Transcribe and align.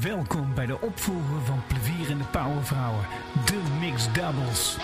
Welkom 0.00 0.54
bij 0.54 0.66
de 0.66 0.80
opvolger 0.80 1.44
van 1.44 1.62
Plevierende 1.66 2.24
Powervrouwen, 2.24 3.04
de 3.44 3.60
Mixed 3.80 4.14
Doubles. 4.14 4.76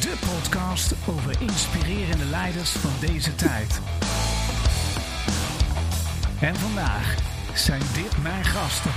De 0.00 0.18
podcast 0.20 0.94
over 1.08 1.36
inspirerende 1.40 2.24
leiders 2.24 2.70
van 2.70 2.90
deze 3.00 3.34
tijd. 3.34 3.80
En 6.40 6.56
vandaag 6.56 7.14
zijn 7.54 7.82
dit 7.94 8.22
mijn 8.22 8.44
gasten. 8.44 8.92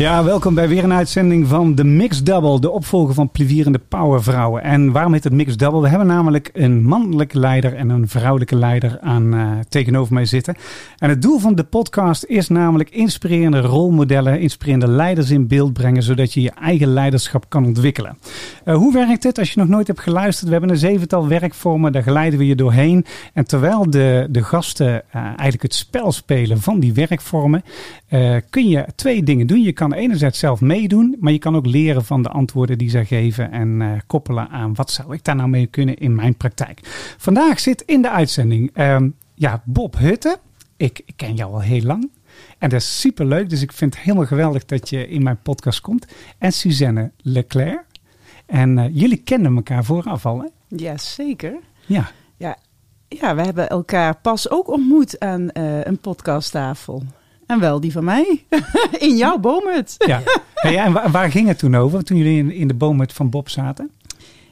Ja, 0.00 0.24
welkom 0.24 0.54
bij 0.54 0.68
weer 0.68 0.84
een 0.84 0.92
uitzending 0.92 1.48
van 1.48 1.74
de 1.74 1.84
Mixed 1.84 2.26
Double, 2.26 2.60
de 2.60 2.70
opvolger 2.70 3.14
van 3.14 3.30
Plevierende 3.30 3.78
Powervrouwen. 3.78 4.62
En 4.62 4.92
waarom 4.92 5.12
heet 5.12 5.24
het 5.24 5.32
Mixed 5.32 5.58
Double? 5.58 5.80
We 5.80 5.88
hebben 5.88 6.06
namelijk 6.06 6.50
een 6.52 6.82
mannelijke 6.82 7.38
leider 7.38 7.74
en 7.74 7.88
een 7.88 8.08
vrouwelijke 8.08 8.56
leider 8.56 8.98
aan 9.00 9.34
eh, 9.34 9.50
tegenover 9.68 10.14
mij 10.14 10.24
zitten. 10.24 10.54
En 10.98 11.08
het 11.08 11.22
doel 11.22 11.38
van 11.38 11.54
de 11.54 11.64
podcast 11.64 12.24
is 12.24 12.48
namelijk 12.48 12.90
inspirerende 12.90 13.60
rolmodellen, 13.60 14.40
inspirerende 14.40 14.88
leiders 14.88 15.30
in 15.30 15.46
beeld 15.46 15.72
brengen, 15.72 16.02
zodat 16.02 16.32
je 16.32 16.40
je 16.40 16.50
eigen 16.60 16.88
leiderschap 16.88 17.44
kan 17.48 17.64
ontwikkelen. 17.64 18.18
Eh, 18.64 18.74
hoe 18.74 18.92
werkt 18.92 19.22
het 19.22 19.38
als 19.38 19.52
je 19.52 19.60
nog 19.60 19.68
nooit 19.68 19.86
hebt 19.86 20.00
geluisterd? 20.00 20.46
We 20.46 20.52
hebben 20.52 20.70
een 20.70 20.76
zevental 20.76 21.28
werkvormen, 21.28 21.92
daar 21.92 22.02
geleiden 22.02 22.38
we 22.38 22.46
je 22.46 22.56
doorheen. 22.56 23.06
En 23.34 23.46
terwijl 23.46 23.90
de, 23.90 24.26
de 24.30 24.42
gasten 24.42 25.02
eh, 25.10 25.22
eigenlijk 25.22 25.62
het 25.62 25.74
spel 25.74 26.12
spelen 26.12 26.60
van 26.60 26.80
die 26.80 26.92
werkvormen, 26.92 27.64
kun 28.50 28.68
je 28.68 28.84
twee 28.94 29.22
dingen 29.22 29.46
doen. 29.46 29.62
Je 29.62 29.72
kan 29.72 29.89
enerzijds 29.92 30.38
zelf 30.38 30.60
meedoen, 30.60 31.16
maar 31.20 31.32
je 31.32 31.38
kan 31.38 31.56
ook 31.56 31.66
leren 31.66 32.04
van 32.04 32.22
de 32.22 32.28
antwoorden 32.28 32.78
die 32.78 32.90
zij 32.90 33.04
geven 33.04 33.50
en 33.50 33.82
eh, 33.82 33.88
koppelen 34.06 34.48
aan 34.48 34.74
wat 34.74 34.90
zou 34.90 35.14
ik 35.14 35.24
daar 35.24 35.36
nou 35.36 35.48
mee 35.48 35.66
kunnen 35.66 35.96
in 35.96 36.14
mijn 36.14 36.36
praktijk. 36.36 36.80
Vandaag 37.18 37.60
zit 37.60 37.82
in 37.82 38.02
de 38.02 38.10
uitzending 38.10 38.70
ehm, 38.74 39.08
ja, 39.34 39.62
Bob 39.64 39.98
Hutte. 39.98 40.38
Ik, 40.76 41.02
ik 41.04 41.16
ken 41.16 41.34
jou 41.34 41.52
al 41.52 41.60
heel 41.60 41.82
lang. 41.82 42.10
En 42.58 42.68
dat 42.68 42.80
is 42.80 43.00
super 43.00 43.26
leuk, 43.26 43.50
dus 43.50 43.62
ik 43.62 43.72
vind 43.72 43.94
het 43.94 44.02
helemaal 44.02 44.26
geweldig 44.26 44.64
dat 44.64 44.88
je 44.88 45.08
in 45.08 45.22
mijn 45.22 45.42
podcast 45.42 45.80
komt. 45.80 46.06
En 46.38 46.52
Suzanne 46.52 47.10
Leclerc. 47.16 47.84
En 48.46 48.78
eh, 48.78 48.84
jullie 48.92 49.22
kennen 49.22 49.56
elkaar 49.56 49.84
vooraf 49.84 50.26
al, 50.26 50.38
hè? 50.38 50.46
Ja, 50.68 50.98
zeker. 50.98 51.58
Ja. 51.86 52.10
Ja, 52.36 52.56
ja, 53.08 53.34
we 53.34 53.42
hebben 53.42 53.68
elkaar 53.68 54.16
pas 54.16 54.50
ook 54.50 54.68
ontmoet 54.68 55.18
aan 55.18 55.50
eh, 55.50 55.84
een 55.84 55.98
podcasttafel. 55.98 57.02
En 57.50 57.60
wel 57.60 57.80
die 57.80 57.92
van 57.92 58.04
mij. 58.04 58.44
In 58.98 59.16
jouw 59.16 59.38
boomhut. 59.38 59.94
ja. 59.98 60.22
Hey, 60.54 60.78
en 60.78 60.92
waar, 60.92 61.10
waar 61.10 61.30
ging 61.30 61.48
het 61.48 61.58
toen 61.58 61.74
over, 61.74 62.04
toen 62.04 62.16
jullie 62.16 62.38
in, 62.38 62.52
in 62.52 62.68
de 62.68 62.74
boomhut 62.74 63.12
van 63.12 63.30
Bob 63.30 63.48
zaten? 63.48 63.90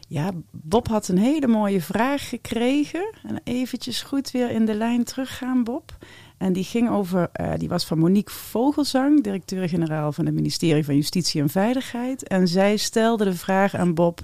Ja, 0.09 0.31
Bob 0.51 0.89
had 0.89 1.09
een 1.09 1.19
hele 1.19 1.47
mooie 1.47 1.81
vraag 1.81 2.29
gekregen. 2.29 3.15
En 3.27 3.41
eventjes 3.45 4.03
goed 4.03 4.31
weer 4.31 4.51
in 4.51 4.65
de 4.65 4.75
lijn 4.75 5.05
teruggaan, 5.05 5.65
Bob. 5.65 5.97
En 6.39 6.53
die 6.53 6.65
ging 6.65 6.91
over, 6.91 7.29
eh, 7.33 7.53
die 7.57 7.69
was 7.69 7.85
van 7.85 7.99
Monique 7.99 8.35
Vogelzang, 8.35 9.23
directeur-generaal 9.23 10.13
van 10.13 10.27
het 10.27 10.35
ministerie 10.35 10.85
van 10.85 10.95
Justitie 10.95 11.41
en 11.41 11.49
Veiligheid. 11.49 12.29
En 12.29 12.49
zij 12.49 12.77
stelde 12.77 13.25
de 13.25 13.35
vraag 13.35 13.75
aan 13.75 13.95
Bob: 13.95 14.21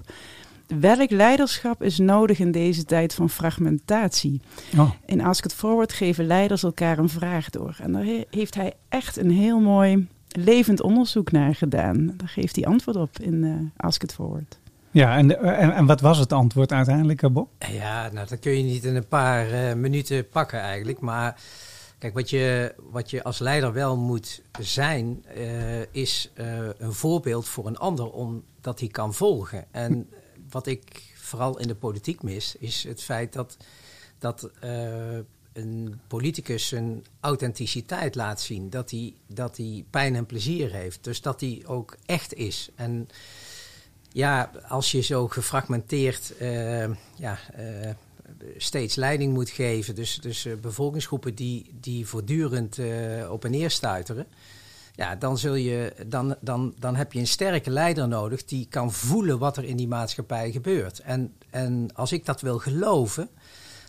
welk 0.66 1.10
leiderschap 1.10 1.82
is 1.82 1.98
nodig 1.98 2.38
in 2.38 2.52
deze 2.52 2.84
tijd 2.84 3.14
van 3.14 3.30
fragmentatie? 3.30 4.40
Oh, 4.78 4.90
In 5.06 5.20
Ask 5.20 5.44
It 5.44 5.54
Forward 5.54 5.92
geven 5.92 6.26
leiders 6.26 6.62
elkaar 6.62 6.98
een 6.98 7.08
vraag 7.08 7.50
door. 7.50 7.76
En 7.82 7.92
daar 7.92 8.04
he- 8.04 8.24
heeft 8.30 8.54
hij 8.54 8.72
echt 8.88 9.16
een 9.16 9.30
heel 9.30 9.60
mooi 9.60 10.08
levend 10.28 10.82
onderzoek 10.82 11.32
naar 11.32 11.54
gedaan. 11.54 12.14
Daar 12.16 12.28
geeft 12.28 12.56
hij 12.56 12.64
antwoord 12.66 12.96
op 12.96 13.18
in 13.18 13.44
eh, 13.44 13.86
Ask 13.86 14.02
It 14.02 14.12
Forward. 14.14 14.58
ja, 14.90 15.16
en, 15.16 15.42
en, 15.42 15.72
en 15.74 15.86
wat 15.86 16.00
was 16.00 16.18
het 16.18 16.32
antwoord 16.32 16.72
uiteindelijk, 16.72 17.22
eh, 17.22 17.30
Bob? 17.30 17.48
Ja, 17.72 18.10
nou 18.12 18.26
dat 18.28 18.38
kun 18.38 18.52
je 18.56 18.62
niet 18.62 18.84
in 18.84 18.96
een 18.96 19.08
paar 19.08 19.50
eh, 19.50 19.74
minuten 19.74 20.28
pakken 20.28 20.60
eigenlijk. 20.60 21.00
Maar 21.00 21.40
kijk, 21.98 22.14
wat 22.14 22.30
je, 22.30 22.74
wat 22.90 23.10
je 23.10 23.22
als 23.22 23.38
leider 23.38 23.72
wel 23.72 23.96
moet 23.96 24.42
zijn, 24.60 25.24
eh, 25.34 25.80
is 25.90 26.30
eh, 26.34 26.46
een 26.78 26.92
voorbeeld 26.92 27.48
voor 27.48 27.66
een 27.66 27.78
ander 27.78 28.10
omdat 28.10 28.80
hij 28.80 28.88
kan 28.88 29.14
volgen. 29.14 29.64
En 29.70 30.08
wat 30.54 30.66
ik 30.66 31.12
vooral 31.14 31.58
in 31.58 31.68
de 31.68 31.74
politiek 31.74 32.22
mis, 32.22 32.56
is 32.58 32.84
het 32.84 33.02
feit 33.02 33.32
dat, 33.32 33.56
dat 34.18 34.50
eh, 34.60 35.18
een 35.52 36.00
politicus 36.06 36.68
zijn 36.68 37.04
authenticiteit 37.20 38.14
laat 38.14 38.40
zien. 38.40 38.70
Dat 38.70 38.90
hij, 38.90 39.14
dat 39.26 39.56
hij 39.56 39.84
pijn 39.90 40.14
en 40.14 40.26
plezier 40.26 40.72
heeft. 40.72 41.04
Dus 41.04 41.20
dat 41.20 41.40
hij 41.40 41.62
ook 41.66 41.96
echt 42.06 42.34
is. 42.34 42.70
En 42.74 43.08
ja, 44.12 44.50
als 44.68 44.90
je 44.90 45.00
zo 45.00 45.28
gefragmenteerd 45.28 46.36
eh, 46.36 46.88
ja, 47.16 47.38
eh, 47.52 47.90
steeds 48.56 48.94
leiding 48.94 49.32
moet 49.32 49.50
geven, 49.50 49.94
dus, 49.94 50.18
dus 50.18 50.46
bevolkingsgroepen 50.60 51.34
die, 51.34 51.74
die 51.80 52.06
voortdurend 52.06 52.78
op 53.28 53.44
en 53.44 53.50
neer 53.50 53.70
stuiteren, 53.70 54.26
ja, 54.96 55.14
dan, 55.16 55.38
zul 55.38 55.54
je, 55.54 55.92
dan, 56.06 56.36
dan, 56.40 56.74
dan 56.78 56.96
heb 56.96 57.12
je 57.12 57.18
een 57.18 57.26
sterke 57.26 57.70
leider 57.70 58.08
nodig 58.08 58.44
die 58.44 58.66
kan 58.70 58.92
voelen 58.92 59.38
wat 59.38 59.56
er 59.56 59.64
in 59.64 59.76
die 59.76 59.88
maatschappij 59.88 60.50
gebeurt. 60.52 60.98
En, 60.98 61.32
en 61.50 61.88
als 61.94 62.12
ik 62.12 62.24
dat 62.24 62.40
wil 62.40 62.58
geloven, 62.58 63.28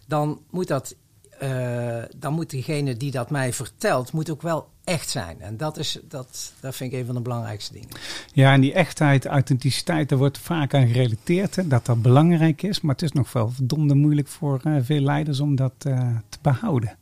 dan 0.08 0.40
moet 0.50 0.68
dat. 0.68 0.96
eh, 1.40 2.04
dan 2.18 2.34
moet 2.34 2.50
degene 2.50 2.98
die 2.98 3.12
dat 3.12 3.30
mij 3.30 3.54
vertelt, 3.54 4.12
moet 4.12 4.30
ook 4.30 4.42
wel 4.42 4.68
echt 4.84 5.10
zijn. 5.10 5.42
En 5.42 5.58
dat, 5.58 5.78
is, 5.78 6.00
dat, 6.08 6.54
dat 6.60 6.76
vind 6.76 6.94
ik 6.94 7.00
een 7.00 7.06
van 7.06 7.16
de 7.16 7.22
belangrijkste 7.22 7.74
dingen. 7.74 7.90
Ja, 8.34 8.54
en 8.54 8.62
die 8.62 8.74
echtheid, 8.74 9.26
authenticiteit, 9.26 10.10
daar 10.10 10.18
wordt 10.18 10.38
vaak 10.38 10.74
aan 10.74 10.88
gerelateerd. 10.88 11.56
Hè, 11.56 11.68
dat 11.68 11.86
dat 11.86 12.02
belangrijk 12.02 12.62
is. 12.62 12.82
Maar 12.82 12.94
het 12.96 13.04
is 13.04 13.12
nog 13.12 13.34
wel 13.34 13.50
verdomde 13.52 13.96
moeilijk 13.96 14.28
voor 14.28 14.60
eh, 14.64 14.76
veel 14.82 15.02
leiders 15.02 15.40
om 15.40 15.56
dat 15.56 15.74
eh, 15.80 16.10
te 16.30 16.38
behouden. 16.42 16.98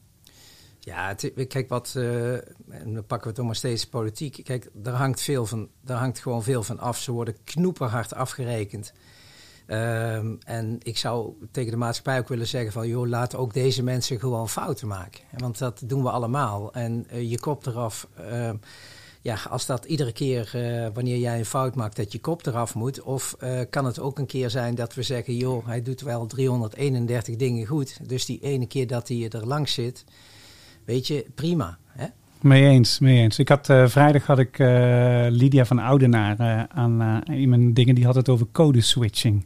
Ja, 0.86 1.16
kijk 1.48 1.70
wat, 1.70 1.94
eh, 1.96 2.34
en 2.34 2.94
dan 2.94 3.06
pakken 3.06 3.30
we 3.30 3.36
toch 3.36 3.46
maar 3.46 3.56
steeds 3.56 3.88
politiek. 3.88 4.44
Kijk, 4.44 4.70
daar 4.74 4.94
hangt, 4.94 5.22
veel 5.22 5.46
van, 5.46 5.70
daar 5.82 5.98
hangt 5.98 6.20
gewoon 6.20 6.44
veel 6.44 6.64
van 6.64 6.80
af. 6.80 6.98
Ze 6.98 7.12
worden 7.12 7.36
knoeperhard 7.44 8.14
afgerekend. 8.14 8.94
Ehm, 9.66 10.36
en 10.46 10.78
ik 10.82 10.98
zou 10.98 11.34
tegen 11.52 11.72
de 11.72 11.78
maatschappij 11.78 12.20
ook 12.20 12.28
willen 12.28 12.48
zeggen 12.48 12.72
van... 12.72 12.88
joh, 12.88 13.08
laat 13.08 13.36
ook 13.36 13.54
deze 13.54 13.84
mensen 13.84 14.20
gewoon 14.20 14.50
fouten 14.50 14.88
maken. 14.88 15.22
Want 15.38 15.58
dat 15.58 15.82
doen 15.86 16.04
we 16.04 16.10
allemaal. 16.10 16.74
En 16.74 17.06
eh, 17.10 17.30
je 17.30 17.40
kop 17.40 17.66
eraf... 17.66 18.08
ehm, 18.16 18.56
ja, 19.22 19.38
als 19.50 19.66
dat 19.66 19.86
iedere 19.86 20.12
keer 20.12 20.52
eh, 20.54 20.90
wanneer 20.94 21.18
jij 21.18 21.38
een 21.38 21.46
fout 21.46 21.76
maakt 21.76 21.96
dat 21.96 22.12
je 22.12 22.20
kop 22.20 22.46
eraf 22.46 22.76
moet. 22.76 23.02
Of 23.02 23.36
kan 23.70 23.86
het 23.86 24.00
ook 24.00 24.20
een 24.20 24.26
keer 24.26 24.50
zijn 24.50 24.76
dat 24.76 24.94
we 24.94 25.04
zeggen, 25.04 25.36
joh, 25.36 25.66
hij 25.66 25.82
doet 25.82 26.02
wel 26.02 26.26
331 26.26 27.36
dingen 27.36 27.68
goed. 27.68 28.10
Dus 28.10 28.26
die 28.26 28.40
ene 28.42 28.68
keer 28.68 28.88
dat 28.88 29.08
hij 29.08 29.30
er 29.30 29.48
langs 29.48 29.74
zit, 29.74 30.06
weet 30.86 31.08
je, 31.08 31.26
prima. 31.36 31.78
Hè? 31.88 32.06
Mee 32.42 32.64
eens, 32.64 33.00
mee 33.00 33.20
eens. 33.20 33.40
Ik 33.40 33.50
had, 33.50 33.70
eh, 33.70 33.88
vrijdag 33.88 34.26
had 34.26 34.40
ik 34.40 34.60
eh, 34.60 35.26
Lydia 35.30 35.66
van 35.66 35.80
Oudenaar 35.80 36.40
eh, 36.40 36.64
aan 36.68 37.24
in 37.24 37.50
mijn 37.50 37.74
dingen. 37.74 37.96
Die 37.96 38.06
had 38.06 38.16
het 38.16 38.30
over 38.30 38.48
code 38.52 38.82
switching. 38.82 39.46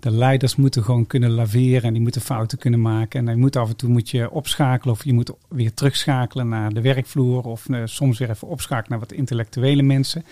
De 0.00 0.10
leiders 0.10 0.56
moeten 0.56 0.84
gewoon 0.84 1.06
kunnen 1.06 1.30
laveren 1.30 1.82
en 1.82 1.92
die 1.92 2.02
moeten 2.02 2.20
fouten 2.20 2.58
kunnen 2.58 2.80
maken. 2.80 3.28
En 3.28 3.34
je 3.34 3.40
moet 3.40 3.56
af 3.56 3.68
en 3.68 3.76
toe 3.76 3.88
moet 3.88 4.10
je 4.10 4.30
opschakelen 4.30 4.94
of 4.94 5.04
je 5.04 5.12
moet 5.12 5.32
weer 5.48 5.74
terugschakelen 5.74 6.48
naar 6.48 6.72
de 6.72 6.80
werkvloer. 6.80 7.44
Of 7.44 7.68
eh, 7.68 7.80
soms 7.84 8.18
weer 8.18 8.30
even 8.30 8.48
opschakelen 8.48 8.90
naar 8.90 9.08
wat 9.08 9.18
intellectuele 9.18 9.82
mensen. 9.82 10.24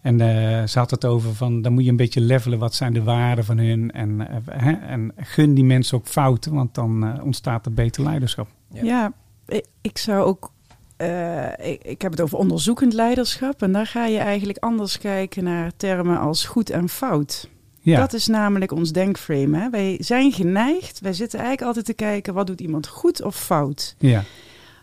En 0.00 0.20
eh, 0.20 0.66
ze 0.66 0.78
had 0.78 0.90
het 0.90 1.04
over 1.04 1.34
van, 1.34 1.62
dan 1.62 1.72
moet 1.72 1.84
je 1.84 1.90
een 1.90 1.96
beetje 1.96 2.20
levelen. 2.20 2.58
Wat 2.58 2.74
zijn 2.74 2.92
de 2.92 3.02
waarden 3.02 3.44
van 3.44 3.58
hun? 3.58 3.90
En, 3.90 4.26
hè, 4.50 4.72
en 4.72 5.12
gun 5.16 5.54
die 5.54 5.64
mensen 5.64 5.98
ook 5.98 6.06
fouten, 6.06 6.54
want 6.54 6.74
dan 6.74 7.22
ontstaat 7.22 7.66
er 7.66 7.72
beter 7.72 8.02
leiderschap. 8.02 8.48
Ja. 8.72 8.82
Ja, 8.82 9.12
ik, 9.46 9.64
ik 9.80 9.98
zou 9.98 10.24
ook. 10.24 10.52
eh, 10.96 11.52
ik, 11.72 11.84
ik 11.84 12.02
heb 12.02 12.10
het 12.10 12.20
over 12.20 12.38
onderzoekend 12.38 12.92
leiderschap. 12.92 13.62
En 13.62 13.72
daar 13.72 13.86
ga 13.86 14.06
je 14.06 14.18
eigenlijk 14.18 14.58
anders 14.58 14.98
kijken 14.98 15.44
naar 15.44 15.72
termen 15.76 16.18
als 16.18 16.44
goed 16.44 16.70
en 16.70 16.88
fout. 16.88 17.48
Ja, 17.80 17.98
Dat 18.00 18.12
is 18.12 18.26
namelijk 18.26 18.72
ons 18.72 18.92
denkframe. 18.92 19.58
Hè? 19.58 19.70
Wij 19.70 19.96
zijn 20.00 20.32
geneigd, 20.32 21.00
wij 21.00 21.12
zitten 21.12 21.38
eigenlijk 21.38 21.68
altijd 21.68 21.84
te 21.86 22.04
kijken... 22.04 22.34
wat 22.34 22.46
doet 22.46 22.60
iemand 22.60 22.86
goed 22.86 23.22
of 23.22 23.36
fout? 23.36 23.94
ja. 23.98 24.22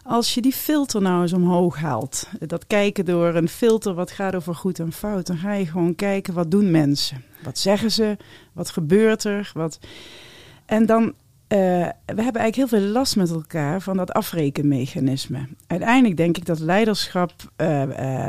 Als 0.06 0.34
je 0.34 0.42
die 0.42 0.54
filter 0.54 1.02
nou 1.02 1.22
eens 1.22 1.34
omhoog 1.34 1.78
haalt, 1.78 2.28
dat 2.40 2.68
kijken 2.68 3.06
door 3.06 3.36
een 3.36 3.50
filter 3.50 3.94
wat 3.94 4.12
gaat 4.12 4.36
over 4.36 4.56
goed 4.56 4.80
en 4.80 4.92
fout, 4.92 5.28
dan 5.28 5.38
ga 5.38 5.54
je 5.54 5.66
gewoon 5.66 5.96
kijken 5.96 6.34
wat 6.34 6.52
doen 6.52 6.72
mensen, 6.72 7.24
wat 7.44 7.58
zeggen 7.58 7.92
ze, 7.92 8.18
wat 8.54 8.70
gebeurt 8.70 9.24
er, 9.24 9.52
wat. 9.54 9.80
En 10.66 10.86
dan, 10.86 11.14
eh, 11.54 11.60
we 12.16 12.22
hebben 12.24 12.42
eigenlijk 12.42 12.56
heel 12.56 12.68
veel 12.68 12.90
last 12.90 13.16
met 13.16 13.30
elkaar 13.30 13.82
van 13.82 13.98
dat 13.98 14.12
afrekenmechanisme. 14.12 15.48
Uiteindelijk 15.68 16.18
denk 16.18 16.38
ik 16.38 16.46
dat 16.46 16.60
leiderschap 16.60 17.32
eh, 17.56 17.82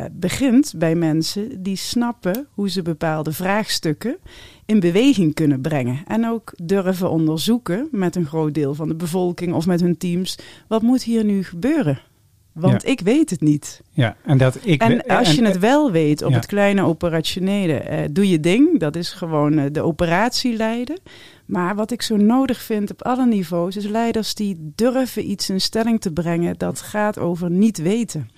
eh, 0.04 0.10
begint 0.12 0.74
bij 0.76 0.94
mensen 0.94 1.62
die 1.62 1.76
snappen 1.76 2.46
hoe 2.50 2.70
ze 2.70 2.82
bepaalde 2.82 3.32
vraagstukken 3.32 4.16
in 4.64 4.80
beweging 4.80 5.34
kunnen 5.34 5.60
brengen. 5.60 6.02
En 6.06 6.28
ook 6.28 6.52
durven 6.62 7.10
onderzoeken 7.10 7.88
met 7.90 8.16
een 8.16 8.26
groot 8.26 8.54
deel 8.54 8.74
van 8.74 8.88
de 8.88 8.94
bevolking 8.94 9.54
of 9.54 9.66
met 9.66 9.80
hun 9.80 9.96
teams. 9.96 10.38
Wat 10.68 10.82
moet 10.82 11.02
hier 11.02 11.24
nu 11.24 11.44
gebeuren? 11.44 12.00
Want 12.54 12.82
Ja. 12.82 12.88
ik 12.88 13.00
weet 13.00 13.30
het 13.30 13.40
niet. 13.40 13.82
Ja, 13.90 14.16
en 14.24 14.38
dat 14.38 14.58
ik... 14.62 14.82
En 14.82 15.06
als 15.06 15.34
je 15.34 15.44
het 15.44 15.58
wel 15.58 15.90
weet 15.90 16.22
op 16.22 16.30
ja. 16.30 16.36
het 16.36 16.46
kleine 16.46 16.82
operationele, 16.82 17.72
eh, 17.72 18.08
doe 18.10 18.28
je 18.28 18.40
ding. 18.40 18.78
Dat 18.78 18.96
is 18.96 19.10
gewoon 19.10 19.58
eh, 19.58 19.64
de 19.72 19.82
operatie 19.82 20.56
leiden. 20.56 20.98
Maar 21.46 21.74
wat 21.74 21.90
ik 21.90 22.02
zo 22.02 22.16
nodig 22.16 22.62
vind 22.62 22.90
op 22.90 23.02
alle 23.02 23.26
niveaus, 23.26 23.76
is 23.76 23.86
leiders 23.86 24.34
die 24.34 24.72
durven 24.74 25.30
iets 25.30 25.50
in 25.50 25.60
stelling 25.60 26.00
te 26.00 26.12
brengen. 26.12 26.58
Dat 26.58 26.80
gaat 26.80 27.18
over 27.18 27.50
niet 27.50 27.78
weten. 27.78 28.30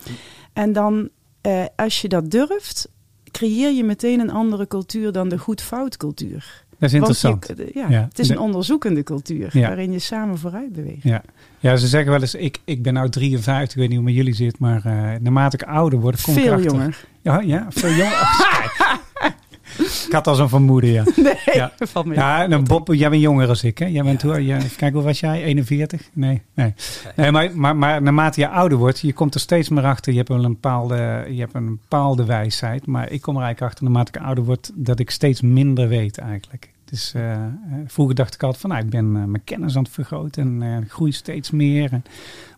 En 0.52 0.72
dan, 0.72 1.08
eh, 1.40 1.64
als 1.76 2.00
je 2.00 2.08
dat 2.08 2.30
durft, 2.30 2.88
creëer 3.30 3.72
je 3.72 3.84
meteen 3.84 4.20
een 4.20 4.30
andere 4.30 4.66
cultuur 4.66 5.12
dan 5.12 5.28
de 5.28 5.38
goed-fout 5.38 5.96
cultuur. 5.96 6.64
Dat 6.78 6.88
is 6.88 6.94
interessant. 6.94 7.46
je- 7.56 7.70
ja, 7.74 7.86
Ja. 7.88 8.04
Het 8.08 8.18
is 8.18 8.28
een 8.28 8.34
De- 8.34 8.40
onderzoekende 8.40 9.02
cultuur, 9.02 9.48
Ja. 9.52 9.66
waarin 9.66 9.92
je 9.92 9.98
samen 9.98 10.38
vooruit 10.38 10.72
beweegt. 10.72 11.02
Ja. 11.02 11.22
ja, 11.58 11.76
ze 11.76 11.86
zeggen 11.86 12.10
wel 12.10 12.20
eens, 12.20 12.34
ik, 12.34 12.58
ik 12.64 12.82
ben 12.82 12.92
nou 12.94 13.08
53, 13.08 13.72
ik 13.72 13.78
weet 13.78 13.88
niet 13.88 13.96
hoe 13.96 14.06
met 14.06 14.14
jullie 14.14 14.34
zit, 14.34 14.58
maar 14.58 14.84
eh, 14.84 14.92
naarmate 15.20 15.56
ik 15.56 15.62
ouder 15.62 16.00
word, 16.00 16.20
kom 16.22 16.34
ik 16.34 16.40
Veel 16.40 16.48
erachter. 16.52 16.70
jonger. 16.72 17.04
Ja, 17.22 17.40
ja, 17.40 17.66
veel 17.68 17.90
jonger. 17.90 18.24
Ik 20.06 20.08
had 20.12 20.26
al 20.26 20.34
zo'n 20.34 20.48
vermoeden, 20.48 20.90
ja. 20.90 21.04
Nee, 21.16 21.34
Ja. 21.52 21.72
valt. 21.78 22.06
Ja, 22.14 22.42
en 22.42 22.50
dan 22.50 22.64
Bob, 22.64 22.94
jij 22.94 23.10
bent 23.10 23.22
jonger 23.22 23.48
als 23.48 23.64
ik, 23.64 23.78
hè? 23.78 23.86
Jij 23.86 24.02
bent, 24.02 24.22
hoe, 24.22 24.44
jij, 24.44 24.56
even 24.56 24.76
kijken, 24.76 24.96
hoe 24.96 25.06
was 25.06 25.20
jij? 25.20 25.42
41? 25.42 26.02
Nee, 26.12 26.42
nee. 26.54 26.74
nee 27.16 27.30
maar, 27.30 27.56
maar, 27.56 27.76
maar 27.76 28.02
naarmate 28.02 28.40
je 28.40 28.48
ouder 28.48 28.78
wordt, 28.78 29.00
je 29.00 29.12
komt 29.12 29.34
er 29.34 29.40
steeds 29.40 29.68
meer 29.68 29.84
achter. 29.84 30.12
Je 30.12 30.18
hebt 30.18 30.28
wel 30.30 30.44
een 30.44 30.52
bepaalde, 30.52 31.26
je 31.30 31.40
hebt 31.40 31.54
een 31.54 31.66
bepaalde 31.66 32.24
wijsheid. 32.24 32.86
Maar 32.86 33.10
ik 33.10 33.20
kom 33.20 33.36
er 33.36 33.42
eigenlijk 33.42 33.72
achter, 33.72 33.84
naarmate 33.84 34.18
ik 34.18 34.24
ouder 34.24 34.44
word, 34.44 34.70
dat 34.74 34.98
ik 34.98 35.10
steeds 35.10 35.40
minder 35.40 35.88
weet 35.88 36.18
eigenlijk. 36.18 36.70
Dus 36.90 37.14
vroeger 37.86 38.14
dacht 38.14 38.34
ik 38.34 38.42
altijd 38.42 38.60
van, 38.60 38.70
nou, 38.70 38.84
ik 38.84 38.90
ben 38.90 39.04
eh, 39.06 39.24
mijn 39.24 39.44
kennis 39.44 39.76
aan 39.76 39.82
het 39.82 39.92
vergroten 39.92 40.62
en 40.62 40.82
ik 40.82 40.90
groei 40.90 41.12
steeds 41.12 41.50
meer. 41.50 41.92
En, 41.92 42.02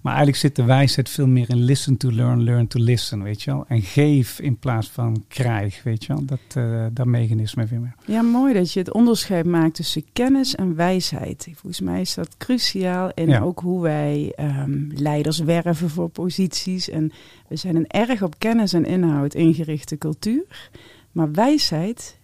maar 0.03 0.13
eigenlijk 0.13 0.37
zit 0.43 0.57
de 0.57 0.65
wijsheid 0.65 1.09
veel 1.09 1.27
meer 1.27 1.51
in 1.51 1.57
listen 1.65 1.97
to 1.97 2.13
learn, 2.13 2.43
learn 2.43 2.67
to 2.67 2.81
listen, 2.81 3.23
weet 3.23 3.43
je 3.43 3.51
wel. 3.51 3.65
En 3.69 3.83
geef 3.83 4.41
in 4.41 4.59
plaats 4.59 4.91
van 4.91 5.25
krijg, 5.29 5.83
weet 5.83 6.05
je 6.05 6.13
wel. 6.13 6.25
Dat, 6.25 6.65
dat 6.93 7.07
mechanisme 7.07 7.67
weer 7.67 7.81
meer. 7.81 7.95
Ja, 8.05 8.23
mooi 8.23 8.55
dat 8.55 8.73
je 8.73 8.79
het 8.79 8.93
onderscheid 8.93 9.47
maakt 9.47 9.75
tussen 9.75 10.05
kennis 10.13 10.55
en 10.55 10.75
wijsheid. 10.75 11.49
Volgens 11.55 11.81
mij 11.81 12.01
is 12.01 12.15
dat 12.15 12.37
cruciaal 12.37 13.11
in 13.15 13.29
Ja. 13.29 13.41
ook 13.41 13.61
hoe 13.61 13.83
wij 13.83 14.33
ehm, 14.37 14.87
leiders 14.95 15.39
werven 15.39 15.91
voor 15.91 16.09
posities. 16.09 16.89
En 16.91 17.13
we 17.49 17.57
zijn 17.57 17.77
een 17.77 17.87
erg 17.87 18.23
op 18.23 18.39
kennis 18.39 18.73
en 18.73 18.85
inhoud 18.85 19.35
ingerichte 19.35 19.99
cultuur. 19.99 20.71
Maar 21.13 21.33
wijsheid 21.33 22.19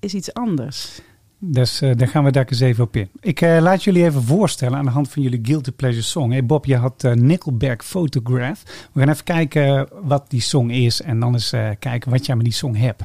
is 0.00 0.14
iets 0.14 0.34
anders. 0.34 1.00
Dus 1.48 1.80
eh, 1.80 1.90
daar 1.96 2.08
gaan 2.08 2.24
we 2.24 2.30
daar 2.30 2.46
eens 2.48 2.60
even 2.60 2.84
op 2.84 2.96
in. 2.96 3.08
Ik 3.20 3.40
eh, 3.40 3.58
laat 3.60 3.84
jullie 3.84 4.04
even 4.04 4.22
voorstellen 4.22 4.78
aan 4.78 4.84
de 4.84 4.90
hand 4.90 5.08
van 5.08 5.22
jullie 5.22 5.40
Guilty 5.42 5.70
Pleasure 5.70 6.02
song. 6.02 6.30
Hey 6.30 6.46
Bob, 6.46 6.64
je 6.64 6.76
had 6.76 7.04
eh, 7.04 7.12
Nickelback 7.12 7.84
Photograph. 7.84 8.62
We 8.92 9.00
gaan 9.00 9.08
even 9.08 9.24
kijken 9.24 9.88
wat 10.02 10.30
die 10.30 10.40
song 10.40 10.70
is 10.70 11.02
en 11.02 11.20
dan 11.20 11.32
eens 11.32 11.50
kijken 11.78 12.10
wat 12.10 12.26
jij 12.26 12.36
met 12.36 12.44
die 12.44 12.54
song 12.54 12.76
hebt. 12.76 13.04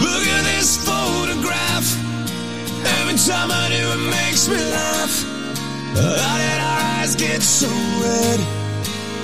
Look 0.00 0.26
at 0.36 0.44
this 0.56 0.76
photograph. 0.76 1.96
Every 3.00 3.16
time 3.16 3.50
I 3.50 3.68
do, 3.68 3.92
it 3.92 4.10
makes 4.10 4.48
me 4.48 4.70
laugh. 4.70 5.24
How 5.94 6.36
did 6.36 6.60
our 6.60 6.80
eyes 6.98 7.14
get 7.14 7.42
so 7.42 7.68
red? 8.00 8.40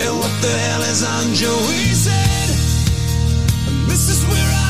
And 0.06 0.18
what 0.18 0.40
the 0.40 0.54
hell 0.66 0.82
is 0.92 1.02
on 1.02 1.34
Joey's 1.34 2.06
head? 2.06 2.48
This 3.88 4.08
is 4.08 4.24
where 4.24 4.52
I 4.52 4.65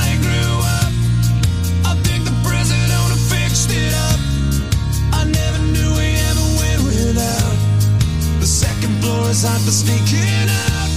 floor 9.37 9.53
is 9.53 9.65
hot 9.65 9.73
sneaking 9.73 10.49
out. 10.49 10.91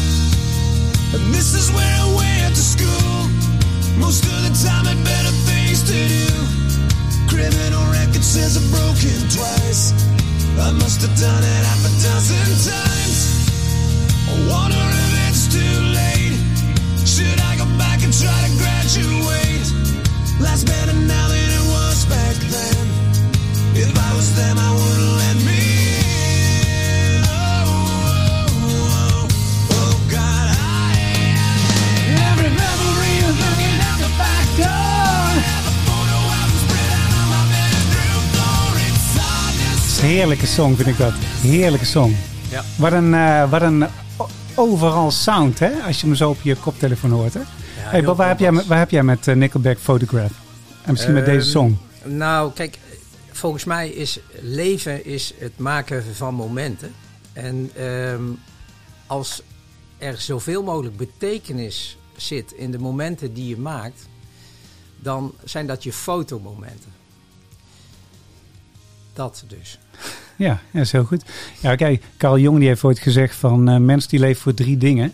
And 1.14 1.34
this 1.34 1.54
is 1.54 1.72
where 1.72 1.96
I 2.00 2.08
went 2.16 2.56
to 2.56 2.62
school. 2.62 3.18
Most 3.98 4.24
of 4.26 4.38
the 4.46 4.54
time 4.64 4.86
had 4.86 5.00
better 5.04 5.34
things 5.50 5.84
to 5.90 5.98
do. 6.08 6.28
Criminal 7.28 7.84
record 7.92 8.24
says 8.24 8.58
I've 8.58 8.70
broken 8.72 9.18
twice. 9.30 9.94
I 10.60 10.72
must 10.72 11.02
have 11.02 11.16
done 11.18 11.44
it 11.44 11.64
half 11.70 11.84
a 11.84 11.94
dozen 12.04 12.48
times. 12.70 13.18
I 14.30 14.34
wonder 14.52 14.84
if 15.04 15.12
it's 15.28 15.46
too 15.52 15.78
late. 16.00 16.40
Should 17.08 17.40
I 17.42 17.58
go 17.58 17.66
back 17.78 18.04
and 18.04 18.14
try 18.14 18.38
to 18.46 18.52
graduate? 18.62 19.68
Life's 20.40 20.64
better 20.64 20.94
now 20.94 21.28
than 21.28 21.50
it 21.60 21.66
was 21.76 22.06
back 22.06 22.36
then. 22.54 22.84
If 23.76 23.92
I 23.98 24.10
was 24.16 24.36
them, 24.36 24.58
I 24.58 24.72
wouldn't 24.72 25.16
let 25.24 25.38
me 25.48 25.59
is 40.00 40.06
een 40.06 40.12
heerlijke 40.12 40.46
song 40.46 40.76
vind 40.76 40.88
ik 40.88 40.98
dat. 40.98 41.14
Heerlijke 41.42 41.86
song. 41.86 42.16
Ja. 42.50 42.64
Wat 42.78 42.92
een, 42.92 43.14
eh, 43.14 43.50
wat 43.50 43.62
een 43.62 43.86
overal 44.56 45.12
sound 45.12 45.60
hè, 45.60 45.72
als 45.86 46.00
je 46.00 46.06
hem 46.06 46.16
zo 46.16 46.30
op 46.30 46.42
je 46.42 46.56
koptelefoon 46.56 47.12
hoort 47.12 47.34
hè. 47.34 47.40
hey 47.40 48.00
heel 48.00 48.04
Bob, 48.04 48.18
waar 48.18 48.28
heb, 48.28 48.40
jij, 48.40 48.52
waar 48.52 48.78
heb 48.78 48.90
jij 48.90 49.04
met 49.04 49.28
eh, 49.28 49.36
Nickelback 49.36 49.78
Photograph? 49.78 50.32
En 50.82 50.92
misschien 50.92 51.14
met 51.14 51.24
Ehm, 51.24 51.34
deze 51.34 51.50
song. 51.50 51.78
Nou, 52.04 52.52
kijk, 52.54 52.78
volgens 53.32 53.64
mij 53.64 53.90
is 53.90 54.20
leven 54.42 55.06
is 55.06 55.34
het 55.38 55.58
maken 55.58 56.04
van 56.16 56.34
momenten. 56.34 56.94
En 57.34 57.72
ehm, 57.76 58.24
als 59.08 59.42
er 59.98 60.18
zoveel 60.18 60.64
mogelijk 60.64 60.98
betekenis 60.98 61.98
zit 62.16 62.52
in 62.52 62.72
de 62.72 62.80
momenten 62.80 63.34
die 63.34 63.48
je 63.48 63.58
maakt, 63.58 64.08
dan 65.00 65.34
zijn 65.44 65.68
dat 65.68 65.84
je 65.84 65.94
fotomomenten. 65.94 66.99
Dat 69.20 69.44
dus. 69.48 69.80
Ja, 70.36 70.60
is 70.72 70.92
heel 70.92 71.04
goed. 71.04 71.24
Ja, 71.62 71.76
kijk, 71.76 72.04
Carl 72.18 72.40
Jong 72.40 72.60
die 72.60 72.68
heeft 72.68 72.84
ooit 72.84 73.00
gezegd 73.00 73.36
van 73.36 73.70
eh 73.70 73.78
mens 73.78 74.08
die 74.08 74.20
leeft 74.20 74.42
voor 74.42 74.54
drie 74.54 74.78
dingen. 74.78 75.14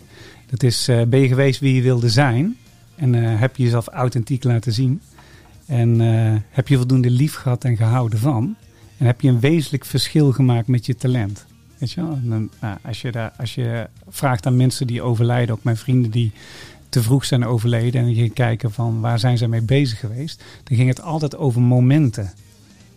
Dat 0.50 0.62
is, 0.62 0.88
eh, 0.88 1.02
ben 1.02 1.20
je 1.20 1.28
geweest 1.28 1.60
wie 1.60 1.74
je 1.74 1.82
wilde 1.82 2.08
zijn? 2.08 2.56
En 2.94 3.14
eh, 3.14 3.40
heb 3.40 3.56
je 3.56 3.62
jezelf 3.62 3.86
authentiek 3.86 4.44
laten 4.44 4.72
zien? 4.72 5.00
En 5.66 6.00
heb 6.50 6.68
je 6.68 6.76
voldoende 6.76 7.10
lief 7.10 7.34
gehad 7.34 7.64
en 7.64 7.76
gehouden 7.76 8.18
van? 8.18 8.56
En 8.96 9.06
heb 9.06 9.20
je 9.20 9.28
een 9.28 9.40
wezenlijk 9.40 9.84
verschil 9.84 10.32
gemaakt 10.32 10.66
met 10.66 10.86
je 10.86 10.94
talent? 10.94 11.46
Weet 11.78 11.92
je 11.92 12.00
wel? 12.00 12.18
Nou, 12.22 12.48
als, 12.82 13.02
je 13.02 13.12
daar, 13.12 13.32
als 13.38 13.54
je 13.54 13.88
vraagt 14.08 14.46
aan 14.46 14.56
mensen 14.56 14.86
die 14.86 15.02
overlijden, 15.02 15.54
ook 15.54 15.64
mijn 15.64 15.76
vrienden 15.76 16.10
die 16.10 16.32
te 16.88 17.02
vroeg 17.02 17.24
zijn 17.24 17.44
overleden, 17.44 18.00
en 18.00 18.14
je 18.14 18.22
gaat 18.22 18.32
kijken 18.32 18.72
van 18.72 19.00
waar 19.00 19.18
zijn 19.18 19.38
ze 19.38 19.48
mee 19.48 19.62
bezig 19.62 19.98
geweest, 19.98 20.42
dan 20.64 20.76
ging 20.76 20.88
het 20.88 21.02
altijd 21.02 21.36
over 21.36 21.60
momenten. 21.60 22.32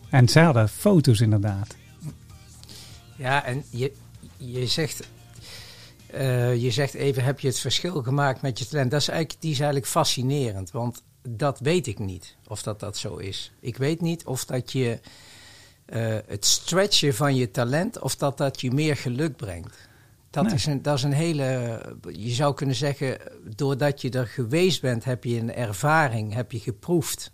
En 0.09 0.27
hadden 0.43 0.69
foto's 0.69 1.19
inderdaad. 1.19 1.75
Ja, 3.15 3.45
en 3.45 3.63
je, 3.69 3.91
je 4.37 4.67
zegt. 4.67 5.07
eh, 6.07 6.55
je 6.55 6.71
zegt 6.71 6.93
even, 6.93 7.23
heb 7.23 7.39
je 7.39 7.47
het 7.47 7.59
verschil 7.59 8.03
gemaakt 8.03 8.41
met 8.41 8.59
je 8.59 8.67
talent? 8.67 8.91
Dat 8.91 9.01
is 9.01 9.07
eigenlijk, 9.07 9.41
die 9.41 9.51
is 9.51 9.57
eigenlijk 9.59 9.89
fascinerend, 9.89 10.71
want 10.71 11.03
dat 11.27 11.59
weet 11.59 11.87
ik 11.87 11.99
niet 11.99 12.35
of 12.47 12.63
dat, 12.63 12.79
dat 12.79 12.97
zo 12.97 13.15
is. 13.15 13.51
Ik 13.59 13.77
weet 13.77 14.01
niet 14.01 14.25
of 14.25 14.45
dat 14.45 14.71
je 14.71 14.99
eh, 15.85 16.17
het 16.27 16.45
stretchen 16.45 17.15
van 17.15 17.35
je 17.35 17.51
talent, 17.51 17.99
of 17.99 18.15
dat 18.15 18.37
dat 18.37 18.61
je 18.61 18.71
meer 18.71 18.95
geluk 18.97 19.35
brengt. 19.35 19.87
Dat, 20.29 20.43
Nee. 20.43 20.53
is 20.53 20.65
een, 20.65 20.81
dat 20.81 20.97
is 20.97 21.03
een 21.03 21.13
hele, 21.13 21.81
je 22.11 22.29
zou 22.31 22.53
kunnen 22.53 22.75
zeggen, 22.75 23.17
doordat 23.55 24.01
je 24.01 24.09
er 24.09 24.27
geweest 24.27 24.81
bent, 24.81 25.03
heb 25.03 25.23
je 25.23 25.39
een 25.39 25.53
ervaring, 25.53 26.33
heb 26.33 26.51
je 26.51 26.59
geproefd. 26.59 27.31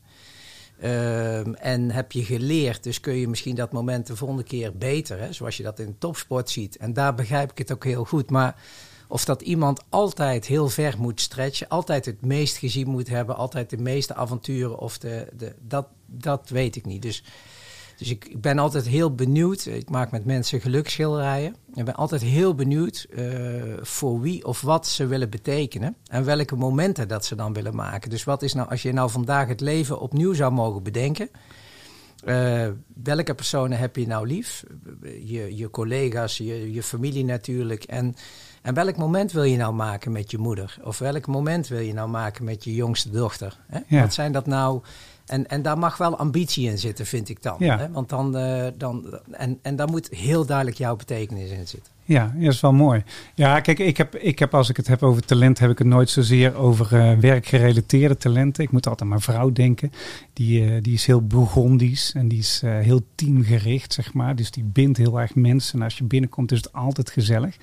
Ehm, 0.79 1.53
en 1.53 1.91
heb 1.91 2.11
je 2.11 2.23
geleerd, 2.23 2.83
dus 2.83 2.99
kun 2.99 3.15
je 3.15 3.27
misschien 3.27 3.55
dat 3.55 3.71
moment 3.71 4.07
de 4.07 4.15
volgende 4.15 4.43
keer 4.43 4.77
beter, 4.77 5.19
hè, 5.19 5.33
zoals 5.33 5.57
je 5.57 5.63
dat 5.63 5.79
in 5.79 5.95
topsport 5.97 6.49
ziet. 6.49 6.77
En 6.77 6.93
daar 6.93 7.15
begrijp 7.15 7.51
ik 7.51 7.57
het 7.57 7.71
ook 7.71 7.83
heel 7.83 8.03
goed. 8.03 8.29
Maar 8.29 8.55
of 9.07 9.25
dat 9.25 9.41
iemand 9.41 9.83
altijd 9.89 10.45
heel 10.45 10.69
ver 10.69 10.95
moet 10.97 11.21
stretchen, 11.21 11.67
altijd 11.67 12.05
het 12.05 12.21
meest 12.21 12.57
gezien 12.57 12.87
moet 12.87 13.07
hebben, 13.07 13.35
altijd 13.35 13.69
de 13.69 13.77
meeste 13.77 14.15
avonturen, 14.15 14.79
of 14.79 14.97
de, 14.97 15.27
de, 15.37 15.55
dat, 15.61 15.87
dat 16.05 16.49
weet 16.49 16.75
ik 16.75 16.85
niet. 16.85 17.01
Dus, 17.01 17.23
dus 17.97 18.09
ik, 18.09 18.25
ik 18.25 18.41
ben 18.41 18.59
altijd 18.59 18.87
heel 18.87 19.15
benieuwd. 19.15 19.65
Ik 19.65 19.89
maak 19.89 20.11
met 20.11 20.25
mensen 20.25 20.61
gelukschilderijen. 20.61 21.55
Ik 21.73 21.85
ben 21.85 21.95
altijd 21.95 22.21
heel 22.21 22.55
benieuwd 22.55 23.07
eh, 23.15 23.23
voor 23.81 24.21
wie 24.21 24.45
of 24.45 24.61
wat 24.61 24.87
ze 24.87 25.05
willen 25.07 25.29
betekenen. 25.29 25.95
En 26.07 26.25
welke 26.25 26.55
momenten 26.55 27.07
dat 27.07 27.25
ze 27.25 27.35
dan 27.35 27.53
willen 27.53 27.75
maken. 27.75 28.09
Dus 28.09 28.23
wat 28.23 28.41
is 28.41 28.53
nou, 28.53 28.69
als 28.69 28.81
je 28.81 28.93
nou 28.93 29.09
vandaag 29.09 29.47
het 29.47 29.61
leven 29.61 29.99
opnieuw 29.99 30.33
zou 30.33 30.51
mogen 30.51 30.83
bedenken. 30.83 31.29
eh, 32.25 32.67
welke 33.03 33.33
personen 33.33 33.77
heb 33.77 33.95
je 33.95 34.07
nou 34.07 34.27
lief? 34.27 34.63
Je, 35.23 35.55
je 35.55 35.69
collega's, 35.69 36.37
je, 36.37 36.73
je 36.73 36.83
familie 36.83 37.25
natuurlijk. 37.25 37.83
En, 37.83 38.15
en 38.61 38.73
welk 38.73 38.97
moment 38.97 39.31
wil 39.31 39.43
je 39.43 39.57
nou 39.57 39.73
maken 39.73 40.11
met 40.11 40.31
je 40.31 40.37
moeder? 40.37 40.77
Of 40.83 40.97
welk 40.99 41.27
moment 41.27 41.67
wil 41.67 41.79
je 41.79 41.93
nou 41.93 42.09
maken 42.09 42.43
met 42.45 42.63
je 42.63 42.75
jongste 42.75 43.09
dochter? 43.09 43.59
Hè? 43.67 43.79
Ja. 43.87 44.01
Wat 44.01 44.13
zijn 44.13 44.31
dat 44.31 44.45
nou? 44.45 44.81
En, 45.25 45.47
en 45.47 45.61
daar 45.61 45.77
mag 45.77 45.97
wel 45.97 46.17
ambitie 46.17 46.69
in 46.69 46.77
zitten, 46.77 47.05
vind 47.05 47.29
ik 47.29 47.41
dan. 47.41 47.55
Ja. 47.59 47.77
Hè? 47.77 47.91
Want 47.91 48.09
dan, 48.09 48.37
eh, 48.37 48.67
dan 48.77 49.19
en, 49.31 49.59
en 49.61 49.75
daar 49.75 49.89
moet 49.89 50.09
heel 50.09 50.45
duidelijk 50.45 50.77
jouw 50.77 50.95
betekenis 50.95 51.49
in 51.49 51.67
zitten. 51.67 51.93
Ja, 52.07 52.33
dat 52.35 52.53
is 52.53 52.59
wel 52.59 52.73
mooi. 52.73 53.03
Ja, 53.35 53.59
kijk, 53.59 53.79
ik 53.79 53.97
heb, 53.97 54.15
ik 54.15 54.39
heb 54.39 54.53
als 54.53 54.69
ik 54.69 54.77
het 54.77 54.87
heb 54.87 55.03
over 55.03 55.25
talent, 55.25 55.59
heb 55.59 55.69
ik 55.69 55.77
het 55.77 55.87
nooit 55.87 56.09
zozeer 56.09 56.55
over 56.55 56.99
eh, 56.99 57.17
werkgerelateerde 57.17 58.17
talenten. 58.17 58.63
Ik 58.63 58.71
moet 58.71 58.85
altijd 58.85 59.01
aan 59.01 59.07
mijn 59.07 59.21
vrouw 59.21 59.51
denken. 59.51 59.91
Die, 60.33 60.65
eh, 60.65 60.81
die 60.81 60.93
is 60.93 61.05
heel 61.05 61.21
Bourgondisch 61.21 62.13
en 62.15 62.27
die 62.27 62.39
is 62.39 62.61
heel 62.65 63.01
teamgericht, 63.15 63.93
zeg 63.93 64.13
maar. 64.13 64.35
Dus 64.35 64.51
die 64.51 64.63
bindt 64.63 64.97
heel 64.97 65.19
erg 65.19 65.35
mensen. 65.35 65.79
En 65.79 65.85
als 65.85 65.97
je 65.97 66.03
binnenkomt, 66.03 66.51
is 66.51 66.57
het 66.57 66.73
altijd 66.73 67.09
gezellig. 67.09 67.55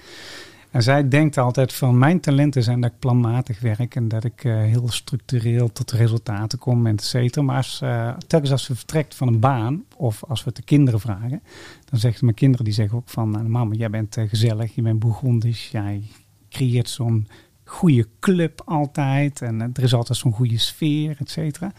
En 0.73 0.83
zij 0.83 1.09
denkt 1.09 1.39
altijd 1.39 1.73
van 1.73 1.99
mijn 1.99 2.21
talenten 2.21 2.63
zijn 2.63 2.81
dat 2.81 2.91
ik 2.91 2.99
planmatig 2.99 3.61
werk 3.61 3.95
en 3.95 4.09
dat 4.09 4.25
ik 4.25 4.45
eh, 4.45 4.55
heel 4.55 4.89
structureel 4.89 5.73
tot 5.73 5.91
resultaten 5.91 6.59
kom, 6.59 6.87
et 6.87 7.03
cetera. 7.03 7.45
Maar 7.45 7.57
als, 7.57 7.81
eh, 7.81 8.17
telkens 8.27 8.53
als 8.53 8.65
ze 8.65 8.75
vertrekt 8.75 9.15
van 9.15 9.29
een 9.29 9.41
baan 9.41 9.85
of 9.97 10.25
als 10.25 10.45
we 10.45 10.47
het 10.47 10.57
de 10.57 10.63
kinderen 10.63 11.01
vragen, 11.01 11.43
dan 11.91 11.99
zeggen 11.99 12.25
mijn 12.25 12.37
kinderen 12.37 12.65
die 12.65 12.75
zeggen 12.75 12.97
ook 12.97 13.09
van 13.09 13.31
nou, 13.31 13.49
mama, 13.49 13.75
jij 13.75 13.91
bent 13.91 14.17
eh, 14.17 14.29
gezellig, 14.29 14.75
je 14.75 14.83
bent 14.83 14.99
Bourgondisch, 14.99 15.69
jij 15.69 16.03
creëert 16.51 16.89
zo'n 16.89 17.29
goede 17.65 18.09
club 18.21 18.63
altijd 18.65 19.43
en 19.43 19.61
er 19.61 19.83
is 19.83 19.95
altijd 19.95 20.19
zo'n 20.19 20.33
goede 20.33 20.59
sfeer, 20.59 21.17
et 21.19 21.31
cetera. 21.31 21.73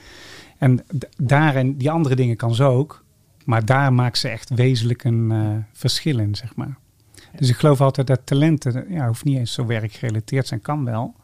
En 0.57 0.85
daarin, 1.17 1.77
die 1.77 1.91
andere 1.91 2.15
dingen 2.15 2.35
kan 2.35 2.55
ze 2.55 2.63
ook, 2.63 3.03
maar 3.45 3.65
daar 3.65 3.93
maakt 3.93 4.17
ze 4.17 4.29
echt 4.29 4.49
wezenlijk 4.49 5.03
een 5.03 5.65
verschil 5.71 6.19
in, 6.19 6.35
zeg 6.35 6.55
maar. 6.55 6.81
Dus 7.37 7.49
ik 7.49 7.55
geloof 7.55 7.81
altijd 7.81 8.07
dat 8.07 8.21
talenten, 8.23 8.85
ja, 8.89 9.07
hoeft 9.07 9.23
niet 9.23 9.37
eens 9.37 9.53
zo 9.53 9.65
werkgerelateerd 9.65 10.47
zijn, 10.47 10.61
kan 10.61 10.85
wel. 10.85 11.15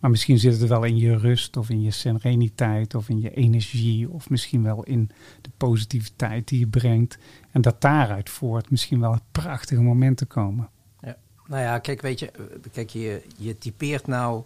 Maar 0.00 0.10
misschien 0.10 0.38
zit 0.38 0.60
het 0.60 0.68
wel 0.68 0.84
in 0.84 0.96
je 0.96 1.16
rust 1.16 1.56
of 1.56 1.70
in 1.70 1.82
je 1.82 1.90
sereniteit 1.90 2.94
of 2.94 3.08
in 3.08 3.20
je 3.20 3.30
energie 3.34 4.10
of 4.10 4.30
misschien 4.30 4.62
wel 4.62 4.82
in 4.82 5.10
de 5.40 5.50
positiviteit 5.56 6.48
die 6.48 6.58
je 6.58 6.66
brengt. 6.66 7.18
En 7.50 7.60
dat 7.60 7.80
daaruit 7.80 8.30
voort 8.30 8.70
misschien 8.70 9.00
wel 9.00 9.18
prachtige 9.32 9.80
momenten 9.82 10.26
komen. 10.26 10.68
Nou 11.46 11.62
ja, 11.62 11.78
kijk, 11.78 12.00
weet 12.02 12.18
je, 12.18 12.30
eh, 12.30 12.42
kijk, 12.72 12.90
je, 12.90 13.22
je 13.36 13.58
typeert 13.58 14.06
nou 14.06 14.42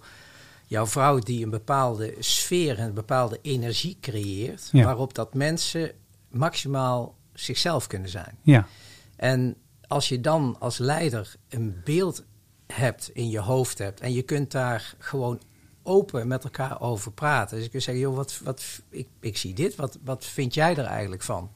jouw 0.67 0.87
vrouw 0.87 1.19
die 1.19 1.45
een 1.45 1.51
bepaalde 1.51 2.15
sfeer 2.19 2.79
en 2.79 2.87
een 2.87 2.95
bepaalde 2.95 3.39
energie 3.43 3.97
creëert, 4.01 4.69
Ja. 4.73 4.85
waarop 4.85 5.15
dat 5.15 5.35
mensen 5.35 5.91
maximaal 6.31 7.15
zichzelf 7.33 7.87
kunnen 7.87 8.09
zijn. 8.09 8.35
Ja, 8.43 8.67
En 9.17 9.55
als 9.89 10.09
je 10.09 10.21
dan 10.21 10.57
als 10.59 10.79
leider 10.79 11.35
een 11.49 11.81
beeld 11.85 12.25
hebt 12.73 13.11
in 13.13 13.31
je 13.31 13.39
hoofd 13.41 13.79
hebt 13.79 14.01
en 14.01 14.13
je 14.13 14.23
kunt 14.23 14.51
daar 14.51 14.95
gewoon 14.99 15.41
open 15.83 16.29
met 16.29 16.45
elkaar 16.45 16.81
over 16.81 17.13
praten. 17.13 17.55
Dus 17.57 17.65
je 17.65 17.71
kunt 17.71 17.83
zeggen, 17.83 18.03
joh, 18.05 18.17
wat, 18.17 18.41
wat, 18.45 18.81
ik, 18.89 19.07
ik 19.21 19.37
zie 19.37 19.55
dit, 19.55 19.77
wat, 19.77 19.99
wat 20.05 20.25
vind 20.25 20.55
jij 20.55 20.77
er 20.77 20.85
eigenlijk 20.85 21.23
van? 21.23 21.51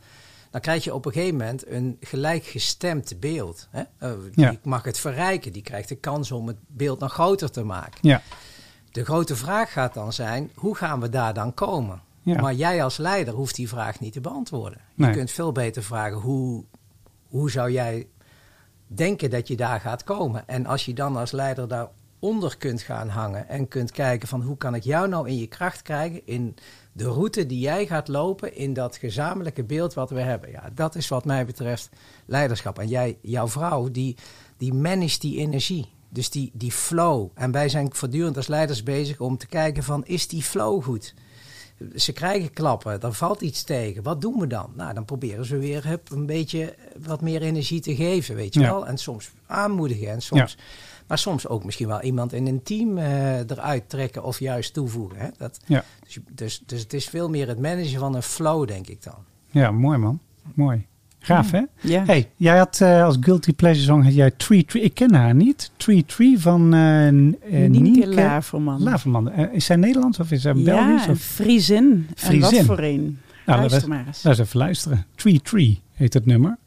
Dan 0.50 0.60
krijg 0.60 0.84
je 0.84 0.94
op 0.94 1.06
een 1.06 1.12
gegeven 1.12 1.36
moment 1.36 1.66
een 1.66 1.96
gelijkgestemd 2.00 3.20
beeld. 3.20 3.68
Hè? 3.70 3.82
Die 4.30 4.44
Ja. 4.44 4.54
mag 4.62 4.82
het 4.84 4.98
verrijken, 4.98 5.52
die 5.52 5.62
krijgt 5.62 5.88
de 5.88 5.94
kans 5.96 6.32
om 6.32 6.46
het 6.46 6.56
beeld 6.66 6.98
nog 6.98 7.12
groter 7.12 7.50
te 7.50 7.64
maken. 7.64 7.98
ja, 8.08 8.22
De 8.90 9.04
grote 9.04 9.36
vraag 9.36 9.72
gaat 9.72 9.94
dan 9.94 10.12
zijn, 10.12 10.50
hoe 10.54 10.76
gaan 10.76 11.00
we 11.00 11.08
daar 11.08 11.34
dan 11.34 11.54
komen? 11.54 12.02
Ja. 12.22 12.40
Maar 12.40 12.54
jij 12.54 12.82
als 12.84 12.96
leider 12.96 13.34
hoeft 13.34 13.54
die 13.54 13.68
vraag 13.68 14.00
niet 14.00 14.12
te 14.12 14.20
beantwoorden. 14.20 14.80
Je 14.94 15.04
Nee. 15.04 15.14
kunt 15.14 15.30
veel 15.30 15.52
beter 15.52 15.82
vragen, 15.82 16.16
hoe, 16.18 16.64
hoe 17.28 17.50
zou 17.50 17.70
jij 17.70 18.06
denken 18.92 19.30
dat 19.30 19.48
je 19.48 19.56
daar 19.56 19.80
gaat 19.80 20.04
komen? 20.04 20.48
En 20.48 20.66
als 20.66 20.84
je 20.84 20.94
dan 20.94 21.16
als 21.16 21.30
leider 21.30 21.68
daaronder 21.68 22.56
kunt 22.56 22.82
gaan 22.82 23.08
hangen 23.08 23.48
en 23.48 23.68
kunt 23.68 23.90
kijken 23.90 24.28
van 24.28 24.42
hoe 24.42 24.56
kan 24.56 24.74
ik 24.74 24.82
jou 24.82 25.08
nou 25.08 25.28
in 25.28 25.36
je 25.36 25.46
kracht 25.46 25.82
krijgen 25.82 26.26
in 26.26 26.56
de 26.92 27.04
route 27.04 27.46
die 27.46 27.60
jij 27.60 27.86
gaat 27.86 28.08
lopen 28.08 28.54
in 28.54 28.72
dat 28.72 28.96
gezamenlijke 28.96 29.64
beeld 29.64 29.94
wat 29.94 30.10
we 30.10 30.20
hebben. 30.20 30.50
Ja, 30.50 30.70
dat 30.74 30.94
is 30.94 31.08
wat 31.08 31.24
mij 31.24 31.46
betreft 31.46 31.88
leiderschap. 32.26 32.78
En 32.78 32.88
jij, 32.88 33.18
jouw 33.22 33.48
vrouw, 33.48 33.90
die, 33.90 34.16
die 34.56 34.74
managt 34.74 35.20
die 35.20 35.38
energie. 35.38 35.88
Dus 36.12 36.30
die, 36.30 36.50
die 36.54 36.72
flow. 36.72 37.28
En 37.34 37.50
wij 37.50 37.68
zijn 37.68 37.94
voortdurend 37.94 38.36
als 38.36 38.46
leiders 38.46 38.82
bezig 38.82 39.20
om 39.20 39.36
te 39.36 39.46
kijken 39.46 39.82
van, 39.82 40.04
is 40.04 40.28
die 40.28 40.42
flow 40.42 40.82
goed? 40.82 41.14
Ze 41.96 42.12
krijgen 42.12 42.52
klappen, 42.52 43.00
er 43.00 43.12
valt 43.12 43.40
iets 43.40 43.62
tegen. 43.62 44.02
Wat 44.02 44.20
doen 44.20 44.38
we 44.38 44.46
dan? 44.46 44.72
Nou, 44.76 44.94
dan 44.94 45.04
proberen 45.04 45.44
ze 45.44 45.56
weer 45.58 45.86
hup, 45.86 46.10
een 46.10 46.26
beetje 46.26 46.74
wat 47.04 47.20
meer 47.20 47.42
energie 47.42 47.80
te 47.80 47.94
geven, 47.94 48.34
weet 48.34 48.54
je 48.54 48.60
Ja. 48.60 48.70
wel. 48.70 48.86
En 48.86 48.98
soms 48.98 49.30
aanmoedigen 49.46 50.08
en 50.10 50.22
soms... 50.22 50.56
Maar 51.06 51.18
soms 51.18 51.46
ook 51.46 51.64
misschien 51.64 51.86
wel 51.88 52.00
iemand 52.02 52.32
in 52.32 52.46
een 52.46 52.62
team 52.62 52.98
eh, 52.98 53.38
eruit 53.38 53.88
trekken 53.88 54.24
of 54.24 54.38
juist 54.38 54.74
toevoegen. 54.74 55.18
Hè? 55.18 55.28
Dat, 55.36 55.60
ja. 55.66 55.84
dus, 56.04 56.18
dus, 56.30 56.62
dus 56.66 56.80
het 56.80 56.92
is 56.92 57.08
veel 57.08 57.28
meer 57.28 57.48
het 57.48 57.58
managen 57.60 57.98
van 57.98 58.14
een 58.14 58.22
flow, 58.22 58.66
denk 58.68 58.86
ik 58.86 59.02
dan. 59.02 59.14
ja 59.50 59.70
mooi 59.70 59.98
man. 59.98 60.20
Mooi. 60.54 60.86
Gaaf 61.22 61.50
hè? 61.50 61.62
Ja. 61.80 62.04
Hey, 62.04 62.30
jij 62.36 62.58
had 62.58 62.80
eh, 62.80 63.04
als 63.04 63.16
Guilty 63.20 63.52
Pleasure 63.52 63.86
song 63.86 64.02
had 64.02 64.14
jij 64.14 64.30
Tree 64.30 64.64
Tree. 64.64 64.82
Ik 64.82 64.94
ken 64.94 65.14
haar 65.14 65.34
niet. 65.34 65.70
Tree 65.76 66.04
Tree 66.04 66.40
van 66.40 66.74
eh 66.74 67.08
eh, 67.08 67.70
Nienke 67.70 68.06
Laverman. 68.06 68.82
Laverman. 68.82 69.30
Eh, 69.30 69.54
is 69.54 69.64
zij 69.64 69.76
Nederlands 69.76 70.18
of 70.18 70.30
is 70.30 70.42
zij 70.42 70.54
Belgisch? 70.54 71.04
Ja, 71.04 71.10
Of? 71.10 71.18
Friesin. 71.18 72.08
En 72.20 72.40
wat 72.40 72.56
voor 72.56 72.78
een. 72.78 73.18
Nou, 73.46 73.58
Luister 73.58 73.88
maar 73.88 74.06
eens. 74.06 74.22
Laat 74.22 74.38
eens 74.38 74.46
even 74.46 74.58
luisteren. 74.58 75.06
Tree 75.14 75.40
Tree 75.42 75.80
heet 75.92 76.14
het 76.14 76.26
nummer. 76.26 76.58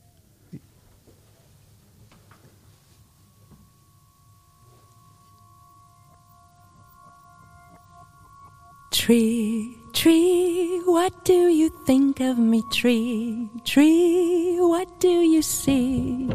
Tree, 8.90 9.73
tree, 9.94 10.82
what 10.86 11.14
do 11.24 11.48
you 11.48 11.70
think 11.86 12.20
of 12.20 12.38
me? 12.40 12.64
Tree, 12.72 13.48
tree, 13.64 14.58
what 14.60 14.88
do 15.00 15.08
you 15.08 15.42
see 15.42 16.26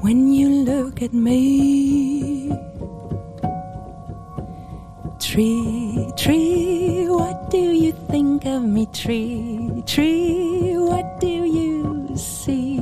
when 0.00 0.32
you 0.32 0.48
look 0.64 1.02
at 1.02 1.12
me? 1.12 2.52
Tree, 5.18 6.12
tree, 6.16 7.06
what 7.08 7.50
do 7.50 7.58
you 7.58 7.92
think 8.08 8.46
of 8.46 8.62
me? 8.62 8.86
Tree, 8.92 9.82
tree, 9.84 10.74
what 10.78 11.20
do 11.20 11.26
you 11.26 12.08
see 12.16 12.78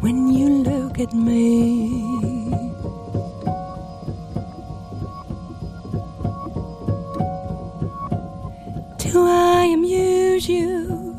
when 0.00 0.32
you 0.32 0.48
look 0.64 0.98
at 0.98 1.12
me? 1.12 2.33
Do 9.14 9.24
I 9.24 9.66
amuse 9.66 10.48
you? 10.48 11.14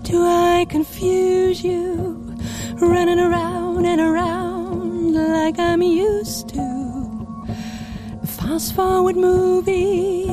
Do 0.00 0.24
I 0.24 0.64
confuse 0.66 1.62
you? 1.62 2.34
Running 2.80 3.18
around 3.18 3.84
and 3.84 4.00
around 4.00 5.12
like 5.12 5.58
I'm 5.58 5.82
used 5.82 6.48
to. 6.54 7.46
Fast 8.24 8.74
forward 8.74 9.16
movie 9.16 10.24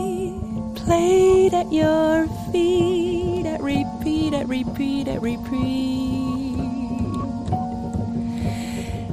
played 0.76 1.54
at 1.54 1.70
your 1.74 2.28
feet 2.50 3.46
at 3.46 3.62
repeat, 3.62 4.34
at 4.34 4.48
repeat, 4.48 5.10
at 5.10 5.22
repeat. 5.22 6.56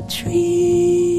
Tree, 0.09 1.18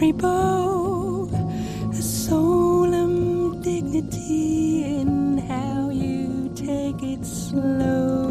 every 0.00 0.14
bow, 0.14 1.28
a 1.92 2.00
solemn 2.00 3.60
dignity 3.60 4.82
in 4.84 5.38
how 5.48 5.90
you 5.90 6.50
take 6.54 7.02
it 7.02 7.26
slow, 7.26 8.30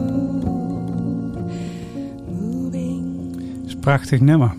moving. 2.27 3.35
Dat 3.55 3.65
is 3.65 3.73
een 3.73 3.79
prachtig 3.79 4.19
nummer. 4.19 4.55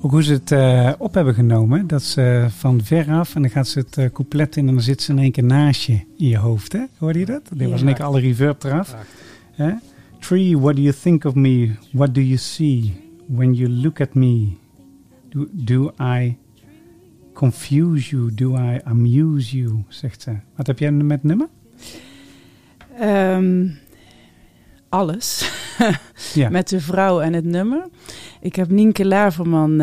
Ook 0.00 0.10
hoe 0.10 0.22
ze 0.22 0.32
het 0.32 0.52
eh, 0.52 0.92
op 0.98 1.14
hebben 1.14 1.34
genomen. 1.34 1.86
Dat 1.86 2.02
ze 2.02 2.46
van 2.48 2.82
ver 2.82 3.10
af 3.10 3.34
en 3.34 3.42
dan 3.42 3.50
gaat 3.50 3.68
ze 3.68 3.78
het 3.78 3.96
eh, 3.96 4.10
couplet 4.12 4.56
in 4.56 4.68
en 4.68 4.74
dan 4.74 4.82
zit 4.82 5.02
ze 5.02 5.12
in 5.12 5.18
één 5.18 5.32
keer 5.32 5.44
naast 5.44 5.82
je 5.82 5.92
in 6.16 6.28
je 6.28 6.38
hoofd. 6.38 6.72
Hè? 6.72 6.84
Hoorde 6.98 7.18
je 7.18 7.26
dat? 7.26 7.42
Er 7.58 7.70
was 7.70 7.80
in 7.80 7.86
één 7.86 7.96
keer 7.96 8.04
alle 8.04 8.20
reverb 8.20 8.64
eraf. 8.64 8.96
Hè? 9.52 9.72
Tree, 10.20 10.58
what 10.58 10.76
do 10.76 10.82
you 10.82 10.94
think 11.02 11.24
of 11.24 11.34
me? 11.34 11.70
What 11.92 12.14
do 12.14 12.20
you 12.20 12.36
see 12.36 12.94
when 13.26 13.54
you 13.54 13.70
look 13.70 14.00
at 14.00 14.14
me? 14.14 14.64
Do, 15.36 15.46
do 15.52 15.92
I 16.00 16.36
confuse 17.34 18.10
you? 18.10 18.34
Do 18.34 18.56
I 18.56 18.80
amuse 18.84 19.56
you? 19.56 19.84
Zegt 19.88 20.22
ze. 20.22 20.36
Wat 20.54 20.66
heb 20.66 20.78
jij 20.78 20.90
met 20.90 21.10
het 21.10 21.22
nummer? 21.22 21.48
Ehm, 22.98 23.68
alles. 24.88 25.50
Ja. 26.34 26.48
Met 26.48 26.68
de 26.68 26.80
vrouw 26.80 27.20
en 27.20 27.32
het 27.32 27.44
nummer. 27.44 27.88
Ik 28.40 28.56
heb 28.56 28.70
Nienke 28.70 29.06
Laverman, 29.06 29.80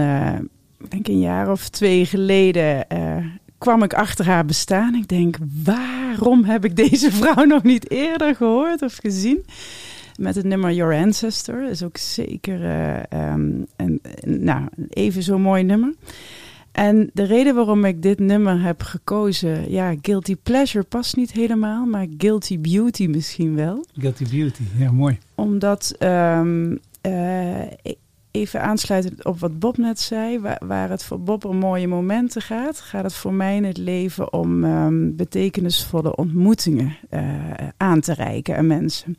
ik 0.79 0.91
denk 0.91 1.07
een 1.07 1.19
jaar 1.19 1.51
of 1.51 1.69
twee 1.69 2.05
geleden, 2.05 2.89
eh, 2.89 3.25
kwam 3.57 3.83
ik 3.83 3.93
achter 3.93 4.25
haar 4.25 4.45
bestaan. 4.45 4.95
Ik 4.95 5.07
denk, 5.07 5.37
waarom 5.63 6.43
heb 6.43 6.65
ik 6.65 6.75
deze 6.75 7.11
vrouw 7.11 7.43
nog 7.43 7.63
niet 7.63 7.91
eerder 7.91 8.35
gehoord 8.35 8.81
of 8.81 8.95
gezien? 8.95 9.45
Met 10.19 10.35
het 10.35 10.45
nummer 10.45 10.73
Your 10.73 10.95
Ancestor. 10.95 11.69
Is 11.69 11.83
ook 11.83 11.97
zeker 11.97 12.65
ehm, 13.09 13.51
een, 13.75 14.01
nou, 14.25 14.67
even 14.89 15.23
zo'n 15.23 15.41
mooi 15.41 15.63
nummer. 15.63 15.93
En 16.73 17.09
de 17.13 17.23
reden 17.23 17.55
waarom 17.55 17.85
ik 17.85 18.01
dit 18.01 18.19
nummer 18.19 18.61
heb 18.61 18.81
gekozen, 18.81 19.71
ja, 19.71 19.95
Guilty 20.01 20.35
Pleasure 20.43 20.83
past 20.83 21.15
niet 21.15 21.31
helemaal, 21.31 21.85
maar 21.85 22.07
Guilty 22.17 22.59
Beauty 22.59 23.07
misschien 23.07 23.55
wel. 23.55 23.85
Guilty 23.97 24.25
Beauty, 24.29 24.63
ja 24.77 24.91
mooi. 24.91 25.17
Omdat, 25.35 25.95
ehm, 25.99 26.75
eh, 27.01 27.61
e- 27.61 27.95
even 28.31 28.61
aansluitend 28.61 29.25
op 29.25 29.39
wat 29.39 29.59
Bob 29.59 29.77
net 29.77 29.99
zei, 29.99 30.39
waar, 30.39 30.61
waar 30.65 30.89
het 30.89 31.03
voor 31.03 31.19
Bob 31.19 31.45
om 31.45 31.57
mooie 31.57 31.87
momenten 31.87 32.41
gaat, 32.41 32.79
gaat 32.79 33.03
het 33.03 33.13
voor 33.13 33.33
mij 33.33 33.55
in 33.55 33.63
het 33.63 33.77
leven 33.77 34.33
om 34.33 34.63
ehm, 34.63 35.15
betekenisvolle 35.15 36.15
ontmoetingen 36.15 36.97
eh, 37.09 37.23
aan 37.77 37.99
te 37.99 38.13
reiken 38.13 38.57
aan 38.57 38.67
mensen. 38.67 39.17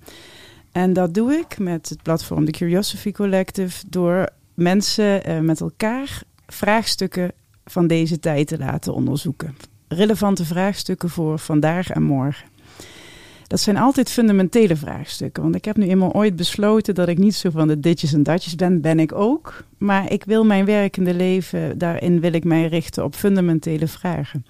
En 0.75 0.93
dat 0.93 1.15
doe 1.15 1.33
ik 1.33 1.59
met 1.59 1.89
het 1.89 2.03
platform 2.03 2.45
The 2.45 2.51
Curiosity 2.51 3.13
Collective 3.13 3.85
door 3.89 4.29
mensen 4.55 5.25
eh, 5.25 5.41
met 5.41 5.61
elkaar 5.61 6.23
vraagstukken 6.47 7.33
van 7.65 7.87
deze 7.87 8.19
tijd 8.21 8.47
te 8.47 8.59
laten 8.59 8.95
onderzoeken. 8.95 9.57
Relevante 9.89 10.45
vraagstukken 10.45 11.11
voor 11.11 11.39
vandaag 11.39 11.91
en 11.91 12.03
morgen. 12.03 12.47
Dat 13.47 13.61
zijn 13.61 13.77
altijd 13.77 14.11
fundamentele 14.11 14.77
vraagstukken. 14.77 15.43
Want 15.43 15.55
ik 15.55 15.65
heb 15.65 15.77
nu 15.77 15.89
eenmaal 15.89 16.13
ooit 16.13 16.37
besloten 16.37 16.95
dat 16.95 17.09
ik 17.09 17.19
niet 17.19 17.35
zo 17.35 17.51
van 17.51 17.69
de 17.69 17.81
ditjes 17.81 18.13
en 18.13 18.23
datjes 18.23 18.55
ben. 18.55 18.81
Ben 18.81 18.99
ik 18.99 19.13
ook. 19.13 19.65
Maar 19.79 20.13
ik 20.13 20.25
wil 20.25 20.45
mijn 20.45 20.65
werkende 20.65 21.15
leven, 21.15 21.79
daarin 21.79 22.21
wil 22.21 22.33
ik 22.33 22.45
mij 22.45 22.67
richten 22.67 23.05
op 23.05 23.15
fundamentele 23.15 23.87
vragen. 23.87 24.47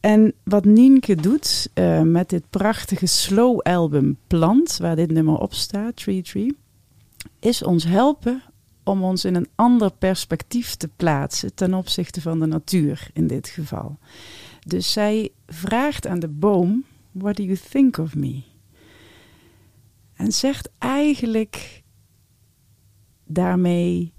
En 0.00 0.34
wat 0.44 0.64
Nienke 0.64 1.14
doet 1.14 1.70
eh, 1.74 2.02
met 2.02 2.28
dit 2.28 2.50
prachtige 2.50 3.06
slow 3.06 3.60
album 3.60 4.18
Plant, 4.26 4.76
waar 4.76 4.96
dit 4.96 5.10
nummer 5.10 5.38
op 5.38 5.54
staat, 5.54 5.96
Tree 5.96 6.22
Tree, 6.22 6.56
is 7.38 7.62
ons 7.62 7.84
helpen 7.84 8.42
om 8.84 9.02
ons 9.02 9.24
in 9.24 9.34
een 9.34 9.48
ander 9.54 9.92
perspectief 9.92 10.74
te 10.74 10.88
plaatsen 10.96 11.54
ten 11.54 11.74
opzichte 11.74 12.20
van 12.20 12.40
de 12.40 12.46
natuur 12.46 13.10
in 13.12 13.26
dit 13.26 13.48
geval. 13.48 13.98
Dus 14.66 14.92
zij 14.92 15.32
vraagt 15.46 16.06
aan 16.06 16.18
de 16.18 16.28
boom: 16.28 16.84
What 17.12 17.36
do 17.36 17.42
you 17.42 17.58
think 17.70 17.98
of 17.98 18.14
me? 18.14 18.42
En 20.14 20.32
zegt 20.32 20.70
eigenlijk 20.78 21.82
daarmee. 23.24 24.12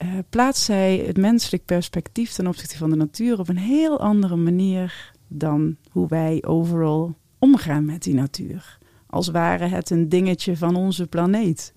Eh, 0.00 0.08
plaatst 0.30 0.64
zij 0.64 1.02
het 1.06 1.16
menselijk 1.16 1.64
perspectief 1.64 2.32
ten 2.32 2.46
opzichte 2.46 2.76
van 2.76 2.90
de 2.90 2.96
natuur 2.96 3.38
op 3.38 3.48
een 3.48 3.58
heel 3.58 4.00
andere 4.00 4.36
manier 4.36 5.12
dan 5.28 5.76
hoe 5.90 6.08
wij 6.08 6.42
overal 6.46 7.14
omgaan 7.38 7.84
met 7.84 8.02
die 8.02 8.14
natuur. 8.14 8.78
Als 9.06 9.28
ware 9.28 9.66
het 9.66 9.90
een 9.90 10.08
dingetje 10.08 10.56
van 10.56 10.76
onze 10.76 11.06
planeet. 11.06 11.74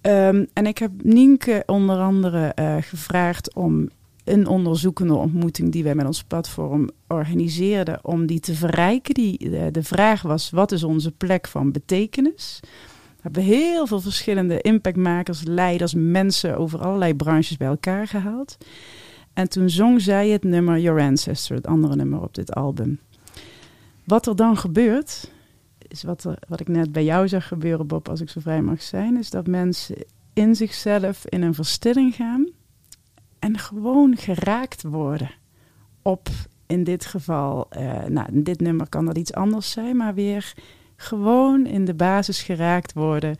Ehm, 0.00 0.44
en 0.52 0.66
ik 0.66 0.78
heb 0.78 0.90
Nienke 1.02 1.62
onder 1.66 1.98
andere 1.98 2.46
eh, 2.46 2.76
gevraagd 2.80 3.54
om 3.54 3.88
een 4.24 4.46
onderzoekende 4.46 5.14
ontmoeting 5.14 5.72
die 5.72 5.84
wij 5.84 5.94
met 5.94 6.06
ons 6.06 6.22
platform 6.22 6.90
organiseerden, 7.08 8.04
om 8.04 8.26
die 8.26 8.40
te 8.40 8.54
verrijken. 8.54 9.14
Die, 9.14 9.58
eh, 9.58 9.66
de 9.70 9.82
vraag 9.82 10.22
was, 10.22 10.50
wat 10.50 10.72
is 10.72 10.84
onze 10.84 11.12
plek 11.12 11.48
van 11.48 11.72
betekenis? 11.72 12.60
Hebben 13.22 13.42
heel 13.42 13.86
veel 13.86 14.00
verschillende 14.00 14.60
impactmakers, 14.60 15.42
leiders, 15.44 15.94
mensen 15.94 16.58
over 16.58 16.80
allerlei 16.80 17.14
branches 17.14 17.56
bij 17.56 17.68
elkaar 17.68 18.06
gehaald. 18.06 18.56
En 19.32 19.48
toen 19.48 19.70
zong 19.70 20.00
zij 20.00 20.28
het 20.28 20.44
nummer 20.44 20.80
Your 20.80 21.02
Ancestor, 21.02 21.56
het 21.56 21.66
andere 21.66 21.96
nummer 21.96 22.22
op 22.22 22.34
dit 22.34 22.54
album. 22.54 23.00
Wat 24.04 24.26
er 24.26 24.36
dan 24.36 24.56
gebeurt, 24.56 25.30
is 25.88 26.02
wat, 26.02 26.26
wat 26.48 26.60
ik 26.60 26.68
net 26.68 26.92
bij 26.92 27.04
jou 27.04 27.28
zag 27.28 27.48
gebeuren, 27.48 27.86
Bob, 27.86 28.08
als 28.08 28.20
ik 28.20 28.30
zo 28.30 28.40
vrij 28.40 28.62
mag 28.62 28.82
zijn, 28.82 29.16
is 29.16 29.30
dat 29.30 29.46
mensen 29.46 29.96
in 30.32 30.54
zichzelf 30.54 31.26
in 31.26 31.42
een 31.42 31.54
verstilling 31.54 32.14
gaan 32.14 32.48
en 33.38 33.58
gewoon 33.58 34.16
geraakt 34.16 34.82
worden 34.82 35.30
op, 36.02 36.28
in 36.66 36.84
dit 36.84 37.04
geval, 37.04 37.70
eh, 37.70 38.04
nou, 38.04 38.42
dit 38.42 38.60
nummer 38.60 38.88
kan 38.88 39.06
dat 39.06 39.18
iets 39.18 39.32
anders 39.32 39.70
zijn, 39.70 39.96
maar 39.96 40.14
weer 40.14 40.54
gewoon 41.02 41.66
in 41.66 41.84
de 41.84 41.94
basis 41.94 42.42
geraakt 42.42 42.92
worden 42.92 43.36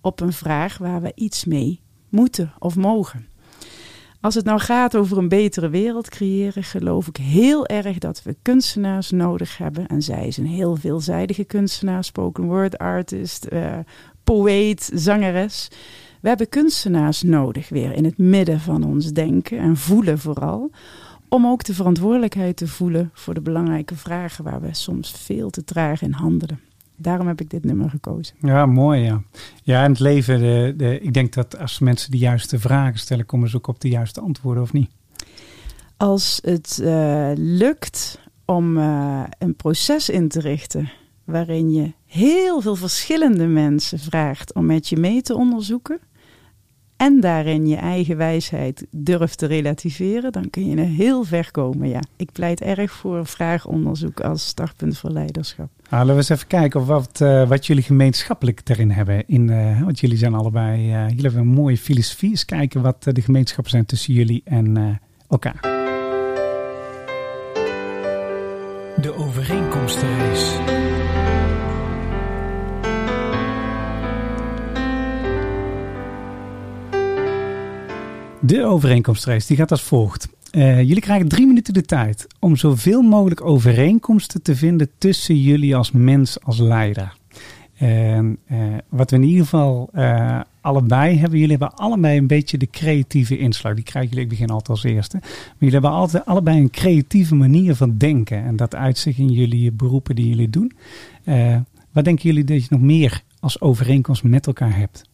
op 0.00 0.20
een 0.20 0.32
vraag 0.32 0.78
waar 0.78 1.02
we 1.02 1.12
iets 1.14 1.44
mee 1.44 1.80
moeten 2.08 2.52
of 2.58 2.76
mogen. 2.76 3.26
Als 4.20 4.34
het 4.34 4.44
nou 4.44 4.60
gaat 4.60 4.96
over 4.96 5.18
een 5.18 5.28
betere 5.28 5.68
wereld 5.68 6.08
creëren, 6.08 6.62
geloof 6.62 7.08
ik 7.08 7.16
heel 7.16 7.66
erg 7.66 7.98
dat 7.98 8.22
we 8.22 8.36
kunstenaars 8.42 9.10
nodig 9.10 9.58
hebben. 9.58 9.86
En 9.86 10.02
zij 10.02 10.32
een 10.36 10.46
heel 10.46 10.76
veelzijdige 10.76 11.44
kunstenaar, 11.44 12.04
spoken 12.04 12.44
word 12.44 12.78
artist, 12.78 13.44
eh, 13.44 13.78
poëet, 14.24 14.90
zangeres. 14.94 15.68
We 16.20 16.28
hebben 16.28 16.48
kunstenaars 16.48 17.22
nodig 17.22 17.68
weer 17.68 17.92
in 17.92 18.04
het 18.04 18.18
midden 18.18 18.60
van 18.60 18.84
ons 18.84 19.12
denken 19.12 19.58
en 19.58 19.76
voelen 19.76 20.18
vooral. 20.18 20.70
Om 21.28 21.46
ook 21.46 21.64
de 21.64 21.74
verantwoordelijkheid 21.74 22.56
te 22.56 22.66
voelen 22.66 23.10
voor 23.12 23.34
de 23.34 23.40
belangrijke 23.40 23.96
vragen 23.96 24.44
waar 24.44 24.60
we 24.60 24.74
soms 24.74 25.10
veel 25.10 25.50
te 25.50 25.64
traag 25.64 26.02
in 26.02 26.12
handelen. 26.12 26.60
Daarom 27.02 27.26
heb 27.26 27.40
ik 27.40 27.50
dit 27.50 27.64
nummer 27.64 27.90
gekozen. 27.90 28.36
Ja, 28.40 28.66
mooi 28.66 29.02
ja. 29.02 29.22
Ja, 29.62 29.84
en 29.84 29.90
het 29.90 30.00
leven, 30.00 30.38
de, 30.38 30.74
de, 30.76 31.00
ik 31.00 31.14
denk 31.14 31.32
dat 31.32 31.58
als 31.58 31.78
mensen 31.78 32.10
de 32.10 32.18
juiste 32.18 32.58
vragen 32.58 32.98
stellen, 32.98 33.26
komen 33.26 33.48
ze 33.48 33.56
ook 33.56 33.66
op 33.66 33.80
de 33.80 33.88
juiste 33.88 34.20
antwoorden 34.20 34.62
of 34.62 34.72
niet? 34.72 34.90
Als 35.96 36.38
het 36.44 36.80
eh, 36.82 37.30
lukt 37.34 38.20
om 38.44 38.78
eh, 38.78 39.22
een 39.38 39.56
proces 39.56 40.08
in 40.08 40.28
te 40.28 40.40
richten 40.40 40.90
waarin 41.24 41.72
je 41.72 41.92
heel 42.06 42.60
veel 42.60 42.76
verschillende 42.76 43.46
mensen 43.46 43.98
vraagt 43.98 44.54
om 44.54 44.66
met 44.66 44.88
je 44.88 44.96
mee 44.96 45.22
te 45.22 45.34
onderzoeken 45.34 46.00
en 47.02 47.20
daarin 47.20 47.66
je 47.66 47.76
eigen 47.76 48.16
wijsheid 48.16 48.86
durft 48.90 49.38
te 49.38 49.46
relativeren, 49.46 50.32
dan 50.32 50.50
kun 50.50 50.66
je 50.66 50.76
er 50.76 50.86
heel 50.86 51.24
ver 51.24 51.50
komen. 51.50 51.88
Ja, 51.88 52.00
ik 52.16 52.32
pleit 52.32 52.60
erg 52.60 52.92
voor 52.92 53.26
vraagonderzoek 53.26 54.20
als 54.20 54.46
startpunt 54.46 54.98
voor 54.98 55.10
leiderschap. 55.10 55.68
Nou, 55.90 55.90
laten 55.90 56.06
we 56.06 56.14
eens 56.14 56.28
even 56.28 56.46
kijken 56.46 56.80
of 56.80 56.86
wat, 56.86 57.20
eh, 57.20 57.48
wat 57.48 57.66
jullie 57.66 57.82
gemeenschappelijk 57.82 58.60
erin 58.64 58.90
hebben. 58.90 59.26
In, 59.26 59.50
eh, 59.50 59.82
want 59.82 60.00
jullie 60.00 60.16
zijn 60.16 60.34
allebei, 60.34 60.92
eh, 60.92 61.08
jullie 61.08 61.22
hebben 61.22 61.40
een 61.40 61.46
mooie 61.46 61.78
filosofie. 61.78 62.30
Eens 62.30 62.44
kijken 62.44 62.82
wat 62.82 63.06
eh, 63.06 63.14
de 63.14 63.22
gemeenschappen 63.22 63.70
zijn 63.70 63.86
tussen 63.86 64.14
jullie 64.14 64.42
en 64.44 64.76
eh, 64.76 64.84
elkaar. 65.28 65.60
De 69.00 69.14
overeenkomstenreis. 69.16 70.71
De 78.44 78.64
overeenkomstreis 78.64 79.46
die 79.46 79.56
gaat 79.56 79.70
als 79.70 79.82
volgt. 79.82 80.28
Eh, 80.50 80.78
jullie 80.80 81.00
krijgen 81.00 81.28
drie 81.28 81.46
minuten 81.46 81.74
de 81.74 81.82
tijd 81.82 82.26
om 82.38 82.56
zoveel 82.56 83.02
mogelijk 83.02 83.40
overeenkomsten 83.44 84.42
te 84.42 84.56
vinden 84.56 84.88
tussen 84.98 85.40
jullie 85.40 85.76
als 85.76 85.90
mens, 85.90 86.40
als 86.40 86.58
leider. 86.58 87.16
En 87.74 88.38
eh, 88.46 88.58
wat 88.88 89.10
we 89.10 89.16
in 89.16 89.22
ieder 89.22 89.42
geval 89.44 89.88
eh, 89.92 90.40
allebei 90.60 91.16
hebben, 91.18 91.38
jullie 91.38 91.56
hebben 91.56 91.76
allebei 91.76 92.18
een 92.18 92.26
beetje 92.26 92.58
de 92.58 92.70
creatieve 92.70 93.38
inslag. 93.38 93.74
Die 93.74 93.84
krijgen 93.84 94.10
jullie, 94.10 94.24
ik 94.24 94.30
begin 94.30 94.48
altijd 94.50 94.68
als 94.68 94.84
eerste. 94.84 95.16
Maar 95.20 95.32
jullie 95.58 95.72
hebben 95.74 95.90
altijd 95.90 96.24
allebei 96.24 96.58
een 96.60 96.70
creatieve 96.70 97.34
manier 97.34 97.74
van 97.74 97.96
denken. 97.98 98.44
En 98.44 98.56
dat 98.56 98.74
uitzicht 98.74 99.18
in 99.18 99.30
jullie 99.32 99.72
beroepen 99.72 100.14
die 100.14 100.28
jullie 100.28 100.50
doen. 100.50 100.72
Wat 101.92 102.04
denken 102.04 102.24
jullie 102.28 102.44
dat 102.44 102.60
je 102.62 102.66
nog 102.70 102.80
meer 102.80 103.22
als 103.40 103.60
overeenkomst 103.60 104.22
met 104.22 104.46
elkaar 104.46 104.76
hebt? 104.76 105.04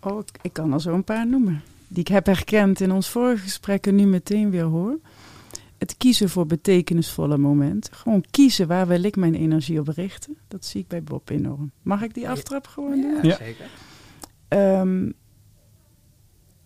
Oh, 0.00 0.22
ik- 0.42 0.52
kan 0.52 0.72
er 0.72 0.80
zo 0.80 0.94
een 0.94 1.04
paar 1.04 1.26
noemen. 1.28 1.62
Die 1.88 1.98
ik 2.00 2.08
heb 2.08 2.26
herkend 2.26 2.80
in 2.80 2.92
ons 2.92 3.08
vorige 3.08 3.42
gesprek 3.42 3.86
en 3.86 3.94
nu 3.94 4.06
meteen 4.06 4.50
weer 4.50 4.64
hoor. 4.64 4.98
Het 5.78 5.96
kiezen 5.96 6.28
voor 6.28 6.46
betekenisvolle 6.46 7.38
momenten. 7.38 7.94
Gewoon 7.94 8.24
kiezen 8.30 8.66
waar 8.66 8.86
wil 8.86 9.02
ik 9.02 9.16
mijn 9.16 9.34
energie 9.34 9.80
op 9.80 9.88
richten. 9.88 10.36
Dat 10.48 10.64
zie 10.64 10.80
ik 10.80 10.88
bij 10.88 11.02
Bob 11.02 11.30
enorm. 11.30 11.70
Mag 11.82 12.02
ik 12.02 12.14
die 12.14 12.28
aftrap 12.28 12.66
gewoon 12.66 13.00
doen? 13.00 13.14
Ja, 13.14 13.22
Ja. 13.22 13.36
zeker. 13.36 13.66
Ehm, 14.48 15.10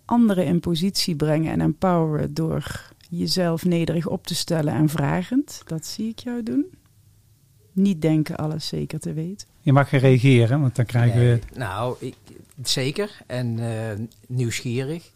anderen 0.04 0.44
in 0.46 0.60
positie 0.60 1.16
brengen 1.16 1.52
en 1.52 1.60
empoweren 1.60 2.34
door 2.34 2.92
jezelf 3.10 3.64
nederig 3.64 4.06
op 4.06 4.26
te 4.26 4.34
stellen 4.34 4.74
en 4.74 4.88
vragend. 4.88 5.62
Dat 5.66 5.86
zie 5.86 6.08
ik 6.08 6.18
jou 6.18 6.42
doen. 6.42 6.66
Niet 7.72 8.02
denken 8.02 8.36
alles 8.36 8.66
zeker 8.66 8.98
te 9.00 9.12
weten. 9.12 9.48
Je 9.60 9.72
mag 9.72 9.88
gaan 9.88 10.00
reageren, 10.00 10.60
want 10.60 10.76
dan 10.76 10.84
krijgen 10.84 11.20
we... 11.20 11.24
Nee, 11.26 11.40
nou, 11.54 11.96
ik, 11.98 12.14
zeker. 12.62 13.18
En 13.26 13.58
eh, 13.58 14.06
nieuwsgierig. 14.28 15.12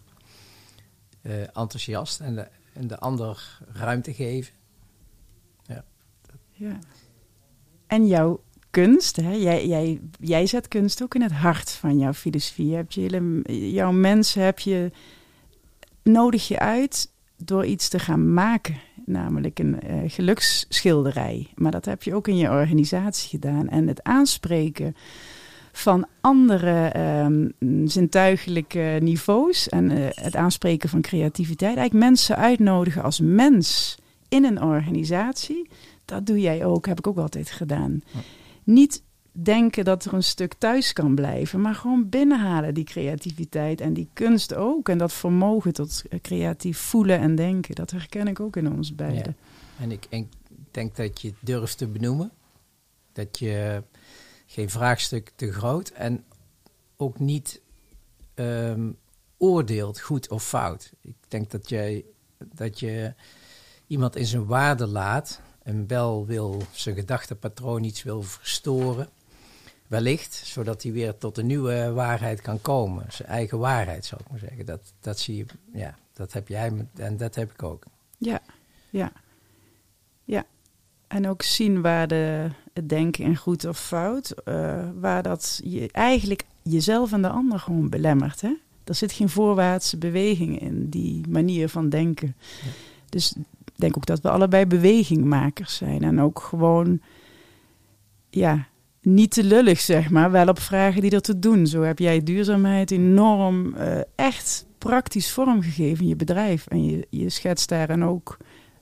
eh, 1.23 1.41
enthousiast. 1.41 2.21
En 2.21 2.35
de, 2.35 2.49
en 2.73 2.87
de 2.87 2.99
ander 2.99 3.59
ruimte 3.73 4.15
geven. 4.15 4.53
Ja. 6.57 6.79
En 7.87 8.07
jouw 8.07 8.43
kunst, 8.71 9.17
hè? 9.17 9.33
Jij, 9.33 9.67
jij, 9.67 10.01
jij 10.21 10.47
zet 10.47 10.69
kunst 10.69 11.03
ook 11.03 11.15
in 11.15 11.23
het 11.23 11.33
hart 11.33 11.71
van 11.71 11.99
jouw 11.99 12.13
filosofie. 12.13 12.67
Je 12.67 12.75
hebt 12.75 12.95
je 12.95 13.73
jouw 13.73 13.93
mensen 13.93 14.43
heb 14.43 14.59
je, 14.59 14.91
nodig 16.03 16.49
je 16.49 16.59
uit 16.59 17.11
door 17.37 17.67
iets 17.67 17.89
te 17.89 17.99
gaan 17.99 18.33
maken. 18.35 18.81
namelijk 19.07 19.59
een 19.59 19.81
eh, 19.81 19.99
geluksschilderij. 20.07 21.49
Maar 21.55 21.71
dat 21.71 21.85
heb 21.85 22.03
je 22.03 22.15
ook 22.15 22.29
in 22.29 22.37
je 22.37 22.51
organisatie 22.51 23.29
gedaan. 23.29 23.69
En 23.69 23.89
het 23.89 24.03
aanspreken 24.03 24.97
van 25.77 26.07
andere 26.21 26.87
ehm, 26.89 27.49
zintuigelijke 27.85 28.99
niveaus 29.03 29.69
en 29.69 29.91
eh, 29.91 30.25
het 30.25 30.37
aanspreken 30.37 30.89
van 30.89 31.01
creativiteit. 31.01 31.77
Eigenlijk 31.77 32.07
mensen 32.07 32.37
uitnodigen 32.37 33.03
als 33.03 33.21
mens 33.21 33.99
in 34.29 34.45
een 34.45 34.63
organisatie. 34.63 35.69
Dat 36.05 36.27
doe 36.27 36.41
jij 36.41 36.65
ook, 36.65 36.87
heb 36.87 36.99
ik 36.99 37.07
ook 37.07 37.19
altijd 37.19 37.51
gedaan. 37.51 38.03
Niet 38.65 39.03
denken 39.33 39.85
dat 39.85 40.05
er 40.05 40.15
een 40.15 40.23
stuk 40.23 40.55
thuis 40.59 40.93
kan 40.93 41.15
blijven, 41.15 41.61
maar 41.61 41.75
gewoon 41.75 42.09
binnenhalen 42.09 42.75
die 42.75 42.85
creativiteit 42.85 43.81
en 43.81 43.93
die 43.93 44.09
kunst 44.13 44.55
ook. 44.55 44.89
En 44.89 44.99
dat 44.99 45.13
vermogen 45.13 45.73
tot 45.73 46.03
eh, 46.09 46.21
creatief 46.21 46.79
voelen 46.79 47.19
en 47.19 47.35
denken, 47.35 47.75
dat 47.75 47.91
herken 47.91 48.29
ik 48.29 48.41
ook 48.41 48.57
in 48.57 48.73
ons 48.73 48.95
beiden. 48.95 49.37
En 49.81 49.91
ik, 49.91 50.07
ik 50.09 50.27
denk 50.71 50.97
dat 50.97 51.21
je 51.21 51.29
het 51.29 51.37
durft 51.41 51.79
te 51.79 51.87
benoemen. 51.87 52.31
Dat 53.13 53.39
je 53.39 53.83
geen 54.55 54.71
vraagstuk 54.71 55.33
te 55.37 55.53
groot 55.53 55.89
en 55.89 56.25
ook 56.97 57.19
niet 57.19 57.61
ehm, 58.35 58.91
oordeelt 59.37 60.01
goed 60.01 60.31
of 60.31 60.45
fout. 60.45 60.93
Ik 61.01 61.17
denk 61.29 61.51
dat, 61.51 61.69
jij, 61.69 62.05
dat 62.39 62.81
je 62.81 63.15
iemand 63.87 64.17
in 64.17 64.27
zijn 64.27 64.47
waarde 64.47 64.87
laat 64.87 65.41
en 65.63 65.87
wel 65.87 66.27
wil 66.27 66.63
zijn 66.73 66.95
gedachtepatroon 66.95 67.85
iets 67.85 68.03
wil 68.03 68.23
verstoren. 68.23 69.09
Wellicht, 69.87 70.35
zodat 70.35 70.83
hij 70.83 70.93
weer 70.93 71.19
tot 71.19 71.39
een 71.39 71.47
nieuwe 71.47 71.93
waarheid 71.93 72.41
kan 72.41 72.61
komen. 72.61 73.07
Zijn 73.09 73.29
eigen 73.29 73.59
waarheid, 73.59 74.05
zou 74.05 74.21
ik 74.21 74.31
maar 74.31 74.39
zeggen. 74.39 74.67
Dat, 74.67 74.93
dat 75.01 75.19
zie 75.19 75.37
je, 75.37 75.47
ja, 75.73 75.99
dat 76.13 76.33
heb 76.33 76.49
jij 76.49 76.87
en 76.95 77.17
dat 77.17 77.35
heb 77.35 77.53
ik 77.53 77.63
ook. 77.63 77.85
Ja, 78.19 78.43
ja. 78.91 79.13
Ja. 80.25 80.47
En 81.15 81.29
ook 81.29 81.43
zien 81.43 81.83
waar 81.83 82.09
de, 82.09 82.49
het 82.73 82.89
denken 82.89 83.25
in 83.25 83.37
goed 83.37 83.65
of 83.65 83.79
fout, 83.79 84.31
eh, 84.31 84.89
waar 85.01 85.23
dat 85.23 85.61
je 85.65 85.89
eigenlijk 85.93 86.45
jezelf 86.63 87.13
en 87.13 87.23
de 87.23 87.29
ander 87.29 87.59
gewoon 87.59 87.89
belemmert. 87.89 88.41
Hè? 88.41 88.53
Er 88.85 88.95
zit 88.95 89.13
geen 89.13 89.29
voorwaartse 89.29 89.97
beweging 89.97 90.61
in 90.61 90.89
die 90.89 91.21
manier 91.29 91.69
van 91.69 91.89
denken. 91.89 92.37
Dus 93.09 93.33
ik 93.65 93.73
denk 93.75 93.97
ook 93.97 94.07
dat 94.07 94.21
we 94.21 94.31
allebei 94.31 94.67
bewegingmakers 94.67 95.77
zijn. 95.77 96.03
En 96.03 96.21
ook 96.21 96.41
gewoon, 96.41 97.01
ja, 98.31 98.67
niet 99.01 99.31
te 99.31 99.45
lullig, 99.45 99.81
zeg 99.81 100.11
maar. 100.11 100.31
Wel 100.31 100.49
op 100.49 100.59
vragen 100.59 101.01
die 101.01 101.11
er 101.11 101.21
te 101.21 101.39
doen. 101.39 101.67
Zo 101.67 101.83
heb 101.83 101.99
jij 101.99 102.23
duurzaamheid 102.23 102.91
enorm 102.91 103.75
eh, 103.75 103.99
echt 104.15 104.67
praktisch 104.79 105.31
vormgegeven 105.31 106.03
in 106.03 106.09
je 106.09 106.17
bedrijf. 106.17 106.67
En 106.67 106.85
je, 106.85 107.07
je 107.11 107.31
schetst 107.31 107.69
daarin 107.69 108.05
ook 108.05 108.37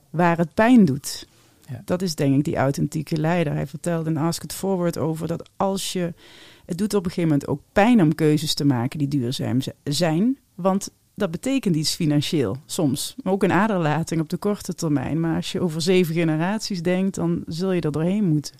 waar 0.09 0.37
het 0.37 0.53
pijn 0.53 0.85
doet. 0.85 1.27
Ja. 1.69 1.81
Dat 1.85 2.01
is 2.01 2.15
denk 2.15 2.35
ik 2.35 2.43
die 2.43 2.55
authentieke 2.55 3.17
leider. 3.17 3.53
Hij 3.53 3.67
vertelde 3.67 4.09
in 4.09 4.17
Ask 4.17 4.43
It 4.43 4.53
Forward 4.53 4.97
over 4.97 5.27
dat 5.27 5.49
als 5.57 5.93
je... 5.93 6.13
Het 6.65 6.77
doet 6.77 6.93
op 6.93 7.05
een 7.05 7.11
gegeven 7.11 7.29
moment 7.29 7.47
ook 7.47 7.61
pijn 7.71 8.01
om 8.01 8.15
keuzes 8.15 8.53
te 8.53 8.65
maken 8.65 8.99
die 8.99 9.07
duurzaam 9.07 9.59
zijn. 9.83 10.37
Want 10.55 10.91
dat 11.15 11.31
betekent 11.31 11.75
iets 11.75 11.95
financieel, 11.95 12.57
soms. 12.65 13.15
Maar 13.23 13.33
ook 13.33 13.43
een 13.43 13.51
aderlating 13.51 14.21
op 14.21 14.29
de 14.29 14.37
korte 14.37 14.73
termijn. 14.73 15.19
Maar 15.19 15.35
als 15.35 15.51
je 15.51 15.61
over 15.61 15.81
zeven 15.81 16.13
generaties 16.13 16.81
denkt, 16.81 17.15
dan 17.15 17.43
zul 17.47 17.71
je 17.71 17.81
er 17.81 17.91
doorheen 17.91 18.25
moeten. 18.25 18.55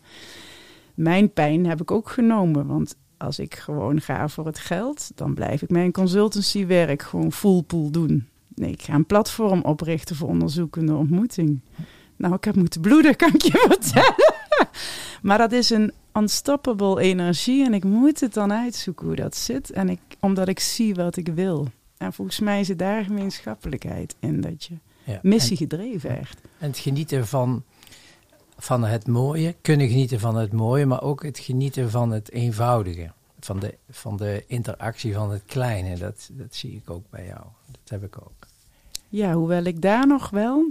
Mijn 0.94 1.34
pijn 1.34 1.66
heb 1.66 1.82
ik 1.82 1.92
ook 1.92 2.10
genomen, 2.10 2.68
want 2.68 2.96
als 3.18 3.40
ik 3.40 3.56
gewoon 3.56 4.02
ga 4.02 4.28
voor 4.28 4.46
het 4.46 4.60
geld, 4.60 5.12
dan 5.16 5.34
blijf 5.34 5.62
ik 5.62 5.70
mijn 5.70 5.92
consultancywerk 5.92 7.02
gewoon 7.02 7.32
full 7.32 7.62
pool 7.62 7.92
doen. 7.92 8.28
Nee, 8.56 8.72
ik 8.72 8.82
ga 8.82 8.94
een 8.94 9.06
platform 9.06 9.62
oprichten 9.62 10.16
voor 10.16 10.28
onderzoekende 10.28 10.96
ontmoeting. 10.96 11.60
Nou, 12.24 12.36
ik 12.36 12.44
heb 12.44 12.56
moeten 12.56 12.82
bloeden, 12.82 13.16
kan 13.24 13.34
ik 13.34 13.42
je 13.42 13.66
vertellen. 13.70 14.16
maar 15.22 15.38
dat 15.38 15.52
is 15.52 15.70
een 15.70 15.92
unstoppable 16.14 17.02
energie 17.02 17.66
en 17.66 17.74
ik 17.74 17.84
moet 17.84 18.20
het 18.20 18.34
dan 18.34 18.54
uitzoeken 18.54 19.06
hoe 19.06 19.16
dat 19.16 19.36
zit. 19.36 19.70
En 19.72 19.90
ik, 19.90 20.00
omdat 20.20 20.48
ik 20.48 20.60
zie 20.60 20.96
wat 20.96 21.16
ik 21.16 21.28
wil. 21.28 21.68
En 21.98 22.14
volgens 22.14 22.40
mij 22.40 22.64
zit 22.64 22.80
daar 22.80 23.04
gemeenschappelijkheid 23.04 24.16
in, 24.20 24.42
dat 24.42 24.64
je 24.64 24.74
Ja. 25.04 25.20
missie 25.22 25.58
gedreven 25.58 26.20
echt. 26.20 26.42
En 26.58 26.68
het 26.70 26.78
genieten 26.78 27.28
van, 27.28 27.64
van 28.58 28.84
het 28.84 29.08
mooie, 29.08 29.56
kunnen 29.62 29.88
genieten 29.88 30.20
van 30.20 30.36
het 30.36 30.52
mooie, 30.54 30.86
maar 30.86 31.02
ook 31.02 31.24
het 31.24 31.40
genieten 31.40 31.90
van 31.92 32.12
het 32.12 32.32
eenvoudige. 32.32 33.12
Van 33.40 33.60
de, 33.60 33.78
van 33.90 34.18
de 34.18 34.44
interactie 34.48 35.14
van 35.14 35.32
het 35.32 35.42
kleine. 35.46 35.98
Dat, 35.98 36.30
dat 36.32 36.56
zie 36.56 36.72
ik 36.76 36.90
ook 36.90 37.04
bij 37.10 37.26
jou. 37.26 37.42
Dat 37.72 37.90
heb 37.90 38.04
ik 38.04 38.18
ook. 38.22 38.48
Ja, 39.10 39.34
hoewel 39.34 39.64
ik 39.64 39.82
daar 39.82 40.08
nog 40.08 40.30
wel, 40.30 40.66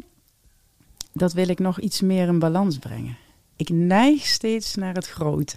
dat 1.12 1.32
wil 1.32 1.48
ik 1.48 1.58
nog 1.58 1.80
iets 1.80 2.00
meer 2.00 2.26
in 2.26 2.38
balans 2.38 2.78
brengen. 2.78 3.16
Ik 3.56 3.68
neig 3.68 4.26
steeds 4.26 4.74
naar 4.74 4.94
het 4.94 5.08
grote. 5.08 5.56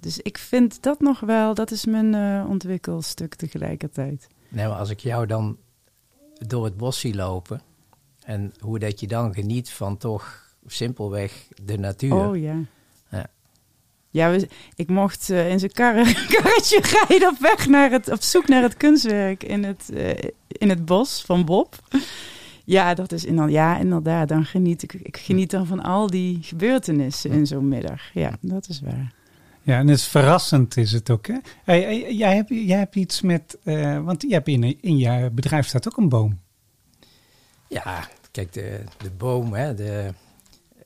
Dus 0.00 0.18
ik 0.18 0.38
vind 0.38 0.82
dat 0.82 1.00
nog 1.00 1.20
wel, 1.20 1.54
dat 1.54 1.70
is 1.70 1.84
mijn 1.84 2.14
eh, 2.14 2.50
ontwikkelstuk 2.50 3.34
tegelijkertijd. 3.34 4.26
Nee, 4.48 4.66
maar 4.66 4.78
als 4.78 4.90
ik 4.90 5.00
jou 5.00 5.26
dan 5.26 5.56
door 6.46 6.64
het 6.64 6.76
bos 6.76 7.00
zie 7.00 7.14
lopen 7.14 7.62
en 8.24 8.52
hoe 8.58 8.78
dat 8.78 9.00
je 9.00 9.06
dan 9.06 9.34
geniet 9.34 9.70
van 9.70 9.96
toch 9.96 10.54
simpelweg 10.66 11.48
de 11.62 11.78
natuur. 11.78 12.14
Oh 12.14 12.36
ja. 12.36 12.56
Ja. 13.10 13.26
Ja, 14.10 14.30
we, 14.30 14.48
ik 14.74 14.88
mocht 14.88 15.30
eh, 15.30 15.50
in 15.50 15.58
zijn 15.58 15.72
karre, 15.72 16.04
karretje 16.32 16.80
rijden 16.80 17.28
op 17.28 17.38
weg 17.38 17.66
naar 17.66 17.90
het, 17.90 18.10
op 18.10 18.22
zoek 18.22 18.48
naar 18.48 18.62
het 18.62 18.76
kunstwerk 18.76 19.42
in 19.42 19.64
het, 19.64 19.90
eh, 19.94 20.30
in 20.48 20.68
het 20.68 20.84
bos 20.84 21.22
van 21.22 21.44
Bob. 21.44 21.78
Ja, 22.66 22.94
dat 22.94 23.12
is 23.12 23.24
inderdaad, 23.24 23.54
ja, 23.54 23.78
inderdaad. 23.78 24.28
Dan 24.28 24.44
geniet 24.44 24.82
ik, 24.82 24.92
ik 24.92 25.16
geniet 25.16 25.50
dan 25.50 25.66
van 25.66 25.82
al 25.82 26.06
die 26.06 26.38
gebeurtenissen 26.42 27.30
in 27.30 27.46
zo'n 27.46 27.68
middag. 27.68 28.02
Ja, 28.12 28.32
dat 28.40 28.68
is 28.68 28.80
waar. 28.80 29.14
Ja, 29.62 29.78
en 29.78 29.88
het 29.88 29.98
is 29.98 30.06
verrassend 30.06 30.76
is 30.76 30.92
het 30.92 31.10
ook. 31.10 31.26
Hè? 31.26 31.38
Hey, 31.64 31.82
hey, 31.82 32.14
jij, 32.14 32.34
hebt, 32.34 32.48
jij 32.48 32.78
hebt 32.78 32.94
iets 32.94 33.22
met, 33.22 33.58
eh, 33.62 34.04
want 34.04 34.22
je 34.22 34.32
hebt 34.32 34.48
in, 34.48 34.82
in 34.82 34.96
je 34.96 35.30
bedrijf 35.32 35.66
staat 35.66 35.88
ook 35.88 35.96
een 35.96 36.08
boom. 36.08 36.40
Ja, 37.68 38.08
kijk, 38.30 38.52
de, 38.52 38.80
de 38.96 39.10
boom, 39.10 39.52
hè, 39.52 39.74
de, 39.74 40.12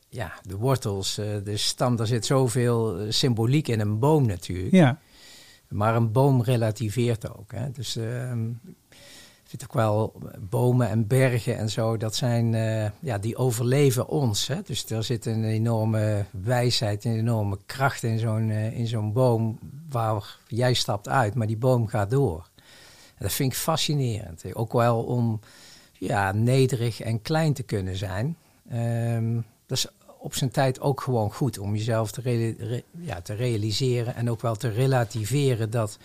ja, 0.08 0.32
de 0.42 0.56
wortels, 0.56 1.18
eh, 1.18 1.26
de 1.44 1.56
stam, 1.56 1.96
daar 1.96 2.06
zit 2.06 2.26
zoveel 2.26 2.98
eh, 2.98 3.06
symboliek 3.10 3.68
in 3.68 3.80
een 3.80 3.98
boom 3.98 4.26
natuurlijk. 4.26 4.74
Ja, 4.74 4.98
Maar 5.68 5.96
een 5.96 6.12
boom 6.12 6.42
relativeert 6.42 7.38
ook. 7.38 7.52
Hè. 7.52 7.70
Dus 7.70 7.96
ehm, 7.96 8.48
vind 9.50 9.64
ook 9.64 9.72
wel 9.72 10.12
bomen 10.50 10.88
en 10.88 11.06
bergen 11.06 11.56
en 11.58 11.70
zo, 11.70 11.96
dat 11.96 12.14
zijn, 12.14 12.54
eh, 12.54 12.90
ja, 13.00 13.18
die 13.18 13.36
overleven 13.36 14.08
ons. 14.08 14.46
Hè. 14.46 14.62
Dus 14.62 14.90
er 14.90 15.04
zit 15.04 15.26
een 15.26 15.44
enorme 15.44 16.24
wijsheid, 16.30 17.04
een 17.04 17.16
enorme 17.16 17.58
kracht 17.66 18.02
in 18.02 18.18
zo'n 18.18 18.50
eh, 18.50 18.78
in 18.78 18.86
zo'n 18.86 19.12
boom 19.12 19.58
waar 19.88 20.36
jij 20.46 20.74
stapt 20.74 21.08
uit, 21.08 21.34
maar 21.34 21.46
die 21.46 21.56
boom 21.56 21.86
gaat 21.86 22.10
door. 22.10 22.48
Dat 23.18 23.32
vind 23.32 23.52
ik 23.52 23.58
fascinerend. 23.58 24.54
Ook 24.54 24.72
wel 24.72 25.02
om 25.02 25.40
ja, 25.92 26.32
nederig 26.32 27.00
en 27.00 27.22
klein 27.22 27.52
te 27.52 27.62
kunnen 27.62 27.96
zijn. 27.96 28.36
Ehm, 28.68 29.34
dat 29.66 29.78
is 29.78 29.86
op 30.18 30.34
zijn 30.34 30.50
tijd 30.50 30.80
ook 30.80 31.00
gewoon 31.00 31.32
goed 31.32 31.58
om 31.58 31.76
jezelf 31.76 32.10
te, 32.10 32.84
ja, 33.00 33.20
te 33.20 33.34
realiseren 33.34 34.14
en 34.14 34.30
ook 34.30 34.40
wel 34.40 34.56
te 34.56 34.68
relativeren 34.68 35.70
dat, 35.70 35.98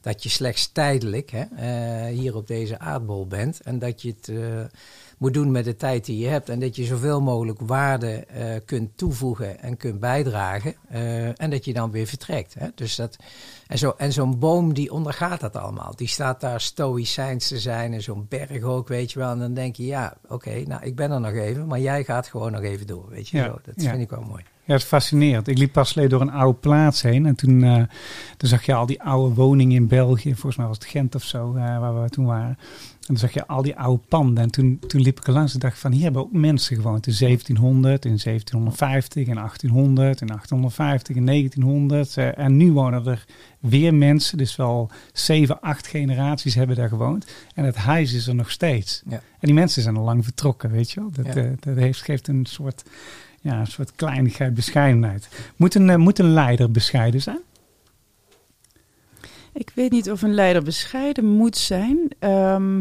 dat 0.00 0.22
je 0.22 0.28
slechts 0.28 0.72
tijdelijk 0.72 1.30
hè, 1.30 1.42
eh, 1.42 2.18
hier 2.18 2.36
op 2.36 2.46
deze 2.46 2.78
aardbol 2.78 3.26
bent 3.26 3.60
en 3.60 3.78
dat 3.78 4.02
je 4.02 4.08
het 4.08 4.28
eh, 4.28 4.78
moet 5.18 5.34
doen 5.34 5.50
met 5.50 5.64
de 5.64 5.76
tijd 5.76 6.04
die 6.04 6.18
je 6.18 6.26
hebt 6.28 6.48
en 6.48 6.60
dat 6.60 6.76
je 6.76 6.84
zoveel 6.84 7.20
mogelijk 7.20 7.60
waarde 7.60 8.12
eh, 8.12 8.56
kunt 8.64 8.90
toevoegen 8.96 9.60
en 9.60 9.76
kunt 9.76 10.00
bijdragen 10.00 10.74
en 11.36 11.50
dat 11.50 11.64
je 11.64 11.72
dan 11.72 11.90
weer 11.90 12.06
vertrekt. 12.06 12.54
Hè. 12.54 12.68
Dus 12.74 12.96
dat, 12.96 13.16
en, 13.66 13.78
zo, 13.78 13.94
en 13.96 14.12
zo'n 14.12 14.38
boom 14.38 14.74
die 14.74 14.92
ondergaat 14.92 15.40
dat 15.40 15.56
allemaal. 15.56 15.92
Die 15.96 16.08
staat 16.08 16.40
daar 16.40 16.60
stoïcijns 16.60 17.48
te 17.48 17.58
zijn 17.58 17.92
en 17.92 18.02
zo'n 18.02 18.26
berg 18.28 18.62
ook, 18.62 18.88
weet 18.88 19.12
je 19.12 19.18
wel. 19.18 19.30
En 19.30 19.38
dan 19.38 19.54
denk 19.54 19.76
je, 19.76 19.86
ja, 19.86 20.16
oké, 20.28 20.62
nou 20.66 20.84
ik 20.84 20.96
ben 20.96 21.10
er 21.10 21.20
nog 21.20 21.32
even, 21.32 21.66
maar 21.66 21.80
jij 21.80 22.04
gaat 22.04 22.28
gewoon 22.28 22.52
nog 22.52 22.62
even 22.62 22.86
door, 22.86 23.08
weet 23.08 23.28
je 23.28 23.36
Ja, 23.36 23.44
zo. 23.44 23.58
Dat 23.62 23.82
ja. 23.82 23.90
vind 23.90 24.02
ik 24.02 24.10
wel 24.10 24.22
mooi. 24.22 24.44
Ja, 24.68 24.74
het 24.74 24.82
is 24.82 24.88
fascinerend. 24.88 25.48
Ik 25.48 25.58
liep 25.58 25.72
pas 25.72 25.92
geleden 25.92 26.10
door 26.10 26.20
een 26.28 26.32
oude 26.34 26.58
plaats 26.58 27.02
heen 27.02 27.26
en 27.26 27.34
toen, 27.34 27.62
eh, 27.64 27.82
toen 28.36 28.48
zag 28.48 28.66
je 28.66 28.74
al 28.74 28.86
die 28.86 29.02
oude 29.02 29.34
woningen 29.34 29.76
in 29.76 29.86
België. 29.88 30.30
Volgens 30.34 30.56
mij 30.56 30.66
was 30.66 30.76
het 30.76 30.86
Gent 30.86 31.14
of 31.14 31.22
zo, 31.22 31.54
eh, 31.54 31.78
waar 31.78 32.02
we 32.02 32.08
toen 32.08 32.24
waren. 32.26 32.58
En 33.00 33.14
dan 33.14 33.16
zag 33.16 33.32
je 33.32 33.46
al 33.46 33.62
die 33.62 33.76
oude 33.76 34.02
panden. 34.08 34.42
En 34.44 34.50
toen, 34.50 34.78
toen 34.86 35.00
liep 35.00 35.20
ik 35.20 35.26
er 35.26 35.32
langs 35.32 35.54
en 35.54 35.60
dacht 35.60 35.78
van, 35.78 35.92
hier 35.92 36.02
hebben 36.02 36.22
ook 36.22 36.32
mensen 36.32 36.76
gewoond. 36.76 37.06
In 37.06 37.12
1700, 37.12 38.04
in 38.04 38.18
1750, 38.18 39.26
in 39.26 39.38
1800, 39.38 40.20
in 40.20 40.26
1850, 40.26 41.16
in 41.16 41.24
1900. 41.24 42.16
eh, 42.16 42.38
en 42.38 42.56
nu 42.56 42.72
wonen 42.72 43.06
er 43.06 43.24
weer 43.60 43.94
mensen. 43.94 44.38
Dus 44.38 44.56
wel 44.56 44.90
zeven, 45.12 45.60
acht 45.60 45.86
generaties 45.86 46.54
hebben 46.54 46.76
daar 46.76 46.88
gewoond. 46.88 47.26
En 47.54 47.64
het 47.64 47.76
huis 47.76 48.12
is 48.12 48.26
er 48.26 48.34
nog 48.34 48.50
steeds. 48.50 49.02
Ja. 49.08 49.16
En 49.16 49.22
die 49.46 49.54
mensen 49.54 49.82
zijn 49.82 49.96
al 49.96 50.04
lang 50.04 50.24
vertrokken, 50.24 50.70
weet 50.70 50.90
je 50.90 51.00
wel. 51.00 51.10
Dat, 51.12 51.34
Ja. 51.34 51.50
dat 51.60 51.76
heeft, 51.76 52.02
geeft 52.02 52.28
een 52.28 52.46
soort, 52.46 52.82
ja, 53.48 53.60
een 53.60 53.66
soort 53.66 53.92
kleinigheid, 53.94 54.54
bescheidenheid. 54.54 55.28
Moet 55.56 55.74
een, 55.74 55.90
eh, 55.90 55.96
moet 55.96 56.18
een 56.18 56.32
leider 56.32 56.70
bescheiden 56.70 57.22
zijn? 57.22 57.40
Ik 59.52 59.70
weet 59.74 59.90
niet 59.90 60.10
of 60.10 60.22
een 60.22 60.34
leider 60.34 60.62
bescheiden 60.62 61.24
moet 61.24 61.56
zijn. 61.56 61.98
Ehm, 62.18 62.78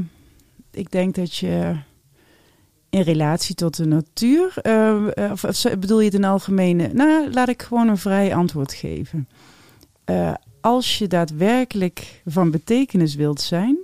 ik 0.71 0.91
denk 0.91 1.15
dat 1.15 1.35
je 1.35 1.75
in 2.89 3.01
relatie 3.01 3.55
tot 3.55 3.77
de 3.77 3.85
natuur? 3.85 4.53
Eh, 4.61 5.25
eh, 5.25 5.31
of, 5.31 5.43
of 5.43 5.63
bedoel 5.79 5.99
je 5.99 6.05
het 6.05 6.13
in 6.13 6.23
algemene? 6.23 6.89
Nou, 6.93 7.31
laat 7.31 7.49
ik 7.49 7.61
gewoon 7.61 7.87
een 7.87 7.97
vrij 7.97 8.35
antwoord 8.35 8.73
geven. 8.73 9.27
Eh, 10.03 10.33
als 10.61 10.97
je 10.97 11.07
daadwerkelijk 11.07 12.21
van 12.25 12.51
betekenis 12.51 13.15
wilt 13.15 13.41
zijn 13.41 13.77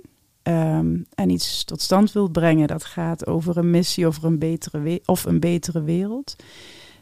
ehm, 0.44 0.96
en 1.14 1.30
iets 1.30 1.64
tot 1.64 1.80
stand 1.82 2.12
wilt 2.12 2.32
brengen 2.32 2.66
dat 2.66 2.84
gaat 2.84 3.26
over 3.26 3.56
een 3.56 3.70
missie 3.70 4.06
of 4.06 4.22
een 4.22 4.38
betere, 4.38 4.80
we- 4.80 5.02
of 5.04 5.24
een 5.24 5.40
betere 5.40 5.82
wereld, 5.82 6.36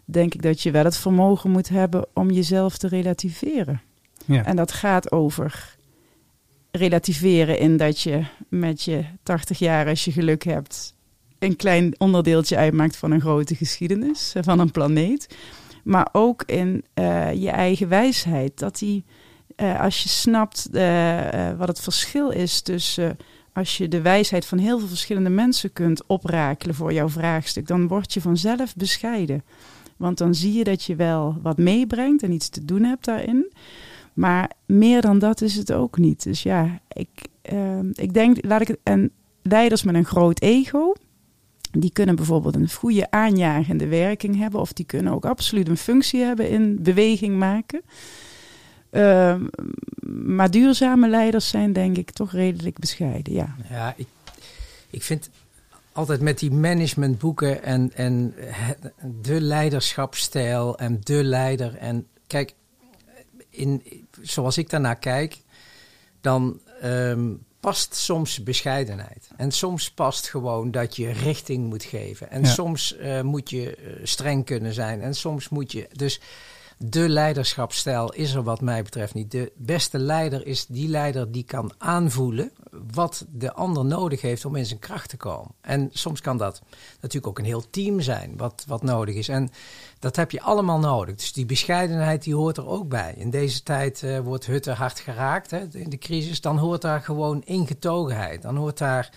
denk 0.04 0.34
ik 0.34 0.42
dat 0.42 0.60
je 0.60 0.70
wel 0.70 0.84
het 0.84 0.96
vermogen 0.96 1.50
moet 1.50 1.68
hebben 1.68 2.06
om 2.14 2.30
jezelf 2.30 2.78
te 2.78 2.88
relativeren. 2.88 3.80
Ja. 4.26 4.44
En 4.44 4.56
dat 4.56 4.72
gaat 4.72 5.12
over 5.12 5.76
relativeren 6.70 7.58
in 7.58 7.76
dat 7.76 8.00
je 8.00 8.24
met 8.48 8.82
je 8.82 9.04
80 9.22 9.58
jaar, 9.58 9.86
als 9.86 10.04
je 10.04 10.12
geluk 10.12 10.42
hebt, 10.44 10.94
een 11.38 11.56
klein 11.56 11.94
onderdeeltje 11.98 12.56
uitmaakt 12.56 12.96
van 12.96 13.10
een 13.10 13.20
grote 13.20 13.54
geschiedenis, 13.54 14.32
eh, 14.34 14.42
van 14.42 14.58
een 14.58 14.70
planeet. 14.70 15.36
Maar 15.84 16.08
ook 16.12 16.42
in 16.42 16.84
eh, 16.94 17.32
je 17.32 17.50
eigen 17.50 17.88
wijsheid. 17.88 18.58
Dat 18.58 18.78
die, 18.78 19.04
eh, 19.56 19.80
als 19.80 20.02
je 20.02 20.08
snapt 20.08 20.68
wat 21.58 21.68
het 21.68 21.80
verschil 21.80 22.30
is 22.30 22.60
tussen. 22.60 23.16
Als 23.52 23.76
je 23.76 23.88
de 23.88 24.02
wijsheid 24.02 24.46
van 24.46 24.58
heel 24.58 24.78
veel 24.78 24.88
verschillende 24.88 25.30
mensen 25.30 25.72
kunt 25.72 26.06
oprakelen 26.06 26.74
voor 26.74 26.92
jouw 26.92 27.08
vraagstuk, 27.08 27.66
dan 27.66 27.88
word 27.88 28.12
je 28.12 28.20
vanzelf 28.20 28.76
bescheiden. 28.76 29.44
Want 29.96 30.18
dan 30.18 30.34
zie 30.34 30.52
je 30.52 30.64
dat 30.64 30.84
je 30.84 30.96
wel 30.96 31.36
wat 31.42 31.58
meebrengt 31.58 32.22
en 32.22 32.32
iets 32.32 32.48
te 32.48 32.64
doen 32.64 32.82
hebt 32.82 33.04
daarin. 33.04 33.52
Maar 34.14 34.50
meer 34.66 35.00
dan 35.00 35.18
dat 35.18 35.40
is 35.40 35.56
het 35.56 35.72
ook 35.72 35.98
niet. 35.98 36.22
Dus 36.22 36.42
ja, 36.42 36.80
ik, 36.88 37.08
ehm, 37.42 37.90
ik 37.92 38.14
denk, 38.14 38.44
laat 38.44 38.60
ik 38.60 38.68
het. 38.68 38.78
En 38.82 39.10
leiders 39.42 39.82
met 39.82 39.94
een 39.94 40.04
groot 40.04 40.40
ego, 40.40 40.92
die 41.70 41.92
kunnen 41.92 42.16
bijvoorbeeld 42.16 42.54
een 42.54 42.72
goede 42.72 43.10
aanjagende 43.10 43.86
werking 43.86 44.36
hebben, 44.36 44.60
of 44.60 44.72
die 44.72 44.86
kunnen 44.86 45.12
ook 45.12 45.24
absoluut 45.24 45.68
een 45.68 45.76
functie 45.76 46.20
hebben 46.20 46.48
in 46.48 46.78
beweging 46.82 47.38
maken. 47.38 47.82
Ehm, 48.92 49.44
maar 50.34 50.50
duurzame 50.50 51.08
leiders 51.08 51.48
zijn, 51.48 51.72
denk 51.72 51.96
ik, 51.96 52.10
toch 52.10 52.32
redelijk 52.32 52.78
bescheiden. 52.78 53.32
Ja. 53.32 53.54
Ja, 53.70 53.94
ik, 53.96 54.06
ik 54.90 55.02
vind 55.02 55.30
altijd 55.92 56.20
met 56.20 56.38
die 56.38 56.50
managementboeken 56.50 57.62
en, 57.62 57.92
en 57.94 58.34
de 59.22 59.40
leiderschapsstijl 59.40 60.78
en 60.78 61.00
de 61.02 61.24
leider. 61.24 61.76
En 61.76 62.06
kijk, 62.26 62.54
in, 63.50 63.82
zoals 64.20 64.58
ik 64.58 64.70
daarnaar 64.70 64.98
kijk, 64.98 65.38
dan 66.20 66.60
ehm, 66.80 67.30
past 67.60 67.94
soms 67.94 68.42
bescheidenheid. 68.42 69.28
En 69.36 69.50
soms 69.52 69.90
past 69.90 70.28
gewoon 70.28 70.70
dat 70.70 70.96
je 70.96 71.10
richting 71.12 71.68
moet 71.68 71.84
geven. 71.84 72.30
En 72.30 72.40
Ja. 72.42 72.48
soms 72.48 72.96
eh, 72.96 73.20
moet 73.20 73.50
je 73.50 73.76
eh, 73.76 73.92
streng 74.02 74.44
kunnen 74.44 74.72
zijn. 74.72 75.00
En 75.00 75.14
soms 75.14 75.48
moet 75.48 75.72
je. 75.72 75.88
Dus 75.92 76.20
de 76.84 77.08
leiderschapsstijl 77.08 78.12
is 78.12 78.34
er 78.34 78.42
wat 78.42 78.60
mij 78.60 78.82
betreft 78.82 79.14
niet. 79.14 79.30
De 79.30 79.52
beste 79.56 79.98
leider 79.98 80.46
is 80.46 80.66
die 80.66 80.88
leider 80.88 81.32
die 81.32 81.42
kan 81.42 81.72
aanvoelen 81.78 82.52
wat 82.92 83.26
de 83.28 83.52
ander 83.52 83.84
nodig 83.84 84.20
heeft 84.20 84.44
om 84.44 84.56
in 84.56 84.66
zijn 84.66 84.78
kracht 84.78 85.08
te 85.08 85.16
komen. 85.16 85.50
En 85.60 85.88
soms 85.92 86.20
kan 86.20 86.36
dat 86.36 86.62
natuurlijk 86.92 87.26
ook 87.26 87.38
een 87.38 87.44
heel 87.44 87.70
team 87.70 88.00
zijn 88.00 88.36
wat, 88.36 88.64
wat 88.66 88.82
nodig 88.82 89.14
is. 89.14 89.28
En 89.28 89.50
dat 89.98 90.16
heb 90.16 90.30
je 90.30 90.40
allemaal 90.40 90.78
nodig. 90.78 91.14
Dus 91.14 91.32
die 91.32 91.46
bescheidenheid 91.46 92.22
die 92.22 92.34
hoort 92.34 92.56
er 92.56 92.66
ook 92.66 92.88
bij. 92.88 93.14
In 93.16 93.30
deze 93.30 93.62
tijd 93.62 94.02
eh, 94.02 94.18
wordt 94.18 94.46
Hutte 94.46 94.72
hard 94.72 95.00
geraakt 95.00 95.50
hè, 95.50 95.66
in 95.72 95.90
de 95.90 95.98
crisis. 95.98 96.40
Dan 96.40 96.58
hoort 96.58 96.82
daar 96.82 97.00
gewoon 97.00 97.42
ingetogenheid. 97.44 98.42
Dan 98.42 98.56
hoort 98.56 98.78
daar 98.78 99.10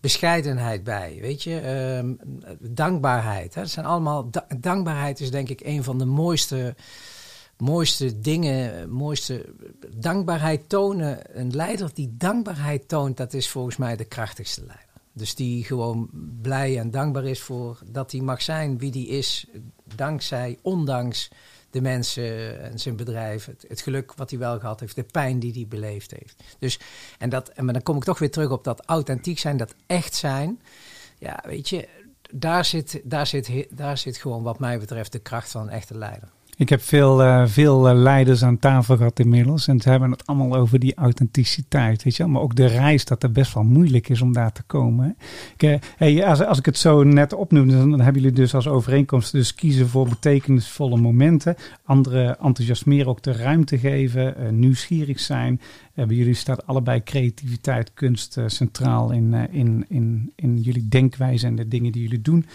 bescheidenheid 0.00 0.84
bij. 0.84 1.18
Weet 1.20 1.42
je, 1.42 1.58
Ehm, 1.60 2.14
dankbaarheid. 2.60 3.54
Hè. 3.54 3.60
Dat 3.60 3.70
zijn 3.70 3.86
allemaal. 3.86 4.30
da- 4.30 4.46
dankbaarheid 4.60 5.20
is 5.20 5.30
denk 5.30 5.48
ik 5.48 5.60
een 5.64 5.84
van 5.84 5.98
de 5.98 6.04
mooiste 6.04 6.74
mooiste 7.56 8.20
dingen, 8.20 8.90
mooiste 8.90 9.54
dankbaarheid 9.96 10.68
tonen. 10.68 11.38
Een 11.38 11.50
leider 11.54 11.90
die 11.94 12.14
dankbaarheid 12.16 12.88
toont, 12.88 13.16
dat 13.16 13.34
is 13.34 13.48
volgens 13.48 13.76
mij 13.76 13.96
de 13.96 14.04
krachtigste 14.04 14.60
leider. 14.66 14.86
Dus 15.12 15.34
die 15.34 15.64
gewoon 15.64 16.10
blij 16.42 16.78
en 16.78 16.90
dankbaar 16.90 17.24
is 17.24 17.40
voor 17.40 17.78
dat 17.86 18.12
hij 18.12 18.20
mag 18.20 18.42
zijn 18.42 18.78
wie 18.78 18.90
die 18.90 19.08
is, 19.08 19.46
dankzij, 19.94 20.58
ondanks 20.62 21.30
de 21.70 21.80
mensen 21.80 22.60
en 22.62 22.78
zijn 22.78 22.96
bedrijf, 22.96 23.48
het, 23.68 23.80
geluk 23.80 24.12
wat 24.14 24.30
hij 24.30 24.38
wel 24.38 24.58
gehad 24.58 24.80
heeft, 24.80 24.94
de 24.94 25.02
pijn 25.02 25.38
die 25.38 25.52
hij 25.52 25.66
beleefd 25.68 26.10
heeft. 26.10 26.42
Dus, 26.58 26.78
en, 27.18 27.28
dat, 27.28 27.48
en 27.48 27.64
maar 27.64 27.72
dan 27.72 27.82
kom 27.82 27.96
ik 27.96 28.04
toch 28.04 28.18
weer 28.18 28.30
terug 28.30 28.50
op 28.50 28.64
dat 28.64 28.82
authentiek 28.86 29.38
zijn, 29.38 29.56
dat 29.56 29.74
echt 29.86 30.14
zijn. 30.14 30.60
Ja, 31.18 31.42
weet 31.46 31.68
je, 31.68 31.88
daar 32.30 32.64
zit, 32.64 33.00
daar 33.04 33.26
zit, 33.26 33.66
daar 33.70 33.98
zit 33.98 34.16
gewoon 34.16 34.42
wat 34.42 34.58
mij 34.58 34.78
betreft 34.78 35.12
de 35.12 35.18
kracht 35.18 35.50
van 35.50 35.62
een 35.62 35.68
echte 35.68 35.98
leider. 35.98 36.28
Ik 36.60 36.68
heb 36.68 36.82
veel, 36.82 37.22
eh, 37.22 37.46
veel 37.46 37.88
eh, 37.88 37.94
leiders 37.94 38.42
aan 38.42 38.58
tafel 38.58 38.96
gehad 38.96 39.18
inmiddels. 39.18 39.68
En 39.68 39.80
ze 39.80 39.88
hebben 39.88 40.10
het 40.10 40.26
allemaal 40.26 40.56
over 40.56 40.78
die 40.78 40.94
authenticiteit. 40.94 42.02
Weet 42.02 42.16
je? 42.16 42.26
Maar 42.26 42.42
ook 42.42 42.54
de 42.54 42.66
reis 42.66 43.04
dat 43.04 43.22
het 43.22 43.32
best 43.32 43.54
wel 43.54 43.62
moeilijk 43.62 44.08
is 44.08 44.22
om 44.22 44.32
daar 44.32 44.52
te 44.52 44.62
komen. 44.62 45.16
Ik, 45.56 45.62
eh, 45.62 45.74
hey, 45.96 46.26
als, 46.26 46.44
als 46.44 46.58
ik 46.58 46.64
het 46.64 46.78
zo 46.78 47.02
net 47.02 47.32
opnoem, 47.32 47.68
dan 47.68 48.00
hebben 48.00 48.22
jullie 48.22 48.36
dus 48.36 48.54
als 48.54 48.68
overeenkomst 48.68 49.32
dus 49.32 49.54
kiezen 49.54 49.88
voor 49.88 50.08
betekenisvolle 50.08 50.96
momenten. 50.96 51.56
Anderen 51.84 52.38
enthousiasmeren 52.38 53.06
ook 53.06 53.22
de 53.22 53.32
ruimte 53.32 53.78
geven. 53.78 54.34
nieuwsgierig 54.58 55.20
zijn. 55.20 55.60
Bij 55.94 56.16
jullie 56.16 56.34
staat 56.34 56.66
allebei 56.66 57.02
creativiteit, 57.02 57.94
kunst 57.94 58.38
centraal 58.46 59.10
in, 59.10 59.34
in, 59.50 59.84
in, 59.88 60.32
in 60.36 60.60
jullie 60.60 60.88
denkwijze 60.88 61.46
en 61.46 61.56
de 61.56 61.68
dingen 61.68 61.92
die 61.92 62.02
jullie 62.02 62.22
doen. 62.22 62.46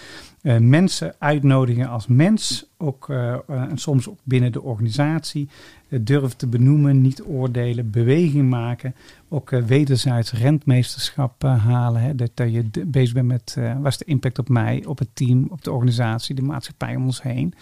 Eh, 0.46 0.58
mensen 0.58 1.16
uitnodigen 1.20 1.88
als 1.88 2.08
mens, 2.08 2.66
ook, 2.78 3.10
eh, 3.10 3.34
eh, 3.34 3.40
en 3.48 3.78
soms 3.78 4.10
ook 4.10 4.20
binnen 4.24 4.52
de 4.52 4.62
organisatie. 4.62 5.50
Durven 5.90 6.38
te 6.38 6.48
benoemen, 6.48 7.02
niet 7.02 7.24
oordelen, 7.24 7.90
beweging 7.90 8.50
maken. 8.50 8.96
Ook 9.30 9.50
wederzijds 9.50 10.32
rentmeesterschap 10.32 11.44
halen. 11.44 12.02
Hè, 12.02 12.16
dat, 12.16 12.32
dat 12.34 12.54
je 12.54 12.66
bezig 12.88 13.14
bent 13.14 13.28
met 13.28 13.58
wat 13.82 13.92
is 13.92 13.98
de 13.98 14.06
impact 14.06 14.40
op 14.40 14.50
mij, 14.50 14.84
op 14.86 15.00
het 15.00 15.08
team, 15.14 15.48
op 15.50 15.64
de 15.64 15.72
organisatie, 15.72 16.36
de 16.36 16.42
maatschappij 16.42 16.96
om 16.96 17.06
ons 17.06 17.22
heen. 17.22 17.54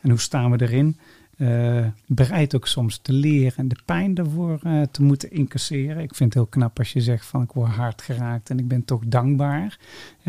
En 0.00 0.10
hoe 0.10 0.20
staan 0.20 0.50
we 0.50 0.60
erin? 0.60 0.96
Bereid 2.06 2.54
ook 2.54 2.66
soms 2.66 2.98
te 2.98 3.12
leren 3.12 3.56
en 3.56 3.68
de 3.68 3.78
pijn 3.84 4.14
daarvoor 4.14 4.58
te 4.90 5.02
moeten 5.02 5.30
incasseren. 5.30 6.02
Ik 6.02 6.14
vind 6.14 6.34
het 6.34 6.42
heel 6.42 6.52
knap 6.52 6.78
als 6.78 6.92
je 6.92 7.00
zegt 7.00 7.26
van 7.26 7.42
ik 7.42 7.52
word 7.52 7.70
hard 7.70 8.02
geraakt 8.02 8.50
en 8.50 8.58
ik 8.58 8.68
ben 8.68 8.84
toch 8.84 9.02
dankbaar. 9.06 9.78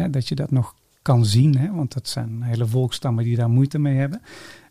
Dat 0.10 0.28
je 0.28 0.36
dat 0.36 0.52
nog 0.52 0.76
kan 1.04 1.26
zien, 1.26 1.58
hè? 1.58 1.72
want 1.72 1.94
dat 1.94 2.08
zijn 2.08 2.42
hele 2.42 2.66
volkstammen 2.66 3.24
die 3.24 3.36
daar 3.36 3.50
moeite 3.50 3.80
mee 3.80 3.96
hebben. 3.96 4.22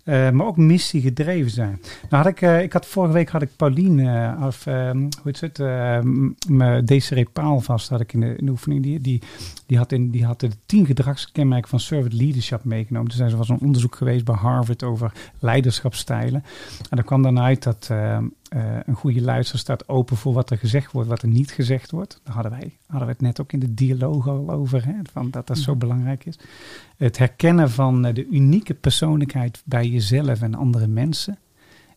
Eh, 0.05 0.31
maar 0.31 0.47
ook 0.47 0.57
missie 0.57 1.01
gedreven 1.01 1.51
zijn. 1.51 1.81
Nou 2.11 2.23
had 2.23 2.33
ik, 2.33 2.41
eh, 2.41 2.63
ik 2.63 2.73
had 2.73 2.87
vorige 2.87 3.13
week 3.13 3.29
had 3.29 3.43
ik 3.43 3.57
Pauline, 3.57 4.35
eh, 4.37 4.47
of 4.47 4.67
ehm, 4.67 4.99
hoe 4.99 5.11
heet 5.23 5.41
het, 5.41 5.59
uh, 5.59 6.79
Desiree 6.85 7.29
Paal 7.33 7.61
vast 7.61 7.89
had 7.89 8.01
ik 8.01 8.13
in 8.13 8.21
de, 8.21 8.37
in 8.37 8.45
de 8.45 8.51
oefening. 8.51 8.83
Die, 8.83 9.01
die, 9.01 9.23
die, 9.67 9.79
had 9.79 9.93
in, 9.93 10.11
die 10.11 10.25
had 10.25 10.41
de 10.41 10.51
tien 10.67 10.87
gedragskenmerken 10.87 11.69
van 11.69 11.81
servant 11.81 12.13
leadership 12.13 12.65
meegenomen. 12.65 13.11
Dus 13.11 13.19
er 13.19 13.37
was 13.37 13.49
een 13.49 13.61
onderzoek 13.61 13.95
geweest 13.95 14.25
bij 14.25 14.35
Harvard 14.35 14.83
over 14.83 15.13
leiderschapstijlen. 15.39 16.45
En 16.91 16.99
er 16.99 17.05
kwam 17.05 17.23
dan 17.23 17.41
uit 17.41 17.63
dat 17.63 17.91
eh, 18.53 18.77
een 18.87 18.95
goede 18.95 19.23
luister 19.23 19.59
staat 19.59 19.89
open 19.89 20.17
voor 20.17 20.33
wat 20.33 20.51
er 20.51 20.59
gezegd 20.59 20.93
wordt, 20.93 21.09
wat 21.09 21.23
er 21.23 21.29
niet 21.29 21.51
gezegd 21.51 21.91
wordt. 21.91 22.21
Daar 22.23 22.35
hadden 22.35 22.53
wij 22.53 22.79
hadden 22.87 23.09
we 23.09 23.13
het 23.13 23.23
net 23.23 23.41
ook 23.41 23.53
in 23.53 23.59
de 23.59 23.75
dialoog 23.75 24.29
al 24.29 24.51
over, 24.51 24.87
hè, 24.87 24.95
van 25.13 25.31
dat 25.31 25.47
dat 25.47 25.59
zo 25.59 25.77
belangrijk 25.77 26.25
is. 26.25 26.39
Het 26.97 27.19
herkennen 27.19 27.71
van 27.71 28.05
eh, 28.05 28.15
de 28.15 28.27
unieke 28.27 28.75
persoonlijkheid 28.75 29.63
bij 29.65 29.89
jezelf 29.89 30.43
en 30.43 30.55
andere 30.55 30.87
mensen. 30.87 31.39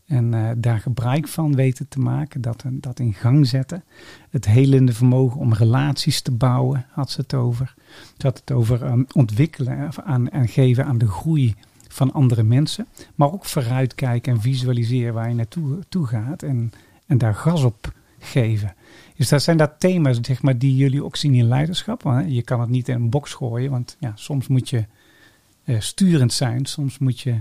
En 0.06 0.34
eh, 0.34 0.50
daar 0.58 0.80
gebruik 0.80 1.28
van 1.28 1.56
weten 1.56 1.88
te 1.88 2.00
maken, 2.00 2.42
dat, 2.42 2.64
dat 2.72 3.00
in 3.00 3.14
gang 3.14 3.48
zetten. 3.48 3.84
Het 4.30 4.46
helende 4.46 4.94
vermogen 4.94 5.40
om 5.40 5.54
relaties 5.54 6.22
te 6.22 6.32
bouwen, 6.32 6.86
had 6.92 7.12
ze 7.12 7.22
het 7.22 7.34
over. 7.34 7.74
Ze 8.18 8.28
had 8.28 8.38
het 8.40 8.52
over 8.52 8.84
ehm, 8.84 9.04
ontwikkelen 9.14 9.92
aan, 10.06 10.30
en 10.30 10.48
geven 10.48 10.86
aan 10.86 10.98
de 10.98 11.08
groei 11.08 11.56
van 11.96 12.14
andere 12.14 12.44
mensen. 12.44 12.88
Maar 13.16 13.32
ook 13.32 13.46
vooruitkijken 13.46 14.34
en 14.34 14.42
visualiseren 14.42 15.14
waar 15.14 15.30
je 15.30 15.36
naartoe 15.36 15.80
toe 15.90 16.08
gaat. 16.08 16.44
En, 16.44 16.72
en 17.06 17.18
daar 17.18 17.36
gas 17.36 17.64
op 17.64 17.94
geven. 18.20 18.76
Dus 19.16 19.30
dat 19.30 19.44
zijn 19.44 19.58
dat 19.58 19.80
thema's 19.80 20.18
zeg 20.22 20.42
maar, 20.42 20.58
die 20.58 20.76
jullie 20.76 21.04
ook 21.04 21.16
zien 21.16 21.34
in 21.34 21.48
leiderschap. 21.48 22.04
Want 22.04 22.34
je 22.34 22.42
kan 22.42 22.60
het 22.60 22.70
niet 22.70 22.88
in 22.88 22.96
een 22.96 23.10
box 23.10 23.34
gooien, 23.34 23.72
want 23.72 23.96
ja, 24.00 24.12
soms 24.16 24.48
moet 24.48 24.70
je 24.70 24.86
eh, 25.64 25.80
sturend 25.80 26.34
zijn, 26.34 26.66
soms 26.66 26.98
moet 26.98 27.20
je 27.20 27.40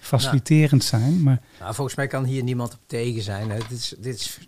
faciliterend 0.00 0.84
zijn. 0.84 1.22
Maar 1.22 1.40
Nou, 1.60 1.74
volgens 1.74 1.96
mij 1.96 2.06
kan 2.06 2.24
hier 2.24 2.42
niemand 2.42 2.72
op 2.72 2.80
tegen 2.86 3.22
zijn. 3.22 3.50
Hè. 3.50 3.58
Dit, 3.58 3.70
is, 3.70 3.94
dit, 3.98 4.14
is, 4.14 4.38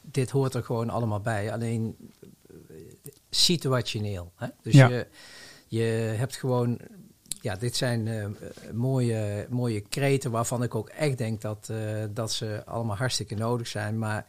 dit 0.00 0.30
hoort 0.30 0.54
er 0.54 0.62
gewoon 0.62 0.90
allemaal 0.90 1.20
bij. 1.20 1.52
Alleen 1.52 1.96
eh, 2.50 2.76
situationeel. 3.30 4.32
Hè. 4.36 4.46
Dus 4.62 4.74
Ja. 4.74 4.88
je, 4.88 5.06
je 5.68 6.14
hebt 6.16 6.36
gewoon... 6.36 6.78
Ja, 7.44 7.54
dit 7.56 7.76
zijn 7.76 8.08
eh, 8.08 8.24
mooie, 8.72 9.46
mooie 9.50 9.80
kreten 9.80 10.30
waarvan 10.30 10.62
ik 10.62 10.74
ook 10.74 10.88
echt 10.88 11.18
denk 11.18 11.40
dat, 11.40 11.68
eh, 11.70 11.78
dat 12.10 12.32
ze 12.32 12.62
allemaal 12.64 12.96
hartstikke 12.96 13.34
nodig 13.34 13.66
zijn. 13.66 13.98
Maar 13.98 14.26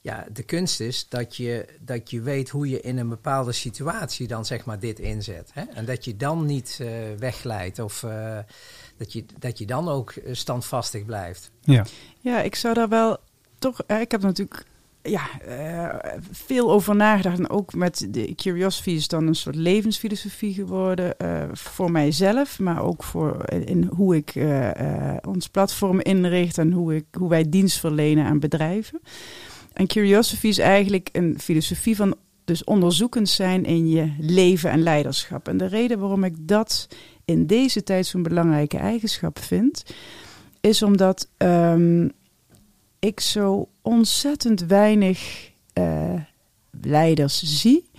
ja, 0.00 0.26
de 0.32 0.42
kunst 0.42 0.80
is 0.80 1.08
dat 1.08 1.36
je, 1.36 1.66
dat 1.80 2.10
je 2.10 2.20
weet 2.20 2.48
hoe 2.48 2.68
je 2.68 2.80
in 2.80 2.98
een 2.98 3.08
bepaalde 3.08 3.52
situatie 3.52 4.26
dan 4.26 4.44
zeg 4.44 4.64
maar 4.64 4.78
dit 4.78 4.98
inzet. 4.98 5.50
Hè? 5.52 5.62
En 5.74 5.84
dat 5.84 6.04
je 6.04 6.16
dan 6.16 6.46
niet 6.46 6.78
eh, 6.80 6.88
wegglijdt 7.18 7.78
of 7.78 8.02
eh, 8.02 8.38
dat, 8.96 9.12
je, 9.12 9.24
dat 9.38 9.58
je 9.58 9.66
dan 9.66 9.88
ook 9.88 10.14
standvastig 10.32 11.04
blijft. 11.04 11.50
Ja. 11.60 11.84
Ja, 12.20 12.42
ik 12.42 12.54
zou 12.54 12.74
daar 12.74 12.88
wel 12.88 13.16
toch. 13.58 13.82
Ik 13.86 14.10
heb 14.10 14.22
natuurlijk 14.22 14.64
ja, 15.02 15.40
eh, 15.40 16.12
veel 16.30 16.70
over 16.70 16.96
nagedacht. 16.96 17.38
En 17.38 17.50
ook 17.50 17.74
met 17.74 18.06
de 18.10 18.34
Curiosity 18.34 18.90
is 18.90 19.08
dan 19.08 19.26
een 19.26 19.34
soort 19.34 19.56
levensfilosofie 19.56 20.54
geworden. 20.54 21.18
eh, 21.18 21.44
voor 21.52 21.90
mijzelf, 21.90 22.58
maar 22.58 22.82
ook 22.82 23.02
voor 23.02 23.50
in 23.50 23.90
hoe 23.94 24.16
ik 24.16 24.34
eh, 24.34 25.14
eh, 25.14 25.16
ons 25.28 25.48
platform 25.48 26.00
inricht 26.00 26.58
en 26.58 26.72
hoe, 26.72 26.94
ik, 26.94 27.04
hoe 27.12 27.28
wij 27.28 27.48
dienst 27.48 27.78
verlenen 27.78 28.24
aan 28.24 28.40
bedrijven. 28.40 29.00
En 29.72 29.86
Curiosity 29.86 30.46
is 30.46 30.58
eigenlijk 30.58 31.08
een 31.12 31.38
filosofie 31.38 31.96
van 31.96 32.16
dus 32.44 32.64
onderzoekend 32.64 33.28
zijn 33.28 33.64
in 33.64 33.88
je 33.88 34.12
leven 34.18 34.70
en 34.70 34.82
leiderschap. 34.82 35.48
En 35.48 35.56
de 35.56 35.66
reden 35.66 35.98
waarom 35.98 36.24
ik 36.24 36.34
dat 36.38 36.88
in 37.24 37.46
deze 37.46 37.82
tijd 37.82 38.06
zo'n 38.06 38.22
belangrijke 38.22 38.78
eigenschap 38.78 39.38
vind, 39.38 39.84
is 40.60 40.82
omdat 40.82 41.28
ehm, 41.36 42.08
ik 42.98 43.20
zo 43.20 43.68
ontzettend 43.88 44.60
weinig 44.60 45.50
eh, 45.72 46.14
leiders 46.80 47.42
zie 47.42 47.90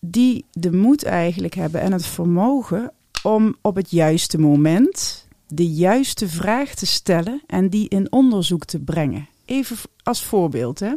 die 0.00 0.44
de 0.52 0.72
moed 0.72 1.04
eigenlijk 1.04 1.54
hebben 1.54 1.80
en 1.80 1.92
het 1.92 2.06
vermogen 2.06 2.92
om 3.22 3.56
op 3.60 3.74
het 3.76 3.90
juiste 3.90 4.38
moment 4.38 5.26
de 5.46 5.68
juiste 5.68 6.28
vraag 6.28 6.74
te 6.74 6.86
stellen 6.86 7.42
en 7.46 7.68
die 7.68 7.88
in 7.88 8.12
onderzoek 8.12 8.64
te 8.64 8.78
brengen. 8.80 9.28
Even 9.44 9.76
als 10.02 10.22
voorbeeld. 10.22 10.78
Hè. 10.78 10.92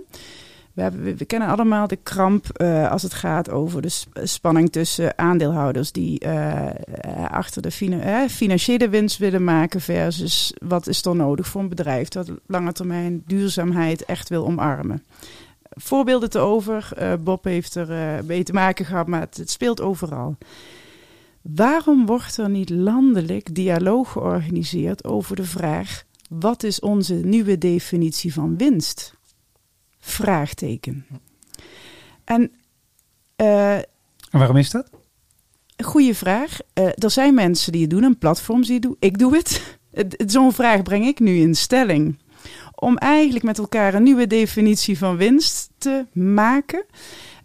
We, 0.86 1.16
we, 1.16 1.26
kennen 1.26 1.48
allemaal 1.48 1.88
de 1.88 1.96
kramp 1.96 2.50
eh, 2.50 2.92
als 2.92 3.04
het 3.04 3.14
gaat 3.14 3.50
over 3.50 3.82
de 3.82 3.90
sp- 3.90 4.20
spanning 4.24 4.72
tussen 4.72 5.18
aandeelhouders 5.18 5.92
die 5.92 6.20
eh, 6.20 6.66
eh, 6.66 6.72
achter 7.30 7.62
de 7.62 7.72
fina- 7.72 8.30
financiële 8.30 8.90
winst 8.90 9.18
willen 9.18 9.44
maken 9.44 9.82
versus 9.82 10.54
wat 10.64 10.88
is 10.88 11.06
er 11.06 11.16
nodig 11.16 11.48
voor 11.48 11.62
een 11.62 11.70
bedrijf 11.70 12.08
dat 12.08 12.32
lange 12.46 12.72
termijn 12.72 13.24
duurzaamheid 13.26 14.06
echt 14.06 14.30
wil 14.30 14.46
omarmen. 14.46 15.04
Voorbeelden 15.70 16.30
te 16.30 16.40
over. 16.40 16.90
Bob 17.24 17.44
heeft 17.44 17.76
er 17.76 18.24
mee 18.26 18.44
te 18.44 18.54
maken 18.54 18.86
gehad, 18.86 19.08
maar 19.08 19.22
het 19.22 19.50
speelt 19.50 19.82
overal. 19.82 20.38
Waarom 21.42 22.06
wordt 22.06 22.38
er 22.38 22.50
niet 22.50 22.70
landelijk 22.70 23.56
dialoog 23.56 24.12
georganiseerd 24.12 25.04
over 25.04 25.36
de 25.36 25.46
vraag: 25.46 26.04
wat 26.30 26.64
is 26.64 26.80
onze 26.80 27.14
nieuwe 27.14 27.58
definitie 27.58 28.34
van 28.34 28.58
winst? 28.58 29.17
Vraagteken. 30.08 31.06
En 32.24 32.52
eh, 33.36 33.76
En 33.76 33.86
waarom 34.32 34.58
is 34.58 34.70
dat? 34.72 34.90
een 35.76 35.86
goede 35.86 36.16
vraag. 36.16 36.58
Eh, 36.74 36.86
er 36.86 37.12
zijn 37.12 37.34
mensen 37.34 37.72
die 37.72 37.82
het 37.82 37.90
doen, 37.90 38.04
en 38.04 38.18
platforms 38.18 38.66
die 38.66 38.74
het 38.76 38.84
doen. 38.84 38.96
Ik 39.00 39.18
doe 39.18 39.36
het- 39.38 39.62
Zo'n 40.28 40.54
vraag 40.54 40.82
breng 40.84 41.06
ik 41.06 41.20
nu 41.20 41.36
in 41.38 41.56
stelling. 41.56 42.20
Om 42.76 42.98
eigenlijk 42.98 43.44
met 43.46 43.58
elkaar 43.58 43.94
een 43.94 44.04
nieuwe 44.04 44.28
definitie 44.28 44.98
van 44.98 45.18
winst 45.18 45.70
te 45.78 46.06
maken. 46.14 46.86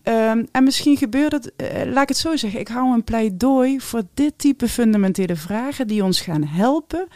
Ehm, 0.03 0.45
en 0.53 0.65
misschien 0.65 0.97
gebeurt 0.97 1.33
het, 1.33 1.57
eh, 1.57 1.85
laat 1.93 2.03
ik 2.03 2.09
het 2.09 2.17
zo 2.17 2.37
zeggen, 2.37 2.61
ik 2.61 2.69
hou 2.69 2.95
een 2.95 3.05
pleidooi 3.05 3.81
voor 3.81 4.03
dit 4.15 4.33
type 4.39 4.69
fundamentele 4.69 5.37
vragen 5.37 5.87
die 5.87 6.05
ons 6.05 6.21
gaan 6.21 6.45
helpen 6.45 7.09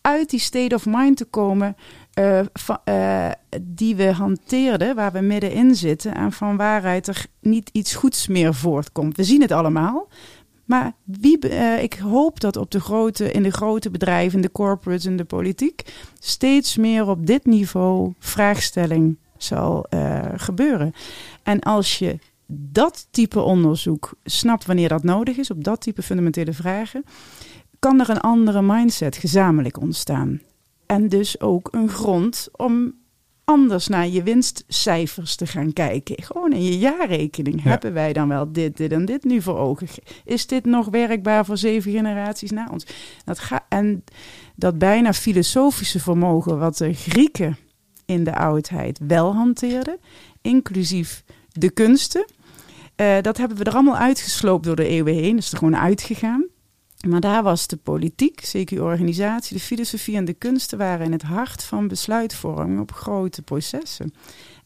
uit 0.00 0.30
die 0.30 0.40
state 0.40 0.74
of 0.74 0.86
mind 0.86 1.16
te 1.16 1.24
komen 1.24 1.76
eh, 2.12 2.38
eh, 2.84 3.32
die 3.62 3.96
we 3.96 4.12
hanteerden, 4.12 4.94
waar 4.94 5.12
we 5.12 5.20
middenin 5.20 5.74
zitten 5.74 6.14
en 6.14 6.32
van 6.32 6.56
waaruit 6.56 7.06
er 7.06 7.26
niet 7.40 7.70
iets 7.72 7.94
goeds 7.94 8.26
meer 8.26 8.54
voortkomt. 8.54 9.16
We 9.16 9.24
zien 9.24 9.40
het 9.40 9.52
allemaal, 9.52 10.08
maar 10.64 10.92
wie, 11.04 11.38
eh, 11.38 11.82
ik 11.82 11.94
hoop 11.94 12.40
dat 12.40 12.56
op 12.56 12.70
de 12.70 12.80
grote, 12.80 13.32
in 13.32 13.42
de 13.42 13.50
grote 13.50 13.90
bedrijven, 13.90 14.40
de 14.40 14.52
corporates, 14.52 15.04
in 15.04 15.16
de 15.16 15.24
politiek, 15.24 15.82
steeds 16.18 16.76
meer 16.76 17.08
op 17.08 17.26
dit 17.26 17.46
niveau 17.46 18.12
vraagstelling 18.18 19.16
zal 19.36 19.86
gebeuren. 20.36 20.92
En 21.42 21.60
als 21.60 21.98
je 21.98 22.18
dat 22.46 23.06
type 23.10 23.40
onderzoek 23.40 24.14
snapt 24.24 24.66
wanneer 24.66 24.88
dat 24.88 25.02
nodig 25.02 25.36
is, 25.36 25.50
op 25.50 25.64
dat 25.64 25.80
type 25.80 26.02
fundamentele 26.02 26.52
vragen, 26.52 27.04
kan 27.78 28.00
er 28.00 28.10
een 28.10 28.20
andere 28.20 28.62
mindset 28.62 29.16
gezamenlijk 29.16 29.80
ontstaan. 29.80 30.40
En 30.92 31.08
dus 31.08 31.40
ook 31.40 31.68
een 31.70 31.88
grond 31.88 32.48
om 32.52 32.94
anders 33.44 33.88
naar 33.88 34.08
je 34.08 34.22
winstcijfers 34.22 35.34
te 35.36 35.46
gaan 35.46 35.72
kijken. 35.72 36.22
Gewoon 36.22 36.52
in 36.52 36.62
je 36.62 36.78
jaarrekening. 36.78 37.62
Ja. 37.62 37.68
Hebben 37.70 37.92
wij 37.92 38.12
dan 38.12 38.28
wel 38.28 38.52
dit, 38.52 38.76
dit 38.76 38.92
en 38.92 39.04
dit 39.04 39.24
nu 39.24 39.42
voor 39.42 39.58
ogen? 39.58 39.86
Is 40.24 40.46
dit 40.46 40.64
nog 40.64 40.88
werkbaar 40.88 41.44
voor 41.44 41.56
zeven 41.56 41.92
generaties 41.92 42.50
na 42.50 42.68
ons? 42.72 42.86
Dat 43.24 43.38
ga, 43.38 43.66
en 43.68 44.04
dat 44.56 44.78
bijna 44.78 45.12
filosofische 45.12 46.00
vermogen 46.00 46.58
wat 46.58 46.76
de 46.76 46.92
Grieken 46.92 47.56
in 48.06 48.24
de 48.24 48.36
oudheid 48.36 49.00
wel 49.06 49.34
hanteerden, 49.34 49.98
inclusief 50.40 51.24
de 51.48 51.70
kunsten. 51.70 52.24
eh, 52.96 53.20
dat 53.20 53.36
hebben 53.36 53.56
we 53.56 53.64
er 53.64 53.74
allemaal 53.74 53.96
uitgesloopt 53.96 54.64
door 54.64 54.76
de 54.76 54.86
eeuwen 54.86 55.14
heen. 55.14 55.34
Dat 55.34 55.44
is 55.44 55.52
er 55.52 55.58
gewoon 55.58 55.76
uitgegaan. 55.76 56.46
Maar 57.08 57.20
daar 57.20 57.42
was 57.42 57.66
de 57.66 57.76
politiek, 57.76 58.44
zeker 58.44 58.76
de 58.76 58.82
organisatie, 58.82 59.56
de 59.56 59.62
filosofie 59.62 60.16
en 60.16 60.24
de 60.24 60.32
kunsten 60.32 60.78
waren 60.78 61.06
in 61.06 61.12
het 61.12 61.22
hart 61.22 61.64
van 61.64 61.88
besluitvorming 61.88 62.80
op 62.80 62.92
grote 62.92 63.42
processen. 63.42 64.14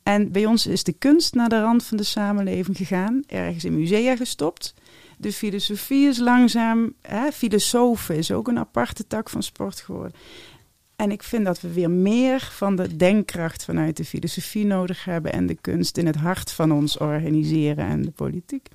En 0.02 0.32
bij 0.32 0.46
ons 0.46 0.66
is 0.66 0.84
de 0.84 0.92
kunst 0.92 1.34
naar 1.34 1.48
de 1.48 1.60
rand 1.60 1.84
van 1.84 1.96
de 1.96 2.02
samenleving 2.02 2.76
gegaan, 2.76 3.22
ergens 3.26 3.64
in 3.64 3.78
musea 3.78 4.16
gestopt. 4.16 4.74
De 5.18 5.32
filosofie 5.32 6.08
is 6.08 6.18
langzaam, 6.18 6.92
hè, 7.02 7.32
filosofen 7.32 8.16
is 8.16 8.30
ook 8.30 8.48
een 8.48 8.58
aparte 8.58 9.06
tak 9.06 9.28
van 9.28 9.42
sport 9.42 9.80
geworden. 9.80 10.12
En 10.96 11.10
ik 11.10 11.22
vind 11.22 11.44
dat 11.44 11.60
we 11.60 11.72
weer 11.72 11.90
meer 11.90 12.48
van 12.52 12.76
de 12.76 12.96
denkkracht 12.96 13.64
vanuit 13.64 13.96
de 13.96 14.04
filosofie 14.04 14.64
nodig 14.64 15.04
hebben 15.04 15.32
en 15.32 15.46
de 15.46 15.56
kunst 15.60 15.96
in 15.96 16.06
het 16.06 16.16
hart 16.16 16.52
van 16.52 16.72
ons 16.72 16.98
organiseren 16.98 17.86
en 17.86 18.02
de 18.02 18.10
politiek. 18.10 18.68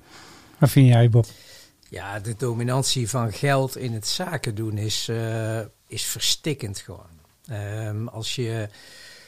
Wat 0.58 0.70
vind 0.70 0.88
jij, 0.88 1.10
Bob? 1.10 1.26
Ja, 1.92 2.20
de 2.20 2.34
dominantie 2.36 3.08
van 3.08 3.32
geld 3.32 3.76
in 3.76 3.92
het 3.92 4.06
zaken 4.06 4.54
doen 4.54 4.78
is, 4.78 5.08
eh, 5.08 5.60
is 5.86 6.04
verstikkend 6.04 6.78
gewoon. 6.78 7.20
Ehm, 7.46 8.06
als, 8.06 8.34
je, 8.34 8.68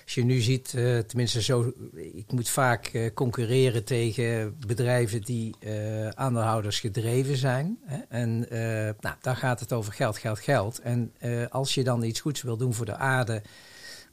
als 0.04 0.14
je 0.14 0.24
nu 0.24 0.40
ziet, 0.40 0.74
eh, 0.74 0.98
tenminste 0.98 1.42
zo, 1.42 1.72
ik 1.94 2.32
moet 2.32 2.48
vaak 2.48 2.86
eh, 2.86 3.14
concurreren 3.14 3.84
tegen 3.84 4.56
bedrijven 4.66 5.22
die 5.22 5.54
aandeelhouders 6.14 6.80
gedreven 6.80 7.36
zijn. 7.36 7.78
Hè? 7.84 7.98
En 8.08 8.38
nou, 9.00 9.16
daar 9.20 9.36
gaat 9.36 9.60
het 9.60 9.72
over 9.72 9.92
geld, 9.92 10.18
geld, 10.18 10.38
geld. 10.38 10.78
En 10.78 11.12
als 11.50 11.74
je 11.74 11.84
dan 11.84 12.02
iets 12.02 12.20
goeds 12.20 12.42
wil 12.42 12.56
doen 12.56 12.74
voor 12.74 12.86
de 12.86 12.96
aarde 12.96 13.42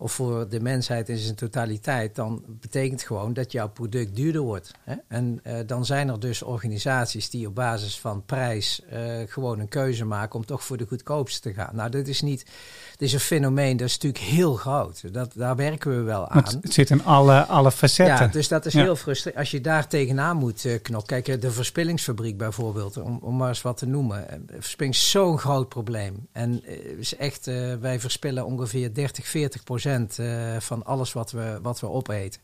of 0.02 0.12
voor 0.12 0.50
de 0.50 0.60
mensheid 0.60 1.10
in 1.10 1.18
zijn 1.18 1.36
totaliteit, 1.36 2.16
dan 2.16 2.44
betekent 2.48 3.04
gewoon 3.04 3.34
dat 3.34 3.52
jouw 3.52 3.70
product 3.70 4.16
duurder 4.16 4.42
wordt. 4.42 4.72
Hè? 4.84 4.96
En 5.08 5.40
eh, 5.44 5.56
dan 5.66 5.86
zijn 5.86 6.10
er 6.10 6.20
dus 6.20 6.42
organisaties 6.42 7.30
die 7.30 7.48
op 7.48 7.56
basis 7.56 8.00
van 8.00 8.26
prijs 8.26 8.82
eh, 8.90 9.02
gewoon 9.28 9.60
een 9.60 9.68
keuze 9.68 10.06
maken 10.06 10.40
om 10.40 10.46
toch 10.46 10.64
voor 10.64 10.78
de 10.78 10.86
goedkoopste 10.88 11.40
te 11.42 11.54
gaan. 11.54 11.76
Nou, 11.76 11.90
dit 11.90 12.08
is 12.08 12.22
niet, 12.22 12.46
dit 12.92 13.08
is 13.08 13.14
een 13.14 13.20
fenomeen 13.20 13.78
dat 13.78 13.88
is 13.88 13.94
natuurlijk 13.94 14.24
heel 14.24 14.54
groot. 14.54 15.14
Dat, 15.14 15.34
daar 15.36 15.56
werken 15.56 15.92
we 15.98 16.02
wel 16.02 16.28
aan. 16.28 16.44
Het 16.62 16.74
zit 16.74 16.90
in 16.90 17.04
alle, 17.04 17.46
alle 17.46 17.72
facetten. 17.72 18.26
Ja, 18.26 18.32
dus 18.32 18.48
dat 18.48 18.66
is 18.66 18.74
Ja. 18.74 18.82
heel 18.82 18.96
frustrerend. 18.96 19.40
Als 19.40 19.52
je 19.52 19.62
daar 19.62 19.88
tegenaan 19.88 20.38
moet 20.38 20.66
eh, 20.66 20.82
knokken. 20.82 21.24
Kijk, 21.24 21.42
de 21.42 21.52
verspillingsfabriek 21.52 22.38
bijvoorbeeld, 22.38 22.98
om, 22.98 23.20
om 23.22 23.38
maar 23.38 23.50
eens 23.50 23.62
wat 23.62 23.78
te 23.78 23.86
noemen. 23.86 24.46
Verspilling 24.60 24.96
is 24.96 25.12
zo'n 25.12 25.38
groot 25.40 25.70
probleem. 25.70 26.28
En 26.32 26.64
is 26.98 27.16
echt, 27.16 27.46
wij 27.80 28.00
verspillen 28.00 28.46
ongeveer 28.46 28.94
30, 28.94 29.28
40 29.28 29.64
procent 29.64 29.90
eh, 30.20 30.60
van 30.60 30.86
alles 30.86 31.14
wat 31.14 31.32
we, 31.32 31.60
wat 31.62 31.80
we 31.80 31.90
opeten. 31.90 32.42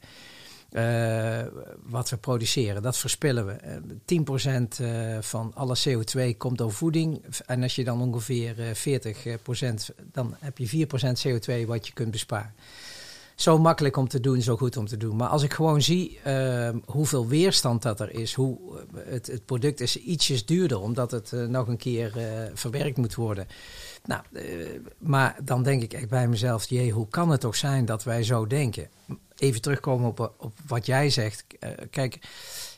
Eh, 0.72 1.46
wat 1.84 2.10
we 2.10 2.18
produceren, 2.18 2.82
dat 2.82 2.98
verspillen 2.98 3.46
we. 3.46 3.52
Eh, 3.52 3.78
10% 4.06 4.80
eh, 4.80 5.18
van 5.20 5.52
alle 5.56 5.78
CO2 5.88 6.38
komt 6.38 6.58
door 6.58 6.72
voeding. 6.72 7.22
En 7.46 7.64
als 7.64 7.76
je 7.76 7.84
dan 7.84 8.02
ongeveer 8.02 8.56
eh, 8.60 8.74
40%, 8.74 9.90
dan 10.12 10.36
heb 10.40 10.58
je 10.58 10.88
4% 10.88 11.28
CO2 11.28 11.66
wat 11.66 11.88
je 11.88 11.94
kunt 11.94 12.12
besparen 12.12 12.54
zo 13.36 13.58
makkelijk 13.60 13.98
om 13.98 14.08
te 14.08 14.20
doen, 14.20 14.42
zo 14.42 14.58
goed 14.58 14.78
om 14.78 14.88
te 14.88 14.98
doen. 14.98 15.16
Maar 15.16 15.28
als 15.28 15.44
ik 15.44 15.54
gewoon 15.54 15.82
zie 15.82 16.20
hoeveel 16.86 17.28
weerstand 17.28 17.82
dat 17.82 18.00
er 18.00 18.12
is, 18.12 18.34
hoe 18.34 18.58
het, 18.96 19.28
het 19.28 19.46
product 19.46 19.80
is 19.80 19.98
ietsjes 19.98 20.46
duurder, 20.46 20.80
omdat 20.80 21.12
het 21.12 21.32
nog 21.32 21.68
een 21.68 21.78
keer 21.78 22.12
verwerkt 22.54 22.98
moet 22.98 23.16
worden. 23.16 23.48
Nou, 24.06 24.22
eh, 24.34 24.44
maar 24.98 25.38
dan 25.44 25.64
denk 25.64 25.82
ik 25.82 25.94
echt 25.94 26.10
bij 26.10 26.28
mezelf, 26.28 26.70
jee, 26.70 26.92
hoe 26.92 27.08
kan 27.08 27.30
het 27.30 27.42
toch 27.42 27.56
zijn 27.56 27.86
dat 27.86 28.04
wij 28.04 28.24
zo 28.24 28.48
denken? 28.48 28.90
Even 29.38 29.62
terugkomen 29.62 30.08
op, 30.08 30.34
op 30.38 30.58
wat 30.68 30.86
jij 30.86 31.10
zegt. 31.10 31.46
Eh, 31.60 31.70
kijk, 31.90 32.20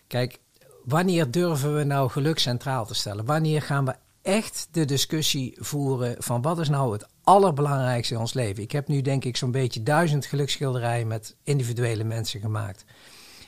kijk, 0.07 0.39
wanneer 0.83 1.31
durven 1.31 1.75
we 1.75 1.83
nou 1.83 2.09
geluk 2.09 2.39
centraal 2.39 2.85
te 2.85 2.93
stellen? 2.93 3.25
Wanneer 3.25 3.61
gaan 3.61 3.85
we 3.85 3.95
echt 4.21 4.67
de 4.71 4.85
discussie 4.85 5.57
voeren 5.59 6.15
van 6.19 6.41
wat 6.41 6.59
is 6.59 6.69
nou 6.69 6.93
het 6.93 7.07
allerbelangrijkste 7.23 8.13
in 8.13 8.19
ons 8.19 8.33
leven? 8.33 8.63
Ik 8.63 8.71
heb 8.71 8.87
nu 8.87 9.01
denk 9.01 9.25
ik 9.25 9.37
zo'n 9.37 9.51
beetje 9.51 9.83
duizend 9.83 10.25
geluksschilderijen 10.25 11.07
met 11.07 11.35
individuele 11.43 12.03
mensen 12.03 12.39
gemaakt. 12.39 12.85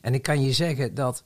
En 0.01 0.13
ik 0.13 0.21
kan 0.21 0.41
je 0.41 0.53
zeggen 0.53 0.95
dat 0.95 1.23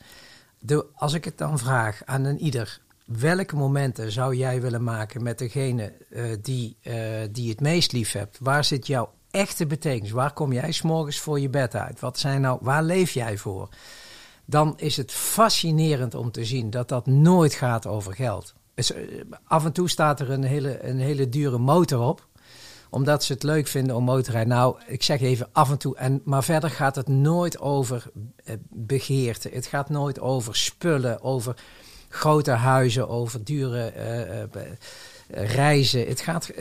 de, 0.60 0.86
als 0.96 1.14
ik 1.14 1.26
het 1.26 1.38
dan 1.38 1.60
vraag 1.60 2.02
aan 2.06 2.24
een 2.24 2.40
ieder, 2.40 2.82
welke 3.06 3.56
momenten 3.56 4.12
zou 4.12 4.36
jij 4.36 4.62
willen 4.62 4.84
maken 4.84 5.24
met 5.24 5.38
degene 5.38 5.94
eh, 6.10 6.24
die, 6.42 6.78
eh, 6.82 6.96
die 7.32 7.50
het 7.50 7.62
meest 7.62 7.92
lief 7.92 8.12
hebt? 8.12 8.38
Waar 8.40 8.64
zit 8.64 8.88
jouw 8.88 9.14
echte 9.32 9.66
betekenis? 9.66 10.12
Waar 10.12 10.34
kom 10.34 10.54
jij 10.54 10.72
s'morgens 10.72 11.20
voor 11.20 11.40
je 11.40 11.50
bed 11.50 11.76
uit? 11.76 12.00
Wat 12.00 12.20
zijn 12.20 12.42
nou, 12.42 12.60
waar 12.62 12.84
leef 12.84 13.12
jij 13.12 13.38
voor? 13.38 13.70
Dan 14.46 14.74
is 14.78 14.98
het 14.98 15.12
fascinerend 15.12 16.16
om 16.16 16.32
te 16.32 16.46
zien 16.46 16.70
dat 16.70 16.90
dat 16.90 17.06
nooit 17.06 17.54
gaat 17.54 17.88
over 17.88 18.14
geld. 18.14 18.54
Dus, 18.74 18.94
eh, 18.94 19.02
af 19.44 19.66
en 19.66 19.72
toe 19.72 19.90
staat 19.90 20.20
er 20.20 20.32
een 20.32 20.44
hele, 20.44 20.84
een 20.84 21.00
hele 21.00 21.30
dure 21.30 21.58
motor 21.58 22.00
op 22.00 22.28
omdat 22.90 23.24
ze 23.24 23.34
het 23.34 23.44
leuk 23.44 23.68
vinden 23.68 23.96
om 23.96 24.04
motorrijden. 24.04 24.54
Nou, 24.54 24.78
ik 24.88 25.04
zeg 25.04 25.22
even 25.22 25.50
af 25.52 25.70
en 25.72 25.78
toe. 25.78 25.96
En, 25.96 26.22
maar 26.26 26.44
verder 26.44 26.70
gaat 26.70 26.96
het 26.96 27.08
nooit 27.08 27.60
over 27.60 28.12
begeerte. 28.70 29.50
Het 29.54 29.66
gaat 29.66 29.90
nooit 29.90 30.20
over 30.20 30.56
spullen, 30.56 31.22
over 31.22 31.56
grote 32.16 32.52
huizen, 32.52 33.10
over 33.10 33.44
dure 33.44 33.86
eh, 33.86 34.22
eh, 34.22 34.42
eh, 34.42 35.50
reizen. 35.56 36.08
Het 36.08 36.22
gaat, 36.22 36.52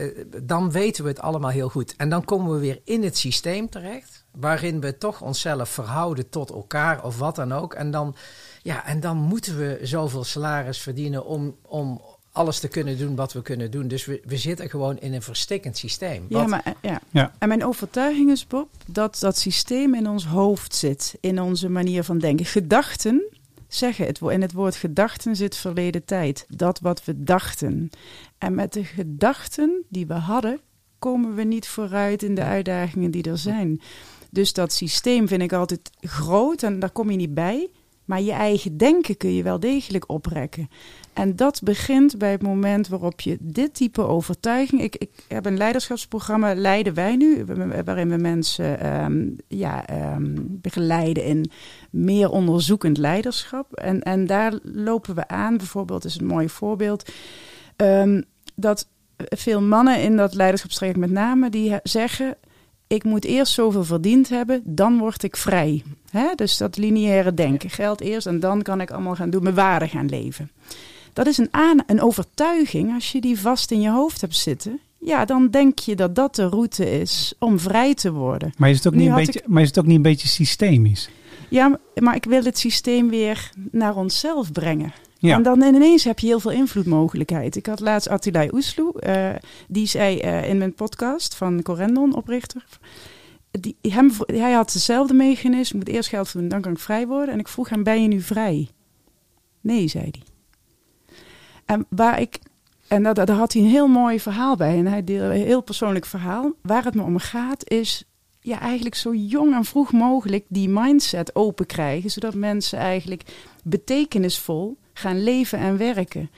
dan 0.43 0.71
weten 0.71 1.03
we 1.03 1.09
het 1.09 1.19
allemaal 1.19 1.49
heel 1.49 1.69
goed. 1.69 1.95
En 1.95 2.09
dan 2.09 2.25
komen 2.25 2.53
we 2.53 2.59
weer 2.59 2.81
in 2.83 3.03
het 3.03 3.17
systeem 3.17 3.69
terecht. 3.69 4.25
Waarin 4.31 4.81
we 4.81 4.97
toch 4.97 5.21
onszelf 5.21 5.69
verhouden 5.69 6.29
tot 6.29 6.49
elkaar 6.49 7.03
of 7.03 7.17
wat 7.17 7.35
dan 7.35 7.51
ook. 7.51 7.73
En 7.73 7.91
dan, 7.91 8.15
ja, 8.61 8.85
en 8.85 8.99
dan 8.99 9.17
moeten 9.17 9.57
we 9.57 9.79
zoveel 9.81 10.23
salaris 10.23 10.79
verdienen 10.79 11.25
om, 11.25 11.55
om 11.61 12.01
alles 12.31 12.59
te 12.59 12.67
kunnen 12.67 12.97
doen 12.97 13.15
wat 13.15 13.33
we 13.33 13.41
kunnen 13.41 13.71
doen. 13.71 13.87
Dus 13.87 14.05
we, 14.05 14.21
we 14.25 14.37
zitten 14.37 14.69
gewoon 14.69 14.97
in 14.97 15.13
een 15.13 15.21
verstikkend 15.21 15.77
systeem. 15.77 16.25
Ja, 16.29 16.47
maar, 16.47 16.73
ja. 16.81 17.01
Ja. 17.11 17.31
En 17.39 17.47
mijn 17.47 17.65
overtuiging 17.65 18.31
is, 18.31 18.47
Bob, 18.47 18.69
dat 18.87 19.17
dat 19.19 19.37
systeem 19.37 19.95
in 19.95 20.09
ons 20.09 20.25
hoofd 20.25 20.75
zit. 20.75 21.15
In 21.19 21.41
onze 21.41 21.69
manier 21.69 22.03
van 22.03 22.17
denken. 22.17 22.45
Gedachten 22.45 23.23
zeggen 23.75 24.05
het. 24.05 24.21
In 24.21 24.41
het 24.41 24.53
woord 24.53 24.75
gedachten 24.75 25.35
zit 25.35 25.55
verleden 25.55 26.05
tijd. 26.05 26.45
Dat 26.49 26.79
wat 26.79 27.05
we 27.05 27.23
dachten. 27.23 27.89
En 28.37 28.55
met 28.55 28.73
de 28.73 28.83
gedachten 28.83 29.83
die 29.89 30.07
we 30.07 30.13
hadden, 30.13 30.59
komen 30.99 31.35
we 31.35 31.43
niet 31.43 31.67
vooruit 31.67 32.23
in 32.23 32.35
de 32.35 32.43
uitdagingen 32.43 33.11
die 33.11 33.23
er 33.23 33.37
zijn. 33.37 33.81
Dus 34.31 34.53
dat 34.53 34.73
systeem 34.73 35.27
vind 35.27 35.41
ik 35.41 35.53
altijd 35.53 35.89
groot 35.99 36.63
en 36.63 36.79
daar 36.79 36.91
kom 36.91 37.11
je 37.11 37.17
niet 37.17 37.33
bij. 37.33 37.69
Maar 38.05 38.21
je 38.21 38.31
eigen 38.31 38.77
denken 38.77 39.17
kun 39.17 39.33
je 39.33 39.43
wel 39.43 39.59
degelijk 39.59 40.09
oprekken. 40.09 40.69
En 41.13 41.35
dat 41.35 41.61
begint 41.63 42.17
bij 42.17 42.31
het 42.31 42.41
moment 42.41 42.87
waarop 42.87 43.21
je 43.21 43.37
dit 43.39 43.73
type 43.73 44.01
overtuiging. 44.01 44.81
Ik, 44.81 44.95
ik 44.95 45.11
heb 45.27 45.45
een 45.45 45.57
leiderschapsprogramma, 45.57 46.55
Leiden 46.55 46.93
wij 46.93 47.15
nu, 47.15 47.45
waarin 47.85 48.09
we 48.09 48.17
mensen 48.17 48.79
ehm, 48.79 49.27
ja, 49.47 49.87
ehm, 49.87 50.33
begeleiden 50.37 51.23
in 51.23 51.51
meer 51.89 52.29
onderzoekend 52.29 52.97
leiderschap. 52.97 53.73
En, 53.73 54.01
en 54.01 54.27
daar 54.27 54.53
lopen 54.63 55.15
we 55.15 55.27
aan, 55.27 55.57
bijvoorbeeld, 55.57 56.05
is 56.05 56.19
een 56.19 56.25
mooi 56.25 56.49
voorbeeld, 56.49 57.11
ehm, 57.75 58.21
dat 58.55 58.87
veel 59.17 59.61
mannen 59.61 60.01
in 60.01 60.17
dat 60.17 60.33
leiderschapstraject 60.33 60.97
met 60.97 61.11
name, 61.11 61.49
die 61.49 61.79
zeggen, 61.83 62.37
ik 62.87 63.03
moet 63.03 63.25
eerst 63.25 63.53
zoveel 63.53 63.83
verdiend 63.83 64.29
hebben, 64.29 64.61
dan 64.63 64.97
word 64.97 65.23
ik 65.23 65.37
vrij. 65.37 65.83
Hè? 66.15 66.27
Dus 66.35 66.57
dat 66.57 66.77
lineaire 66.77 67.33
denken, 67.33 67.69
geld 67.69 68.01
eerst 68.01 68.27
en 68.27 68.39
dan 68.39 68.61
kan 68.61 68.81
ik 68.81 68.91
allemaal 68.91 69.15
gaan 69.15 69.29
doen, 69.29 69.43
mijn 69.43 69.55
waarde 69.55 69.87
gaan 69.87 70.09
leven. 70.09 70.51
Dat 71.13 71.27
is 71.27 71.37
een, 71.37 71.47
aan, 71.51 71.83
een 71.87 72.01
overtuiging, 72.01 72.93
als 72.93 73.11
je 73.11 73.21
die 73.21 73.39
vast 73.39 73.71
in 73.71 73.81
je 73.81 73.89
hoofd 73.89 74.21
hebt 74.21 74.35
zitten, 74.35 74.79
ja, 74.99 75.25
dan 75.25 75.49
denk 75.49 75.79
je 75.79 75.95
dat 75.95 76.15
dat 76.15 76.35
de 76.35 76.47
route 76.47 76.99
is 76.99 77.33
om 77.39 77.59
vrij 77.59 77.93
te 77.93 78.11
worden. 78.11 78.53
Maar 78.57 78.69
is, 78.69 78.77
het 78.77 78.87
ook 78.87 78.93
Nu 78.93 78.99
niet 78.99 79.09
een 79.09 79.15
beetje, 79.15 79.43
maar 79.45 79.61
is 79.61 79.67
het 79.67 79.79
ook 79.79 79.85
niet 79.85 79.95
een 79.95 80.01
beetje 80.01 80.27
systemisch? 80.27 81.09
Ja, 81.49 81.79
maar 81.95 82.15
ik 82.15 82.25
wil 82.25 82.43
het 82.43 82.57
systeem 82.57 83.09
weer 83.09 83.49
naar 83.71 83.95
onszelf 83.95 84.51
brengen. 84.51 84.93
Ja. 85.17 85.35
En 85.35 85.43
dan 85.43 85.61
ineens 85.61 86.03
heb 86.03 86.19
je 86.19 86.27
heel 86.27 86.39
veel 86.39 86.51
invloedmogelijkheid. 86.51 87.55
Ik 87.55 87.65
had 87.65 87.79
laatst 87.79 88.07
Attilay 88.07 88.49
Oesloe, 88.53 88.99
eh, 88.99 89.29
die 89.67 89.87
zei 89.87 90.19
eh, 90.19 90.49
in 90.49 90.57
mijn 90.57 90.73
podcast 90.73 91.35
van 91.35 91.61
Corendon, 91.61 92.15
oprichter. 92.15 92.65
Die, 93.59 93.75
hem, 93.81 94.11
hij 94.25 94.51
had 94.51 94.73
hetzelfde 94.73 95.13
mechanisme. 95.13 95.79
Ik 95.79 95.85
moet 95.85 95.95
eerst 95.95 96.09
geld 96.09 96.29
verdienen, 96.29 96.51
dan 96.51 96.61
kan 96.61 96.71
ik 96.71 96.79
vrij 96.79 97.07
worden. 97.07 97.33
En 97.33 97.39
ik 97.39 97.47
vroeg 97.47 97.69
hem, 97.69 97.83
ben 97.83 98.01
je 98.01 98.07
nu 98.07 98.21
vrij? 98.21 98.69
Nee, 99.61 99.87
zei 99.87 100.03
hij. 100.03 100.23
En 101.65 101.85
waar 101.89 102.21
ik... 102.21 102.39
En 102.87 103.03
daar 103.03 103.31
had 103.31 103.53
hij 103.53 103.61
een 103.61 103.67
heel 103.67 103.87
mooi 103.87 104.19
verhaal 104.19 104.55
bij. 104.55 104.77
En 104.77 104.85
hij 104.85 105.03
deelde 105.03 105.35
een 105.35 105.45
heel 105.45 105.61
persoonlijk 105.61 106.05
verhaal. 106.05 106.53
Waar 106.61 106.83
het 106.83 106.95
me 106.95 107.01
om 107.01 107.17
gaat 107.17 107.69
is 107.69 108.03
ja, 108.39 108.59
eigenlijk 108.59 108.95
zo 108.95 109.13
jong 109.13 109.53
en 109.53 109.65
vroeg 109.65 109.91
mogelijk 109.91 110.45
die 110.47 110.69
mindset 110.69 111.35
open 111.35 111.65
krijgen. 111.65 112.09
Zodat 112.09 112.33
mensen 112.33 112.79
eigenlijk 112.79 113.21
betekenisvol 113.63 114.77
gaan 114.93 115.23
leven 115.23 115.59
en 115.59 115.77
werken. 115.77 116.29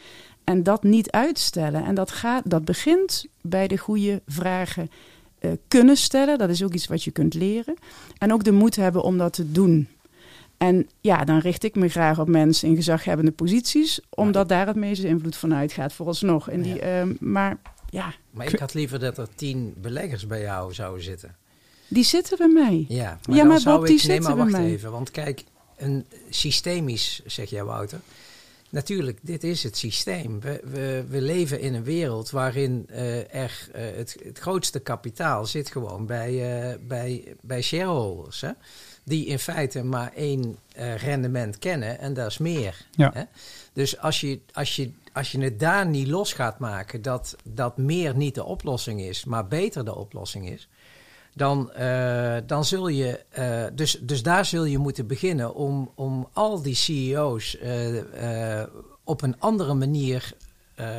En 0.44 0.64
dat 0.64 0.84
niet 0.84 1.12
uitstellen. 1.12 1.86
En 1.86 1.96
dat, 1.96 2.12
gaat, 2.12 2.50
dat 2.50 2.66
begint 2.66 3.26
bij 3.42 3.68
de 3.68 3.78
goede 3.78 4.22
vragen 4.28 4.90
eh, 5.40 5.52
kunnen 5.68 5.98
stellen. 5.98 6.38
Dat 6.38 6.50
is 6.50 6.64
ook 6.64 6.74
iets 6.74 6.88
wat 6.88 7.04
je 7.04 7.12
kunt 7.12 7.34
leren. 7.34 7.76
En 8.18 8.34
ook 8.34 8.44
de 8.44 8.52
moed 8.52 8.76
hebben 8.76 9.04
om 9.04 9.18
dat 9.18 9.34
te 9.34 9.52
doen. 9.52 9.88
En 10.58 10.90
ja, 11.02 11.24
dan 11.26 11.40
richt 11.40 11.64
ik 11.64 11.76
me 11.76 11.88
graag 11.90 12.20
op 12.20 12.28
mensen 12.28 12.68
in 12.70 12.76
gezaghebbende 12.76 13.32
posities, 13.32 14.00
omdat 14.10 14.50
daar 14.50 14.68
het 14.68 14.76
meeste 14.76 15.08
invloed 15.08 15.36
van 15.36 15.54
uitgaat, 15.54 15.94
vooralsnog. 15.94 16.50
En 16.50 16.62
die, 16.62 16.76
Ja. 16.76 16.82
ehm, 16.82 17.14
maar 17.20 17.58
ja, 17.90 18.14
Maar 18.32 18.48
ik 18.54 18.60
had 18.60 18.74
liever 18.74 19.00
dat 19.00 19.18
er 19.18 19.28
tien 19.36 19.74
beleggers 19.82 20.28
bij 20.28 20.42
jou 20.42 20.74
zouden 20.74 21.04
zitten. 21.04 21.36
die 21.88 22.04
zitten 22.04 22.38
bij 22.38 22.48
mij. 22.48 22.86
Ja, 22.88 23.20
Ja, 23.22 23.36
dan 23.36 23.48
maar 23.48 23.60
zou 23.60 23.76
Bob, 23.80 23.88
ik, 23.88 23.98
die 24.00 24.08
nee, 24.08 24.16
zitten 24.16 24.36
maar 24.36 24.44
bij 24.46 24.52
wacht 24.54 24.64
mij. 24.66 24.74
even. 24.74 24.92
Want 24.92 25.12
kijk, 25.12 25.44
een 25.78 26.06
systemisch, 26.30 27.22
zeg 27.26 27.50
jij 27.50 27.64
Wouter. 27.64 28.00
Natuurlijk, 28.70 29.20
dit 29.22 29.44
is 29.44 29.64
het 29.64 29.78
systeem. 29.78 30.40
We, 30.40 30.62
we, 30.64 31.06
we 31.08 31.22
leven 31.22 31.60
in 31.60 31.74
een 31.74 31.84
wereld 31.84 32.30
waarin 32.30 32.86
eh, 32.90 33.36
er 33.36 33.70
eh, 33.74 33.96
het, 33.96 34.18
het 34.24 34.40
grootste 34.40 34.80
kapitaal 34.80 35.46
zit 35.46 35.72
gewoon 35.72 36.06
bij, 36.06 36.62
eh, 36.72 36.78
bij, 36.88 37.36
bij 37.42 37.62
shareholders. 37.62 38.42
Hè? 38.42 38.52
Die 39.04 39.26
in 39.26 39.40
feite 39.40 39.84
maar 39.84 40.12
één 40.16 40.58
rendement 40.98 41.60
kennen 41.60 42.00
en 42.00 42.14
dat 42.14 42.28
is 42.28 42.38
meer. 42.38 42.86
Ja. 42.92 43.12
Hè? 43.14 43.24
Dus 43.74 44.00
als 44.00 44.22
je, 44.22 44.40
als, 44.54 44.76
je, 44.76 44.92
als 45.14 45.32
je 45.32 45.40
het 45.40 45.60
daar 45.60 45.88
niet 45.88 46.08
los 46.08 46.34
gaat 46.34 46.60
maken, 46.60 47.02
dat, 47.02 47.36
dat 47.44 47.78
meer 47.78 48.16
niet 48.16 48.36
de 48.36 48.44
oplossing 48.44 49.02
is, 49.02 49.26
maar 49.26 49.48
beter 49.48 49.86
de 49.86 49.96
oplossing 49.96 50.50
is 50.50 50.68
dan, 51.38 51.72
eh, 51.74 52.36
dan 52.46 52.66
zul 52.66 52.88
je. 52.88 53.20
eh, 53.30 53.64
dus, 53.74 54.00
dus 54.02 54.24
daar 54.24 54.46
zul 54.46 54.66
je 54.66 54.78
moeten 54.78 55.08
beginnen 55.08 55.56
om, 55.56 55.92
om 55.96 56.28
al 56.34 56.62
die 56.62 56.76
CEO's 56.76 57.58
eh, 57.58 58.64
op 59.04 59.22
een 59.22 59.36
andere 59.40 59.74
manier 59.74 60.32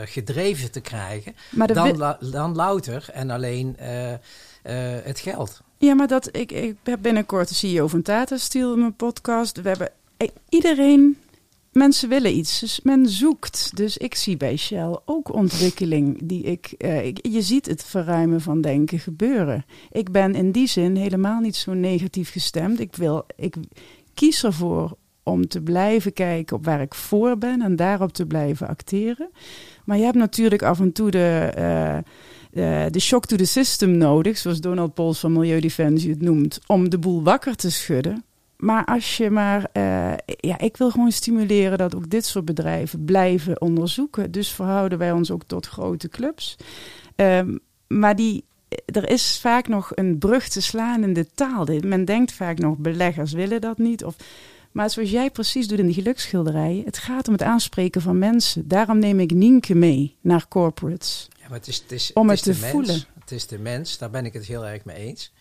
gedreven 0.05 0.71
te 0.71 0.81
krijgen. 0.81 1.35
Dan, 1.75 1.87
la- 1.97 2.19
dan 2.31 2.55
louter 2.57 3.09
en 3.13 3.31
alleen 3.31 3.77
het 5.03 5.19
geld. 5.21 5.61
Ja, 5.79 5.95
maar 5.95 6.07
dat, 6.07 6.29
ik, 6.37 6.53
ik 6.53 6.77
heb 6.85 6.99
binnenkort 7.03 7.49
de 7.49 7.55
CEO 7.55 7.87
van 7.87 8.03
Tata 8.03 8.37
Steel 8.37 8.73
in 8.73 8.79
mijn 8.79 8.97
podcast. 8.97 9.61
We 9.63 9.69
hebben 9.69 9.91
eh, 10.17 10.29
iedereen, 10.49 11.19
mensen 11.79 12.09
willen 12.09 12.37
iets, 12.37 12.61
dus 12.61 12.81
men 12.83 13.09
zoekt. 13.09 13.71
Dus 13.77 13.97
ik 13.97 14.15
zie 14.15 14.37
bij 14.37 14.57
Shell 14.57 14.99
ook 15.05 15.33
ontwikkeling 15.35 16.21
die 16.23 16.43
ik, 16.43 16.75
eh, 16.79 17.07
ik- 17.07 17.27
je 17.27 17.43
ziet 17.43 17.67
het 17.67 17.85
verruimen 17.85 18.41
van 18.41 18.61
denken 18.61 18.99
gebeuren. 18.99 19.65
Ik 19.91 20.13
ben 20.13 20.35
in 20.35 20.53
die 20.53 20.67
zin 20.67 20.97
helemaal 20.97 21.41
niet 21.41 21.57
zo 21.57 21.73
negatief 21.75 22.31
gestemd. 22.31 22.81
Ik 22.81 22.97
wil, 22.97 23.27
ik 23.37 23.55
kies 24.15 24.45
ervoor 24.45 24.97
om 25.23 25.49
te 25.49 25.61
blijven 25.63 26.13
kijken 26.13 26.57
op 26.57 26.65
waar 26.65 26.81
ik 26.81 26.95
voor 26.95 27.39
ben 27.39 27.63
en 27.63 27.77
daarop 27.77 28.13
te 28.13 28.27
blijven 28.27 28.69
acteren. 28.69 29.31
Maar 29.85 29.99
je 29.99 30.05
hebt 30.05 30.17
natuurlijk 30.17 30.63
af 30.63 30.81
en 30.81 30.93
toe 30.93 31.11
de, 31.11 31.51
eh, 31.55 31.97
eh, 31.97 32.93
de 32.93 33.01
shock 33.01 33.27
to 33.27 33.37
the 33.37 33.45
system 33.45 33.91
nodig, 33.97 34.39
zoals 34.39 34.61
Donald 34.61 34.95
Pols 34.95 35.19
van 35.19 35.33
Milieudefensie 35.33 36.11
het 36.11 36.23
noemt, 36.23 36.59
om 36.67 36.91
de 36.91 36.99
boel 36.99 37.23
wakker 37.23 37.57
te 37.57 37.71
schudden. 37.71 38.25
Maar 38.59 38.85
als 38.85 39.17
je 39.17 39.31
maar, 39.31 39.69
eh, 39.73 40.13
ja, 40.27 40.59
ik 40.59 40.77
wil 40.77 40.91
gewoon 40.91 41.13
stimuleren 41.13 41.79
dat 41.79 41.95
ook 41.95 42.11
dit 42.11 42.27
soort 42.27 42.45
bedrijven 42.45 43.05
blijven 43.05 43.61
onderzoeken. 43.61 44.31
Dus 44.31 44.51
verhouden 44.51 44.99
wij 44.99 45.13
ons 45.13 45.31
ook 45.31 45.43
tot 45.47 45.67
grote 45.67 46.09
clubs. 46.09 46.57
Ehm, 47.17 47.57
maar 47.87 48.17
die, 48.17 48.45
er 48.85 49.11
is 49.11 49.39
vaak 49.41 49.69
nog 49.69 49.91
een 49.95 50.19
brug 50.19 50.49
te 50.49 50.61
slaan 50.61 51.03
in 51.03 51.13
de 51.13 51.27
taal. 51.35 51.67
Men 51.81 52.05
denkt 52.05 52.33
vaak 52.33 52.59
nog, 52.59 52.77
beleggers 52.77 53.33
willen 53.33 53.61
dat 53.61 53.79
niet. 53.79 54.05
Of, 54.05 54.17
maar 54.73 54.91
zoals 54.91 55.11
jij 55.11 55.31
precies 55.31 55.69
doet 55.69 55.79
in 55.79 55.87
die 55.87 55.95
geluksschilderijen, 55.95 56.85
het 56.85 56.99
gaat 56.99 57.27
om 57.27 57.33
het 57.33 57.43
aanspreken 57.43 58.03
van 58.03 58.19
mensen. 58.19 58.69
Daarom 58.69 58.99
neem 58.99 59.21
ik 59.21 59.31
Nienke 59.31 59.75
mee 59.75 60.17
naar 60.21 60.49
corporates. 60.49 61.29
Ja, 61.41 61.49
maar 61.49 61.59
het 61.59 61.69
is, 61.69 61.79
het 61.79 61.93
is, 61.93 62.13
Om 62.13 62.29
het 62.29 62.45
het 62.45 62.61
te 62.61 62.67
voelen. 62.67 63.01
Het 63.21 63.31
is 63.33 63.47
de 63.47 63.59
mens, 63.59 63.99
daar 63.99 64.11
ben 64.11 64.25
ik 64.25 64.33
het 64.33 64.47
heel 64.47 64.67
erg 64.67 64.85
mee 64.85 64.97
eens. 64.97 65.33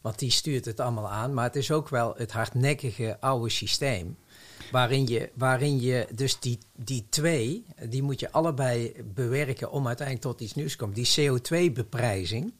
Want 0.00 0.18
die 0.18 0.30
stuurt 0.30 0.64
het 0.64 0.80
allemaal 0.80 1.10
aan. 1.10 1.34
Maar 1.34 1.44
het 1.44 1.56
is 1.56 1.70
ook 1.70 1.88
wel 1.88 2.14
het 2.16 2.32
hardnekkige 2.32 3.16
oude 3.20 3.50
systeem. 3.50 4.16
Waarin 4.70 5.06
je, 5.06 5.30
waarin 5.34 5.80
je 5.80 6.06
dus 6.14 6.40
die, 6.40 6.58
die 6.76 7.06
twee, 7.08 7.64
die 7.88 8.02
moet 8.02 8.20
je 8.20 8.32
allebei 8.32 8.94
bewerken 9.14 9.70
om 9.70 9.86
uiteindelijk 9.86 10.26
tot 10.26 10.40
iets 10.40 10.54
nieuws 10.54 10.70
te 10.70 10.76
komen. 10.76 10.94
Die 10.94 11.30
CO2-beprijzing. 11.30 12.52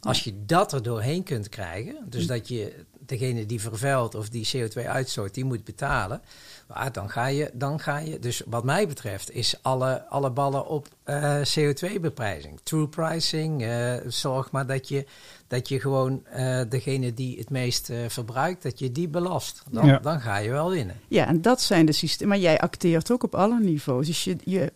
Als 0.00 0.24
je 0.24 0.44
dat 0.44 0.72
er 0.72 0.82
doorheen 0.82 1.22
kunt 1.22 1.48
krijgen, 1.48 1.96
dus 2.08 2.26
dat 2.26 2.48
je 2.48 2.84
degene 3.08 3.46
die 3.46 3.60
vervuilt 3.60 4.14
of 4.14 4.28
die 4.28 4.48
CO2 4.56 4.86
uitstoot, 4.86 5.34
die 5.34 5.44
moet 5.44 5.64
betalen. 5.64 6.22
Maar 6.66 6.92
dan 6.92 7.10
ga 7.10 7.26
je, 7.26 7.50
dan 7.54 7.80
ga 7.80 7.98
je, 7.98 8.18
dus 8.18 8.42
wat 8.46 8.64
mij 8.64 8.88
betreft, 8.88 9.30
is 9.30 9.62
alle, 9.62 10.06
alle 10.08 10.30
ballen 10.30 10.66
op 10.66 10.88
eh, 11.02 11.40
CO2-beprijzing. 11.58 12.60
True 12.62 12.88
pricing, 12.88 13.62
eh, 13.62 13.94
zorg 14.06 14.50
maar 14.50 14.66
dat 14.66 14.88
je, 14.88 15.06
dat 15.48 15.68
je 15.68 15.80
gewoon 15.80 16.22
eh, 16.24 16.60
degene 16.68 17.14
die 17.14 17.38
het 17.38 17.50
meest 17.50 17.90
eh, 17.90 17.98
verbruikt, 18.08 18.62
dat 18.62 18.78
je 18.78 18.92
die 18.92 19.08
belast. 19.08 19.62
Dan, 19.70 19.86
Ja. 19.86 19.98
dan 19.98 20.20
ga 20.20 20.36
je 20.38 20.50
wel 20.50 20.70
winnen. 20.70 20.96
Ja, 21.08 21.26
en 21.26 21.42
dat 21.42 21.60
zijn 21.60 21.86
de 21.86 21.92
systemen. 21.92 22.28
Maar 22.28 22.42
jij 22.42 22.60
acteert 22.60 23.10
ook 23.10 23.22
op 23.22 23.34
alle 23.34 23.60
niveaus. 23.60 24.06
Dus 24.06 24.24
je, 24.24 24.36
je 24.44 24.72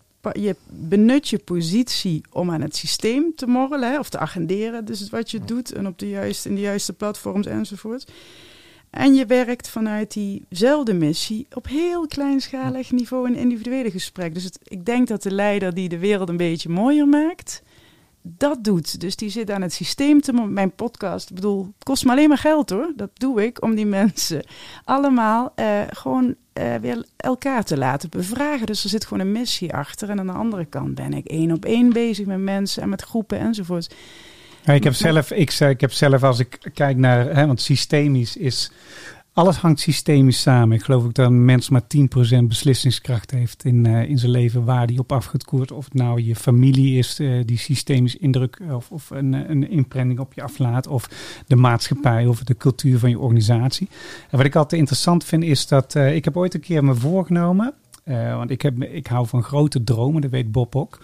benut 0.70 1.28
je 1.28 1.38
positie 1.38 2.22
om 2.30 2.50
aan 2.50 2.60
het 2.60 2.76
systeem 2.76 3.32
te 3.36 3.46
morrelen 3.46 3.90
hè, 3.90 3.98
of 3.98 4.08
te 4.08 4.18
agenderen. 4.18 4.84
Dus 4.84 5.10
wat 5.10 5.30
je 5.30 5.40
doet 5.44 5.72
en 5.72 5.86
op 5.86 5.98
de 5.98 6.08
juiste, 6.08 6.48
in 6.48 6.54
de 6.54 6.60
juiste 6.60 6.92
platforms 6.92 7.46
enzovoort. 7.46 8.12
En 8.90 9.14
je 9.14 9.26
werkt 9.26 9.68
vanuit 9.68 10.12
diezelfde 10.12 10.92
missie 10.94 11.46
op 11.54 11.66
heel 11.68 12.06
kleinschalig 12.06 12.90
niveau 12.90 13.28
in 13.28 13.36
individuele 13.36 13.90
gesprek. 13.90 14.34
Dus 14.34 14.44
het, 14.44 14.58
ik 14.64 14.84
denk 14.86 15.08
dat 15.08 15.22
de 15.22 15.30
leider 15.30 15.74
die 15.74 15.88
de 15.88 15.98
wereld 15.98 16.28
een 16.28 16.36
beetje 16.36 16.68
mooier 16.68 17.08
maakt, 17.08 17.62
dat 18.22 18.64
doet. 18.64 19.00
Dus 19.00 19.16
die 19.16 19.30
zit 19.30 19.50
aan 19.50 19.62
het 19.62 19.72
systeem 19.72 20.20
te... 20.20 20.32
Mijn 20.32 20.74
podcast, 20.74 21.28
ik 21.28 21.34
bedoel, 21.34 21.64
het 21.64 21.84
kost 21.84 22.04
me 22.04 22.10
alleen 22.10 22.28
maar 22.28 22.38
geld 22.38 22.70
hoor. 22.70 22.92
Dat 22.96 23.10
doe 23.14 23.44
ik 23.44 23.62
om 23.62 23.74
die 23.74 23.86
mensen 24.02 24.44
allemaal 24.84 25.52
eh, 25.54 25.80
gewoon 25.88 26.34
eh, 26.52 26.74
weer 26.74 27.06
elkaar 27.16 27.64
te 27.64 27.76
laten 27.78 28.10
bevragen. 28.10 28.66
Dus 28.66 28.84
er 28.84 28.90
zit 28.90 29.04
gewoon 29.06 29.26
een 29.26 29.32
missie 29.32 29.74
achter. 29.74 30.10
En 30.10 30.18
aan 30.18 30.26
de 30.26 30.32
andere 30.32 30.64
kant 30.64 30.94
ben 30.94 31.12
ik 31.12 31.26
één 31.26 31.52
op 31.52 31.64
één 31.64 31.92
bezig 31.92 32.26
met 32.26 32.38
mensen 32.38 32.82
en 32.82 32.88
met 32.88 33.02
groepen 33.02 33.38
enzovoort. 33.38 33.94
Ja, 34.64 34.72
ik 34.72 34.84
heb 34.84 34.94
zelf, 34.94 35.30
ik, 35.30 35.50
zeg- 35.50 35.70
ik 35.70 35.80
heb 35.80 35.92
zelf 35.92 36.22
als 36.22 36.38
ik 36.38 36.70
kijk 36.74 36.96
naar, 36.96 37.34
hè, 37.34 37.46
want 37.46 37.60
systemisch 37.60 38.36
is, 38.36 38.70
alles 39.32 39.56
hangt 39.56 39.80
systemisch 39.80 40.40
samen. 40.40 40.76
Ik 40.76 40.82
geloof 40.82 41.04
ook 41.04 41.14
dat 41.14 41.26
een 41.26 41.44
mens 41.44 41.68
maar 41.68 41.86
10% 41.86 42.48
beslissingskracht 42.48 43.30
heeft 43.30 43.64
in, 43.64 43.86
eh, 43.86 44.08
in 44.08 44.18
zijn 44.18 44.30
leven 44.30 44.64
waar 44.64 44.86
die 44.86 44.98
op 44.98 45.12
af. 45.12 45.34
Of 45.52 45.84
het 45.84 45.94
nou 45.94 46.22
je 46.22 46.36
familie 46.36 46.98
is 46.98 47.18
eh, 47.18 47.40
die 47.44 47.58
systemisch 47.58 48.16
indruk 48.16 48.60
of, 48.70 48.90
of 48.90 49.10
een, 49.10 49.34
eh, 49.34 49.48
een 49.48 49.70
imprinting 49.70 50.20
op 50.20 50.32
je 50.32 50.42
aflaat. 50.42 50.86
Of 50.86 51.08
de 51.46 51.56
maatschappij 51.56 52.26
of 52.26 52.42
de 52.44 52.56
cultuur 52.56 52.98
van 52.98 53.10
je 53.10 53.18
organisatie. 53.18 53.88
En 54.30 54.36
wat 54.36 54.46
ik 54.46 54.56
altijd 54.56 54.80
interessant 54.80 55.24
vind 55.24 55.42
is 55.42 55.66
dat, 55.66 55.94
eh, 55.94 56.14
ik 56.14 56.24
heb 56.24 56.36
ooit 56.36 56.54
een 56.54 56.60
keer 56.60 56.84
me 56.84 56.94
voorgenomen, 56.94 57.74
eh, 58.04 58.36
want 58.36 58.50
ik, 58.50 58.62
heb, 58.62 58.82
ik 58.82 59.06
hou 59.06 59.26
van 59.26 59.42
grote 59.42 59.84
dromen, 59.84 60.22
dat 60.22 60.30
weet 60.30 60.52
Bob 60.52 60.76
ook. 60.76 60.98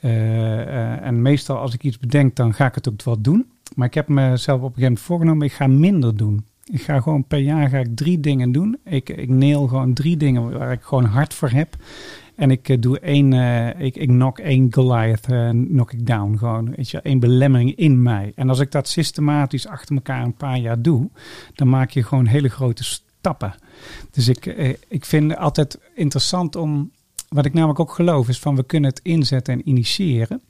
Eh, 0.00 0.60
eh, 0.60 1.06
en 1.06 1.22
meestal 1.22 1.56
als 1.56 1.74
ik 1.74 1.82
iets 1.82 1.98
bedenk, 1.98 2.36
dan 2.36 2.54
ga 2.54 2.66
ik 2.66 2.74
het 2.74 2.88
ook 2.88 3.02
wel 3.02 3.20
doen. 3.20 3.46
Maar 3.74 3.86
ik 3.86 3.94
heb 3.94 4.08
mezelf 4.08 4.58
op 4.60 4.64
een 4.64 4.74
gegeven 4.74 4.82
moment 4.82 5.00
voorgenomen, 5.00 5.46
ik 5.46 5.52
ga 5.52 5.66
minder 5.66 6.16
doen. 6.16 6.44
Ik 6.64 6.82
ga 6.82 7.00
gewoon 7.00 7.24
per 7.24 7.38
jaar 7.38 7.68
ga 7.68 7.78
ik 7.78 7.96
drie 7.96 8.20
dingen 8.20 8.52
doen. 8.52 8.78
Ik, 8.84 9.08
ik 9.08 9.28
nail 9.28 9.66
gewoon 9.66 9.92
drie 9.92 10.16
dingen 10.16 10.58
waar 10.58 10.72
ik 10.72 10.82
gewoon 10.82 11.04
hard 11.04 11.34
voor 11.34 11.50
heb. 11.50 11.76
En 12.36 12.50
ik 12.50 12.68
eh, 12.68 12.80
doe 12.80 12.98
één, 12.98 13.32
eh, 13.32 13.86
ik, 13.86 13.96
ik 13.96 14.08
knock 14.08 14.38
één 14.38 14.66
Goliath, 14.70 15.26
eh, 15.26 15.50
knock 15.50 15.92
ik 15.92 16.06
down. 16.06 16.36
Gewoon, 16.36 16.74
weet 16.76 16.90
je, 16.90 17.00
één 17.00 17.18
belemmering 17.18 17.74
in 17.76 18.02
mij. 18.02 18.32
En 18.34 18.48
als 18.48 18.58
ik 18.58 18.70
dat 18.70 18.88
systematisch 18.88 19.66
achter 19.66 19.94
elkaar 19.94 20.22
een 20.22 20.36
paar 20.36 20.58
jaar 20.58 20.82
doe, 20.82 21.10
dan 21.54 21.68
maak 21.68 21.90
je 21.90 22.02
gewoon 22.02 22.26
hele 22.26 22.48
grote 22.48 22.84
stappen. 22.84 23.54
Dus 24.10 24.28
ik, 24.28 24.46
eh, 24.46 24.74
ik 24.88 25.04
vind 25.04 25.36
altijd 25.36 25.78
interessant 25.94 26.56
om, 26.56 26.90
wat 27.28 27.44
ik 27.44 27.52
namelijk 27.52 27.80
ook 27.80 27.92
geloof, 27.92 28.28
is 28.28 28.38
van 28.38 28.56
we 28.56 28.64
kunnen 28.64 28.90
het 28.90 29.00
inzetten 29.02 29.54
en 29.54 29.68
initiëren. 29.68 30.40